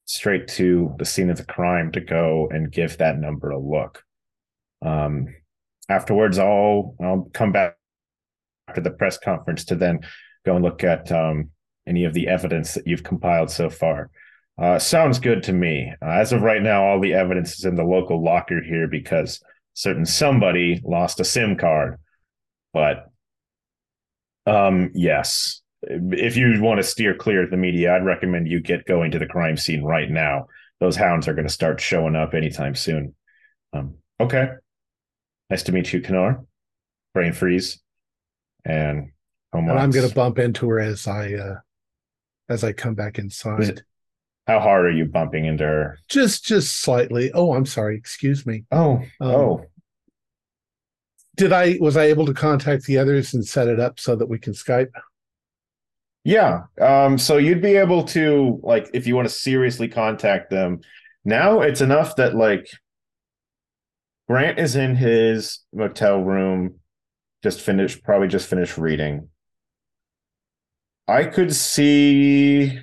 straight 0.06 0.48
to 0.48 0.92
the 0.98 1.05
scene 1.05 1.30
of 1.30 1.36
the 1.36 1.44
crime 1.44 1.92
to 1.92 2.01
go 2.01 2.48
and 2.51 2.72
give 2.72 2.98
that 2.98 3.16
number 3.16 3.51
a 3.51 3.60
look. 3.60 4.02
Um, 4.84 5.28
afterwards, 5.90 6.38
I'll 6.38 6.94
I'll 7.02 7.28
come 7.34 7.52
back 7.52 7.76
after 8.68 8.80
the 8.80 8.90
press 8.90 9.18
conference 9.18 9.64
to 9.66 9.74
then 9.74 10.00
go 10.46 10.54
and 10.54 10.64
look 10.64 10.84
at 10.84 11.10
um, 11.12 11.50
any 11.86 12.04
of 12.04 12.14
the 12.14 12.28
evidence 12.28 12.74
that 12.74 12.86
you've 12.86 13.02
compiled 13.02 13.50
so 13.50 13.68
far. 13.68 14.10
Uh, 14.56 14.78
sounds 14.78 15.18
good 15.18 15.42
to 15.42 15.52
me. 15.52 15.92
Uh, 16.02 16.10
as 16.10 16.32
of 16.32 16.42
right 16.42 16.62
now, 16.62 16.84
all 16.84 17.00
the 17.00 17.14
evidence 17.14 17.58
is 17.58 17.64
in 17.64 17.74
the 17.74 17.84
local 17.84 18.22
locker 18.22 18.62
here 18.62 18.86
because 18.86 19.42
certain 19.74 20.04
somebody 20.04 20.80
lost 20.84 21.20
a 21.20 21.24
SIM 21.24 21.56
card. 21.56 21.98
But 22.72 23.06
um, 24.46 24.92
yes, 24.94 25.62
if 25.82 26.36
you 26.36 26.62
want 26.62 26.78
to 26.78 26.84
steer 26.84 27.14
clear 27.14 27.44
of 27.44 27.50
the 27.50 27.56
media, 27.56 27.94
I'd 27.94 28.04
recommend 28.04 28.48
you 28.48 28.60
get 28.60 28.86
going 28.86 29.10
to 29.12 29.18
the 29.18 29.26
crime 29.26 29.56
scene 29.56 29.82
right 29.82 30.10
now. 30.10 30.46
Those 30.78 30.96
hounds 30.96 31.26
are 31.26 31.34
going 31.34 31.46
to 31.46 31.52
start 31.52 31.80
showing 31.80 32.14
up 32.14 32.34
anytime 32.34 32.74
soon. 32.74 33.14
Um, 33.72 33.96
okay. 34.20 34.50
Nice 35.51 35.62
to 35.64 35.72
meet 35.72 35.93
you, 35.93 36.01
Kenor. 36.01 36.44
Brain 37.12 37.32
freeze. 37.32 37.81
And, 38.64 39.10
And 39.52 39.70
I'm 39.78 39.90
going 39.90 40.09
to 40.09 40.14
bump 40.14 40.39
into 40.39 40.68
her 40.68 40.78
as 40.78 41.09
I, 41.09 41.35
uh, 41.35 41.56
as 42.48 42.62
I 42.62 42.72
come 42.72 42.94
back 42.94 43.18
inside. 43.18 43.82
How 44.47 44.60
hard 44.60 44.86
are 44.86 44.90
you 44.90 45.05
bumping 45.06 45.44
into 45.44 45.64
her? 45.64 45.98
Just, 46.09 46.44
just 46.44 46.81
slightly. 46.81 47.31
Oh, 47.32 47.55
I'm 47.55 47.66
sorry. 47.66 47.97
Excuse 47.97 48.47
me. 48.47 48.64
Oh, 48.70 49.02
Um, 49.20 49.31
oh, 49.31 49.64
Did 51.36 51.52
I, 51.52 51.78
was 51.81 51.97
I 51.97 52.05
able 52.05 52.27
to 52.27 52.35
contact 52.35 52.85
the 52.85 52.98
others 52.98 53.35
and 53.35 53.44
set 53.47 53.68
it 53.68 53.81
up 53.81 53.98
so 53.98 54.14
that 54.16 54.28
we 54.28 54.39
can 54.39 54.52
Skype? 54.52 54.90
yeah. 56.24 56.62
Um, 56.81 57.16
so 57.18 57.39
you'd 57.39 57.62
be 57.62 57.77
able 57.77 58.05
to, 58.05 58.60
like, 58.62 58.90
if 58.93 59.06
you 59.06 59.16
want 59.16 59.27
to 59.28 59.35
seriously 59.35 59.89
contact 59.89 60.51
them, 60.51 60.81
now 61.24 61.60
it's 61.60 61.81
enough 61.81 62.16
that, 62.16 62.35
like, 62.35 62.68
Grant 64.31 64.61
is 64.61 64.77
in 64.77 64.94
his 64.94 65.59
motel 65.73 66.20
room, 66.20 66.77
just 67.43 67.61
finished, 67.61 68.05
probably 68.05 68.28
just 68.28 68.48
finished 68.48 68.78
reading. 68.78 69.28
I 71.09 71.24
could 71.24 71.52
see. 71.52 72.78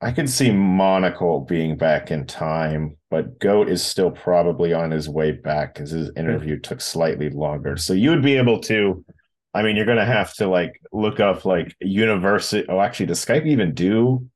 I 0.00 0.12
could 0.12 0.30
see 0.30 0.50
Monocle 0.50 1.40
being 1.40 1.76
back 1.76 2.10
in 2.10 2.26
time, 2.26 2.96
but 3.10 3.38
Goat 3.38 3.68
is 3.68 3.84
still 3.84 4.10
probably 4.10 4.72
on 4.72 4.92
his 4.92 5.10
way 5.10 5.32
back 5.32 5.74
because 5.74 5.90
his 5.90 6.10
interview 6.16 6.58
took 6.58 6.80
slightly 6.80 7.28
longer. 7.28 7.76
So 7.76 7.92
you 7.92 8.08
would 8.08 8.22
be 8.22 8.38
able 8.38 8.60
to. 8.60 9.04
I 9.52 9.60
mean, 9.60 9.76
you're 9.76 9.84
to 9.98 10.06
have 10.06 10.32
to 10.36 10.48
like 10.48 10.80
look 10.90 11.20
up 11.20 11.44
like 11.44 11.76
university. 11.80 12.66
Oh, 12.66 12.80
actually, 12.80 13.06
does 13.06 13.22
Skype 13.22 13.44
even 13.44 13.74
do 13.74 14.26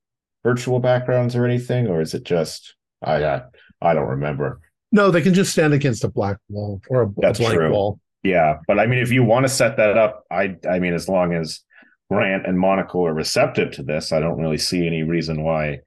virtual 0.45 0.81
backgrounds 0.81 1.35
or 1.35 1.47
anything, 1.47 1.87
or 1.87 2.03
is 2.03 2.13
it 2.13 2.25
just 2.25 2.75
I 3.03 3.25
I, 3.25 3.43
I 3.87 3.95
don't 3.95 4.09
remember. 4.09 4.61
No, 4.93 5.11
they 5.11 5.21
can 5.23 5.35
just 5.35 5.53
stand 5.53 5.73
against 5.75 6.05
a 6.05 6.09
black 6.09 6.39
wall 6.49 6.81
or 6.89 7.03
a, 7.03 7.07
a 7.09 7.13
That's 7.19 7.39
blank 7.39 7.55
true. 7.57 7.71
wall. 7.71 8.01
Yeah, 8.23 8.59
but 8.67 8.79
I 8.79 8.87
mean, 8.87 8.99
if 8.99 9.11
you 9.13 9.23
want 9.25 9.45
to 9.45 9.49
set 9.49 9.77
that 9.77 9.97
up, 9.97 10.25
I 10.31 10.57
I 10.69 10.79
mean, 10.79 10.95
as 10.95 11.09
long 11.09 11.33
as 11.35 11.61
Grant 12.11 12.47
and 12.47 12.59
Monocle 12.59 13.07
are 13.07 13.15
receptive 13.15 13.71
to 13.73 13.83
this, 13.83 14.13
I 14.13 14.21
don't 14.21 14.39
really 14.39 14.59
see 14.59 14.87
any 14.87 15.03
reason 15.03 15.43
why. 15.43 15.81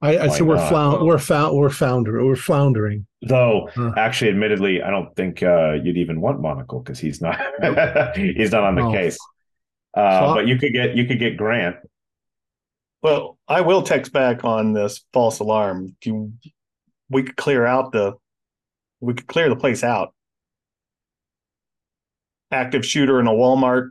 I, 0.00 0.16
I 0.16 0.26
Why 0.26 0.36
said 0.36 0.46
we're 0.48 0.56
not? 0.56 0.68
flound, 0.68 1.06
we're 1.06 1.18
found, 1.18 1.56
we're 1.56 1.70
founder, 1.70 2.24
we're 2.26 2.34
floundering. 2.34 3.06
Though, 3.22 3.68
Huh. 3.72 3.92
actually, 3.96 4.30
admittedly, 4.32 4.82
I 4.82 4.90
don't 4.90 5.14
think 5.14 5.44
uh, 5.44 5.74
you'd 5.74 5.96
even 5.96 6.20
want 6.20 6.40
Monocle 6.40 6.80
because 6.80 6.98
he's 6.98 7.20
not 7.20 7.38
he's 8.16 8.50
not 8.50 8.64
on 8.64 8.74
the 8.74 8.82
Oh. 8.82 8.92
case. 8.92 9.16
Uh, 9.96 10.20
So 10.28 10.34
but 10.34 10.46
you 10.48 10.58
could 10.58 10.72
get 10.72 10.96
you 10.96 11.04
could 11.06 11.20
get 11.20 11.36
Grant. 11.36 11.76
Well, 13.02 13.38
I 13.48 13.60
will 13.62 13.82
text 13.82 14.12
back 14.12 14.44
on 14.44 14.72
this 14.72 15.04
false 15.12 15.38
alarm. 15.40 15.96
You, 16.04 16.32
we 17.08 17.22
could 17.22 17.36
clear 17.36 17.64
out 17.66 17.92
the, 17.92 18.14
we 19.00 19.14
could 19.14 19.26
clear 19.26 19.48
the 19.48 19.56
place 19.56 19.82
out. 19.84 20.14
Active 22.50 22.84
shooter 22.84 23.18
in 23.18 23.26
a 23.26 23.30
Walmart. 23.32 23.90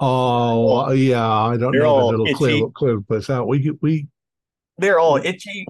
Oh, 0.00 0.90
yeah, 0.92 1.26
I 1.26 1.56
don't 1.56 1.72
They're 1.72 1.82
know 1.82 2.08
that 2.08 2.14
it'll 2.14 2.34
clear 2.34 2.68
clear 2.70 2.96
the 2.96 3.02
place 3.02 3.30
out. 3.30 3.46
We 3.46 3.70
we 3.80 4.08
They're 4.78 4.98
all 4.98 5.16
itchy. 5.16 5.66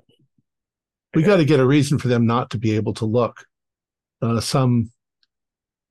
we 1.15 1.23
got 1.23 1.36
to 1.36 1.45
get 1.45 1.61
a 1.61 1.66
reason 1.66 1.99
for 1.99 2.09
them 2.09 2.27
not 2.27 2.51
to 2.51 2.59
be 2.59 2.74
able 2.77 2.95
to 2.95 3.05
look. 3.05 3.45
Uh, 4.23 4.41
some 4.41 4.91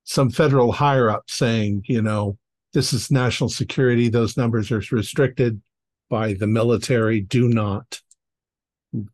some 0.04 0.30
federal 0.30 0.72
higher 0.72 1.10
up 1.10 1.24
saying, 1.30 1.84
you 1.88 2.02
know, 2.02 2.38
this 2.74 2.91
is 2.91 3.12
national 3.12 3.50
security. 3.50 4.10
Those 4.10 4.36
numbers 4.36 4.72
are 4.72 4.82
restricted 4.91 5.62
by 6.10 6.34
the 6.34 6.48
military. 6.48 7.22
Do 7.22 7.48
not 7.48 8.02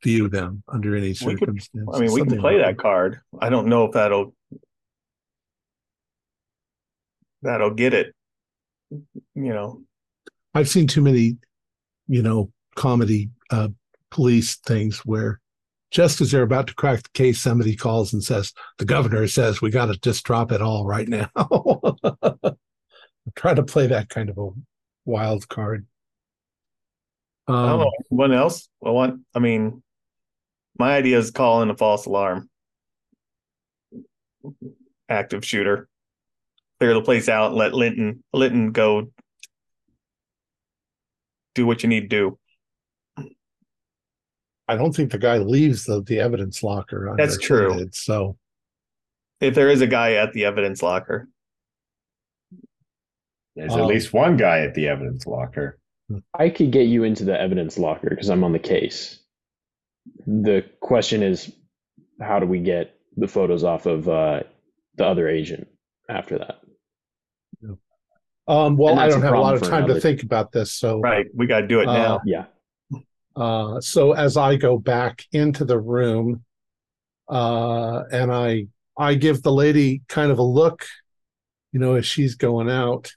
view 0.04 0.28
them 0.30 0.64
under 0.68 0.96
any 0.96 1.10
could- 1.10 1.40
circumstances. 1.40 1.90
I 1.94 2.00
mean, 2.00 2.12
we 2.12 2.22
can 2.22 2.40
play 2.40 2.58
like 2.58 2.66
that 2.66 2.78
card. 2.78 3.22
I 3.40 3.50
don't 3.50 3.68
know 3.68 3.86
if 3.86 3.94
that'll 3.94 4.34
that'll 7.42 7.74
get 7.74 7.94
it. 7.94 8.14
You 8.92 9.04
know, 9.36 9.84
I've 10.54 10.70
seen 10.70 10.88
too 10.88 11.02
many, 11.02 11.38
you 12.08 12.22
know, 12.22 12.52
comedy 12.76 13.30
uh, 13.52 13.70
police 14.12 14.56
things 14.58 15.00
where 15.00 15.40
just 15.92 16.22
as 16.22 16.32
they're 16.32 16.44
about 16.44 16.68
to 16.68 16.76
crack 16.76 17.04
the 17.04 17.10
case, 17.14 17.40
somebody 17.40 17.76
calls 17.76 18.14
and 18.14 18.24
says, 18.24 18.54
"The 18.78 18.86
governor 18.86 19.28
says 19.28 19.62
we 19.62 19.70
got 19.70 19.88
to 19.88 19.98
just 20.00 20.24
drop 20.24 20.52
it 20.52 20.62
all 20.62 20.86
right 20.86 21.08
now." 21.08 21.30
Try 23.36 23.54
to 23.54 23.64
play 23.64 23.88
that 23.88 24.10
kind 24.10 24.30
of 24.30 24.38
a 24.38 24.50
wild 25.06 25.48
card. 25.50 25.86
I 27.50 27.52
don't 27.52 27.70
Um, 27.72 27.80
know. 27.80 27.92
Anyone 28.12 28.32
else? 28.34 28.70
Well, 28.80 28.94
what? 28.94 29.16
I 29.36 29.40
mean, 29.40 29.82
my 30.78 30.96
idea 30.96 31.18
is 31.18 31.32
calling 31.32 31.70
a 31.70 31.76
false 31.76 32.06
alarm. 32.06 32.50
Active 35.10 35.44
shooter. 35.44 35.90
Clear 36.80 36.94
the 36.94 37.02
place 37.02 37.28
out. 37.28 37.54
Let 37.54 37.74
Linton 37.74 38.24
Linton 38.34 38.72
go. 38.72 39.12
Do 41.56 41.66
what 41.66 41.84
you 41.84 41.90
need 41.90 42.10
to 42.10 42.38
do. 43.18 43.28
I 44.68 44.76
don't 44.76 44.96
think 44.96 45.12
the 45.12 45.18
guy 45.18 45.40
leaves 45.40 45.86
the, 45.86 46.04
the 46.04 46.20
evidence 46.20 46.62
locker. 46.62 47.14
That's 47.18 47.38
true. 47.40 47.66
unattended, 47.72 47.96
So 47.96 48.38
If 49.42 49.56
there 49.56 49.70
is 49.70 49.82
a 49.82 49.88
guy 49.88 50.14
at 50.14 50.32
the 50.34 50.46
evidence 50.46 50.84
locker, 50.84 51.28
There's 53.56 53.74
Oh. 53.74 53.80
at 53.80 53.88
least 53.88 54.14
one 54.14 54.38
guy 54.38 54.60
at 54.60 54.76
the 54.76 54.88
evidence 54.88 55.26
locker. 55.26 55.80
I 56.34 56.50
could 56.50 56.72
get 56.72 56.88
you 56.88 57.04
into 57.04 57.24
the 57.26 57.40
evidence 57.40 57.78
locker 57.78 58.10
because 58.10 58.30
I'm 58.30 58.44
on 58.44 58.54
the 58.54 58.60
case. 58.60 59.20
The 60.26 60.66
question 60.80 61.24
is, 61.24 61.52
how 62.22 62.40
do 62.40 62.46
we 62.46 62.60
get 62.60 62.96
the 63.16 63.28
photos 63.28 63.64
off 63.64 63.86
of 63.86 64.08
uh, 64.10 64.42
the 64.96 65.06
other 65.06 65.28
agent 65.28 65.68
after 66.10 66.40
that? 66.40 66.60
um, 68.48 68.78
well, 68.78 68.98
I 68.98 69.08
don't 69.08 69.22
a 69.22 69.26
have 69.26 69.36
a 69.36 69.40
lot 69.40 69.54
of 69.54 69.62
for 69.62 69.70
time 69.70 69.88
to 69.88 70.00
think 70.00 70.24
about 70.24 70.52
this. 70.52 70.72
So 70.72 71.00
right? 71.00 71.28
We 71.36 71.46
got 71.46 71.62
to 71.62 71.68
do 71.68 71.82
it 71.82 71.88
Uh, 71.88 71.94
now. 71.94 72.22
Yeah. 72.26 72.46
Uh, 73.36 73.80
so 73.80 74.14
as 74.14 74.38
I 74.38 74.56
go 74.56 74.78
back 74.78 75.26
into 75.32 75.66
the 75.66 75.80
room, 75.80 76.44
uh, 77.30 78.04
and 78.12 78.32
I 78.32 78.68
I 78.98 79.14
give 79.14 79.44
the 79.44 79.52
lady 79.52 80.02
kind 80.08 80.32
of 80.32 80.40
a 80.40 80.44
look, 80.44 80.86
you 81.72 81.80
know, 81.80 81.96
as 81.96 82.06
she's 82.06 82.36
going 82.36 82.70
out, 82.70 83.12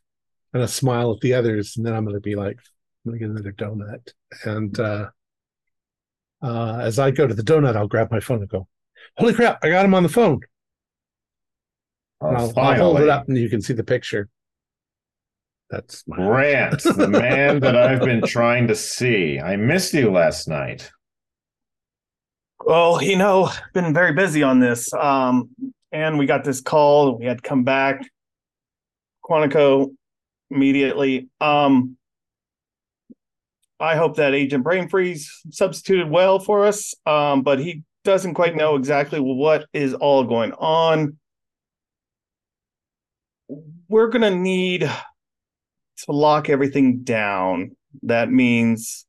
and 0.53 0.63
a 0.63 0.69
smile 0.69 1.13
at 1.13 1.21
the 1.21 1.35
others, 1.35 1.77
and 1.77 1.87
then 1.87 1.95
I'm 1.95 2.05
going 2.05 2.15
to 2.15 2.21
be 2.21 2.37
like, 2.37 2.59
I'm 3.05 3.11
going 3.11 3.19
to 3.19 3.27
get 3.27 3.31
another 3.31 3.53
donut, 3.53 4.13
and 4.45 4.79
uh, 4.79 5.11
uh, 6.43 6.79
as 6.79 6.99
I 6.99 7.11
go 7.11 7.27
to 7.27 7.35
the 7.35 7.43
donut, 7.43 7.77
I'll 7.77 7.89
grab 7.89 8.11
my 8.11 8.21
phone 8.21 8.41
and 8.41 8.49
go, 8.49 8.69
"Holy 9.17 9.35
crap! 9.35 9.59
I 9.63 9.71
got 9.71 9.85
him 9.85 9.95
on 9.95 10.03
the 10.03 10.09
phone!" 10.09 10.41
Oh, 12.21 12.29
I'll, 12.29 12.59
I'll 12.59 12.77
hold 12.77 13.01
it 13.01 13.09
up, 13.09 13.29
and 13.29 13.37
you 13.37 13.49
can 13.49 13.61
see 13.61 13.73
the 13.73 13.85
picture. 13.85 14.29
That's 15.71 16.05
my 16.07 16.17
Grant, 16.17 16.83
the 16.97 17.09
man 17.09 17.61
that 17.61 17.77
I've 17.77 18.01
been 18.01 18.23
trying 18.23 18.69
to 18.69 18.75
see. 18.75 19.41
I 19.41 19.57
missed 19.57 19.95
you 19.95 20.11
last 20.13 20.47
night. 20.47 20.91
Well, 22.65 23.03
you 23.03 23.17
know, 23.17 23.51
been 23.73 23.93
very 23.93 24.13
busy 24.13 24.43
on 24.43 24.61
this. 24.61 24.93
Um, 24.93 25.51
and 25.91 26.19
we 26.19 26.27
got 26.27 26.45
this 26.45 26.61
call. 26.61 27.19
We 27.19 27.27
had 27.27 27.43
to 27.43 27.49
come 27.49 27.65
back. 27.65 28.03
Quantico 29.25 29.95
immediately. 30.51 31.29
Um, 31.41 31.97
I 33.83 33.97
hope 33.97 34.17
that 34.17 34.35
Agent 34.35 34.65
Brain 34.65 34.89
Freeze 34.89 35.31
substituted 35.51 36.09
well 36.09 36.39
for 36.39 36.65
us. 36.65 36.95
Um, 37.05 37.43
but 37.43 37.59
he 37.59 37.83
doesn't 38.05 38.35
quite 38.35 38.57
know 38.57 38.77
exactly 38.77 39.21
what 39.21 39.67
is 39.73 39.93
all 39.95 40.25
going 40.25 40.53
on. 40.53 41.19
We're 43.89 44.09
gonna 44.09 44.35
need 44.35 44.81
to 44.81 46.13
lock 46.13 46.49
everything 46.49 47.03
down. 47.03 47.77
That 48.03 48.31
means 48.31 49.05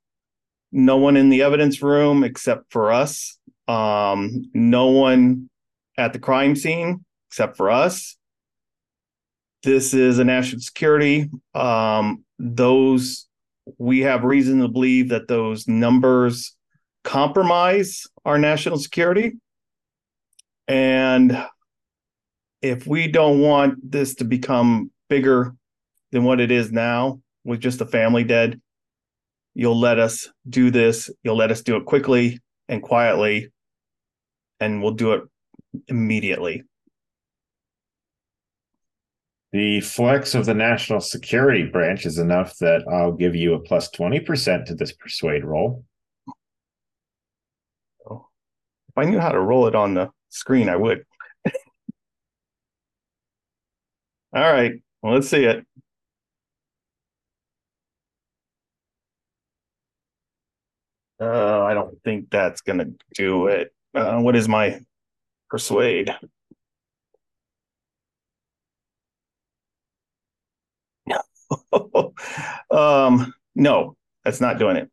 no 0.74 0.96
one 0.96 1.16
in 1.16 1.28
the 1.28 1.42
evidence 1.42 1.80
room 1.80 2.24
except 2.24 2.70
for 2.72 2.92
us 2.92 3.38
um 3.68 4.42
no 4.52 4.88
one 4.88 5.48
at 5.96 6.12
the 6.12 6.18
crime 6.18 6.54
scene 6.54 7.04
except 7.30 7.56
for 7.56 7.70
us 7.70 8.16
this 9.62 9.94
is 9.94 10.18
a 10.18 10.24
national 10.24 10.60
security 10.60 11.30
um 11.54 12.24
those 12.38 13.26
we 13.78 14.00
have 14.00 14.24
reason 14.24 14.60
to 14.60 14.68
believe 14.68 15.08
that 15.08 15.28
those 15.28 15.66
numbers 15.66 16.56
compromise 17.02 18.06
our 18.24 18.38
national 18.38 18.78
security. 18.78 19.32
And 20.68 21.46
if 22.62 22.86
we 22.86 23.08
don't 23.08 23.40
want 23.40 23.90
this 23.90 24.14
to 24.16 24.24
become 24.24 24.90
bigger 25.08 25.54
than 26.12 26.24
what 26.24 26.40
it 26.40 26.50
is 26.50 26.72
now 26.72 27.20
with 27.44 27.60
just 27.60 27.80
a 27.80 27.86
family 27.86 28.24
dead 28.24 28.60
you'll 29.54 29.78
let 29.78 29.98
us 29.98 30.28
do 30.48 30.70
this. 30.70 31.08
You'll 31.22 31.36
let 31.36 31.50
us 31.50 31.62
do 31.62 31.76
it 31.76 31.86
quickly 31.86 32.40
and 32.68 32.82
quietly 32.82 33.50
and 34.60 34.82
we'll 34.82 34.92
do 34.92 35.12
it 35.12 35.22
immediately 35.88 36.64
The 39.54 39.80
flex 39.82 40.34
of 40.34 40.46
the 40.46 40.54
national 40.54 41.00
security 41.00 41.62
branch 41.62 42.06
is 42.06 42.18
enough 42.18 42.58
that 42.58 42.82
I'll 42.88 43.12
give 43.12 43.36
you 43.36 43.54
a 43.54 43.60
plus 43.60 43.88
20% 43.88 44.64
to 44.66 44.74
this 44.74 44.90
persuade 44.92 45.44
roll. 45.44 45.84
if 48.10 48.18
i 48.96 49.04
knew 49.04 49.20
how 49.20 49.30
to 49.30 49.38
roll 49.40 49.68
it 49.68 49.76
on 49.76 49.94
the 49.94 50.10
screen 50.28 50.68
i 50.68 50.74
would. 50.74 51.04
All 54.34 54.42
right 54.52 54.72
well 55.02 55.14
let's 55.14 55.28
see 55.28 55.44
it. 55.44 55.64
Uh 61.20 61.62
i 61.62 61.74
don't 61.74 62.02
think 62.02 62.28
that's 62.28 62.60
gonna 62.60 62.86
do 63.14 63.46
it. 63.46 63.72
Uh, 63.94 64.18
what 64.18 64.34
is 64.34 64.48
my 64.48 64.80
persuade 65.48 66.10
um 72.70 73.32
no 73.54 73.96
that's 74.24 74.40
not 74.40 74.58
doing 74.58 74.76
it 74.76 74.90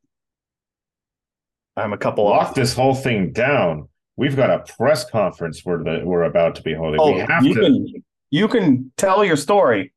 i'm 1.77 1.93
a 1.93 1.97
couple 1.97 2.25
Lock 2.25 2.49
off 2.49 2.55
this 2.55 2.73
whole 2.73 2.95
thing 2.95 3.31
down. 3.31 3.87
We've 4.17 4.35
got 4.35 4.49
a 4.49 4.59
press 4.77 5.09
conference 5.09 5.63
we're, 5.65 5.83
the, 5.83 6.01
we're 6.03 6.23
about 6.23 6.55
to 6.55 6.61
be 6.61 6.73
holding. 6.73 6.99
oh 6.99 7.13
we 7.13 7.19
have 7.19 7.43
you 7.43 7.53
to. 7.55 7.61
can 7.61 8.03
you 8.29 8.47
can 8.47 8.91
tell 8.97 9.23
your 9.23 9.37
story 9.37 9.93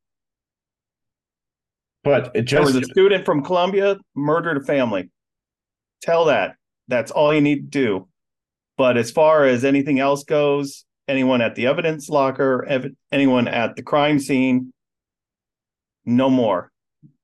But 2.04 2.30
it 2.34 2.48
There 2.48 2.60
was 2.60 2.76
a 2.76 2.82
student 2.82 3.24
from 3.24 3.42
Columbia 3.42 3.96
murdered 4.14 4.58
a 4.58 4.64
family. 4.64 5.10
Tell 6.02 6.26
that. 6.26 6.56
That's 6.86 7.10
all 7.10 7.32
you 7.32 7.40
need 7.40 7.72
to 7.72 7.78
do. 7.80 8.08
But 8.76 8.98
as 8.98 9.10
far 9.10 9.44
as 9.44 9.64
anything 9.64 10.00
else 10.00 10.22
goes, 10.22 10.84
anyone 11.08 11.40
at 11.40 11.54
the 11.54 11.66
evidence 11.66 12.10
locker, 12.10 12.62
ev- 12.68 12.92
anyone 13.10 13.48
at 13.48 13.76
the 13.76 13.82
crime 13.82 14.18
scene, 14.18 14.73
no 16.04 16.28
more. 16.30 16.70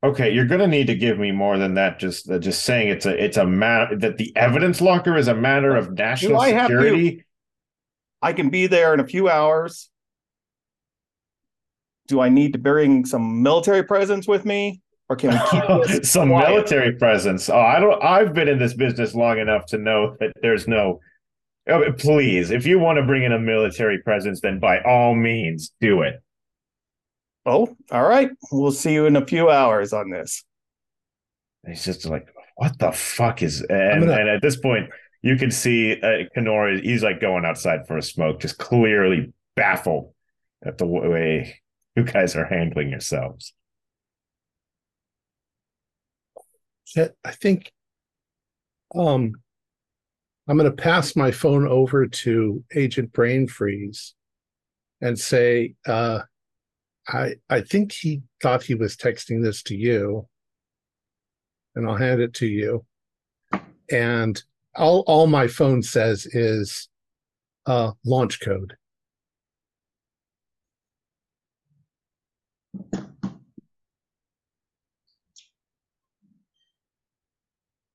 okay. 0.03 0.31
You're 0.33 0.47
gonna 0.47 0.67
need 0.67 0.87
to 0.89 0.95
give 0.95 1.19
me 1.19 1.31
more 1.33 1.59
than 1.59 1.75
that. 1.75 1.99
Just 1.99 2.31
uh, 2.31 2.39
just 2.39 2.65
saying 2.65 2.89
it's 2.89 3.07
a 3.07 3.23
it's 3.25 3.37
a 3.37 3.47
matter 3.47 3.97
that 3.99 4.17
the 4.17 4.35
evidence 4.37 4.81
locker 4.81 5.17
is 5.17 5.29
a 5.29 5.35
matter 5.35 5.77
of 5.77 5.93
national 5.93 6.41
I 6.41 6.51
security. 6.63 7.25
I 8.23 8.33
can 8.33 8.51
be 8.51 8.67
there 8.67 8.93
in 8.95 9.01
a 9.01 9.07
few 9.07 9.29
hours. 9.29 9.91
Do 12.09 12.21
I 12.21 12.29
need 12.29 12.53
to 12.55 12.59
bring 12.59 13.05
some 13.05 13.43
military 13.43 13.83
presence 13.85 14.27
with 14.27 14.45
me? 14.45 14.81
Or 15.09 15.17
can 15.17 15.31
we 15.31 15.41
keep 15.91 16.05
Some 16.05 16.29
quiet? 16.29 16.49
military 16.51 16.93
presence. 16.97 17.49
Oh, 17.49 17.59
I 17.59 17.81
don't. 17.81 18.03
I've 18.03 18.33
been 18.35 18.49
in 18.49 18.59
this 18.59 18.75
business 18.75 19.15
long 19.15 19.39
enough 19.39 19.67
to 19.67 19.79
know 19.79 20.17
that 20.21 20.33
there's 20.43 20.67
no. 20.69 21.01
Oh, 21.69 21.93
please, 21.93 22.51
if 22.51 22.67
you 22.67 22.79
want 22.79 22.99
to 22.99 23.05
bring 23.05 23.23
in 23.23 23.33
a 23.33 23.39
military 23.39 23.99
presence, 24.03 24.41
then 24.41 24.59
by 24.59 24.81
all 24.83 25.15
means 25.15 25.73
do 25.81 26.03
it. 26.03 26.23
Oh, 27.47 27.77
all 27.91 28.07
right. 28.07 28.31
We'll 28.53 28.73
see 28.73 28.93
you 28.93 29.07
in 29.07 29.17
a 29.17 29.27
few 29.27 29.49
hours 29.51 29.93
on 29.93 30.11
this. 30.11 30.45
He's 31.67 31.85
just 31.85 32.05
like, 32.07 32.29
what 32.57 32.79
the 32.79 32.93
fuck 32.93 33.43
is? 33.43 33.63
And, 33.63 34.01
gonna- 34.03 34.13
and 34.17 34.29
at 34.29 34.43
this 34.43 34.57
point, 34.57 34.91
you 35.23 35.37
can 35.37 35.51
see 35.51 36.01
uh, 36.01 36.25
Kenora. 36.35 36.81
He's 36.81 37.03
like 37.03 37.21
going 37.21 37.45
outside 37.45 37.87
for 37.87 37.97
a 37.99 38.03
smoke, 38.03 38.41
just 38.41 38.59
clearly 38.59 39.33
baffled 39.57 40.13
at 40.65 40.79
the 40.79 40.87
way 40.87 41.61
you 41.97 42.05
guys 42.05 42.37
are 42.37 42.47
handling 42.47 42.91
yourselves. 42.91 43.53
I 46.97 47.31
think 47.31 47.71
um 48.95 49.35
I'm 50.49 50.57
going 50.59 50.69
to 50.69 50.77
pass 50.83 51.15
my 51.15 51.31
phone 51.31 51.69
over 51.69 52.09
to 52.09 52.65
Agent 52.75 53.13
Brain 53.13 53.47
Freeze 53.47 54.15
and 55.01 55.17
say 55.17 55.75
uh 55.87 56.23
I 57.09 57.35
I 57.49 57.61
think 57.63 57.93
he 57.93 58.23
thought 58.43 58.63
he 58.63 58.75
was 58.75 58.97
texting 58.97 59.43
this 59.43 59.63
to 59.65 59.77
you 59.77 60.29
and 61.75 61.89
I'll 61.89 61.97
hand 61.97 62.21
it 62.21 62.35
to 62.35 62.47
you. 62.47 62.85
And 63.91 64.43
all 64.77 65.01
all 65.07 65.27
my 65.27 65.49
phone 65.49 65.83
says 65.83 66.27
is 66.27 66.89
uh 67.67 67.93
launch 68.05 68.41
code. 68.41 68.77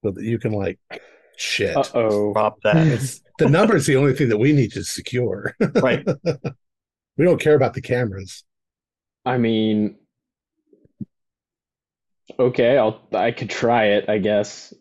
So 0.04 0.12
that 0.12 0.24
you 0.24 0.38
can 0.38 0.52
like 0.52 0.80
shit. 1.38 1.76
Uh 1.76 1.84
oh. 1.94 2.34
Drop 2.34 2.62
that. 2.64 2.78
It's, 2.78 3.22
the 3.40 3.50
number 3.50 3.76
is 3.76 3.86
the 3.86 3.96
only 3.96 4.14
thing 4.14 4.30
that 4.30 4.38
we 4.38 4.54
need 4.54 4.72
to 4.74 4.84
secure. 4.84 5.56
right. 5.82 6.06
we 7.18 7.26
don't 7.26 7.42
care 7.42 7.56
about 7.56 7.74
the 7.74 7.82
cameras. 7.82 8.44
I 9.26 9.38
mean, 9.38 9.96
okay, 12.40 12.78
I'll 12.78 13.02
I 13.14 13.32
could 13.32 13.50
try 13.50 13.86
it, 13.88 14.10
I 14.10 14.18
guess. 14.20 14.74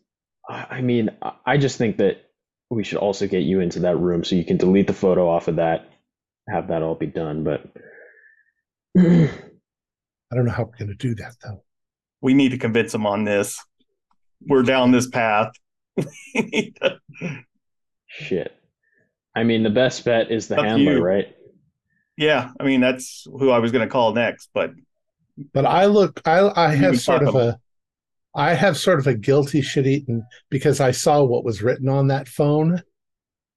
I 0.49 0.67
I 0.71 0.81
mean, 0.81 1.11
I- 1.23 1.37
I 1.47 1.57
just 1.59 1.79
think 1.79 1.99
that 1.99 2.25
we 2.71 2.85
should 2.85 2.99
also 2.99 3.27
get 3.27 3.43
you 3.43 3.61
into 3.61 3.81
that 3.81 3.97
room 3.99 4.25
so 4.25 4.35
you 4.37 4.45
can 4.45 4.57
delete 4.57 4.87
the 4.87 4.93
photo 4.95 5.29
off 5.29 5.49
of 5.49 5.57
that, 5.57 5.89
have 6.49 6.69
that 6.69 6.83
all 6.83 6.95
be 6.95 7.07
done. 7.07 7.45
But 7.45 7.65
I 8.97 9.31
don't 10.35 10.45
know 10.47 10.51
how 10.53 10.65
we're 10.65 10.77
going 10.79 10.89
to 10.89 10.95
do 10.95 11.15
that 11.17 11.35
though. 11.43 11.63
We 12.21 12.35
need 12.35 12.51
to 12.51 12.59
convince 12.59 12.93
them 12.93 13.07
on 13.07 13.25
this. 13.25 13.63
We're 14.47 14.63
down 14.63 14.91
this 14.91 15.07
path. 15.09 15.53
We 15.97 16.43
need 16.43 16.77
to- 16.83 16.99
shit. 18.07 18.53
I 19.37 19.45
mean, 19.45 19.63
the 19.63 19.71
best 19.71 20.05
bet 20.05 20.31
is 20.31 20.49
the 20.49 20.59
Up 20.59 20.65
handler, 20.65 20.95
you. 20.97 21.03
right? 21.03 21.37
Yeah, 22.17 22.51
I 22.59 22.65
mean 22.65 22.81
that's 22.81 23.27
who 23.27 23.51
I 23.51 23.59
was 23.59 23.73
going 23.73 23.87
to 23.87 23.93
call 23.93 24.13
next, 24.15 24.51
but 24.55 24.73
But 25.53 25.67
I 25.67 25.87
look, 25.87 26.21
I 26.25 26.51
I 26.55 26.75
have 26.75 27.01
sort 27.01 27.23
of 27.23 27.35
a, 27.35 27.59
I 28.35 28.55
have 28.55 28.77
sort 28.77 28.99
of 28.99 29.07
a 29.07 29.15
guilty 29.15 29.63
shit 29.63 29.87
eaten 29.87 30.25
because 30.51 30.81
I 30.81 30.91
saw 30.93 31.23
what 31.25 31.45
was 31.45 31.63
written 31.63 31.89
on 31.89 32.09
that 32.09 32.29
phone. 32.29 32.83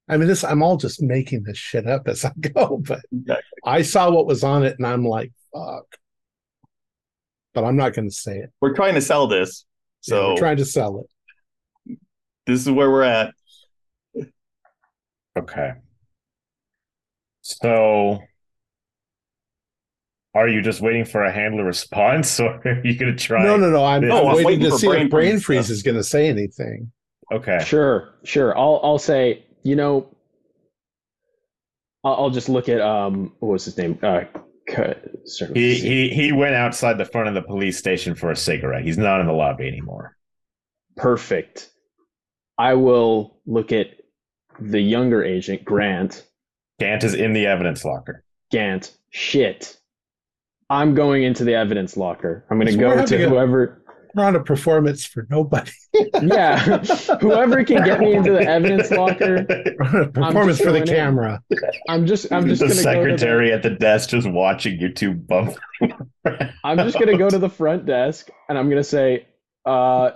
I 0.10 0.18
mean, 0.18 0.28
this 0.28 0.44
I'm 0.44 0.64
all 0.64 0.78
just 0.78 1.02
making 1.02 1.44
this 1.44 1.58
shit 1.58 1.88
up 1.88 2.08
as 2.08 2.24
I 2.26 2.32
go, 2.40 2.78
but 2.78 3.02
Exactly. 3.12 3.44
I 3.66 3.82
saw 3.82 4.10
what 4.10 4.26
was 4.28 4.44
on 4.44 4.64
it 4.64 4.78
and 4.78 4.88
I'm 4.88 5.06
like, 5.06 5.32
fuck. 5.54 5.86
But 7.54 7.64
I'm 7.64 7.76
not 7.76 7.94
going 7.94 8.08
to 8.08 8.14
say 8.16 8.38
it. 8.38 8.52
we're 8.62 8.76
trying 8.76 8.94
to 8.96 9.02
sell 9.02 9.28
this. 9.28 9.66
Yeah, 10.06 10.12
So 10.12 10.30
we're 10.30 10.38
trying 10.38 10.58
to 10.58 10.66
sell 10.66 11.06
it. 11.88 11.98
this 12.46 12.62
is 12.62 12.70
where 12.72 12.90
we're 12.90 13.04
at. 13.04 13.34
Okay. 15.38 15.74
So, 17.42 18.20
are 20.38 20.48
you 20.48 20.62
just 20.62 20.82
waiting 20.82 21.04
for 21.06 21.24
a 21.24 21.32
handler 21.32 21.64
response, 21.66 22.40
or 22.40 22.62
are 22.66 22.82
you 22.84 22.98
going 22.98 23.16
to 23.16 23.18
try? 23.18 23.44
No, 23.44 23.58
no, 23.58 23.70
no. 23.70 23.84
I'm, 23.84 24.08
No, 24.08 24.20
I'm 24.22 24.28
I'm 24.28 24.36
waiting 24.36 24.46
waiting 24.46 24.64
to 24.72 24.78
see 24.78 24.88
Brain 24.88 25.06
if 25.06 25.12
Brain 25.12 25.32
Freeze 25.34 25.44
Freeze 25.46 25.66
stuff. 25.66 25.74
is 25.74 25.84
going 25.84 25.98
to 25.98 26.04
say 26.04 26.28
anything. 26.28 26.92
Okay. 27.32 27.60
Sure, 27.66 28.14
sure. 28.24 28.58
I'll 28.58 28.80
I'll 28.84 29.00
say, 29.00 29.46
you 29.64 29.76
know, 29.76 30.16
I'll, 32.04 32.14
I'll 32.16 32.30
just 32.30 32.50
look 32.50 32.70
at 32.70 32.80
um, 32.82 33.34
what 33.40 33.50
was 33.52 33.66
his 33.66 33.78
name? 33.78 34.00
Uh, 34.02 34.22
K- 34.68 34.96
sorry, 35.26 35.54
He 35.54 35.76
he 35.76 36.10
he 36.10 36.32
went 36.32 36.54
outside 36.56 36.98
the 36.98 37.06
front 37.06 37.28
of 37.30 37.34
the 37.34 37.42
police 37.42 37.78
station 37.78 38.16
for 38.16 38.32
a 38.32 38.36
cigarette. 38.36 38.84
He's 38.84 38.98
not 38.98 39.20
in 39.22 39.28
the 39.28 39.34
lobby 39.34 39.68
anymore. 39.68 40.16
perfect. 40.96 41.70
I 42.58 42.74
will 42.74 43.40
look 43.46 43.72
at 43.72 43.88
the 44.60 44.82
younger 44.82 45.24
agent, 45.24 45.64
Grant. 45.64 46.26
Gant 46.80 47.04
is 47.04 47.14
in 47.14 47.34
the 47.34 47.46
evidence 47.46 47.86
locker. 47.86 48.24
Gant. 48.52 48.96
Shit. 49.12 49.77
I'm 50.70 50.96
going 50.96 51.24
into 51.24 51.44
the 51.44 51.56
evidence 51.56 51.96
locker. 51.96 52.46
I'm 52.50 52.60
going 52.60 52.72
to 52.72 52.78
go 52.78 52.92
to 52.92 52.98
having 52.98 53.24
a- 53.24 53.30
whoever. 53.30 53.82
We're 54.16 54.24
on 54.24 54.36
a 54.36 54.44
performance 54.44 55.06
for 55.06 55.28
nobody. 55.30 55.72
Yeah, 56.22 56.80
whoever 57.22 57.64
can 57.64 57.84
get 57.84 58.00
me 58.00 58.14
into 58.14 58.32
the 58.32 58.48
evidence 58.48 58.92
locker. 58.92 59.46
We're 59.80 60.02
on 60.04 60.12
performance 60.14 60.60
for 60.60 60.72
the 60.72 60.80
going 60.80 60.90
in. 60.90 60.96
camera. 60.96 61.42
I'm 61.90 62.06
just. 62.06 62.32
I'm 62.32 62.48
just 62.48 62.62
the 62.62 62.68
going 62.68 62.78
to 62.78 62.84
go. 62.84 62.92
To 62.94 63.12
the, 63.12 63.18
secretary 63.18 63.52
at 63.52 63.64
the 63.64 63.72
desk 63.72 64.10
just 64.10 64.30
watching 64.30 64.80
you 64.80 64.94
two 64.94 65.14
bump. 65.14 65.58
I'm 66.64 66.78
just 66.78 67.00
going 67.00 67.12
to 67.12 67.18
go 67.18 67.30
to 67.30 67.40
the 67.40 67.50
front 67.50 67.86
desk 67.86 68.30
and 68.50 68.58
I'm 68.58 68.66
going 68.66 68.78
to 68.82 68.84
say, 68.84 69.28
uh, 69.66 70.12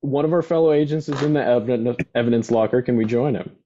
one 0.00 0.24
of 0.24 0.32
our 0.32 0.42
fellow 0.42 0.72
agents 0.72 1.08
is 1.08 1.22
in 1.22 1.32
the 1.34 1.44
evidence 1.44 1.96
evidence 2.14 2.50
locker. 2.50 2.82
Can 2.82 2.96
we 2.96 3.04
join 3.04 3.34
him? 3.34 3.56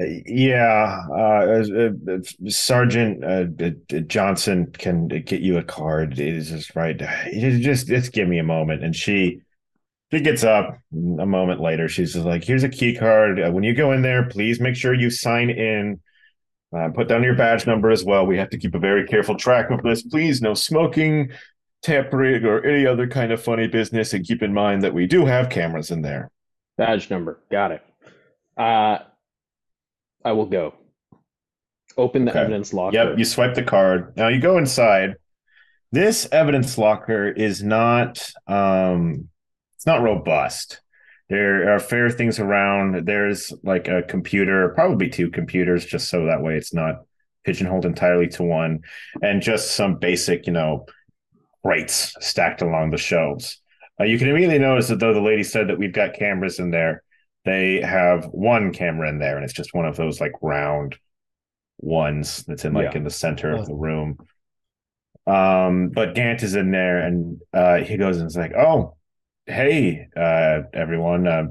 Yeah, 0.00 1.02
uh, 1.10 1.64
uh, 2.12 2.18
Sergeant 2.48 3.24
uh, 3.24 4.00
Johnson 4.02 4.70
can 4.72 5.08
get 5.08 5.40
you 5.40 5.58
a 5.58 5.64
card. 5.64 6.20
It 6.20 6.34
is 6.34 6.50
just 6.50 6.76
right. 6.76 7.00
You 7.32 7.58
Just 7.58 7.88
just 7.88 8.12
give 8.12 8.28
me 8.28 8.38
a 8.38 8.44
moment. 8.44 8.84
And 8.84 8.94
she 8.94 9.40
she 10.12 10.20
gets 10.20 10.44
up 10.44 10.78
a 10.92 11.26
moment 11.26 11.60
later. 11.60 11.88
She's 11.88 12.12
just 12.12 12.24
like, 12.24 12.44
"Here's 12.44 12.62
a 12.62 12.68
key 12.68 12.94
card. 12.94 13.40
Uh, 13.40 13.50
when 13.50 13.64
you 13.64 13.74
go 13.74 13.90
in 13.90 14.02
there, 14.02 14.28
please 14.28 14.60
make 14.60 14.76
sure 14.76 14.94
you 14.94 15.10
sign 15.10 15.50
in. 15.50 16.00
Uh, 16.72 16.90
put 16.90 17.08
down 17.08 17.24
your 17.24 17.34
badge 17.34 17.66
number 17.66 17.90
as 17.90 18.04
well. 18.04 18.24
We 18.24 18.38
have 18.38 18.50
to 18.50 18.58
keep 18.58 18.76
a 18.76 18.78
very 18.78 19.04
careful 19.04 19.34
track 19.34 19.70
of 19.70 19.82
this. 19.82 20.02
Please, 20.02 20.40
no 20.40 20.54
smoking, 20.54 21.32
tampering, 21.82 22.44
or 22.44 22.64
any 22.64 22.86
other 22.86 23.08
kind 23.08 23.32
of 23.32 23.42
funny 23.42 23.66
business. 23.66 24.12
And 24.14 24.24
keep 24.24 24.42
in 24.44 24.54
mind 24.54 24.82
that 24.82 24.94
we 24.94 25.06
do 25.06 25.26
have 25.26 25.50
cameras 25.50 25.90
in 25.90 26.02
there." 26.02 26.30
Badge 26.76 27.10
number. 27.10 27.40
Got 27.50 27.72
it. 27.72 27.82
Uh, 28.56 28.98
I 30.28 30.32
will 30.32 30.44
go. 30.46 30.74
Open 31.96 32.26
the 32.26 32.32
Okay. 32.32 32.40
evidence 32.40 32.74
locker. 32.74 32.94
Yep, 32.96 33.18
you 33.18 33.24
swipe 33.24 33.54
the 33.54 33.62
card. 33.62 34.14
Now 34.14 34.28
you 34.28 34.40
go 34.40 34.58
inside. 34.58 35.14
This 35.90 36.28
evidence 36.30 36.76
locker 36.76 37.28
is 37.28 37.62
not 37.62 38.30
um 38.46 39.28
it's 39.76 39.86
not 39.86 40.02
robust. 40.02 40.82
There 41.30 41.72
are 41.74 41.78
fair 41.80 42.10
things 42.10 42.38
around. 42.38 43.06
There's 43.06 43.52
like 43.62 43.88
a 43.88 44.02
computer, 44.02 44.68
probably 44.74 45.08
two 45.08 45.30
computers, 45.30 45.86
just 45.86 46.10
so 46.10 46.26
that 46.26 46.42
way 46.42 46.56
it's 46.56 46.74
not 46.74 46.96
pigeonholed 47.44 47.86
entirely 47.86 48.28
to 48.28 48.42
one, 48.42 48.80
and 49.22 49.40
just 49.40 49.70
some 49.74 49.96
basic, 49.98 50.46
you 50.46 50.52
know, 50.52 50.84
crates 51.64 52.12
stacked 52.20 52.60
along 52.60 52.90
the 52.90 52.98
shelves. 52.98 53.62
Uh, 53.98 54.04
you 54.04 54.18
can 54.18 54.28
immediately 54.28 54.58
notice 54.58 54.88
that 54.88 55.00
though 55.00 55.14
the 55.14 55.20
lady 55.22 55.42
said 55.42 55.68
that 55.68 55.78
we've 55.78 55.92
got 55.94 56.12
cameras 56.14 56.58
in 56.58 56.70
there, 56.70 57.02
they 57.48 57.80
have 57.80 58.26
one 58.26 58.72
camera 58.72 59.08
in 59.08 59.18
there, 59.18 59.36
and 59.36 59.44
it's 59.44 59.54
just 59.54 59.74
one 59.74 59.86
of 59.86 59.96
those 59.96 60.20
like 60.20 60.32
round 60.42 60.96
ones 61.78 62.44
that's 62.46 62.64
in 62.64 62.74
like 62.74 62.92
Yeah. 62.92 62.98
in 62.98 63.04
the 63.04 63.10
center 63.10 63.52
of 63.52 63.66
the 63.66 63.74
room. 63.74 64.18
Um, 65.26 65.90
but 65.90 66.14
Gant 66.14 66.42
is 66.42 66.54
in 66.54 66.70
there, 66.70 66.98
and 66.98 67.40
uh, 67.52 67.78
he 67.78 67.96
goes 67.96 68.18
and 68.18 68.26
is 68.26 68.36
like, 68.36 68.54
"Oh, 68.54 68.96
hey, 69.46 70.08
uh, 70.16 70.62
everyone. 70.72 71.26
Uh, 71.26 71.44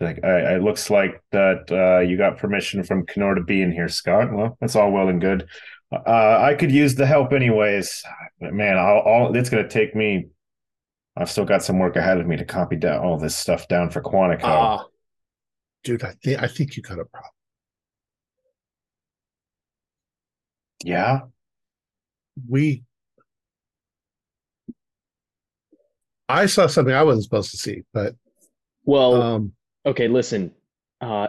like, 0.00 0.20
uh, 0.24 0.54
it 0.56 0.62
looks 0.62 0.88
like 0.88 1.22
that 1.32 1.70
uh, 1.70 2.00
you 2.00 2.16
got 2.16 2.38
permission 2.38 2.82
from 2.82 3.04
Kenor 3.06 3.34
to 3.34 3.42
be 3.42 3.60
in 3.60 3.70
here, 3.70 3.88
Scott. 3.88 4.32
Well, 4.32 4.56
that's 4.60 4.74
all 4.74 4.90
well 4.90 5.08
and 5.08 5.20
good. 5.20 5.46
Uh, 5.92 6.38
I 6.40 6.54
could 6.54 6.72
use 6.72 6.94
the 6.94 7.04
help 7.06 7.32
anyways. 7.32 8.02
But 8.40 8.54
man, 8.54 8.78
I'll, 8.78 9.02
I'll, 9.06 9.36
it's 9.36 9.50
going 9.50 9.62
to 9.62 9.68
take 9.68 9.94
me 9.94 10.28
I've 11.16 11.30
still 11.30 11.44
got 11.44 11.62
some 11.62 11.78
work 11.78 11.96
ahead 11.96 12.18
of 12.18 12.26
me 12.26 12.36
to 12.36 12.44
copy 12.44 12.76
down 12.76 13.04
all 13.04 13.18
this 13.18 13.36
stuff 13.36 13.68
down 13.68 13.90
for 13.90 14.00
Quantico. 14.00 14.44
Ah, 14.44 14.84
Dude, 15.84 16.04
I 16.04 16.12
think 16.22 16.42
I 16.42 16.46
think 16.46 16.76
you 16.76 16.82
got 16.82 16.98
a 16.98 17.04
problem. 17.04 17.30
yeah. 20.84 21.20
We 22.48 22.84
I 26.28 26.46
saw 26.46 26.66
something 26.68 26.94
I 26.94 27.02
wasn't 27.02 27.24
supposed 27.24 27.50
to 27.50 27.56
see, 27.56 27.82
but 27.92 28.14
well, 28.84 29.20
um 29.20 29.52
okay, 29.84 30.08
listen. 30.08 30.52
Uh, 31.00 31.28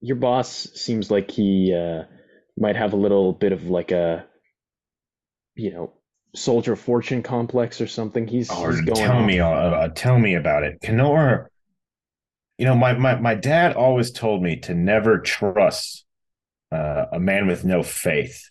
your 0.00 0.16
boss 0.16 0.48
seems 0.74 1.10
like 1.10 1.30
he 1.30 1.74
uh, 1.74 2.04
might 2.58 2.76
have 2.76 2.92
a 2.92 2.96
little 2.96 3.32
bit 3.32 3.52
of 3.52 3.64
like 3.64 3.90
a, 3.90 4.26
you 5.54 5.72
know, 5.72 5.92
soldier 6.34 6.74
of 6.74 6.80
fortune 6.80 7.22
complex 7.22 7.80
or 7.80 7.86
something. 7.86 8.26
He's, 8.28 8.50
Or 8.50 8.70
he's 8.72 8.82
going 8.82 8.96
tell 8.96 9.16
off. 9.18 9.26
me, 9.26 9.40
uh, 9.40 9.48
uh, 9.48 9.88
tell 9.94 10.18
me 10.18 10.34
about 10.34 10.62
it. 10.64 10.80
Kenor, 10.82 11.50
you 12.58 12.64
know, 12.64 12.74
my, 12.74 12.94
my, 12.94 13.16
my 13.16 13.34
dad 13.34 13.74
always 13.74 14.10
told 14.10 14.42
me 14.42 14.56
to 14.60 14.74
never 14.74 15.18
trust 15.18 16.04
uh, 16.72 17.06
a 17.12 17.20
man 17.20 17.46
with 17.46 17.64
no 17.64 17.82
faith. 17.82 18.50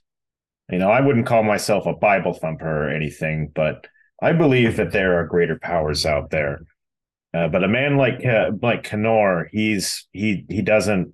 You 0.70 0.80
know, 0.80 0.90
I 0.90 1.02
wouldn't 1.02 1.28
call 1.28 1.44
myself 1.44 1.86
a 1.86 1.94
Bible 1.94 2.34
thumper 2.34 2.88
or 2.88 2.90
anything, 2.90 3.52
but 3.54 3.88
I 4.22 4.32
believe 4.32 4.78
that 4.78 4.92
there 4.92 5.20
are 5.20 5.28
greater 5.28 5.60
powers 5.60 6.06
out 6.06 6.30
there. 6.32 6.62
Uh, 7.34 7.48
but 7.48 7.64
a 7.64 7.68
man 7.68 7.98
like 7.98 8.26
uh, 8.26 8.52
like 8.62 8.84
Kenor, 8.84 9.50
he's 9.52 10.08
he 10.14 10.46
he 10.48 10.62
doesn't. 10.62 11.14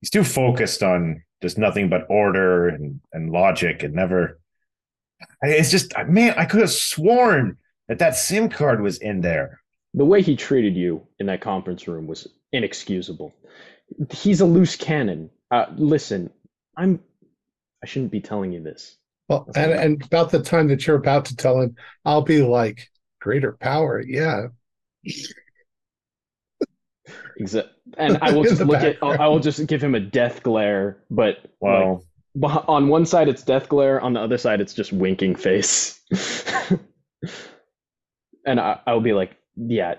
He's 0.00 0.10
too 0.10 0.24
focused 0.24 0.82
on 0.82 1.22
just 1.42 1.58
nothing 1.58 1.90
but 1.90 2.06
order 2.08 2.68
and 2.68 3.00
and 3.12 3.30
logic, 3.30 3.82
and 3.82 3.94
never. 3.94 4.40
It's 5.42 5.70
just 5.70 5.92
man, 6.08 6.34
I 6.38 6.46
could 6.46 6.60
have 6.60 6.70
sworn 6.70 7.58
that 7.88 7.98
that 7.98 8.16
SIM 8.16 8.48
card 8.48 8.80
was 8.80 8.96
in 8.98 9.20
there. 9.20 9.60
The 9.94 10.04
way 10.04 10.22
he 10.22 10.36
treated 10.36 10.76
you 10.76 11.06
in 11.20 11.26
that 11.26 11.40
conference 11.40 11.86
room 11.88 12.06
was 12.06 12.26
inexcusable. 12.52 13.32
He's 14.10 14.40
a 14.40 14.44
loose 14.46 14.76
cannon. 14.76 15.30
Uh, 15.50 15.66
listen, 15.76 16.30
I'm. 16.76 17.00
I 17.82 17.86
shouldn't 17.86 18.10
be 18.12 18.20
telling 18.20 18.52
you 18.52 18.62
this. 18.62 18.96
well 19.28 19.48
and, 19.54 19.72
and 19.72 20.02
about 20.04 20.30
the 20.30 20.42
time 20.42 20.68
that 20.68 20.86
you're 20.86 20.96
about 20.96 21.26
to 21.26 21.36
tell 21.36 21.60
him, 21.60 21.76
I'll 22.04 22.22
be 22.22 22.42
like, 22.42 22.88
greater 23.20 23.52
power, 23.52 24.00
yeah. 24.00 24.48
Exa- 27.40 27.68
and 27.98 28.18
I 28.22 28.32
will 28.32 28.44
just 28.48 28.58
the 28.58 28.64
look 28.64 28.82
at. 28.82 29.00
background. 29.00 29.20
I 29.20 29.28
will 29.28 29.40
just 29.40 29.66
give 29.66 29.82
him 29.82 29.94
a 29.94 30.00
death 30.00 30.42
glare, 30.42 30.98
but 31.10 31.38
like, 31.60 31.98
Well, 32.34 32.64
on 32.68 32.88
one 32.88 33.06
side 33.06 33.28
it's 33.28 33.42
death 33.42 33.68
glare 33.68 34.00
on 34.00 34.12
the 34.14 34.20
other 34.20 34.38
side 34.38 34.60
it's 34.60 34.74
just 34.74 34.92
winking 34.92 35.36
face 35.36 36.00
and 38.46 38.58
I, 38.60 38.80
i'll 38.86 39.00
be 39.00 39.12
like 39.12 39.36
yeah 39.56 39.94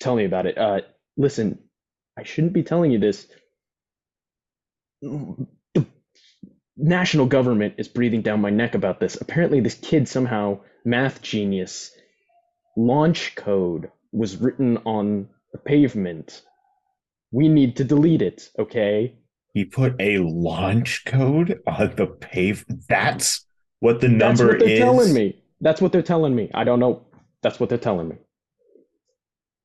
tell 0.00 0.16
me 0.16 0.24
about 0.24 0.46
it 0.46 0.58
uh 0.58 0.80
listen 1.16 1.58
i 2.18 2.22
shouldn't 2.22 2.52
be 2.52 2.62
telling 2.62 2.90
you 2.90 2.98
this 2.98 3.26
the 5.02 5.86
national 6.76 7.26
government 7.26 7.74
is 7.78 7.88
breathing 7.88 8.22
down 8.22 8.40
my 8.40 8.50
neck 8.50 8.74
about 8.74 9.00
this 9.00 9.20
apparently 9.20 9.60
this 9.60 9.74
kid 9.74 10.08
somehow 10.08 10.58
math 10.84 11.22
genius 11.22 11.90
launch 12.76 13.34
code 13.34 13.90
was 14.12 14.36
written 14.36 14.76
on 14.78 15.28
the 15.52 15.58
pavement 15.58 16.42
we 17.32 17.48
need 17.48 17.76
to 17.76 17.84
delete 17.84 18.22
it 18.22 18.50
okay 18.58 19.14
he 19.58 19.64
put 19.64 19.96
a 20.00 20.18
launch 20.18 21.04
code 21.04 21.60
on 21.66 21.94
the 21.96 22.06
pave. 22.06 22.64
That's 22.88 23.44
what 23.80 24.00
the 24.00 24.06
That's 24.06 24.38
number 24.38 24.52
what 24.52 24.60
they're 24.60 24.68
is. 24.68 24.78
telling 24.78 25.12
me. 25.14 25.42
That's 25.60 25.80
what 25.80 25.90
they're 25.90 26.00
telling 26.02 26.34
me. 26.36 26.48
I 26.54 26.62
don't 26.62 26.78
know. 26.78 27.07
That's 27.42 27.60
what 27.60 27.68
they're 27.68 27.78
telling 27.78 28.08
me. 28.08 28.16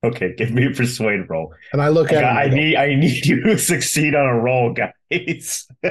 Okay, 0.04 0.34
give 0.36 0.50
me 0.50 0.66
a 0.66 0.70
persuade 0.70 1.28
roll. 1.30 1.54
And 1.72 1.80
I 1.80 1.88
look 1.88 2.12
at 2.12 2.22
him. 2.22 2.36
I 2.36 2.42
I 2.42 2.48
need 2.50 2.76
I 2.76 2.94
need 2.94 3.24
you 3.24 3.42
to 3.44 3.58
succeed 3.72 4.14
on 4.14 4.26
a 4.26 4.38
roll, 4.38 4.74
guys. 4.74 5.66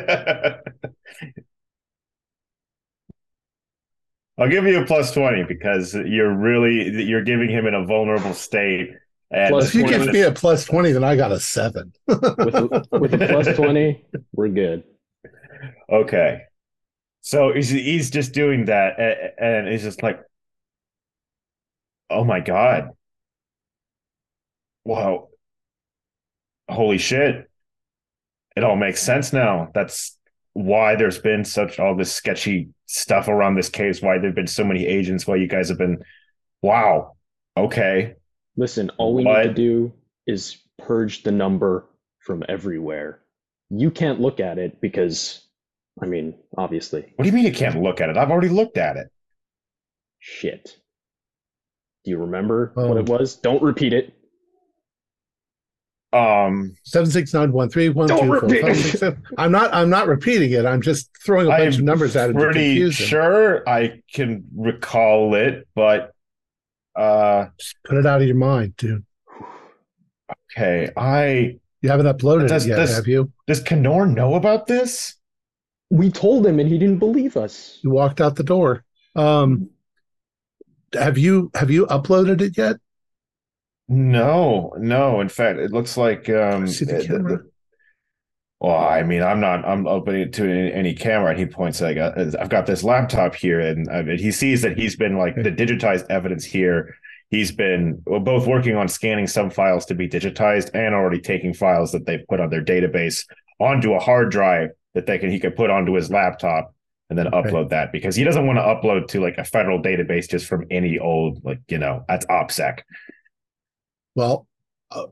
I'll 4.38 4.49
give 4.49 4.65
you 4.65 4.81
a 4.81 4.85
plus 4.85 5.14
20 5.14 5.43
because 5.43 5.93
you're 5.93 6.34
really 6.34 7.03
you're 7.03 7.23
giving 7.23 7.49
him 7.49 7.68
in 7.68 7.73
a 7.73 7.85
vulnerable 7.85 8.34
state. 8.34 8.91
And 9.31 9.49
Plus 9.49 9.69
if 9.69 9.76
you 9.76 9.88
give 9.88 10.05
me 10.07 10.22
a 10.22 10.31
plus 10.31 10.65
20, 10.65 10.91
then 10.91 11.03
I 11.03 11.15
got 11.15 11.31
a 11.31 11.39
seven. 11.39 11.91
With 12.07 12.19
a, 12.19 12.88
with 12.91 13.14
a 13.15 13.27
plus 13.27 13.55
20, 13.55 14.05
we're 14.34 14.49
good. 14.49 14.84
Okay. 15.91 16.41
So 17.22 17.51
he's 17.53 17.69
he's 17.69 18.11
just 18.11 18.34
doing 18.34 18.65
that 18.65 18.99
a- 18.99 19.43
and 19.43 19.68
he's 19.68 19.81
just 19.84 20.03
like 20.03 20.19
oh 22.14 22.23
my 22.23 22.40
god. 22.40 22.90
Wow. 24.85 25.30
Holy 26.69 26.98
shit. 26.98 27.49
It 28.56 28.64
all 28.64 28.76
makes 28.76 29.02
sense 29.02 29.34
now. 29.34 29.69
That's 29.73 30.18
why 30.53 30.95
there's 30.95 31.18
been 31.18 31.44
such 31.45 31.80
all 31.80 31.95
this 31.95 32.14
sketchy 32.14 32.69
stuff 32.85 33.27
around 33.27 33.56
this 33.56 33.69
case, 33.69 34.02
why 34.02 34.18
there've 34.19 34.35
been 34.35 34.48
so 34.48 34.64
many 34.64 34.85
agents, 34.85 35.26
why 35.26 35.35
you 35.38 35.48
guys 35.48 35.69
have 35.69 35.77
been 35.77 36.03
wow. 36.61 37.14
Okay. 37.57 38.15
Listen, 38.56 38.91
all 38.98 39.15
we 39.15 39.23
need 39.23 39.44
to 39.44 39.53
do 39.53 39.94
is 40.27 40.57
purge 40.77 41.23
the 41.23 41.31
number 41.31 41.88
from 42.19 42.44
everywhere. 42.48 43.19
You 43.69 43.90
can't 43.90 44.22
look 44.22 44.40
at 44.40 44.60
it 44.60 44.80
because, 44.80 45.41
I 46.02 46.06
mean, 46.06 46.35
obviously, 46.57 47.11
What 47.15 47.23
do 47.23 47.30
you 47.30 47.34
mean 47.34 47.45
you 47.45 47.52
can't 47.52 47.81
look 47.81 47.99
at 48.02 48.10
it? 48.10 48.18
I've 48.18 48.30
already 48.31 48.49
looked 48.49 48.77
at 48.77 48.98
it. 48.98 49.07
shit. 50.19 50.77
Do 52.03 52.11
you 52.11 52.17
remember 52.17 52.71
what 52.75 52.91
Um, 52.91 52.97
it 52.97 53.07
was? 53.09 53.35
Don't 53.38 53.61
repeat 53.63 53.93
it. 53.93 54.13
Um 56.11 56.75
Seven 56.84 57.09
six 57.09 57.34
nine 57.34 57.51
one 57.51 57.69
three 57.69 57.89
one 57.89 58.07
two 58.07 58.15
Don't 58.15 58.30
repeat 58.30 58.61
five 58.61 58.71
it. 58.71 58.75
six 58.84 58.99
seven. 58.99 59.23
I'm 59.38 59.51
not. 59.51 59.73
I'm 59.73 59.89
not 59.89 60.07
repeating 60.07 60.51
it. 60.51 60.63
I'm 60.65 60.81
just 60.81 61.09
throwing 61.25 61.47
a 61.47 61.49
bunch 61.49 61.73
I'm 61.75 61.80
of 61.80 61.85
numbers 61.85 62.15
at 62.15 62.30
him 62.30 62.35
to 62.35 62.41
pretty 62.43 62.59
confuse 62.75 62.99
him. 62.99 63.07
sure 63.07 63.67
I 63.69 64.01
can 64.13 64.43
recall 64.55 65.34
it, 65.34 65.67
but 65.73 66.13
uh 66.95 67.47
Just 67.57 67.75
put 67.85 67.97
it 67.97 68.05
out 68.05 68.21
of 68.21 68.27
your 68.27 68.35
mind, 68.35 68.75
dude. 68.77 69.03
okay. 70.55 70.91
I 70.95 71.57
You 71.81 71.89
haven't 71.89 72.05
uploaded 72.05 72.47
Does 72.47 72.65
it 72.67 72.69
yet, 72.69 72.75
this- 72.75 72.95
have 72.95 73.07
you? 73.07 73.31
does 73.47 73.61
Kenor 73.61 74.05
know 74.05 74.35
about 74.35 74.67
this? 74.67 75.15
We 75.89 76.11
told 76.11 76.45
him 76.45 76.59
and 76.59 76.69
he 76.69 76.77
didn't 76.77 76.99
believe 76.99 77.38
us. 77.38 77.80
He 77.81 77.88
walked 77.88 78.19
out 78.21 78.35
the 78.35 78.43
door. 78.43 78.84
Um, 79.15 79.69
have 80.95 81.18
you 81.18 81.52
have 81.56 81.72
you 81.72 81.86
uploaded 81.88 82.41
it 82.41 82.57
yet? 82.57 82.78
No, 83.88 84.74
no. 84.78 85.22
In 85.22 85.30
fact, 85.30 85.60
it 85.60 85.72
looks 85.72 85.98
like 85.98 86.30
um 86.30 86.68
See 86.68 86.86
the 86.86 86.95
camera? 86.95 87.44
well, 88.60 88.78
I 88.78 89.03
mean, 89.03 89.22
I'm 89.22 89.40
not. 89.41 89.65
I'm 89.65 89.88
opening 89.88 90.22
it 90.22 90.34
to 90.34 90.49
any, 90.49 90.74
any 90.74 90.94
camera, 90.94 91.32
and 91.32 91.40
he 91.40 91.45
points. 91.45 91.82
I 91.82 91.94
got. 91.94 92.18
I've 92.40 92.49
got 92.49 92.65
this 92.65 92.84
laptop 92.84 93.36
here, 93.36 93.60
and 93.60 93.90
I 93.90 94.02
mean, 94.03 94.18
he 94.18 94.32
sees 94.32 94.61
that 94.61 94.78
he's 94.78 94.95
been 94.95 95.18
like 95.18 95.36
the 95.36 95.52
digitized 95.52 96.06
evidence 96.10 96.45
here. 96.45 96.95
He's 97.30 97.52
been 97.52 98.02
well, 98.06 98.22
both 98.22 98.48
working 98.48 98.76
on 98.78 98.88
scanning 98.88 99.28
some 99.28 99.49
files 99.49 99.86
to 99.88 99.95
be 99.95 100.07
digitized 100.07 100.70
and 100.74 100.95
already 100.95 101.20
taking 101.20 101.53
files 101.53 101.91
that 101.91 102.06
they've 102.06 102.26
put 102.30 102.40
on 102.40 102.49
their 102.49 102.64
database 102.64 103.26
onto 103.60 103.94
a 103.94 103.99
hard 103.99 104.32
drive 104.32 104.70
that 104.94 105.07
they 105.07 105.18
can 105.18 105.30
he 105.30 105.40
could 105.40 105.56
put 105.56 105.70
onto 105.70 105.94
his 105.94 106.10
laptop 106.10 106.74
and 107.14 107.19
then 107.19 107.31
Okay. 107.31 107.52
upload 107.52 107.69
that 107.69 107.91
because 107.91 108.15
he 108.15 108.23
doesn't 108.23 108.48
want 108.48 108.57
to 108.57 108.64
upload 108.64 109.07
to 109.10 109.22
like 109.22 109.38
a 109.38 109.44
federal 109.44 109.80
database 109.80 110.27
just 110.27 110.48
from 110.48 110.65
any 110.72 110.98
old 110.98 111.45
like 111.45 111.60
you 111.68 111.77
know 111.77 112.03
that's 112.07 112.26
OPSEC. 112.26 112.80
Well, 114.15 114.48
uh, 114.90 115.06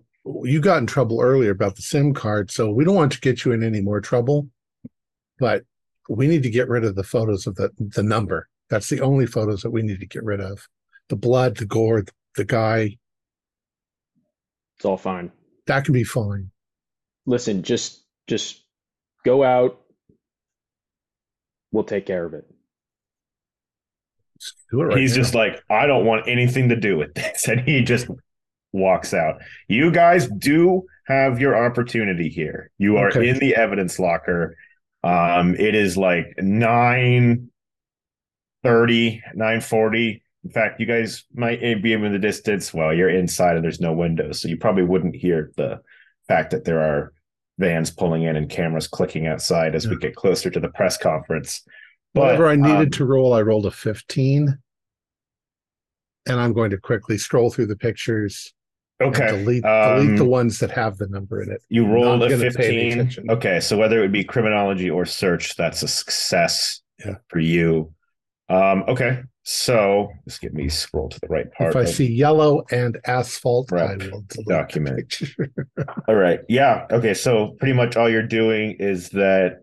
you 0.44 0.60
got 0.62 0.80
in 0.80 0.88
trouble 0.88 1.22
earlier 1.22 1.52
about 1.52 1.76
the 1.76 1.84
SIM 1.84 2.16
card, 2.16 2.50
so 2.50 2.72
we 2.72 2.84
don't 2.86 2.96
want 2.96 3.12
to 3.12 3.20
get 3.20 3.46
you 3.46 3.52
in 3.52 3.62
any 3.62 3.82
more 3.82 4.02
trouble. 4.02 4.48
But 5.38 5.64
we 6.10 6.26
need 6.28 6.42
to 6.42 6.50
get 6.50 6.70
rid 6.70 6.84
of 6.86 6.96
the 6.96 7.04
photos 7.04 7.46
of 7.46 7.54
the 7.54 7.70
the 7.78 8.02
number. 8.02 8.48
That's 8.72 8.90
the 8.90 9.02
only 9.02 9.28
photos 9.28 9.62
that 9.62 9.70
we 9.70 9.84
need 9.84 10.00
to 10.00 10.08
get 10.08 10.24
rid 10.24 10.42
of. 10.42 10.68
The 11.10 11.16
blood, 11.18 11.58
the 11.58 11.66
gore, 11.68 12.06
the 12.36 12.46
guy. 12.46 12.98
It's 14.78 14.86
all 14.86 14.98
fine. 14.98 15.32
That 15.68 15.86
can 15.86 15.94
be 15.94 16.04
fine. 16.04 16.50
Listen, 17.28 17.62
just 17.62 18.04
just 18.26 18.64
go 19.24 19.44
out. 19.44 19.82
We'll 21.72 21.84
take 21.84 22.06
care 22.06 22.26
of 22.26 22.34
it. 22.34 22.46
It 24.72 24.76
right 24.76 24.98
He's 24.98 25.16
now. 25.16 25.22
just 25.22 25.36
like, 25.36 25.62
I 25.70 25.86
don't 25.86 26.06
want 26.06 26.28
anything 26.28 26.70
to 26.70 26.76
do 26.76 26.98
with 26.98 27.14
this. 27.14 27.48
And 27.48 27.62
he 27.62 27.84
just 27.84 28.08
walks 28.74 29.14
out. 29.14 29.42
You 29.68 29.92
guys 29.92 30.28
do 30.28 30.84
have 31.08 31.40
your 31.40 31.56
opportunity 31.56 32.30
here. 32.30 32.72
You 32.78 32.98
are 32.98 33.10
Okay. 33.10 33.30
in 33.30 33.38
the 33.40 33.56
evidence 33.56 34.00
locker. 34.00 34.56
Um, 35.04 35.56
it 35.56 35.76
is 35.76 35.98
like 35.98 36.36
9 36.38 37.50
30, 38.64 39.22
940. 39.34 40.24
In 40.44 40.50
fact, 40.52 40.80
you 40.80 40.86
guys 40.86 41.24
might 41.34 41.60
be 41.82 41.94
in 41.94 42.12
the 42.12 42.20
distance. 42.20 42.74
Well, 42.74 42.94
you're 42.94 43.10
inside 43.10 43.56
and 43.56 43.64
there's 43.64 43.82
no 43.82 43.94
windows, 43.94 44.40
so 44.42 44.48
you 44.48 44.58
probably 44.58 44.84
wouldn't 44.84 45.16
hear 45.16 45.52
the 45.58 45.82
fact 46.28 46.52
that 46.52 46.64
there 46.66 46.80
are 46.82 47.14
vans 47.62 47.92
pulling 47.92 48.24
in 48.24 48.36
and 48.36 48.50
cameras 48.50 48.88
clicking 48.88 49.28
outside 49.28 49.76
as 49.76 49.88
we 49.88 49.96
get 49.98 50.16
closer 50.16 50.50
to 50.50 50.60
the 50.60 50.68
press 50.70 50.98
conference. 50.98 51.62
But 52.14 52.22
Whatever 52.22 52.48
I 52.48 52.56
needed 52.58 52.76
um, 52.88 52.90
to 52.92 53.06
roll, 53.06 53.34
I 53.34 53.42
rolled 53.42 53.66
a 53.68 53.72
15. 53.72 54.58
and 56.28 56.40
I'm 56.40 56.52
going 56.52 56.72
to 56.72 56.78
quickly 56.78 57.18
scroll 57.18 57.50
through 57.50 57.68
the 57.68 57.78
pictures 57.78 58.54
Okay. 59.02 59.32
delete 59.32 59.66
um, 59.66 59.96
delete 60.06 60.18
the 60.20 60.26
ones 60.26 60.60
that 60.60 60.70
have 60.72 60.98
the 60.98 61.08
number 61.08 61.42
in 61.42 61.52
it. 61.52 61.62
You 61.70 61.88
rolled 61.88 62.22
a 62.22 62.30
gonna 62.30 62.52
pay 62.52 62.92
any 62.92 63.04
15. 63.06 63.32
Okay, 63.32 63.60
so 63.60 63.76
whether 63.78 63.98
it 63.98 64.02
would 64.02 64.12
be 64.12 64.24
criminology 64.24 64.90
or 64.92 65.06
search, 65.06 65.56
that's 65.56 65.82
a 65.82 65.88
success 65.88 66.82
Yeah. 67.04 67.16
for 67.30 67.40
you. 67.40 67.94
Um, 68.50 68.84
okay, 68.88 69.24
so 69.44 70.10
just 70.28 70.42
get 70.42 70.54
me 70.54 70.70
scroll 70.70 71.10
to 71.10 71.20
the 71.20 71.28
right 71.28 71.52
part. 71.54 71.72
If 71.72 71.76
I 71.76 71.86
see 71.86 72.12
yellow 72.12 72.64
and 72.72 73.00
asphalt, 73.06 73.74
I 73.74 73.96
will 73.96 74.24
Document. 74.48 75.10
the. 75.10 75.66
All 76.08 76.16
right, 76.16 76.42
yeah, 76.48 76.86
okay, 76.92 77.14
so 77.14 77.56
pretty 77.60 77.74
much 77.74 77.96
all 77.96 78.10
you're 78.10 78.22
doing 78.28 78.76
is 78.80 79.10
that, 79.10 79.62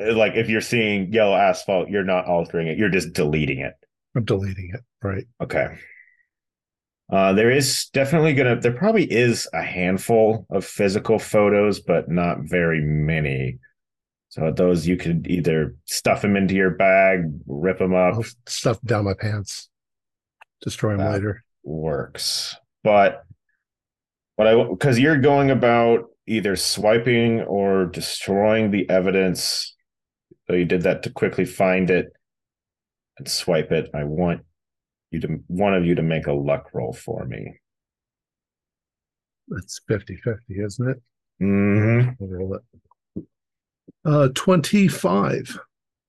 uh, 0.00 0.14
like, 0.14 0.34
if 0.34 0.48
you're 0.48 0.60
seeing 0.60 1.12
yellow 1.12 1.36
asphalt, 1.36 1.90
you're 1.90 2.04
not 2.04 2.26
altering 2.26 2.68
it, 2.68 2.78
you're 2.78 2.88
just 2.88 3.12
deleting 3.12 3.60
it. 3.60 3.74
I'm 4.16 4.24
deleting 4.24 4.72
it. 4.74 4.80
Right. 5.02 5.24
Okay. 5.40 5.78
Uh, 7.12 7.32
there 7.32 7.50
is 7.50 7.88
definitely 7.92 8.34
gonna. 8.34 8.60
There 8.60 8.72
probably 8.72 9.10
is 9.10 9.48
a 9.52 9.62
handful 9.62 10.46
of 10.50 10.64
physical 10.64 11.18
photos, 11.18 11.80
but 11.80 12.08
not 12.08 12.38
very 12.42 12.80
many. 12.80 13.58
So 14.30 14.52
those 14.52 14.86
you 14.86 14.96
could 14.96 15.26
either 15.28 15.74
stuff 15.86 16.22
them 16.22 16.36
into 16.36 16.54
your 16.54 16.70
bag, 16.70 17.24
rip 17.46 17.78
them 17.78 17.94
up, 17.94 18.14
I'll 18.14 18.24
stuff 18.46 18.80
down 18.82 19.04
my 19.04 19.14
pants. 19.14 19.68
Destroy 20.62 20.96
them 20.96 21.12
later. 21.12 21.44
works. 21.64 22.54
But 22.84 23.24
what 24.36 24.46
I 24.46 24.64
because 24.64 24.98
you're 24.98 25.18
going 25.18 25.50
about 25.50 26.10
either 26.26 26.54
swiping 26.54 27.40
or 27.42 27.86
destroying 27.86 28.70
the 28.70 28.88
evidence. 28.88 29.74
So 30.46 30.54
you 30.54 30.64
did 30.64 30.82
that 30.82 31.02
to 31.02 31.10
quickly 31.10 31.44
find 31.44 31.90
it 31.90 32.12
and 33.18 33.28
swipe 33.28 33.72
it. 33.72 33.90
I 33.94 34.04
want 34.04 34.42
you 35.10 35.20
to 35.20 35.40
one 35.48 35.74
of 35.74 35.84
you 35.84 35.96
to 35.96 36.02
make 36.02 36.28
a 36.28 36.32
luck 36.32 36.70
roll 36.72 36.92
for 36.92 37.24
me. 37.26 37.58
It's 39.56 39.80
50 39.88 40.16
50, 40.16 40.54
isn't 40.54 40.88
it? 40.88 41.02
hmm 41.40 42.00
I'll 42.20 42.28
roll 42.28 42.54
it. 42.54 42.62
Uh, 44.04 44.28
25. 44.34 45.58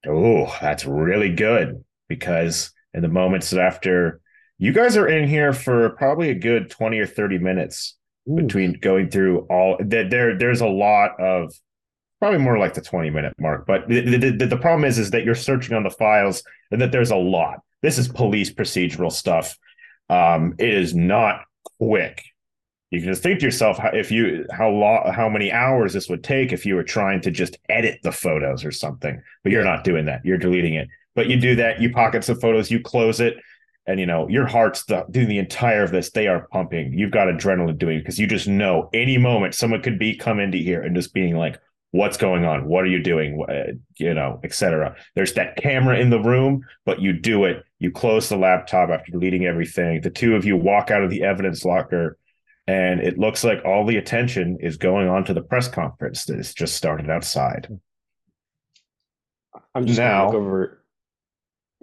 Oh, 0.08 0.58
that's 0.62 0.86
really 0.86 1.34
good 1.34 1.84
because 2.08 2.72
in 2.94 3.02
the 3.02 3.08
moments 3.08 3.54
after 3.54 4.22
you 4.58 4.74
guys 4.74 4.98
are 4.98 5.08
in 5.08 5.28
here 5.28 5.54
for 5.54 5.92
probably 5.92 6.30
a 6.30 6.36
good 6.36 6.70
20 6.70 7.00
or 7.00 7.06
30 7.06 7.38
minutes 7.40 7.98
Ooh, 8.30 8.36
between 8.36 8.74
going 8.74 9.10
through 9.10 9.40
all 9.50 9.78
that 9.80 10.10
there 10.10 10.38
there's 10.38 10.62
a 10.62 10.68
lot 10.68 11.20
of 11.20 11.54
probably 12.20 12.40
more 12.40 12.58
like 12.58 12.74
the 12.74 12.82
20 12.82 13.10
minute 13.10 13.34
mark 13.40 13.66
but 13.66 13.88
the, 13.88 14.02
the, 14.02 14.32
the, 14.32 14.46
the 14.48 14.58
problem 14.58 14.84
is 14.84 14.98
is 15.00 15.12
that 15.12 15.24
you're 15.24 15.36
searching 15.36 15.76
on 15.76 15.84
the 15.84 15.90
files 15.90 16.44
and 16.72 16.82
that 16.82 16.92
there's 16.92 17.12
a 17.12 17.16
lot. 17.16 17.60
This 17.82 17.98
is 17.98 18.08
police 18.08 18.52
procedural 18.52 19.12
stuff. 19.12 19.58
Um 20.10 20.56
it 20.58 20.70
is 20.70 20.94
not 20.94 21.44
quick 21.80 22.24
you 22.92 23.00
can 23.00 23.10
just 23.10 23.24
think 23.24 23.40
to 23.40 23.46
yourself 23.46 23.78
how- 23.80 23.90
if 23.94 24.12
you 24.12 24.46
how 24.52 24.70
long 24.70 25.12
how 25.14 25.28
many 25.30 25.52
hours 25.52 25.94
this 25.94 26.10
would 26.10 26.24
take 26.24 26.52
if 26.54 26.66
you 26.66 26.76
were 26.76 26.84
trying 26.84 27.22
to 27.22 27.32
just 27.32 27.58
edit 27.70 28.00
the 28.04 28.12
photos 28.12 28.64
or 28.64 28.72
something 28.72 29.22
but 29.44 29.52
you're 29.52 29.64
not 29.64 29.84
doing 29.84 30.06
that. 30.06 30.24
You're 30.24 30.38
deleting 30.38 30.76
it. 30.76 30.90
But 31.16 31.28
you 31.28 31.40
do 31.40 31.56
that 31.56 31.82
you 31.82 31.92
pocket 31.92 32.24
some 32.24 32.40
photos 32.40 32.70
you 32.70 32.80
close 32.80 33.20
it 33.20 33.38
and 33.88 34.00
you 34.00 34.06
know 34.06 34.28
your 34.28 34.46
heart's 34.46 34.86
the, 34.86 35.06
doing 35.10 35.30
the 35.30 35.40
entire 35.40 35.84
of 35.84 35.92
this 35.92 36.12
they 36.12 36.28
are 36.28 36.48
pumping. 36.52 36.94
You've 36.94 37.12
got 37.12 37.30
adrenaline 37.30 37.78
doing 37.80 37.98
it 37.98 38.02
because 38.02 38.20
you 38.20 38.28
just 38.28 38.48
know 38.48 38.90
any 38.94 39.18
moment 39.18 39.56
someone 39.56 39.82
could 39.82 39.98
be 39.98 40.16
come 40.16 40.40
into 40.40 40.58
here 40.58 40.82
and 40.82 40.96
just 40.96 41.14
being 41.14 41.36
like 41.36 41.60
what's 41.92 42.16
going 42.16 42.46
on? 42.46 42.66
What 42.68 42.86
are 42.86 42.88
you 42.88 43.02
doing? 43.04 43.44
Uh, 43.50 43.74
you 43.98 44.14
know 44.14 44.40
etc 44.44 44.96
there's 45.16 45.34
that 45.34 45.56
camera 45.56 45.98
in 45.98 46.10
the 46.10 46.20
room 46.20 46.66
but 46.86 47.02
you 47.02 47.14
do 47.14 47.46
it. 47.46 47.64
You 47.80 47.90
close 47.90 48.28
the 48.28 48.38
laptop 48.38 48.90
after 48.90 49.14
deleting 49.14 49.46
everything. 49.46 50.02
The 50.02 50.10
two 50.10 50.36
of 50.36 50.44
you 50.44 50.58
walk 50.58 50.92
out 50.92 51.04
of 51.04 51.10
the 51.10 51.24
evidence 51.24 51.64
locker 51.64 52.18
and 52.72 53.02
it 53.02 53.18
looks 53.20 53.44
like 53.44 53.64
all 53.66 53.86
the 53.86 53.98
attention 53.98 54.58
is 54.62 54.78
going 54.78 55.08
on 55.10 55.26
to 55.26 55.34
the 55.34 55.42
press 55.42 55.68
conference 55.68 56.26
that 56.26 56.38
has 56.38 56.54
just 56.54 56.76
started 56.76 57.10
outside 57.10 57.68
I'm 59.76 59.86
just 59.86 60.00
Now- 60.00 60.28
gonna 60.28 60.38
look 60.38 60.42
over. 60.48 60.84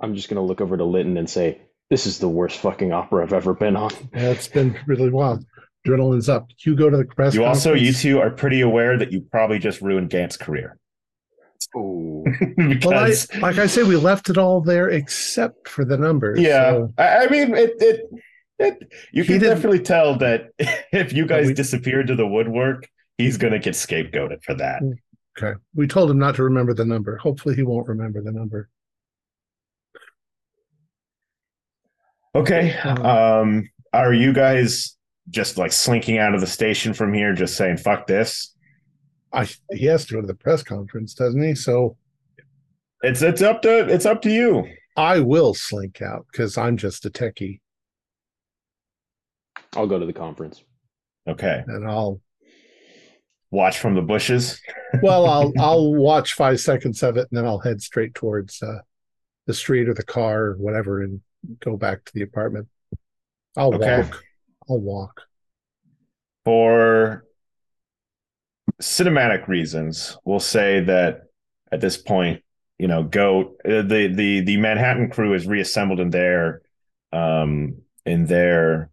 I'm 0.02 0.14
just 0.14 0.28
gonna 0.28 0.42
look 0.44 0.60
over 0.60 0.76
to 0.76 0.84
Litton 0.84 1.16
and 1.16 1.28
say, 1.28 1.60
"This 1.90 2.06
is 2.06 2.18
the 2.18 2.28
worst 2.28 2.58
fucking 2.60 2.92
opera 2.92 3.22
I've 3.24 3.32
ever 3.32 3.54
been 3.54 3.76
on." 3.76 3.90
yeah, 4.14 4.30
it's 4.30 4.48
been 4.48 4.76
really 4.86 5.10
wild. 5.10 5.44
Adrenaline's 5.86 6.28
up. 6.28 6.48
You 6.64 6.76
go 6.76 6.90
to 6.90 6.96
the 6.96 7.04
press 7.04 7.34
you 7.34 7.44
also 7.44 7.70
you 7.72 7.78
conference? 7.92 8.02
two 8.02 8.18
are 8.20 8.30
pretty 8.30 8.60
aware 8.60 8.98
that 8.98 9.10
you 9.12 9.20
probably 9.22 9.58
just 9.58 9.80
ruined 9.80 10.10
gant's 10.10 10.36
career 10.36 10.78
Ooh. 11.76 12.24
Well, 12.84 12.98
I, 12.98 13.06
because 13.08 13.32
like 13.40 13.58
I 13.58 13.66
say, 13.66 13.82
we 13.84 13.96
left 13.96 14.28
it 14.28 14.38
all 14.38 14.60
there 14.60 14.88
except 14.90 15.68
for 15.68 15.84
the 15.84 15.96
numbers. 15.96 16.40
Yeah, 16.40 16.72
so- 16.72 16.92
I, 16.98 17.24
I 17.24 17.28
mean, 17.28 17.54
it, 17.54 17.72
it, 17.80 18.00
it. 18.58 18.92
You 19.12 19.22
He 19.22 19.28
can 19.28 19.38
didn't- 19.40 19.56
definitely 19.56 19.80
tell 19.80 20.16
that 20.18 20.50
if 20.92 21.12
you 21.12 21.26
guys 21.26 21.48
we- 21.48 21.54
disappeared 21.54 22.06
to 22.08 22.16
the 22.16 22.26
woodwork, 22.26 22.88
he's 23.16 23.36
gonna 23.36 23.58
get 23.58 23.74
scapegoated 23.74 24.42
for 24.44 24.54
that. 24.54 24.82
okay. 25.38 25.58
We 25.74 25.86
told 25.86 26.10
him 26.10 26.18
not 26.18 26.34
to 26.36 26.42
remember 26.44 26.74
the 26.74 26.84
number. 26.84 27.16
Hopefully, 27.16 27.54
he 27.54 27.62
won't 27.62 27.88
remember 27.88 28.20
the 28.22 28.32
number. 28.32 28.68
Okay. 32.34 32.76
Um, 32.78 33.06
Um, 33.06 33.70
are 33.92 34.12
you 34.12 34.32
guys 34.32 34.96
just 35.30 35.58
like 35.58 35.72
slinking 35.72 36.18
out 36.18 36.34
of 36.34 36.40
the 36.40 36.46
station 36.46 36.92
from 36.94 37.12
here, 37.14 37.34
just 37.34 37.56
saying 37.56 37.78
"fuck 37.78 38.06
this"? 38.06 38.54
I 39.32 39.46
he 39.72 39.86
has 39.86 40.06
to 40.06 40.14
go 40.14 40.20
to 40.20 40.26
the 40.26 40.34
press 40.34 40.62
conference, 40.62 41.14
doesn't 41.14 41.42
he? 41.42 41.54
So 41.54 41.96
It's 43.02 43.22
it's 43.22 43.42
up 43.42 43.62
to 43.62 43.88
it's 43.88 44.06
up 44.06 44.22
to 44.22 44.30
you. 44.30 44.66
I 44.96 45.20
will 45.20 45.54
slink 45.54 46.02
out 46.02 46.26
because 46.32 46.58
I'm 46.58 46.76
just 46.76 47.06
a 47.06 47.10
techie, 47.10 47.60
I'll 49.74 49.86
go 49.86 49.98
to 49.98 50.06
the 50.06 50.12
conference. 50.12 50.62
Okay. 51.28 51.62
and 51.66 51.88
I'll 51.88 52.20
Watch 53.50 53.78
from 53.78 53.94
the 53.94 54.02
bushes. 54.02 54.60
well, 55.02 55.26
I'll 55.26 55.52
I'll 55.58 55.94
watch 55.94 56.34
five 56.34 56.60
seconds 56.60 57.02
of 57.02 57.16
it, 57.16 57.28
and 57.30 57.38
then 57.38 57.46
I'll 57.46 57.58
head 57.58 57.80
straight 57.80 58.14
towards 58.14 58.62
uh, 58.62 58.80
the 59.46 59.54
street 59.54 59.88
or 59.88 59.94
the 59.94 60.02
car 60.04 60.44
or 60.44 60.56
whatever, 60.56 61.02
and 61.02 61.20
go 61.60 61.76
back 61.76 62.04
to 62.04 62.12
the 62.14 62.22
apartment. 62.22 62.68
I'll 63.56 63.72
Okay. 63.72 64.02
walk. 64.02 64.24
I'll 64.68 64.80
walk. 64.80 65.22
for 66.44 67.24
cinematic 68.80 69.48
reasons 69.48 70.16
we'll 70.24 70.38
say 70.40 70.80
that 70.80 71.22
at 71.72 71.80
this 71.80 71.96
point 71.96 72.42
you 72.78 72.86
know 72.86 73.02
go 73.02 73.56
uh, 73.64 73.82
the 73.82 74.12
the 74.14 74.40
the 74.40 74.56
manhattan 74.56 75.10
crew 75.10 75.34
is 75.34 75.46
reassembled 75.46 75.98
in 75.98 76.10
their 76.10 76.62
um 77.12 77.76
in 78.06 78.26
their 78.26 78.90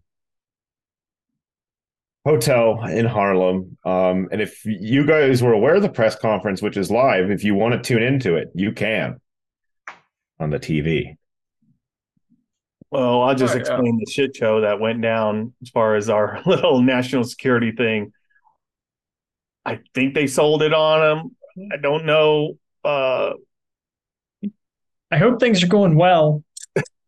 hotel 2.26 2.84
in 2.86 3.06
harlem 3.06 3.78
um 3.86 4.28
and 4.32 4.42
if 4.42 4.66
you 4.66 5.06
guys 5.06 5.44
were 5.44 5.54
aware 5.54 5.76
of 5.76 5.82
the 5.84 5.90
press 5.90 6.16
conference 6.16 6.62
which 6.62 6.76
is 6.76 6.90
live 6.90 7.30
if 7.30 7.44
you 7.44 7.54
want 7.54 7.74
to 7.74 7.80
tune 7.88 8.02
into 8.04 8.36
it 8.36 8.50
you 8.56 8.72
can 8.72 9.20
on 10.40 10.50
the 10.50 10.60
tv 10.60 11.16
Well, 12.92 13.22
I'll 13.24 13.36
just 13.36 13.54
Oh, 13.54 13.58
yeah. 13.58 13.62
explain 13.62 13.98
the 14.04 14.12
shit 14.12 14.36
show 14.36 14.62
that 14.62 14.80
went 14.80 15.02
down 15.02 15.54
as 15.62 15.70
far 15.70 15.96
as 15.96 16.10
our 16.10 16.42
little 16.46 16.82
national 16.82 17.24
security 17.26 17.72
thing. 17.72 18.12
I 19.66 19.80
think 19.94 20.14
they 20.14 20.28
sold 20.28 20.62
it 20.62 20.74
on 20.74 21.00
them. 21.02 21.70
I 21.74 21.78
don't 21.78 22.06
know. 22.06 22.58
Uh, 22.84 23.32
I 25.12 25.18
hope 25.18 25.40
things 25.40 25.64
are 25.64 25.68
going 25.68 25.96
well. 25.96 26.44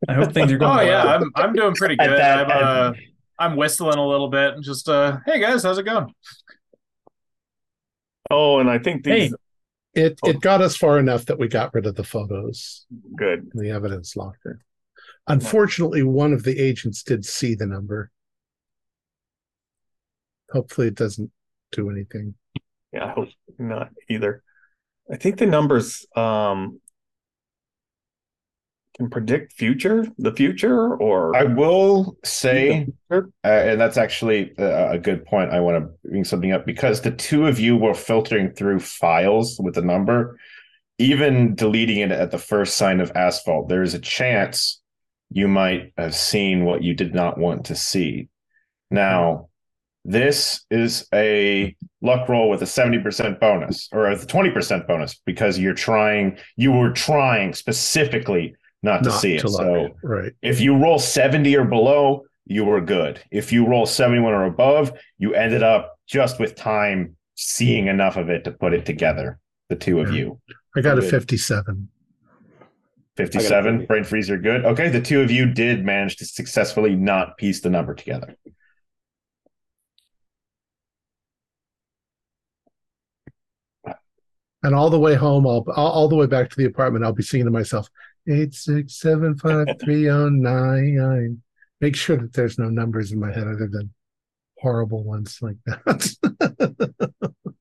I 0.10 0.14
hope 0.14 0.34
things 0.34 0.52
are 0.52 0.58
going 0.64 0.80
Oh 0.80 0.82
yeah. 0.82 1.04
I'm 1.04 1.32
I'm 1.36 1.54
doing 1.54 1.74
pretty 1.76 1.96
good. 1.96 2.10
that- 2.10 2.52
I'm 2.52 2.92
uh 2.92 2.94
I'm 3.40 3.56
whistling 3.56 3.98
a 3.98 4.08
little 4.08 4.30
bit 4.30 4.54
and 4.56 4.64
just 4.64 4.90
uh 4.90 5.18
hey 5.26 5.40
guys, 5.40 5.64
how's 5.64 5.78
it 5.78 5.84
going? 5.84 6.14
oh, 8.32 8.60
and 8.60 8.70
I 8.70 8.80
think 8.80 9.04
these 9.04 9.30
Hey. 9.94 10.04
It 10.04 10.20
Oh. 10.24 10.30
it 10.30 10.42
got 10.42 10.62
us 10.62 10.78
far 10.78 11.00
enough 11.00 11.26
that 11.26 11.40
we 11.40 11.48
got 11.48 11.74
rid 11.74 11.86
of 11.88 11.96
the 11.96 12.04
photos 12.04 12.86
good. 13.16 13.50
in 13.54 13.60
the 13.60 13.72
evidence 13.72 14.16
locker. 14.16 14.60
Unfortunately, 15.28 16.04
one 16.04 16.34
of 16.34 16.44
the 16.44 16.60
agents 16.60 17.04
did 17.04 17.26
see 17.26 17.56
the 17.56 17.66
number. 17.66 18.12
Hopefully, 20.52 20.88
it 20.88 20.96
doesn't 20.96 21.32
do 21.72 21.90
anything. 21.90 22.36
Yeah, 22.94 23.06
I 23.06 23.10
hope 23.12 23.30
not 23.58 23.90
either. 24.10 24.44
I 25.12 25.18
think 25.18 25.38
the 25.38 25.46
numbers 25.46 26.06
um 26.16 26.80
can 28.98 29.10
predict 29.10 29.54
future, 29.54 30.06
the 30.18 30.34
future, 30.34 30.96
or 30.96 31.36
I 31.36 31.44
will 31.44 32.18
say, 32.24 32.88
uh, 33.12 33.22
and 33.44 33.80
that's 33.80 33.98
actually 33.98 34.54
a, 34.58 34.92
a 34.92 34.98
good 34.98 35.26
point. 35.26 35.52
I 35.52 35.60
want 35.60 35.84
to 35.84 36.10
bring 36.10 36.24
something 36.24 36.52
up 36.52 36.66
because 36.66 37.02
the 37.02 37.12
two 37.12 37.46
of 37.48 37.60
you 37.60 37.78
were 37.78 37.94
filtering 37.94 38.52
through 38.52 38.80
files 38.80 39.60
with 39.60 39.76
the 39.76 39.82
number, 39.82 40.38
even 40.98 41.56
deleting 41.56 41.98
it 41.98 42.12
at 42.12 42.32
the 42.32 42.40
first 42.40 42.76
sign 42.76 43.00
of 43.00 43.12
asphalt. 43.16 43.70
There 43.70 43.84
is 43.84 43.94
a 43.94 44.00
chance 44.00 44.82
you 45.30 45.48
might 45.48 45.94
have 45.98 46.16
seen 46.16 46.66
what 46.66 46.84
you 46.84 46.94
did 46.94 47.14
not 47.14 47.38
want 47.38 47.66
to 47.66 47.76
see. 47.76 48.30
Now, 48.90 49.50
this 50.06 50.66
is 50.72 51.06
a 51.14 51.76
luck 52.02 52.30
roll 52.30 52.50
with 52.50 52.62
a 52.62 52.66
70% 52.66 53.40
bonus 53.40 53.90
or 53.92 54.08
a 54.08 54.16
20% 54.16 54.88
bonus 54.88 55.20
because 55.26 55.60
you're 55.60 55.74
trying, 55.74 56.38
you 56.56 56.72
were 56.72 56.92
trying 56.92 57.54
specifically 57.54 58.56
not 58.84 59.04
to 59.04 59.10
Not 59.10 59.20
see 59.20 59.36
it. 59.36 59.40
to 59.42 59.50
look 59.50 59.62
So 59.62 59.86
at, 59.86 59.92
right. 60.04 60.34
if 60.42 60.62
you 60.62 60.76
roll 60.78 61.00
70 61.00 61.56
or 61.58 61.66
below, 61.66 62.24
you 62.46 62.64
were 62.64 62.80
good. 62.82 63.22
If 63.32 63.52
you 63.52 63.68
roll 63.68 63.86
71 63.86 64.34
or 64.34 64.46
above, 64.46 64.94
you 65.18 65.34
ended 65.34 65.64
up 65.64 65.98
just 66.08 66.40
with 66.40 66.56
time 66.56 67.18
seeing 67.36 67.88
enough 67.88 68.16
of 68.18 68.30
it 68.30 68.44
to 68.46 68.52
put 68.52 68.74
it 68.74 68.86
together. 68.86 69.40
The 69.70 69.76
two 69.76 70.00
of 70.00 70.12
you. 70.14 70.40
I 70.76 70.82
got 70.82 70.98
a 70.98 71.02
57. 71.02 71.90
57, 73.18 73.74
thirty. 73.78 73.86
brain 73.88 74.04
freezer, 74.04 74.38
good. 74.38 74.64
Okay, 74.64 74.90
the 74.90 75.02
two 75.02 75.22
of 75.22 75.32
you 75.32 75.52
did 75.52 75.84
manage 75.84 76.18
to 76.18 76.26
successfully 76.26 76.96
not 76.96 77.36
piece 77.36 77.62
the 77.62 77.70
number 77.70 77.96
together. 77.96 78.36
And 84.64 84.74
all 84.76 84.90
the 84.90 85.00
way 85.00 85.16
home, 85.16 85.46
I'll 85.48 85.66
all, 85.76 85.92
all 85.92 86.08
the 86.10 86.16
way 86.16 86.26
back 86.26 86.50
to 86.50 86.56
the 86.56 86.66
apartment, 86.66 87.06
I'll 87.06 87.14
be 87.14 87.24
singing 87.24 87.46
to 87.46 87.52
myself, 87.52 87.90
eight 88.28 88.54
six 88.54 89.00
seven 89.00 89.38
five 89.38 89.68
three 89.82 90.10
oh 90.10 90.30
nine. 90.30 91.42
Make 91.80 91.96
sure 91.96 92.18
that 92.18 92.34
there's 92.34 92.58
no 92.58 92.70
numbers 92.70 93.12
in 93.12 93.20
my 93.20 93.32
head 93.32 93.48
other 93.48 93.68
than 93.68 93.94
horrible 94.60 95.04
ones 95.04 95.40
like 95.42 95.58
that. 95.66 97.14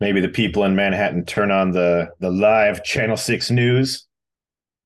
Maybe 0.00 0.20
the 0.20 0.28
people 0.28 0.64
in 0.64 0.76
Manhattan 0.76 1.24
turn 1.24 1.50
on 1.50 1.72
the 1.72 2.10
the 2.20 2.30
live 2.30 2.84
Channel 2.84 3.16
6 3.16 3.50
news, 3.50 4.06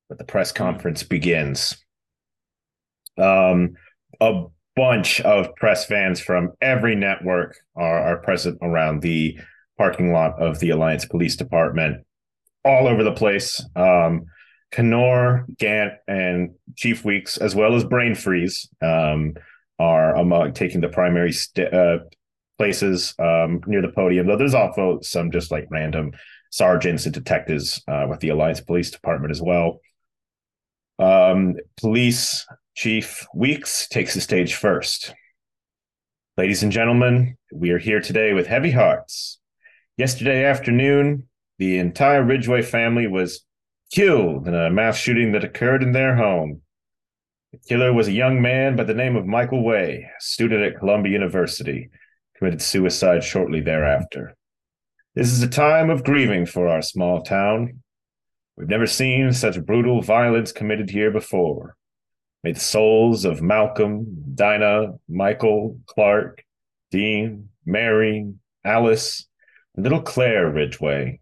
but 0.09 0.18
the 0.18 0.24
press 0.24 0.52
conference 0.52 1.02
begins. 1.02 1.76
Um, 3.18 3.74
a 4.20 4.44
bunch 4.74 5.20
of 5.20 5.55
press 5.56 5.84
fans 5.84 6.20
from 6.20 6.52
every 6.60 6.94
network 6.94 7.56
are, 7.76 8.01
are 8.01 8.16
present 8.18 8.59
around 8.62 9.02
the 9.02 9.39
parking 9.76 10.12
lot 10.12 10.40
of 10.40 10.60
the 10.60 10.70
Alliance 10.70 11.05
Police 11.05 11.36
Department, 11.36 12.06
all 12.64 12.86
over 12.86 13.02
the 13.02 13.12
place. 13.12 13.64
Um, 13.76 14.26
Gant, 14.74 15.93
and 16.09 16.51
Chief 16.76 17.05
Weeks, 17.05 17.36
as 17.36 17.55
well 17.55 17.74
as 17.74 17.84
Brain 17.84 18.14
Freeze, 18.14 18.68
um, 18.80 19.34
are 19.78 20.16
among 20.16 20.55
taking 20.55 20.80
the 20.80 20.89
primary 20.89 21.32
st- 21.32 21.72
uh, 21.72 21.98
places 22.59 23.14
um, 23.18 23.60
near 23.66 23.82
the 23.82 23.93
podium. 23.93 24.26
Though 24.26 24.36
there's 24.36 24.55
also 24.55 25.01
some 25.02 25.30
just 25.30 25.51
like 25.51 25.66
random 25.70 26.12
sergeants 26.51 27.05
and 27.05 27.14
detectives 27.14 27.82
uh, 27.89 28.06
with 28.09 28.20
the 28.20 28.28
Alliance 28.28 28.60
Police 28.60 28.90
Department 28.90 29.30
as 29.30 29.43
well. 29.43 29.80
Um, 30.98 31.56
police 31.78 32.47
Chief 32.74 33.26
Weeks 33.34 33.89
takes 33.89 34.14
the 34.14 34.20
stage 34.20 34.55
first. 34.55 35.14
Ladies 36.36 36.62
and 36.62 36.72
gentlemen, 36.72 37.36
we 37.52 37.70
are 37.70 37.78
here 37.78 38.01
today 38.01 38.32
with 38.32 38.47
heavy 38.47 38.70
hearts. 38.70 39.39
Yesterday 39.98 40.44
afternoon, 40.44 41.28
the 41.62 41.78
entire 41.78 42.24
Ridgeway 42.24 42.60
family 42.62 43.06
was 43.06 43.44
killed 43.93 44.48
in 44.48 44.55
a 44.55 44.68
mass 44.68 44.97
shooting 44.97 45.30
that 45.30 45.44
occurred 45.44 45.80
in 45.80 45.93
their 45.93 46.16
home. 46.16 46.60
The 47.52 47.59
killer 47.59 47.93
was 47.93 48.09
a 48.09 48.12
young 48.12 48.43
man 48.43 48.74
by 48.74 48.82
the 48.82 48.94
name 48.94 49.14
of 49.14 49.26
Michael 49.26 49.62
Wei, 49.62 50.05
a 50.05 50.20
student 50.20 50.64
at 50.64 50.80
Columbia 50.80 51.12
University, 51.12 51.89
committed 52.36 52.60
suicide 52.60 53.22
shortly 53.22 53.60
thereafter. 53.60 54.34
This 55.14 55.30
is 55.30 55.40
a 55.40 55.48
time 55.48 55.89
of 55.89 56.02
grieving 56.02 56.47
for 56.47 56.66
our 56.66 56.82
small 56.82 57.22
town. 57.22 57.80
We've 58.56 58.68
never 58.68 58.89
seen 58.89 59.32
such 59.32 59.64
brutal 59.64 60.02
violence 60.02 60.51
committed 60.51 60.90
here 60.90 61.12
before. 61.12 61.76
May 62.43 62.55
the 62.55 62.60
souls 62.60 63.24
of 63.24 63.40
Malcolm, 63.40 64.24
Dinah, 64.34 64.94
Michael, 65.09 65.78
Clark, 65.86 66.43
Dean, 66.90 67.51
Mary, 67.64 68.32
Alice, 68.64 69.28
and 69.76 69.84
little 69.84 70.02
Claire 70.02 70.51
Ridgeway 70.51 71.20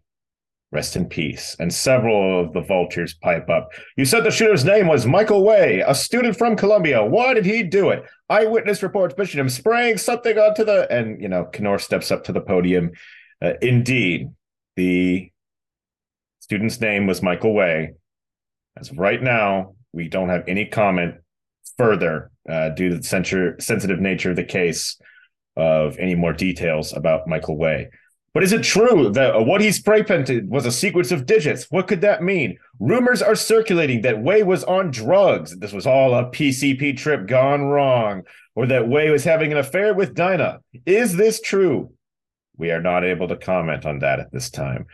rest 0.71 0.95
in 0.95 1.05
peace. 1.05 1.55
And 1.59 1.73
several 1.73 2.41
of 2.41 2.53
the 2.53 2.61
vultures 2.61 3.13
pipe 3.13 3.49
up. 3.49 3.71
You 3.97 4.05
said 4.05 4.23
the 4.23 4.31
shooter's 4.31 4.65
name 4.65 4.87
was 4.87 5.05
Michael 5.05 5.43
Wei, 5.43 5.83
a 5.85 5.93
student 5.93 6.37
from 6.37 6.55
Columbia. 6.55 7.03
Why 7.03 7.33
did 7.33 7.45
he 7.45 7.63
do 7.63 7.89
it? 7.89 8.05
Eyewitness 8.29 8.81
reports 8.81 9.15
mention 9.17 9.39
him 9.39 9.49
spraying 9.49 9.97
something 9.97 10.37
onto 10.37 10.63
the. 10.63 10.91
And, 10.91 11.21
you 11.21 11.27
know, 11.27 11.45
Kenor 11.45 11.79
steps 11.79 12.11
up 12.11 12.23
to 12.25 12.31
the 12.31 12.41
podium. 12.41 12.91
Uh, 13.41 13.53
indeed, 13.61 14.29
the 14.77 15.29
student's 16.39 16.79
name 16.79 17.07
was 17.07 17.21
Michael 17.21 17.53
Wei. 17.53 17.93
As 18.77 18.89
of 18.89 18.97
right 18.97 19.21
now, 19.21 19.75
we 19.91 20.07
don't 20.07 20.29
have 20.29 20.45
any 20.47 20.65
comment 20.65 21.15
further 21.77 22.31
uh, 22.49 22.69
due 22.69 22.89
to 22.89 22.97
the 22.97 23.03
censure, 23.03 23.55
sensitive 23.59 23.99
nature 23.99 24.29
of 24.29 24.35
the 24.37 24.43
case 24.43 24.99
of 25.57 25.97
any 25.99 26.15
more 26.15 26.31
details 26.31 26.93
about 26.93 27.27
Michael 27.27 27.57
Wei. 27.57 27.89
But 28.33 28.43
is 28.43 28.53
it 28.53 28.63
true 28.63 29.09
that 29.11 29.35
uh, 29.35 29.43
what 29.43 29.59
he 29.59 29.71
spray 29.71 30.03
painted 30.03 30.49
was 30.49 30.65
a 30.65 30.71
sequence 30.71 31.11
of 31.11 31.25
digits? 31.25 31.67
What 31.69 31.87
could 31.87 32.01
that 32.01 32.23
mean? 32.23 32.57
Rumors 32.79 33.21
are 33.21 33.35
circulating 33.35 34.01
that 34.01 34.21
Wei 34.21 34.43
was 34.43 34.63
on 34.63 34.89
drugs. 34.91 35.57
This 35.57 35.73
was 35.73 35.85
all 35.85 36.15
a 36.15 36.31
PCP 36.31 36.95
trip 36.95 37.27
gone 37.27 37.63
wrong, 37.63 38.23
or 38.55 38.65
that 38.67 38.87
Wei 38.87 39.09
was 39.09 39.25
having 39.25 39.51
an 39.51 39.57
affair 39.57 39.93
with 39.93 40.13
Dinah. 40.13 40.61
Is 40.85 41.17
this 41.17 41.41
true? 41.41 41.91
We 42.55 42.71
are 42.71 42.81
not 42.81 43.03
able 43.03 43.27
to 43.27 43.35
comment 43.35 43.85
on 43.85 43.99
that 43.99 44.19
at 44.19 44.31
this 44.31 44.49
time. 44.49 44.85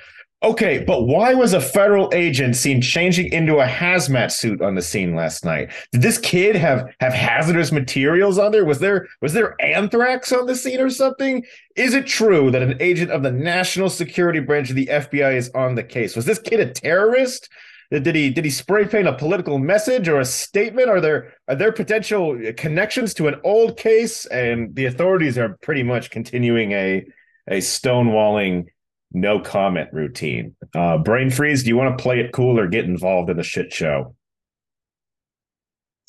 Okay, 0.43 0.83
but 0.85 1.07
why 1.07 1.33
was 1.33 1.53
a 1.53 1.59
federal 1.59 2.11
agent 2.13 2.55
seen 2.55 2.79
changing 2.79 3.33
into 3.33 3.57
a 3.57 3.65
hazmat 3.65 4.31
suit 4.31 4.61
on 4.61 4.75
the 4.75 4.83
scene 4.83 5.15
last 5.15 5.43
night? 5.43 5.71
Did 5.91 6.03
this 6.03 6.19
kid 6.19 6.55
have 6.55 6.87
have 6.99 7.11
hazardous 7.11 7.71
materials 7.71 8.37
on 8.37 8.51
there? 8.51 8.63
Was 8.63 8.77
there 8.77 9.07
was 9.19 9.33
there 9.33 9.59
anthrax 9.59 10.31
on 10.31 10.45
the 10.45 10.55
scene 10.55 10.79
or 10.79 10.91
something? 10.91 11.43
Is 11.75 11.95
it 11.95 12.05
true 12.05 12.51
that 12.51 12.61
an 12.61 12.77
agent 12.79 13.09
of 13.09 13.23
the 13.23 13.31
National 13.31 13.89
Security 13.89 14.39
Branch 14.39 14.69
of 14.69 14.75
the 14.75 14.85
FBI 14.85 15.35
is 15.35 15.49
on 15.55 15.73
the 15.73 15.83
case? 15.83 16.15
Was 16.15 16.25
this 16.25 16.39
kid 16.39 16.59
a 16.59 16.71
terrorist? 16.71 17.49
Did 17.89 18.13
he 18.13 18.29
did 18.29 18.45
he 18.45 18.51
spray 18.51 18.85
paint 18.85 19.07
a 19.07 19.13
political 19.13 19.57
message 19.57 20.07
or 20.07 20.19
a 20.19 20.25
statement? 20.25 20.87
Are 20.87 21.01
there 21.01 21.33
are 21.47 21.55
there 21.55 21.71
potential 21.71 22.39
connections 22.55 23.15
to 23.15 23.27
an 23.27 23.41
old 23.43 23.75
case? 23.75 24.27
And 24.27 24.75
the 24.75 24.85
authorities 24.85 25.39
are 25.39 25.57
pretty 25.63 25.81
much 25.81 26.11
continuing 26.11 26.73
a 26.73 27.07
a 27.47 27.57
stonewalling 27.57 28.67
no 29.11 29.39
comment 29.39 29.89
routine. 29.93 30.55
Uh, 30.75 30.97
Brain 30.97 31.29
freeze. 31.29 31.63
Do 31.63 31.69
you 31.69 31.77
want 31.77 31.97
to 31.97 32.01
play 32.01 32.19
it 32.19 32.31
cool 32.33 32.59
or 32.59 32.67
get 32.67 32.85
involved 32.85 33.29
in 33.29 33.37
the 33.37 33.43
shit 33.43 33.71
show? 33.73 34.15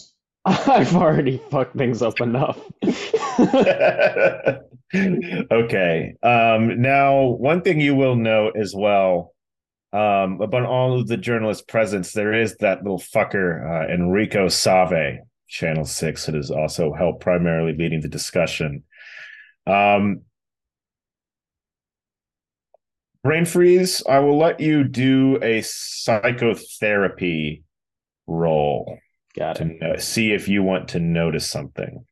I've 0.44 0.94
already 0.96 1.40
fucked 1.50 1.76
things 1.76 2.00
up 2.02 2.20
enough. 2.20 2.58
okay. 4.94 6.14
Um, 6.22 6.80
now, 6.80 7.22
one 7.24 7.60
thing 7.62 7.80
you 7.80 7.94
will 7.94 8.16
note 8.16 8.56
as 8.56 8.74
well 8.74 9.34
um, 9.92 10.40
about 10.40 10.64
all 10.64 10.98
of 10.98 11.06
the 11.06 11.16
journalist 11.16 11.68
presence, 11.68 12.12
there 12.12 12.32
is 12.32 12.56
that 12.60 12.82
little 12.82 12.98
fucker, 12.98 13.88
uh, 13.88 13.92
Enrico 13.92 14.48
Save, 14.48 15.18
Channel 15.48 15.84
6, 15.84 16.26
that 16.26 16.34
has 16.34 16.50
also 16.50 16.92
helped 16.92 17.20
primarily 17.20 17.74
leading 17.76 18.00
the 18.00 18.08
discussion. 18.08 18.84
Um, 19.66 20.22
Brain 23.24 23.44
freeze, 23.44 24.02
I 24.08 24.20
will 24.20 24.38
let 24.38 24.60
you 24.60 24.84
do 24.84 25.38
a 25.42 25.60
psychotherapy 25.62 27.64
roll 28.26 28.98
Got 29.36 29.60
it. 29.60 29.80
know, 29.80 29.96
see 29.96 30.32
if 30.32 30.48
you 30.48 30.62
want 30.62 30.88
to 30.88 31.00
notice 31.00 31.48
something. 31.48 32.04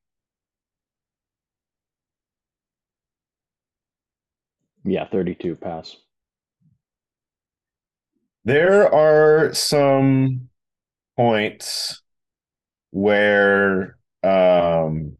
Yeah, 4.84 5.06
32 5.06 5.56
pass. 5.56 5.96
There 8.44 8.92
are 8.94 9.52
some 9.54 10.48
points 11.16 12.02
where 12.90 13.98
um 14.22 15.16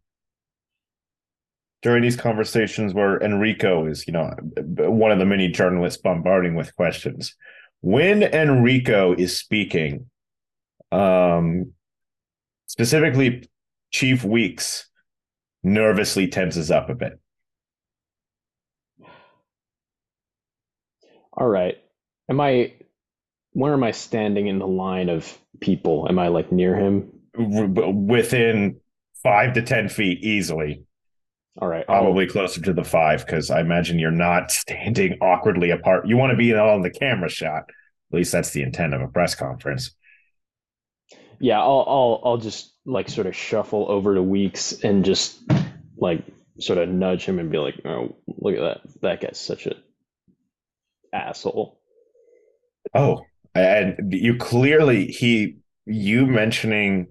during 1.86 2.02
these 2.02 2.16
conversations 2.16 2.92
where 2.94 3.16
Enrico 3.22 3.86
is, 3.86 4.08
you 4.08 4.12
know, 4.12 4.34
one 4.56 5.12
of 5.12 5.20
the 5.20 5.24
many 5.24 5.46
journalists 5.46 6.02
bombarding 6.02 6.56
with 6.56 6.74
questions. 6.74 7.36
When 7.80 8.24
Enrico 8.24 9.14
is 9.14 9.38
speaking, 9.38 10.10
um 10.90 11.74
specifically 12.66 13.48
Chief 13.92 14.24
Weeks 14.24 14.90
nervously 15.62 16.26
tenses 16.26 16.72
up 16.72 16.90
a 16.90 16.96
bit. 16.96 17.20
All 21.32 21.46
right. 21.46 21.76
Am 22.28 22.40
I 22.40 22.72
where 23.52 23.74
am 23.74 23.84
I 23.84 23.92
standing 23.92 24.48
in 24.48 24.58
the 24.58 24.66
line 24.66 25.08
of 25.08 25.38
people? 25.60 26.08
Am 26.08 26.18
I 26.18 26.28
like 26.28 26.50
near 26.50 26.74
him? 26.74 27.12
within 27.38 28.80
five 29.22 29.52
to 29.52 29.62
ten 29.62 29.88
feet 29.88 30.24
easily 30.24 30.85
All 31.58 31.68
right. 31.68 31.84
I'll- 31.88 32.02
probably 32.02 32.26
closer 32.26 32.60
to 32.62 32.72
the 32.72 32.84
five 32.84 33.24
because 33.24 33.50
i 33.50 33.60
imagine 33.60 33.98
you're 33.98 34.10
not 34.10 34.50
standing 34.62 35.18
awkwardly 35.20 35.70
apart 35.70 36.06
you 36.06 36.16
want 36.16 36.30
to 36.30 36.36
be 36.36 36.54
on 36.54 36.82
the 36.82 36.90
camera 36.90 37.28
shot 37.28 37.64
at 37.68 38.16
least 38.16 38.32
that's 38.32 38.50
the 38.50 38.62
intent 38.62 38.94
of 38.94 39.00
a 39.00 39.08
press 39.08 39.34
conference 39.34 39.94
yeah, 41.38 41.60
I'll 41.60 41.84
I'll 41.86 42.20
I'll 42.24 42.36
just 42.38 42.72
like 42.84 43.08
sort 43.08 43.26
of 43.26 43.36
shuffle 43.36 43.90
over 43.90 44.14
to 44.14 44.22
Weeks 44.22 44.72
and 44.82 45.04
just 45.04 45.38
like 45.96 46.24
sort 46.58 46.78
of 46.78 46.88
nudge 46.88 47.24
him 47.24 47.38
and 47.38 47.50
be 47.50 47.58
like, 47.58 47.80
"Oh, 47.84 48.16
look 48.26 48.54
at 48.56 48.60
that. 48.60 48.80
That 49.02 49.20
guy's 49.20 49.38
such 49.38 49.66
a 49.66 49.76
asshole." 51.12 51.80
oh 52.94 53.20
and 53.54 54.12
you 54.12 54.36
clearly 54.36 55.06
he 55.06 55.56
you 55.86 56.26
mentioning 56.26 57.08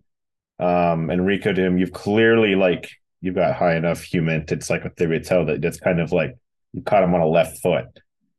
um 0.60 1.12
Enrico 1.12 1.54
to 1.54 1.62
him, 1.62 1.78
you've 1.78 1.94
clearly 1.94 2.56
like 2.56 2.90
you've 3.26 3.36
got 3.36 3.56
high 3.56 3.76
enough 3.76 4.04
HUMINT. 4.04 4.52
It's 4.52 4.70
like 4.70 4.86
a 4.86 4.92
theory 4.92 5.20
tell 5.20 5.46
that 5.48 5.60
that's 5.60 5.80
kind 5.80 6.00
of 6.00 6.12
like 6.12 6.38
you 6.74 6.84
caught 6.84 7.04
him 7.04 7.16
on 7.16 7.22
a 7.22 7.28
left 7.28 7.60
foot. 7.62 7.86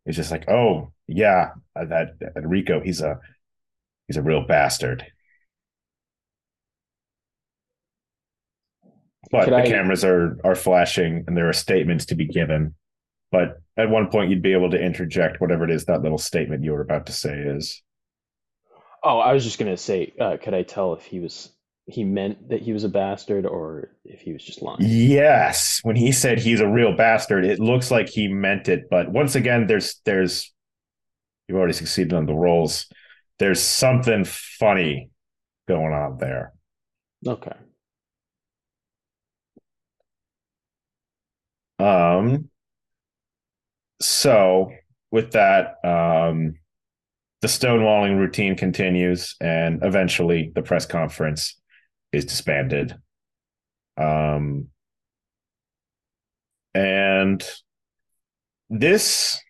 It's 0.06 0.16
just 0.16 0.30
like, 0.30 0.48
oh 0.48 0.92
yeah, 1.08 1.50
that 1.74 2.10
Enrico, 2.36 2.80
he's 2.80 3.00
a 3.00 3.18
he's 4.06 4.16
a 4.16 4.22
real 4.22 4.46
bastard. 4.46 5.04
But 9.32 9.46
Could 9.46 9.54
the 9.54 9.56
I- 9.56 9.66
cameras 9.66 10.04
are 10.04 10.38
are 10.44 10.54
flashing 10.54 11.24
and 11.26 11.36
there 11.36 11.48
are 11.48 11.52
statements 11.52 12.06
to 12.06 12.14
be 12.14 12.26
given. 12.26 12.74
But 13.32 13.58
at 13.76 13.90
one 13.90 14.06
point 14.06 14.30
you'd 14.30 14.40
be 14.40 14.52
able 14.52 14.70
to 14.70 14.80
interject 14.80 15.40
whatever 15.40 15.64
it 15.64 15.70
is 15.70 15.86
that 15.86 16.02
little 16.02 16.16
statement 16.16 16.62
you 16.62 16.70
were 16.70 16.80
about 16.80 17.06
to 17.06 17.12
say 17.12 17.36
is. 17.36 17.82
Oh, 19.02 19.18
I 19.18 19.32
was 19.32 19.42
just 19.42 19.58
gonna 19.58 19.76
say, 19.76 20.12
uh, 20.20 20.36
could 20.40 20.54
I 20.54 20.62
tell 20.62 20.94
if 20.94 21.04
he 21.04 21.18
was 21.18 21.50
he 21.86 22.02
meant 22.04 22.48
that 22.48 22.62
he 22.62 22.72
was 22.72 22.84
a 22.84 22.88
bastard 22.88 23.46
or 23.46 23.92
if 24.04 24.20
he 24.20 24.32
was 24.32 24.44
just 24.44 24.60
lying? 24.60 24.80
Yes, 24.80 25.80
when 25.82 25.96
he 25.96 26.12
said 26.12 26.38
he's 26.38 26.60
a 26.60 26.68
real 26.68 26.96
bastard, 26.96 27.44
it 27.44 27.60
looks 27.60 27.90
like 27.90 28.08
he 28.08 28.28
meant 28.28 28.68
it. 28.68 28.90
But 28.90 29.10
once 29.10 29.34
again, 29.34 29.66
there's 29.66 30.00
there's 30.04 30.52
you've 31.48 31.58
already 31.58 31.72
succeeded 31.74 32.12
on 32.12 32.26
the 32.26 32.34
rolls. 32.34 32.86
There's 33.38 33.60
something 33.62 34.24
funny 34.24 35.10
going 35.68 35.92
on 35.92 36.18
there. 36.18 36.52
Okay. 37.26 37.56
Um 41.78 42.48
so 44.00 44.72
with 45.10 45.32
that, 45.32 45.76
um 45.84 46.54
the 47.42 47.48
stonewalling 47.48 48.18
routine 48.18 48.56
continues 48.56 49.36
and 49.40 49.80
eventually 49.84 50.52
the 50.54 50.62
press 50.62 50.86
conference 50.86 51.60
is 52.16 52.24
disbanded. 52.24 52.96
Um 53.96 54.68
and 56.74 57.42
this 58.68 59.40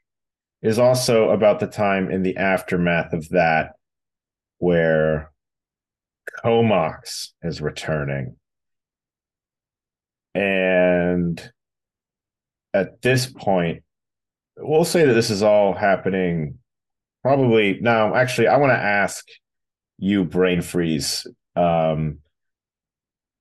is 0.62 0.78
also 0.78 1.30
about 1.30 1.60
the 1.60 1.66
time 1.66 2.10
in 2.10 2.22
the 2.22 2.36
aftermath 2.36 3.12
of 3.12 3.28
that 3.30 3.72
where 4.58 5.32
Comox 6.44 7.32
is 7.42 7.60
returning. 7.60 8.36
And 10.34 11.52
at 12.74 13.00
this 13.00 13.26
point, 13.26 13.82
we'll 14.56 14.84
say 14.84 15.06
that 15.06 15.14
this 15.14 15.30
is 15.30 15.42
all 15.42 15.72
happening 15.72 16.58
probably 17.22 17.78
now. 17.80 18.14
Actually, 18.14 18.48
I 18.48 18.58
want 18.58 18.70
to 18.70 18.78
ask 18.78 19.24
you, 19.98 20.24
Brain 20.24 20.62
Freeze. 20.62 21.26
Um, 21.54 22.18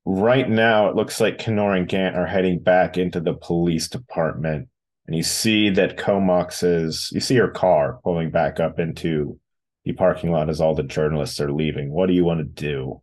right 0.05 0.47
now, 0.47 0.87
it 0.87 0.95
looks 0.95 1.19
like 1.19 1.39
Kenor 1.39 1.73
and 1.73 1.87
Gant 1.87 2.15
are 2.15 2.27
heading 2.27 2.59
back 2.59 2.97
into 2.97 3.19
the 3.19 3.33
police 3.33 3.87
department, 3.87 4.69
and 5.07 5.15
you 5.15 5.23
see 5.23 5.69
that 5.71 5.97
Comox 5.97 6.63
is. 6.63 7.09
You 7.11 7.19
see 7.19 7.35
her 7.35 7.49
car 7.49 7.99
pulling 8.03 8.31
back 8.31 8.59
up 8.59 8.79
into 8.79 9.39
the 9.83 9.93
parking 9.93 10.31
lot 10.31 10.49
as 10.49 10.61
all 10.61 10.75
the 10.75 10.83
journalists 10.83 11.39
are 11.39 11.51
leaving. 11.51 11.91
What 11.91 12.07
do 12.07 12.13
you 12.13 12.25
want 12.25 12.39
to 12.39 12.43
do? 12.45 13.01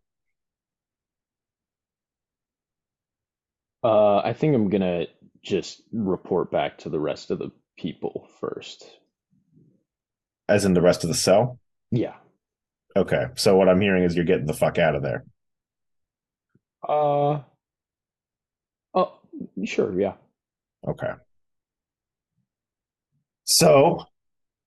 Uh, 3.84 4.18
I 4.18 4.32
think 4.32 4.54
I'm 4.54 4.68
gonna 4.68 5.06
just 5.42 5.82
report 5.92 6.52
back 6.52 6.78
to 6.78 6.88
the 6.88 7.00
rest 7.00 7.30
of 7.30 7.38
the 7.38 7.50
people 7.76 8.28
first. 8.40 8.84
As 10.48 10.64
in 10.64 10.74
the 10.74 10.82
rest 10.82 11.02
of 11.02 11.08
the 11.08 11.14
cell? 11.14 11.58
Yeah. 11.90 12.14
Okay. 12.96 13.26
So 13.34 13.56
what 13.56 13.68
I'm 13.68 13.80
hearing 13.80 14.04
is 14.04 14.14
you're 14.14 14.24
getting 14.24 14.46
the 14.46 14.52
fuck 14.52 14.78
out 14.78 14.94
of 14.94 15.02
there. 15.02 15.24
Uh. 16.86 17.40
Oh, 18.94 19.20
sure. 19.64 19.98
Yeah. 19.98 20.14
Okay. 20.86 21.12
So, 23.44 24.04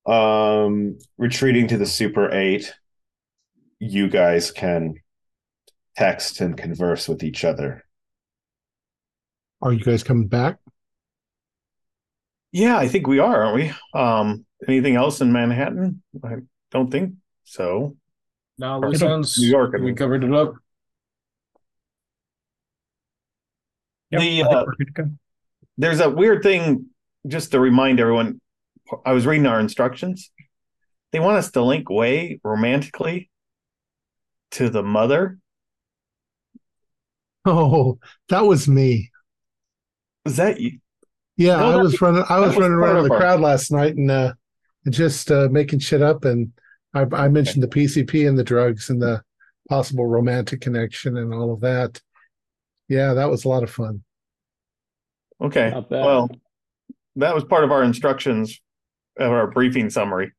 um, 0.06 0.98
retreating 1.18 1.68
to 1.70 1.78
the 1.78 1.86
Super 1.86 2.32
8, 2.32 2.74
you 3.80 4.10
guys 4.10 4.52
can 4.52 4.96
text 5.96 6.42
and 6.42 6.58
converse 6.58 7.08
with 7.08 7.24
each 7.24 7.44
other. 7.44 7.84
Are 9.62 9.74
you 9.74 9.84
guys 9.84 10.04
coming 10.04 10.28
back? 10.28 10.58
Yeah, 12.52 12.78
I 12.78 12.88
think 12.88 13.08
we 13.08 13.20
are, 13.20 13.44
aren't 13.44 13.56
we? 13.56 13.72
Um, 14.00 14.46
anything 14.68 14.96
else 14.96 15.20
in 15.22 15.32
Manhattan? 15.32 16.02
I 16.24 16.36
don't 16.72 16.92
think 16.92 17.16
so. 17.44 17.98
No, 18.58 18.80
loose 18.80 19.02
ends. 19.02 19.38
New 19.38 19.48
York, 19.48 19.74
I 19.76 19.82
We 19.82 19.94
covered 19.94 20.24
it 20.24 20.34
up. 20.34 20.54
Yep, 24.11 24.22
The, 24.22 24.44
uh, 24.44 24.65
we're 24.65 24.76
good 24.76 24.88
to 24.95 25.03
go. 25.03 25.10
There's 25.77 25.99
a 25.99 26.10
weird 26.10 26.44
thing, 26.44 26.88
just 27.27 27.52
to 27.52 27.60
remind 27.60 27.99
everyone. 27.99 28.40
I 29.06 29.14
was 29.14 29.26
reading 29.26 29.48
our 29.48 29.60
instructions. 29.60 30.32
They 31.11 31.19
want 31.19 31.38
us 31.38 31.52
to 31.52 31.64
link 31.64 31.90
Wei 31.90 32.40
romantically 32.44 33.30
to 34.52 34.69
the 34.69 34.84
mother. 34.84 35.38
Oh, 37.48 37.99
that 38.30 38.41
was 38.41 38.68
me. 38.68 39.11
Was 40.26 40.38
that 40.38 40.60
you? 40.60 40.80
Yeah, 41.38 41.57
No, 41.57 41.73
I 41.73 41.76
was 41.76 42.02
running. 42.02 42.23
I 42.27 42.40
was 42.40 42.49
was 42.49 42.57
running 42.57 42.72
around 42.77 42.98
in 42.98 43.03
the 43.03 43.14
our- 43.14 43.19
crowd 43.19 43.40
last 43.40 43.72
night 43.72 43.95
and 43.95 44.10
uh, 44.10 44.34
just 44.90 45.30
uh, 45.30 45.48
making 45.52 45.77
shit 45.77 46.02
up. 46.02 46.26
And 46.26 46.53
I, 46.95 47.06
I 47.11 47.27
mentioned 47.27 47.61
the 47.61 47.68
PCP 47.68 48.27
and 48.27 48.36
the 48.36 48.44
drugs 48.44 48.90
and 48.90 48.99
the 48.99 49.22
possible 49.69 50.07
romantic 50.07 50.60
connection 50.61 51.18
and 51.18 51.32
all 51.36 51.53
of 51.53 51.60
that. 51.61 52.02
Yeah, 52.88 53.14
that 53.16 53.30
was 53.30 53.45
a 53.45 53.49
lot 53.49 53.64
of 53.64 53.70
fun. 53.70 54.03
Okay. 55.41 55.74
Well, 55.90 56.30
that 57.18 57.34
was 57.36 57.44
part 57.44 57.64
of 57.64 57.72
our 57.72 57.84
instructions 57.84 58.62
of 59.18 59.32
our 59.32 59.48
briefing 59.48 59.90
summary. 59.90 60.32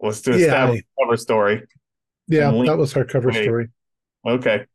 Was 0.00 0.22
to 0.22 0.32
Yeah, 0.32 0.36
establish 0.38 0.80
the 0.82 1.04
cover 1.04 1.16
story. 1.16 1.62
Yeah, 2.28 2.50
that 2.66 2.78
was 2.78 2.96
our 2.96 3.04
cover 3.04 3.30
Wait. 3.30 3.44
story. 3.44 3.68
Okay. 4.26 4.66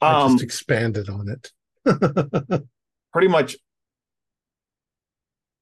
I 0.00 0.22
Um, 0.22 0.32
just 0.32 0.44
expanded 0.44 1.08
on 1.08 1.28
it. 1.28 1.52
pretty 3.12 3.28
much. 3.28 3.56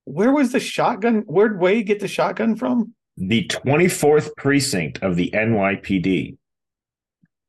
Where 0.05 0.33
was 0.33 0.53
the 0.53 0.61
shotgun? 0.61 1.23
Where'd 1.27 1.61
Wade 1.61 1.87
get 1.87 2.01
the 2.01 2.09
shotgun 2.09 2.57
from? 2.57 2.95
The 3.17 3.47
24th 3.49 4.35
precinct 4.37 5.03
of 5.03 5.17
the 5.17 5.31
NYPD, 5.33 6.37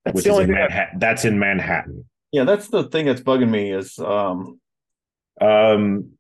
That's 0.06 0.15
which 0.15 0.26
the 0.26 0.34
is 0.34 0.40
in 0.40 0.52
Manhattan. 0.52 0.99
That's 0.99 1.26
in 1.26 1.40
Manhattan. 1.40 2.06
Yeah, 2.34 2.43
that's 2.43 2.68
the 2.68 2.84
thing 2.85 3.05
that's 3.05 3.22
bugging 3.22 3.49
me 3.49 3.72
is 3.72 3.97
um 3.99 4.60
Um, 5.39 6.14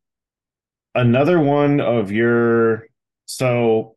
another 0.95 1.39
one 1.39 1.81
of 1.81 2.11
your 2.11 2.87
so 3.25 3.95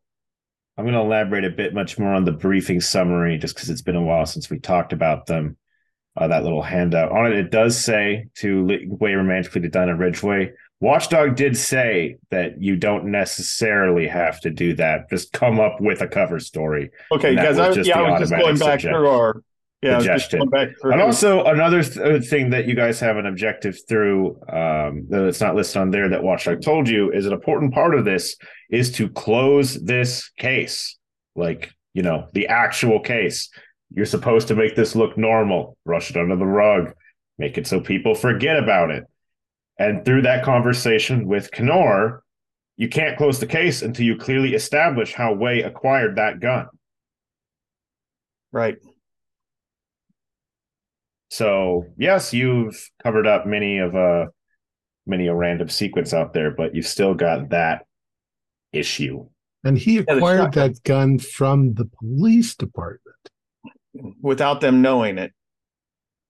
I'm 0.77 0.85
going 0.85 0.93
to 0.93 1.01
elaborate 1.01 1.43
a 1.43 1.49
bit 1.49 1.73
much 1.73 1.97
more 1.97 2.13
on 2.13 2.23
the 2.23 2.31
briefing 2.31 2.81
summary, 2.81 3.37
just 3.37 3.55
because 3.55 3.69
it's 3.69 3.81
been 3.81 3.95
a 3.95 4.01
while 4.01 4.25
since 4.27 4.49
we 4.49 4.59
talked 4.59 4.93
about 4.93 5.25
them. 5.25 5.57
Uh, 6.15 6.27
that 6.27 6.43
little 6.43 6.63
handout 6.63 7.11
on 7.11 7.31
it, 7.31 7.37
it 7.37 7.51
does 7.51 7.77
say 7.77 8.27
to 8.35 8.65
Wei 8.87 9.13
romantically 9.13 9.61
to 9.61 9.69
Dinah 9.69 9.95
Ridgeway. 9.95 10.51
Watchdog 10.79 11.35
did 11.35 11.55
say 11.55 12.17
that 12.31 12.61
you 12.61 12.75
don't 12.75 13.05
necessarily 13.05 14.07
have 14.07 14.39
to 14.41 14.49
do 14.49 14.73
that. 14.75 15.09
Just 15.11 15.31
come 15.33 15.59
up 15.59 15.79
with 15.79 16.01
a 16.01 16.07
cover 16.07 16.39
story. 16.39 16.89
okay, 17.11 17.35
guys. 17.35 17.59
I, 17.59 17.71
yeah, 17.81 17.99
I 17.99 18.19
was 18.19 18.29
just 18.29 18.31
going 18.31 18.57
back 18.57 18.81
through 18.81 19.07
our 19.07 19.43
yeah, 19.81 19.97
I 19.97 20.01
just 20.01 20.29
suggestion. 20.29 20.49
going. 20.49 20.73
And 20.83 21.01
also 21.01 21.45
another 21.45 21.83
th- 21.83 21.97
uh, 21.97 22.19
thing 22.25 22.49
that 22.49 22.67
you 22.67 22.75
guys 22.75 22.99
have 22.99 23.17
an 23.17 23.27
objective 23.27 23.77
through 23.87 24.41
um, 24.49 25.05
that's 25.07 25.39
not 25.39 25.55
listed 25.55 25.77
on 25.77 25.91
there 25.91 26.09
that 26.09 26.23
Watchdog 26.23 26.61
told 26.61 26.89
you 26.89 27.11
is 27.11 27.25
an 27.25 27.33
important 27.33 27.73
part 27.73 27.93
of 27.93 28.03
this 28.03 28.35
is 28.71 28.91
to 28.93 29.07
close 29.09 29.75
this 29.75 30.29
case, 30.37 30.97
like 31.35 31.71
you 31.93 32.01
know 32.01 32.27
the 32.33 32.47
actual 32.47 32.99
case. 32.99 33.49
You're 33.93 34.05
supposed 34.05 34.47
to 34.49 34.55
make 34.55 34.75
this 34.75 34.95
look 34.95 35.17
normal, 35.17 35.77
brush 35.85 36.09
it 36.09 36.17
under 36.17 36.35
the 36.35 36.45
rug, 36.45 36.93
make 37.37 37.57
it 37.57 37.67
so 37.67 37.79
people 37.79 38.15
forget 38.15 38.57
about 38.57 38.91
it. 38.91 39.05
And 39.79 40.03
through 40.03 40.23
that 40.23 40.43
conversation 40.43 41.27
with 41.27 41.51
Kenor, 41.51 42.23
you 42.77 42.89
can't 42.89 43.17
close 43.17 43.39
the 43.39 43.45
case 43.45 43.83
until 43.83 44.05
you 44.05 44.17
clearly 44.17 44.55
establish 44.55 45.13
how 45.13 45.33
Wei 45.33 45.61
acquired 45.61 46.17
that 46.17 46.39
gun. 46.39 46.67
right. 48.51 48.77
So 51.29 51.85
yes, 51.97 52.33
you've 52.33 52.89
covered 53.03 53.27
up 53.27 53.45
many 53.45 53.79
of 53.79 53.95
a 53.95 54.27
many 55.05 55.27
a 55.27 55.35
random 55.35 55.69
sequence 55.69 56.13
out 56.13 56.33
there, 56.33 56.51
but 56.51 56.75
you've 56.75 56.87
still 56.87 57.13
got 57.13 57.49
that 57.49 57.85
issue. 58.71 59.25
and 59.63 59.77
he 59.77 59.97
acquired 59.99 60.53
shotgun. 60.53 60.71
that 60.73 60.83
gun 60.83 61.19
from 61.19 61.73
the 61.73 61.85
police 61.85 62.55
department. 62.55 63.15
Without 64.21 64.61
them 64.61 64.81
knowing 64.81 65.17
it. 65.17 65.33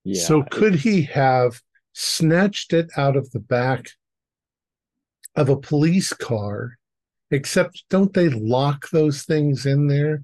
Yeah. 0.04 0.24
So 0.24 0.44
could 0.44 0.76
he 0.76 1.02
have 1.04 1.62
snatched 1.94 2.72
it 2.72 2.90
out 2.96 3.18
of 3.18 3.30
the 3.32 3.40
back 3.40 3.90
of 5.36 5.50
a 5.50 5.58
police 5.58 6.14
car? 6.14 6.78
Except 7.30 7.84
don't 7.90 8.14
they 8.14 8.30
lock 8.30 8.90
those 8.92 9.24
things 9.24 9.66
in 9.66 9.88
there? 9.88 10.24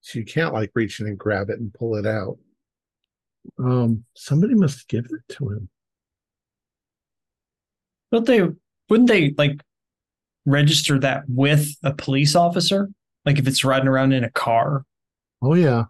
So 0.00 0.20
you 0.20 0.24
can't 0.24 0.54
like 0.54 0.70
reach 0.74 1.00
in 1.00 1.08
and 1.08 1.18
grab 1.18 1.50
it 1.50 1.58
and 1.58 1.74
pull 1.74 1.96
it 1.96 2.06
out. 2.06 2.38
Um, 3.58 4.04
somebody 4.14 4.54
must 4.54 4.88
give 4.88 5.06
it 5.06 5.34
to 5.36 5.50
him. 5.50 5.68
Don't 8.12 8.26
they? 8.26 8.42
Wouldn't 8.88 9.08
they 9.08 9.34
like 9.36 9.60
register 10.44 10.98
that 11.00 11.24
with 11.28 11.68
a 11.82 11.92
police 11.92 12.36
officer? 12.36 12.88
Like 13.24 13.38
if 13.38 13.48
it's 13.48 13.64
riding 13.64 13.88
around 13.88 14.12
in 14.12 14.24
a 14.24 14.30
car. 14.30 14.84
Oh 15.42 15.54
yeah. 15.54 15.84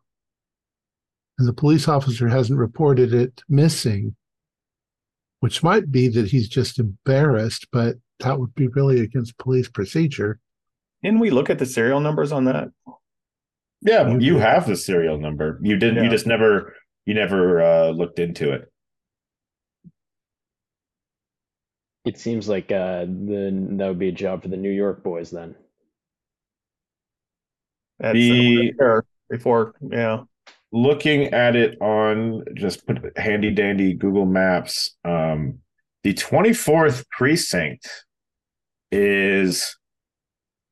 And 1.39 1.47
the 1.47 1.53
police 1.53 1.87
officer 1.87 2.29
hasn't 2.29 2.59
reported 2.59 3.13
it 3.13 3.43
missing, 3.49 4.17
which 5.41 5.63
might 5.63 5.91
be 5.91 6.09
that 6.09 6.29
he's 6.29 6.49
just 6.49 6.79
embarrassed, 6.79 7.67
but 7.71 7.97
that 8.21 8.41
would 8.41 8.55
be 8.55 8.69
really 8.69 9.01
against 9.01 9.37
police 9.37 9.69
procedure. 9.69 10.41
Didn't 11.03 11.21
we 11.21 11.31
look 11.31 11.51
at 11.51 11.59
the 11.59 11.67
serial 11.67 12.01
numbers 12.01 12.33
on 12.33 12.47
that? 12.47 12.69
Yeah, 13.83 14.17
you 14.17 14.39
have 14.39 14.67
the 14.67 14.77
serial 14.77 15.19
number. 15.19 15.61
You 15.63 15.77
didn't. 15.77 16.03
You 16.03 16.11
just 16.11 16.27
never. 16.27 16.75
You 17.07 17.15
never 17.15 17.63
uh, 17.63 17.91
looked 17.91 18.19
into 18.19 18.53
it. 18.53 18.71
It 22.05 22.19
seems 22.19 22.49
like 22.49 22.71
uh, 22.71 23.05
the 23.05 23.67
that 23.79 23.89
would 23.89 23.99
be 23.99 24.09
a 24.09 24.13
job 24.13 24.43
for 24.43 24.49
the 24.49 24.57
New 24.57 24.71
York 24.71 25.03
boys 25.03 25.31
then. 25.31 25.55
That's 27.99 28.15
The- 28.15 28.73
there 28.79 29.05
before, 29.31 29.75
yeah. 29.91 30.23
looking 30.73 31.33
at 31.33 31.57
it 31.57 31.81
on 31.81 32.45
just 32.55 32.87
put 32.87 33.17
handy 33.19 33.51
dandy 33.51 33.95
Google 33.95 34.27
Maps, 34.27 34.97
um, 35.05 35.59
the 36.05 36.15
24th 36.15 37.05
precinct 37.11 37.89
is 38.93 39.77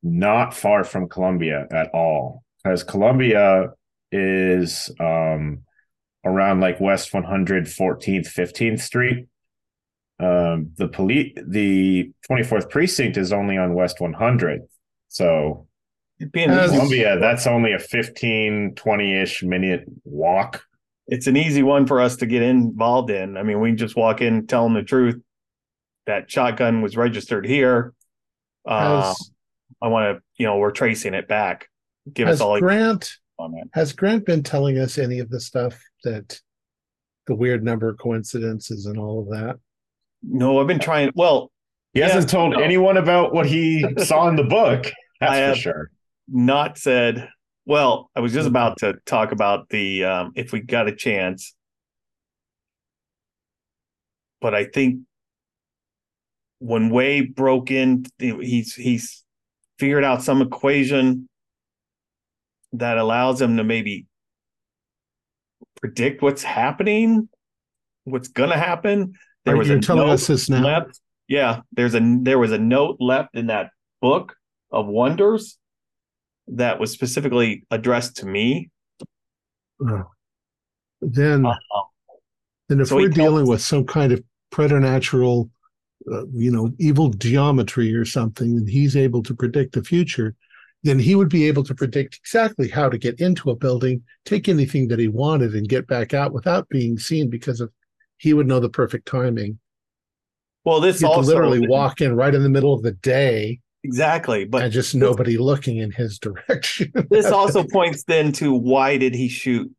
not 0.05 0.55
far 0.55 0.85
from 0.85 1.09
Columbia 1.09 1.67
at 1.73 1.91
all. 1.93 2.45
Because 2.63 2.85
Columbia 2.85 3.71
is 4.13 4.95
um, 5.01 5.65
around 6.25 6.61
like 6.61 6.81
West 6.81 7.13
114th, 7.13 8.27
15th 8.29 8.81
Street. 8.81 9.27
Um, 10.21 10.71
the 10.77 10.89
police, 10.89 11.33
the 11.47 12.13
24th 12.31 12.71
precinct 12.71 13.17
is 13.17 13.33
only 13.33 13.57
on 13.59 13.75
West 13.75 14.01
100. 14.01 14.63
So 15.09 15.67
It'd 16.21 16.31
be 16.33 16.45
an 16.45 16.51
As- 16.51 16.71
easy- 16.71 16.77
Columbia, 16.77 17.19
that's 17.19 17.47
only 17.47 17.73
a 17.73 17.79
15, 17.79 18.75
20 18.77 19.21
ish 19.21 19.43
minute 19.43 19.85
walk. 20.05 20.63
it's 21.09 21.27
an 21.27 21.37
easy 21.37 21.63
one 21.63 21.87
for 21.87 22.01
us 22.01 22.17
to 22.17 22.27
get 22.27 22.41
involved 22.43 23.11
in. 23.11 23.37
I 23.37 23.43
mean, 23.43 23.61
we 23.61 23.73
just 23.73 23.95
walk 23.97 24.23
in, 24.23 24.47
tell 24.47 24.65
them 24.65 24.73
the 24.75 24.83
truth. 24.83 25.21
That 26.07 26.31
shotgun 26.31 26.81
was 26.81 26.97
registered 26.97 27.45
here. 27.47 27.93
Uh, 28.67 29.03
Has, 29.09 29.31
I 29.83 29.89
want 29.89 30.17
to, 30.17 30.23
you 30.39 30.47
know, 30.47 30.57
we're 30.57 30.71
tracing 30.71 31.13
it 31.13 31.29
back. 31.29 31.69
Give 32.11 32.27
has 32.29 32.37
us 32.37 32.41
all 32.41 32.59
Grant 32.61 33.17
on 33.39 33.53
that. 33.53 33.65
has 33.73 33.93
Grant 33.93 34.25
been 34.27 34.43
telling 34.43 34.79
us 34.79 34.99
any 34.99 35.19
of 35.19 35.29
the 35.31 35.41
stuff 35.41 35.79
that 36.05 36.41
the 37.27 37.35
weird 37.35 37.65
number 37.65 37.89
of 37.89 37.99
coincidences 37.99 38.87
and 38.87 38.99
all 38.99 39.21
of 39.21 39.29
that? 39.31 39.57
No, 40.23 40.61
I've 40.61 40.67
been 40.67 40.79
trying. 40.79 41.11
Well, 41.15 41.51
He 41.93 42.01
Yeah, 42.01 42.09
hasn't 42.09 42.31
told 42.31 42.53
no. 42.55 42.61
anyone 42.61 42.97
about 42.97 43.33
what 43.35 43.47
he 43.47 43.85
saw 43.99 44.29
in 44.29 44.37
the 44.37 44.45
book. 44.45 44.85
That's 45.21 45.33
I 45.33 45.37
for 45.41 45.47
have- 45.47 45.59
sure. 45.59 45.91
not 46.29 46.79
said. 46.79 47.29
Well, 47.67 48.11
I 48.15 48.21
was 48.21 48.33
just 48.35 48.47
about 48.49 48.79
to 48.79 48.95
talk 49.07 49.33
about 49.33 49.71
the 49.71 50.05
um, 50.05 50.33
if 50.37 50.53
we 50.53 50.61
got 50.61 50.87
a 50.87 50.95
chance, 50.95 51.55
but 54.41 54.55
I 54.55 54.65
think 54.65 55.01
when 56.59 56.91
Wei 56.91 57.23
broke 57.23 57.71
in, 57.71 58.05
he's 58.19 58.75
he's 58.75 59.25
figured 59.79 60.05
out 60.05 60.23
some 60.23 60.43
equation 60.43 61.27
that 62.75 62.99
allows 62.99 63.41
him 63.41 63.57
to 63.57 63.65
maybe 63.65 64.07
predict 65.81 66.23
what's 66.23 66.43
happening, 66.43 67.29
what's 68.05 68.29
gonna 68.29 68.57
happen. 68.59 69.15
There 69.45 69.55
Are 69.55 69.59
was 69.59 69.69
you 69.69 69.77
a 69.77 69.81
telling 69.81 70.07
note 70.07 70.15
us 70.15 70.27
this 70.27 70.49
now? 70.49 70.63
left. 70.63 71.01
Yeah, 71.29 71.61
there's 71.73 71.95
a 71.95 72.01
there 72.23 72.39
was 72.39 72.53
a 72.53 72.59
note 72.59 72.97
left 73.01 73.35
in 73.35 73.47
that 73.49 73.71
book 74.01 74.37
of 74.71 74.87
wonders 74.87 75.59
that 76.49 76.79
was 76.79 76.91
specifically 76.91 77.65
addressed 77.71 78.19
to 78.19 78.27
me. 78.27 78.71
Oh. 79.81 80.05
Then, 81.01 81.45
Uh, 81.47 81.55
then 82.69 82.81
if 82.81 82.89
so 82.89 82.97
we're 82.97 83.09
dealing 83.09 83.47
with 83.47 83.61
some 83.61 83.85
kind 83.85 84.13
of 84.13 84.23
preternatural, 84.51 85.51
uh, 86.11 86.27
you 86.33 86.51
know, 86.51 86.73
evil 86.79 87.11
geometry 87.11 87.95
or 87.95 88.05
something, 88.05 88.57
and 88.59 88.69
he's 88.69 88.97
able 88.97 89.23
to 89.23 89.35
predict 89.35 89.75
the 89.75 89.83
future, 89.85 90.35
then 90.85 90.99
he 90.99 91.15
would 91.15 91.31
be 91.31 91.49
able 91.49 91.65
to 91.65 91.75
predict 91.75 92.17
exactly 92.17 92.69
how 92.69 92.89
to 92.89 92.99
get 92.99 93.21
into 93.21 93.51
a 93.51 93.57
building, 93.57 94.03
take 94.25 94.49
anything 94.49 94.87
that 94.89 94.99
he 94.99 95.09
wanted, 95.09 95.55
and 95.55 95.69
get 95.69 95.87
back 95.87 96.15
out 96.15 96.33
without 96.33 96.69
being 96.69 96.99
seen 96.99 97.29
because 97.31 97.61
of 97.61 97.73
he 98.19 98.35
would 98.35 98.47
know 98.47 98.61
the 98.61 98.69
perfect 98.69 99.09
timing. 99.09 99.59
well, 100.65 100.81
this 100.81 101.01
You 101.01 101.09
could 101.09 101.15
also 101.15 101.33
literally 101.33 101.67
walk 101.67 102.01
in 102.01 102.15
right 102.15 102.35
in 102.35 102.43
the 102.43 102.49
middle 102.49 102.73
of 102.75 102.83
the 102.83 102.93
day 102.93 103.61
exactly, 103.83 104.45
but 104.45 104.63
and 104.63 104.73
just 104.73 104.95
nobody 104.95 105.37
looking 105.37 105.79
in 105.79 105.91
his 105.91 106.19
direction. 106.27 106.93
this 107.11 107.27
also 107.27 107.65
points 107.65 108.05
then 108.05 108.33
to 108.33 108.55
why 108.55 108.97
did 108.99 109.15
he 109.15 109.29
shoot 109.29 109.71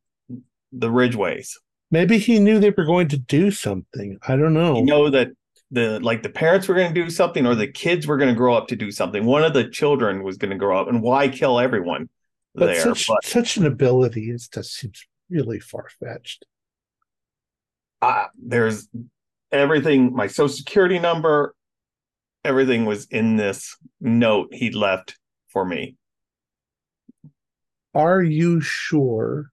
the 0.71 0.91
Ridgeways? 0.91 1.59
Maybe 1.91 2.17
he 2.17 2.39
knew 2.39 2.59
they 2.59 2.71
were 2.71 2.85
going 2.85 3.07
to 3.09 3.17
do 3.17 3.51
something. 3.51 4.17
I 4.27 4.35
don't 4.35 4.53
know. 4.53 4.77
You 4.77 4.85
know 4.85 5.09
that 5.11 5.29
the 5.71 5.99
like 5.99 6.23
the 6.23 6.29
parents 6.29 6.67
were 6.67 6.75
going 6.75 6.93
to 6.93 7.03
do 7.03 7.09
something 7.09 7.45
or 7.45 7.55
the 7.55 7.67
kids 7.67 8.07
were 8.07 8.17
going 8.17 8.29
to 8.29 8.37
grow 8.37 8.55
up 8.55 8.67
to 8.67 8.75
do 8.75 8.91
something. 8.91 9.25
One 9.25 9.43
of 9.43 9.53
the 9.53 9.69
children 9.69 10.23
was 10.23 10.37
going 10.37 10.51
to 10.51 10.57
grow 10.57 10.79
up, 10.79 10.87
and 10.87 11.01
why 11.01 11.27
kill 11.27 11.59
everyone 11.59 12.09
but 12.53 12.67
there? 12.67 12.81
such 12.81 13.07
but 13.07 13.25
such 13.25 13.57
an 13.57 13.65
ability 13.65 14.29
is 14.29 14.47
just 14.47 14.75
seems 14.75 15.05
really 15.29 15.59
far 15.59 15.87
fetched. 15.99 16.45
uh, 18.01 18.27
there's 18.37 18.87
everything. 19.51 20.13
My 20.13 20.27
social 20.27 20.55
security 20.55 20.99
number, 20.99 21.55
everything 22.43 22.85
was 22.85 23.05
in 23.05 23.35
this 23.35 23.75
note 23.99 24.53
he 24.53 24.71
left 24.71 25.17
for 25.47 25.65
me. 25.65 25.95
Are 27.93 28.21
you 28.21 28.61
sure 28.61 29.51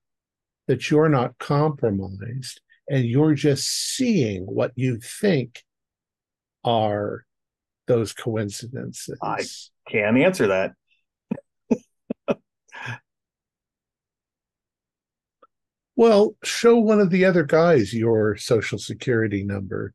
that 0.66 0.90
you're 0.90 1.08
not 1.08 1.38
compromised 1.38 2.60
and 2.88 3.04
you're 3.04 3.34
just 3.34 3.66
seeing 3.66 4.42
what 4.42 4.72
you 4.74 4.98
think 4.98 5.62
are 6.64 7.24
those 7.86 8.12
coincidences? 8.12 9.18
I- 9.22 9.44
Can't 9.90 10.16
answer 10.18 10.46
that. 10.48 10.72
Well, 15.96 16.34
show 16.42 16.78
one 16.78 17.00
of 17.00 17.10
the 17.10 17.24
other 17.24 17.44
guys 17.44 17.92
your 17.92 18.36
social 18.36 18.78
security 18.78 19.44
number 19.44 19.92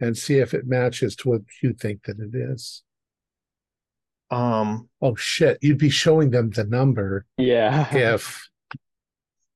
and 0.00 0.16
see 0.16 0.38
if 0.38 0.54
it 0.54 0.66
matches 0.66 1.16
to 1.16 1.28
what 1.30 1.40
you 1.62 1.72
think 1.72 2.04
that 2.04 2.18
it 2.20 2.34
is. 2.34 2.82
Um, 4.30 4.88
Oh 5.00 5.16
shit, 5.16 5.58
you'd 5.62 5.78
be 5.78 5.88
showing 5.90 6.30
them 6.30 6.50
the 6.50 6.64
number 6.64 7.24
Yeah. 7.38 7.88
if 7.94 8.46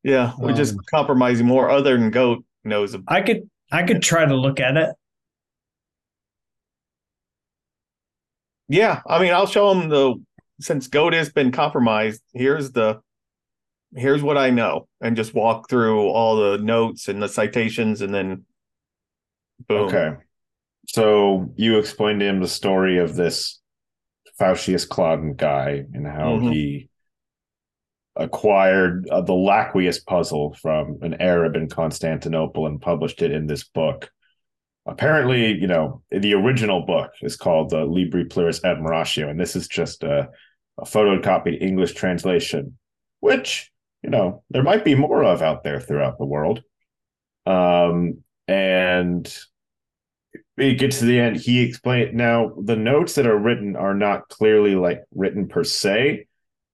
yeah, 0.03 0.33
we're 0.39 0.55
just 0.55 0.75
Um, 0.75 0.81
compromising 0.91 1.47
more. 1.47 1.69
Other 1.71 1.97
than 1.97 2.11
Goat 2.11 2.45
knows. 2.65 2.97
I 3.07 3.21
could 3.21 3.49
I 3.71 3.83
could 3.85 4.03
try 4.03 4.25
to 4.25 4.35
look 4.35 4.59
at 4.61 4.77
it. 4.77 4.91
Yeah, 8.73 9.03
I 9.07 9.21
mean, 9.21 9.35
I'll 9.35 9.47
show 9.47 9.71
him 9.71 9.91
the 9.91 10.15
since 10.59 10.87
Goat 10.87 11.13
has 11.13 11.31
been 11.31 11.53
compromised. 11.53 12.23
Here's 12.33 12.73
the 12.73 13.01
here's 13.95 14.23
what 14.23 14.39
I 14.39 14.49
know, 14.49 14.89
and 15.03 15.15
just 15.15 15.35
walk 15.35 15.69
through 15.69 16.09
all 16.09 16.37
the 16.37 16.57
notes 16.57 17.09
and 17.09 17.23
the 17.23 17.29
citations, 17.29 18.01
and 18.01 18.15
then 18.15 18.47
boom. 19.69 19.89
Okay. 19.89 20.15
So 20.89 21.53
you 21.57 21.79
explained 21.79 22.21
to 22.21 22.27
him 22.27 22.41
the 22.41 22.49
story 22.49 22.99
of 22.99 23.15
this 23.15 23.61
Faustius 24.41 24.89
Claudin 24.89 25.35
guy 25.35 25.85
and 25.93 26.07
how 26.07 26.39
Mhm. 26.39 26.53
he 26.55 26.89
acquired 28.17 29.07
uh, 29.11 29.21
the 29.21 29.35
Laquius 29.35 30.03
puzzle 30.05 30.55
from 30.55 30.99
an 31.03 31.21
Arab 31.21 31.57
in 31.57 31.69
Constantinople 31.69 32.67
and 32.67 32.81
published 32.81 33.21
it 33.21 33.33
in 33.33 33.47
this 33.47 33.65
book. 33.65 34.11
Apparently, 34.87 35.53
you 35.53 35.67
know, 35.67 36.03
the 36.11 36.35
original 36.35 36.85
book 36.85 37.13
is 37.23 37.37
called 37.37 37.71
the 37.71 37.85
Libri 37.85 38.25
Plurus 38.25 38.61
Admiratio, 38.61 39.31
and 39.31 39.39
this 39.39 39.55
is 39.55 39.69
just 39.69 40.03
a, 40.03 40.29
a 40.79 40.85
photocopied 40.85 41.63
English 41.63 41.93
translation, 41.93 42.77
which, 43.21 43.71
you 44.03 44.11
know, 44.11 44.43
there 44.51 44.65
might 44.65 44.85
be 44.85 44.97
more 44.97 45.23
of 45.23 45.41
out 45.41 45.63
there 45.63 45.81
throughout 45.81 46.19
the 46.19 46.27
world. 46.27 46.63
Um, 47.47 48.25
and 48.49 49.33
it 50.57 50.79
gets 50.79 50.99
to 50.99 51.05
the 51.05 51.19
end. 51.19 51.37
He 51.37 51.61
explained 51.61 52.15
now 52.17 52.53
the 52.61 52.77
notes 52.77 53.15
that 53.15 53.27
are 53.27 53.39
written 53.39 53.77
are 53.77 53.95
not 53.95 54.29
clearly 54.29 54.75
like 54.75 55.03
written 55.15 55.49
per 55.49 55.65
se. 55.65 56.27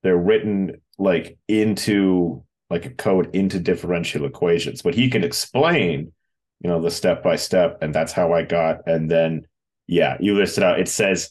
They're 0.03 0.17
written 0.17 0.81
like 0.99 1.39
into 1.47 2.45
like 2.71 2.87
a 2.87 2.91
code 2.91 3.35
into 3.35 3.59
differential 3.59 4.25
equations. 4.25 4.83
But 4.83 4.95
he 4.95 5.11
can 5.11 5.25
explain 5.25 6.13
you 6.61 6.69
know 6.69 6.81
the 6.81 6.91
step 6.91 7.23
by 7.23 7.37
step 7.37 7.79
and 7.83 7.95
that's 7.95 8.13
how 8.13 8.33
i 8.33 8.43
got 8.43 8.87
and 8.87 9.11
then 9.11 9.47
yeah 9.87 10.17
you 10.21 10.35
list 10.35 10.59
it 10.59 10.65
out 10.65 10.81
it 10.81 10.89
says 10.89 11.31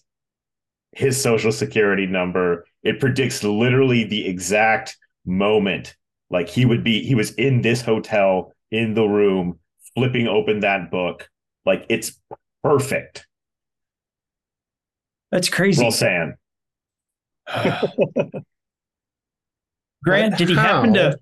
his 0.93 1.21
social 1.21 1.51
security 1.51 2.05
number 2.05 2.65
it 2.83 2.99
predicts 2.99 3.43
literally 3.43 4.05
the 4.05 4.25
exact 4.27 4.97
moment. 5.27 5.95
Like 6.29 6.49
he 6.49 6.65
would 6.65 6.83
be, 6.83 7.03
he 7.03 7.15
was 7.15 7.31
in 7.33 7.61
this 7.61 7.81
hotel 7.81 8.53
in 8.71 8.93
the 8.93 9.03
room, 9.03 9.59
flipping 9.95 10.27
open 10.27 10.61
that 10.61 10.89
book. 10.89 11.29
Like 11.65 11.85
it's 11.89 12.19
perfect. 12.63 13.27
That's 15.31 15.49
crazy. 15.49 15.81
Roll 15.81 15.91
Sam. 15.91 16.35
Grant, 20.03 20.31
But 20.31 20.37
did 20.37 20.49
he 20.49 20.55
happen 20.55 20.93
to? 20.93 21.19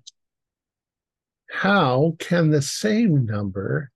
How 1.50 2.14
can 2.18 2.50
the 2.50 2.62
same 2.62 3.24
number 3.26 3.90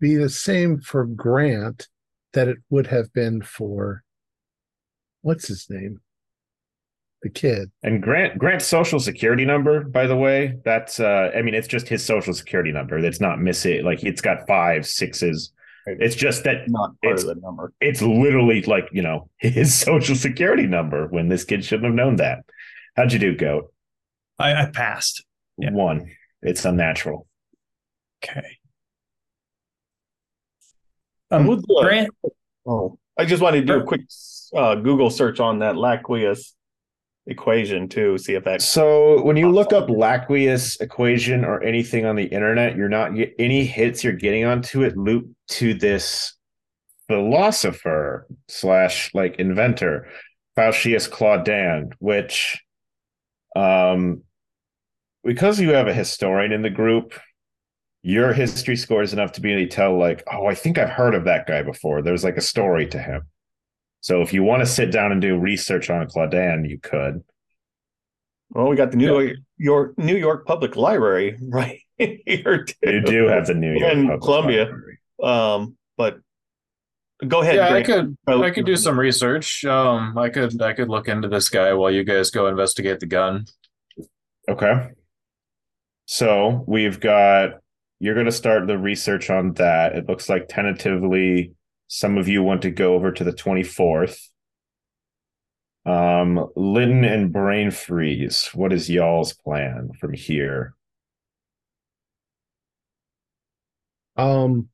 be 0.00 0.14
the 0.16 0.28
same 0.28 0.80
for 0.80 1.04
Grant 1.04 1.88
that 2.32 2.48
it 2.48 2.58
would 2.70 2.88
have 2.88 3.12
been 3.12 3.42
for 3.42 4.02
what's 5.22 5.48
his 5.48 5.66
name? 5.68 6.00
The 7.22 7.30
kid. 7.30 7.70
And 7.82 8.00
Grant 8.02 8.38
Grant's 8.38 8.66
social 8.66 9.00
security 9.00 9.44
number, 9.44 9.82
by 9.82 10.06
the 10.06 10.14
way, 10.16 10.58
that's 10.64 11.00
uh 11.00 11.30
I 11.34 11.42
mean 11.42 11.54
it's 11.54 11.66
just 11.68 11.88
his 11.88 12.04
social 12.04 12.32
security 12.32 12.70
number. 12.70 13.00
That's 13.02 13.20
not 13.20 13.40
missing 13.40 13.84
like 13.84 14.04
it's 14.04 14.20
got 14.20 14.46
five, 14.46 14.86
sixes. 14.86 15.52
It's 15.86 16.14
just 16.14 16.44
that 16.44 16.68
Not 16.68 16.90
part 17.02 17.14
It's- 17.14 17.22
of 17.24 17.34
the 17.34 17.40
number. 17.40 17.72
it's 17.80 18.02
literally 18.02 18.60
like, 18.62 18.88
you 18.92 19.00
know, 19.02 19.30
his 19.38 19.74
social 19.74 20.14
security 20.14 20.66
number 20.66 21.08
when 21.08 21.28
this 21.28 21.44
kid 21.44 21.64
shouldn't 21.64 21.86
have 21.86 21.94
known 21.94 22.16
that. 22.16 22.40
How'd 22.94 23.12
you 23.12 23.18
do, 23.18 23.34
Goat? 23.36 23.72
I, 24.38 24.52
I 24.64 24.66
passed. 24.70 25.24
Yeah. 25.56 25.70
One. 25.72 26.14
It's 26.42 26.64
unnatural. 26.64 27.26
Okay. 28.22 28.57
I 31.30 31.36
Um, 31.36 31.46
would 31.46 31.64
look- 31.68 31.84
Grant, 31.84 32.10
Oh, 32.66 32.98
I 33.16 33.24
just 33.24 33.42
wanted 33.42 33.60
to 33.60 33.66
do 33.66 33.80
a 33.80 33.84
quick 33.84 34.02
uh, 34.54 34.74
Google 34.76 35.10
search 35.10 35.40
on 35.40 35.58
that 35.60 35.74
Laquius 35.76 36.52
equation 37.26 37.88
too, 37.88 38.16
see 38.18 38.34
if 38.34 38.44
that. 38.44 38.62
So 38.62 39.22
when 39.22 39.36
you 39.36 39.50
look 39.50 39.72
up 39.72 39.88
Laquius 39.88 40.80
equation 40.80 41.44
or 41.44 41.62
anything 41.62 42.04
on 42.06 42.16
the 42.16 42.24
internet, 42.24 42.76
you're 42.76 42.88
not 42.88 43.14
get 43.14 43.34
any 43.38 43.64
hits 43.64 44.02
you're 44.04 44.12
getting 44.14 44.44
onto 44.44 44.82
it 44.82 44.96
loop 44.96 45.30
to 45.48 45.74
this 45.74 46.34
philosopher 47.08 48.26
slash 48.48 49.10
like 49.14 49.36
inventor, 49.36 50.08
Faucius 50.56 51.10
Claudin, 51.10 51.90
which 51.98 52.62
um 53.56 54.22
because 55.24 55.58
you 55.60 55.70
have 55.70 55.88
a 55.88 55.94
historian 55.94 56.52
in 56.52 56.62
the 56.62 56.70
group, 56.70 57.12
your 58.02 58.32
history 58.32 58.76
score 58.76 59.02
is 59.02 59.12
enough 59.12 59.32
to 59.32 59.40
be 59.40 59.52
able 59.52 59.68
to 59.68 59.74
tell 59.74 59.98
like, 59.98 60.22
oh, 60.32 60.46
I 60.46 60.54
think 60.54 60.78
I've 60.78 60.88
heard 60.90 61.14
of 61.14 61.24
that 61.24 61.46
guy 61.46 61.62
before. 61.62 62.00
There's 62.02 62.24
like 62.24 62.36
a 62.36 62.40
story 62.42 62.86
to 62.88 62.98
him. 62.98 63.22
So 64.00 64.22
if 64.22 64.32
you 64.32 64.42
want 64.42 64.60
to 64.60 64.66
sit 64.66 64.92
down 64.92 65.10
and 65.12 65.20
do 65.20 65.36
research 65.36 65.90
on 65.90 66.06
Claudin, 66.08 66.64
you 66.64 66.78
could. 66.78 67.24
Well, 68.50 68.68
we 68.68 68.76
got 68.76 68.92
the 68.92 68.96
New 68.96 69.34
York 69.58 69.98
New 69.98 70.16
York 70.16 70.46
Public 70.46 70.76
Library 70.76 71.36
right 71.42 71.80
here 71.98 72.64
too. 72.64 72.74
You 72.82 73.02
do 73.02 73.26
have 73.26 73.46
the 73.46 73.54
New 73.54 73.72
York 73.76 73.92
And 73.92 74.06
Public 74.06 74.20
Columbia. 74.22 74.64
Library. 74.64 74.98
Um, 75.22 75.76
but 75.96 76.20
go 77.26 77.42
ahead. 77.42 77.56
yeah, 77.56 77.74
I 77.74 77.82
could 77.82 78.16
Oh, 78.28 78.42
I 78.42 78.50
could 78.50 78.64
do 78.64 78.76
some 78.76 78.98
research. 78.98 79.64
Um, 79.64 80.16
I 80.16 80.30
could 80.30 80.62
I 80.62 80.72
could 80.72 80.88
look 80.88 81.08
into 81.08 81.28
this 81.28 81.48
guy 81.48 81.74
while 81.74 81.90
you 81.90 82.04
guys 82.04 82.30
go 82.30 82.46
investigate 82.46 83.00
the 83.00 83.06
gun. 83.06 83.46
Okay. 84.48 84.90
So 86.06 86.64
we've 86.66 87.00
got 87.00 87.58
you're 88.00 88.14
going 88.14 88.26
to 88.26 88.32
start 88.32 88.66
the 88.66 88.78
research 88.78 89.30
on 89.30 89.54
that. 89.54 89.94
It 89.96 90.08
looks 90.08 90.28
like 90.28 90.48
tentatively 90.48 91.52
some 91.88 92.18
of 92.18 92.28
you 92.28 92.42
want 92.42 92.62
to 92.62 92.70
go 92.70 92.94
over 92.94 93.10
to 93.12 93.24
the 93.24 93.32
24th. 93.32 94.28
Um, 95.86 96.48
Lytton 96.54 97.04
and 97.04 97.32
Brain 97.32 97.70
Freeze. 97.70 98.50
What 98.54 98.72
is 98.72 98.90
y'all's 98.90 99.32
plan 99.32 99.90
from 99.98 100.12
here? 100.12 100.74
Um, 104.16 104.68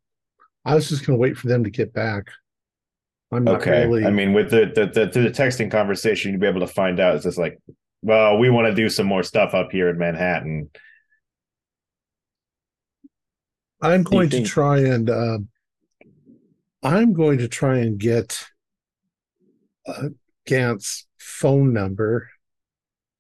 I 0.65 0.75
was 0.75 0.89
just 0.89 1.07
going 1.07 1.17
to 1.17 1.21
wait 1.21 1.37
for 1.37 1.49
them 1.49 1.65
to 1.65 1.71
get 1.71 1.93
back. 1.93 2.31
I'm 3.33 3.45
not 3.45 3.61
Okay. 3.61 3.85
really. 3.85 4.05
I 4.05 4.11
mean, 4.11 4.33
with 4.33 4.51
the, 4.51 4.67
the 4.75 4.87
the 4.87 5.21
the 5.21 5.31
texting 5.31 5.71
conversation, 5.71 6.33
you'd 6.33 6.41
be 6.41 6.47
able 6.47 6.61
to 6.61 6.67
find 6.67 7.01
out. 7.01 7.17
It's 7.17 7.25
just 7.25 7.39
like, 7.39 7.59
well, 8.03 8.39
we 8.39 8.49
want 8.51 8.69
to 8.69 8.75
do 8.75 8.89
some 8.89 9.07
more 9.07 9.23
stuff 9.23 9.55
up 9.55 9.71
here 9.73 9.89
in 9.89 9.99
Manhattan. 9.99 10.71
I'm 13.85 14.03
going 14.03 14.31
to 14.31 14.43
try 14.43 14.79
and 14.79 15.11
uh, 15.11 15.39
I'm 16.83 17.13
going 17.13 17.39
to 17.39 17.49
try 17.49 17.79
and 17.79 17.99
get 17.99 18.43
uh, 19.87 20.09
Gant's 20.47 21.07
phone 21.19 21.75
number, 21.75 22.31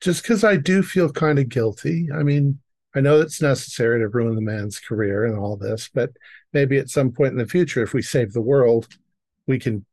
just 0.00 0.22
because 0.22 0.42
I 0.42 0.56
do 0.56 0.82
feel 0.82 1.12
kind 1.12 1.38
of 1.38 1.50
guilty. 1.50 2.08
I 2.12 2.22
mean, 2.22 2.60
I 2.94 3.00
know 3.00 3.20
it's 3.20 3.42
necessary 3.42 4.00
to 4.00 4.08
ruin 4.08 4.36
the 4.36 4.40
man's 4.40 4.78
career 4.78 5.26
and 5.26 5.38
all 5.38 5.58
this, 5.58 5.90
but 5.92 6.10
maybe 6.54 6.78
at 6.78 6.88
some 6.88 7.12
point 7.12 7.32
in 7.32 7.38
the 7.38 7.46
future, 7.46 7.82
if 7.82 7.92
we 7.92 8.00
save 8.00 8.32
the 8.32 8.40
world, 8.40 8.88
we 9.46 9.58
can 9.58 9.84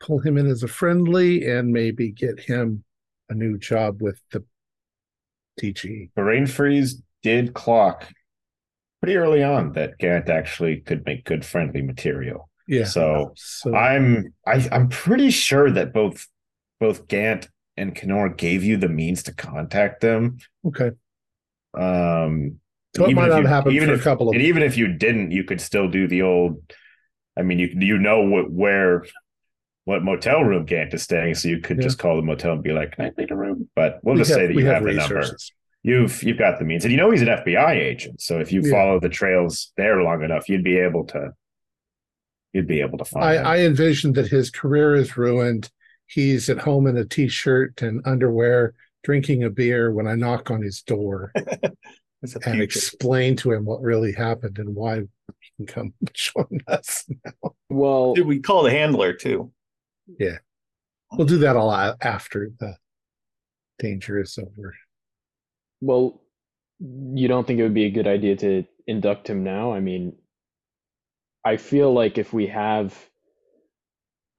pull 0.00 0.18
him 0.18 0.36
in 0.36 0.46
as 0.46 0.62
a 0.62 0.68
friendly 0.68 1.46
and 1.46 1.72
maybe 1.72 2.10
get 2.10 2.40
him 2.40 2.84
a 3.30 3.34
new 3.34 3.56
job 3.56 4.02
with 4.02 4.20
the 4.32 4.44
TG. 5.58 6.10
Brain 6.14 6.46
Freeze 6.46 7.00
did 7.22 7.54
clock 7.54 8.06
pretty 9.04 9.16
early 9.18 9.42
on 9.42 9.72
that 9.72 9.98
Gant 9.98 10.28
actually 10.28 10.78
could 10.80 11.04
make 11.04 11.24
good 11.24 11.44
friendly 11.44 11.82
material. 11.82 12.48
Yeah. 12.66 12.84
So 12.84 13.32
So 13.36 13.74
I'm 13.74 14.32
I, 14.46 14.66
I'm 14.72 14.88
pretty 14.88 15.30
sure 15.30 15.70
that 15.70 15.92
both 15.92 16.26
both 16.80 17.06
Gant 17.08 17.48
and 17.76 17.94
Kenora 17.94 18.34
gave 18.34 18.64
you 18.64 18.76
the 18.76 18.88
means 18.88 19.22
to 19.24 19.34
contact 19.34 20.00
them. 20.00 20.38
okay. 20.66 20.92
Um 21.76 22.60
So 22.96 23.06
it 23.08 23.14
might 23.14 23.28
not 23.28 23.42
you- 23.42 23.46
happen 23.48 23.72
even 23.72 23.88
for 23.88 23.94
if- 23.94 24.00
a 24.00 24.04
couple 24.04 24.28
of 24.28 24.34
and 24.34 24.42
even 24.42 24.62
if 24.62 24.76
you 24.76 24.88
didn't, 24.92 25.30
you 25.32 25.44
could 25.44 25.60
still 25.60 25.88
do 25.88 26.06
the 26.08 26.22
old. 26.22 26.60
I 27.36 27.42
mean, 27.42 27.58
you 27.58 27.68
you 27.78 27.98
know 27.98 28.22
what 28.22 28.50
where 28.50 29.04
what 29.84 30.02
motel 30.02 30.42
room 30.44 30.64
Gant 30.64 30.94
is 30.94 31.02
staying, 31.02 31.34
so 31.34 31.48
you 31.48 31.58
could 31.60 31.76
Yeah. 31.78 31.82
just 31.82 31.98
call 31.98 32.16
the 32.16 32.22
motel 32.22 32.52
and 32.52 32.62
be 32.62 32.72
like, 32.72 32.92
"Can 32.92 33.04
I 33.06 33.10
need 33.18 33.30
a 33.30 33.36
room?" 33.36 33.68
But 33.74 33.98
we'll 34.02 34.14
we 34.14 34.20
just 34.20 34.32
say 34.32 34.46
that 34.46 34.54
you 34.54 34.64
have, 34.66 34.82
the 34.84 34.92
number. 34.94 35.26
Resources. 35.84 36.22
You've 36.22 36.28
you've 36.28 36.38
got 36.38 36.58
the 36.58 36.64
means, 36.64 36.84
and 36.84 36.92
you 36.92 36.96
know 36.96 37.10
he's 37.10 37.22
an 37.22 37.28
FBI 37.28 37.72
agent. 37.76 38.20
So 38.20 38.38
if 38.40 38.52
you 38.52 38.62
Yeah. 38.62 38.70
follow 38.70 39.00
the 39.00 39.08
trails 39.08 39.72
there 39.76 40.02
long 40.02 40.22
enough, 40.22 40.48
you'd 40.48 40.64
be 40.64 40.78
able 40.78 41.04
to. 41.06 41.32
You'd 42.52 42.68
be 42.68 42.80
able 42.80 42.98
to 42.98 43.04
find. 43.04 43.24
I, 43.24 43.34
him. 43.36 43.46
I 43.46 43.58
envision 43.66 44.12
that 44.14 44.28
his 44.28 44.50
career 44.50 44.94
is 44.94 45.16
ruined. 45.16 45.70
He's 46.06 46.48
at 46.48 46.58
home 46.58 46.86
in 46.86 46.96
a 46.96 47.04
t-shirt 47.04 47.82
and 47.82 48.00
underwear, 48.06 48.74
drinking 49.02 49.42
a 49.42 49.50
beer 49.50 49.90
when 49.90 50.06
I 50.06 50.14
knock 50.14 50.50
on 50.52 50.62
his 50.62 50.82
door 50.82 51.32
and 52.46 52.62
explain 52.62 53.34
to 53.36 53.50
him 53.52 53.64
what 53.64 53.80
really 53.82 54.12
happened 54.12 54.58
and 54.58 54.74
why 54.76 55.00
he 55.00 55.50
can 55.56 55.66
come 55.66 55.94
join 56.12 56.60
us. 56.68 57.06
Well, 57.70 58.14
Did 58.14 58.26
we 58.26 58.38
call 58.40 58.62
the 58.62 58.70
handler 58.70 59.14
too? 59.14 59.50
Yeah, 60.20 60.38
we'll 61.12 61.26
do 61.26 61.38
that 61.38 61.56
all 61.56 61.72
a- 61.72 61.96
after 62.02 62.50
the 62.60 62.76
danger 63.80 64.20
is 64.20 64.38
over. 64.38 64.74
Well, 65.80 66.20
you 66.80 67.28
don't 67.28 67.46
think 67.46 67.60
it 67.60 67.62
would 67.62 67.74
be 67.74 67.86
a 67.86 67.90
good 67.90 68.06
idea 68.06 68.36
to 68.36 68.64
induct 68.86 69.28
him 69.28 69.44
now? 69.44 69.72
I 69.72 69.80
mean, 69.80 70.16
I 71.44 71.56
feel 71.56 71.92
like 71.92 72.18
if 72.18 72.32
we 72.32 72.46
have 72.48 72.94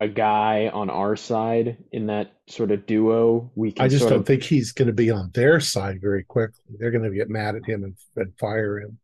a 0.01 0.07
guy 0.07 0.69
on 0.73 0.89
our 0.89 1.15
side 1.15 1.77
in 1.91 2.07
that 2.07 2.33
sort 2.47 2.71
of 2.71 2.85
duo, 2.85 3.51
we 3.55 3.71
can 3.71 3.85
I 3.85 3.87
just 3.87 4.07
don't 4.07 4.19
of 4.19 4.25
think 4.25 4.43
he's 4.43 4.71
going 4.71 4.87
to 4.87 4.93
be 4.93 5.11
on 5.11 5.31
their 5.33 5.59
side 5.59 6.01
very 6.01 6.23
quickly. 6.23 6.75
They're 6.77 6.91
going 6.91 7.09
to 7.09 7.15
get 7.15 7.29
mad 7.29 7.55
at 7.55 7.65
him 7.65 7.83
and, 7.83 7.95
and 8.15 8.37
fire 8.37 8.79
him. 8.79 8.99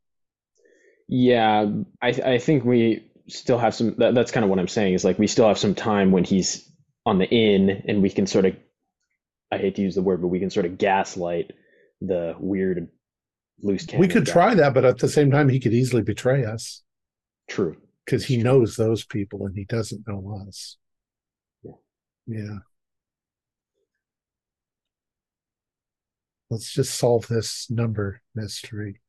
Yeah, 1.08 1.70
I 2.02 2.08
I 2.10 2.38
think 2.40 2.66
we 2.66 3.12
still 3.28 3.58
have 3.58 3.76
some. 3.76 3.96
That, 3.98 4.16
that's 4.16 4.32
kind 4.32 4.44
of 4.44 4.50
what 4.50 4.60
I'm 4.60 4.68
saying 4.68 4.94
is 4.94 5.04
like 5.04 5.20
we 5.20 5.28
still 5.28 5.48
have 5.48 5.58
some 5.58 5.76
time 5.76 6.12
when 6.12 6.24
he's 6.24 6.70
on 7.06 7.18
the 7.20 7.26
in, 7.26 7.70
and 7.88 8.02
we 8.02 8.10
can 8.10 8.28
sort 8.28 8.46
of. 8.46 8.56
I 9.52 9.58
hate 9.58 9.76
to 9.76 9.82
use 9.82 9.96
the 9.96 10.02
word, 10.02 10.22
but 10.22 10.28
we 10.28 10.40
can 10.40 10.50
sort 10.50 10.66
of 10.66 10.78
gaslight 10.78 11.52
the 12.02 12.36
weird 12.40 12.88
loose 13.62 13.86
we 13.98 14.08
could 14.08 14.26
guy. 14.26 14.32
try 14.32 14.56
that, 14.56 14.74
but 14.74 14.86
at 14.86 14.98
the 14.98 15.08
same 15.08 15.32
time, 15.32 15.50
he 15.50 15.60
could 15.60 15.74
easily 15.74 16.02
betray 16.02 16.44
us 16.44 16.82
True. 17.50 17.78
because 18.06 18.26
he 18.26 18.38
knows 18.38 18.76
those 18.76 19.06
people 19.06 19.46
and 19.46 19.56
he 19.56 19.66
doesn't 19.66 20.08
know 20.08 20.44
us. 20.48 20.78
Yeah. 21.64 21.72
Yeah. 22.28 22.58
Let's 26.50 26.74
just 26.74 26.96
solve 26.96 27.28
this 27.28 27.68
number 27.70 28.22
mystery. 28.36 29.00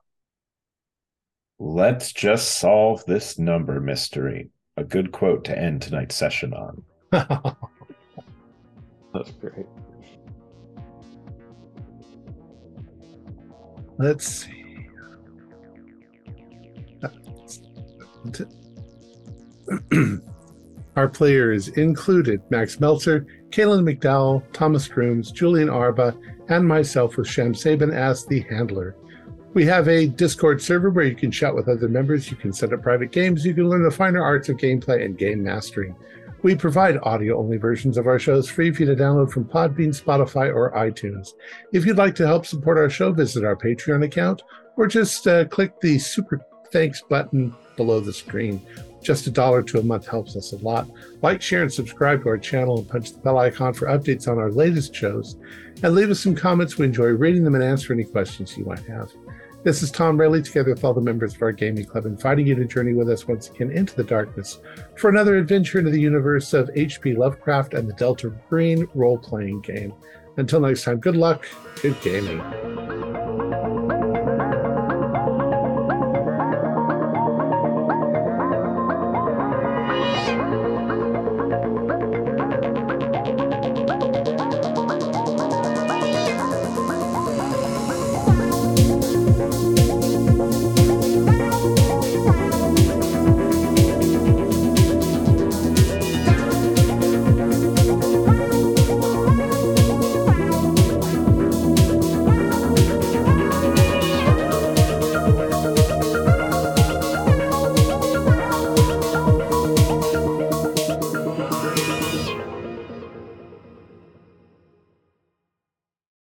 Let's 1.58 2.12
just 2.12 2.58
solve 2.58 3.04
this 3.06 3.38
number 3.38 3.80
mystery. 3.80 4.50
A 4.76 4.84
good 4.84 5.12
quote 5.12 5.44
to 5.46 5.58
end 5.58 5.82
tonight's 5.82 6.14
session 6.14 6.54
on. 6.54 6.84
That's 9.12 9.30
great. 9.32 9.66
Let's 14.02 14.26
see. 14.26 14.88
Our 20.96 21.08
players 21.08 21.68
included 21.68 22.42
Max 22.50 22.80
Meltzer, 22.80 23.28
Kaylin 23.50 23.88
McDowell, 23.88 24.42
Thomas 24.52 24.88
Grooms, 24.88 25.30
Julian 25.30 25.70
Arba, 25.70 26.16
and 26.48 26.66
myself 26.66 27.16
with 27.16 27.28
Shem 27.28 27.52
Saban 27.52 27.94
as 27.94 28.26
the 28.26 28.40
handler. 28.40 28.96
We 29.54 29.64
have 29.66 29.86
a 29.86 30.08
Discord 30.08 30.60
server 30.60 30.90
where 30.90 31.04
you 31.04 31.14
can 31.14 31.30
chat 31.30 31.54
with 31.54 31.68
other 31.68 31.86
members, 31.86 32.28
you 32.28 32.36
can 32.36 32.52
set 32.52 32.72
up 32.72 32.82
private 32.82 33.12
games, 33.12 33.46
you 33.46 33.54
can 33.54 33.68
learn 33.68 33.84
the 33.84 33.90
finer 33.92 34.20
arts 34.24 34.48
of 34.48 34.56
gameplay 34.56 35.04
and 35.04 35.16
game 35.16 35.44
mastering. 35.44 35.94
We 36.42 36.56
provide 36.56 36.98
audio 37.04 37.38
only 37.38 37.56
versions 37.56 37.96
of 37.96 38.08
our 38.08 38.18
shows 38.18 38.50
free 38.50 38.72
for 38.72 38.82
you 38.82 38.94
to 38.94 39.00
download 39.00 39.30
from 39.30 39.44
Podbean, 39.44 39.90
Spotify, 39.90 40.52
or 40.52 40.72
iTunes. 40.72 41.34
If 41.72 41.86
you'd 41.86 41.98
like 41.98 42.16
to 42.16 42.26
help 42.26 42.46
support 42.46 42.78
our 42.78 42.90
show, 42.90 43.12
visit 43.12 43.44
our 43.44 43.54
Patreon 43.54 44.04
account 44.04 44.42
or 44.76 44.88
just 44.88 45.26
uh, 45.28 45.44
click 45.44 45.80
the 45.80 46.00
super 46.00 46.44
thanks 46.72 47.00
button 47.08 47.54
below 47.76 48.00
the 48.00 48.12
screen. 48.12 48.60
Just 49.02 49.28
a 49.28 49.30
dollar 49.30 49.62
to 49.62 49.78
a 49.78 49.84
month 49.84 50.06
helps 50.06 50.34
us 50.34 50.52
a 50.52 50.56
lot. 50.56 50.88
Like, 51.22 51.42
share, 51.42 51.62
and 51.62 51.72
subscribe 51.72 52.22
to 52.22 52.30
our 52.30 52.38
channel 52.38 52.78
and 52.78 52.88
punch 52.88 53.12
the 53.12 53.18
bell 53.18 53.38
icon 53.38 53.72
for 53.72 53.86
updates 53.86 54.26
on 54.26 54.38
our 54.38 54.50
latest 54.50 54.94
shows. 54.94 55.36
And 55.82 55.94
leave 55.94 56.10
us 56.10 56.20
some 56.20 56.34
comments. 56.34 56.76
We 56.76 56.86
enjoy 56.86 57.06
reading 57.06 57.44
them 57.44 57.54
and 57.54 57.62
answer 57.62 57.92
any 57.92 58.04
questions 58.04 58.56
you 58.56 58.64
might 58.64 58.84
have. 58.86 59.12
This 59.64 59.80
is 59.80 59.92
Tom 59.92 60.18
Rayleigh, 60.18 60.42
together 60.42 60.70
with 60.70 60.82
all 60.82 60.92
the 60.92 61.00
members 61.00 61.36
of 61.36 61.42
our 61.42 61.52
gaming 61.52 61.84
club, 61.84 62.04
inviting 62.04 62.48
you 62.48 62.56
to 62.56 62.64
journey 62.64 62.94
with 62.94 63.08
us 63.08 63.28
once 63.28 63.48
again 63.48 63.70
into 63.70 63.94
the 63.94 64.02
darkness 64.02 64.58
for 64.96 65.08
another 65.08 65.36
adventure 65.36 65.78
into 65.78 65.92
the 65.92 66.00
universe 66.00 66.52
of 66.52 66.68
H.P. 66.74 67.14
Lovecraft 67.14 67.74
and 67.74 67.88
the 67.88 67.94
Delta 67.94 68.30
Green 68.48 68.88
role 68.94 69.18
playing 69.18 69.60
game. 69.60 69.94
Until 70.36 70.58
next 70.58 70.82
time, 70.82 70.98
good 70.98 71.16
luck, 71.16 71.46
good 71.80 71.96
gaming. 72.00 73.11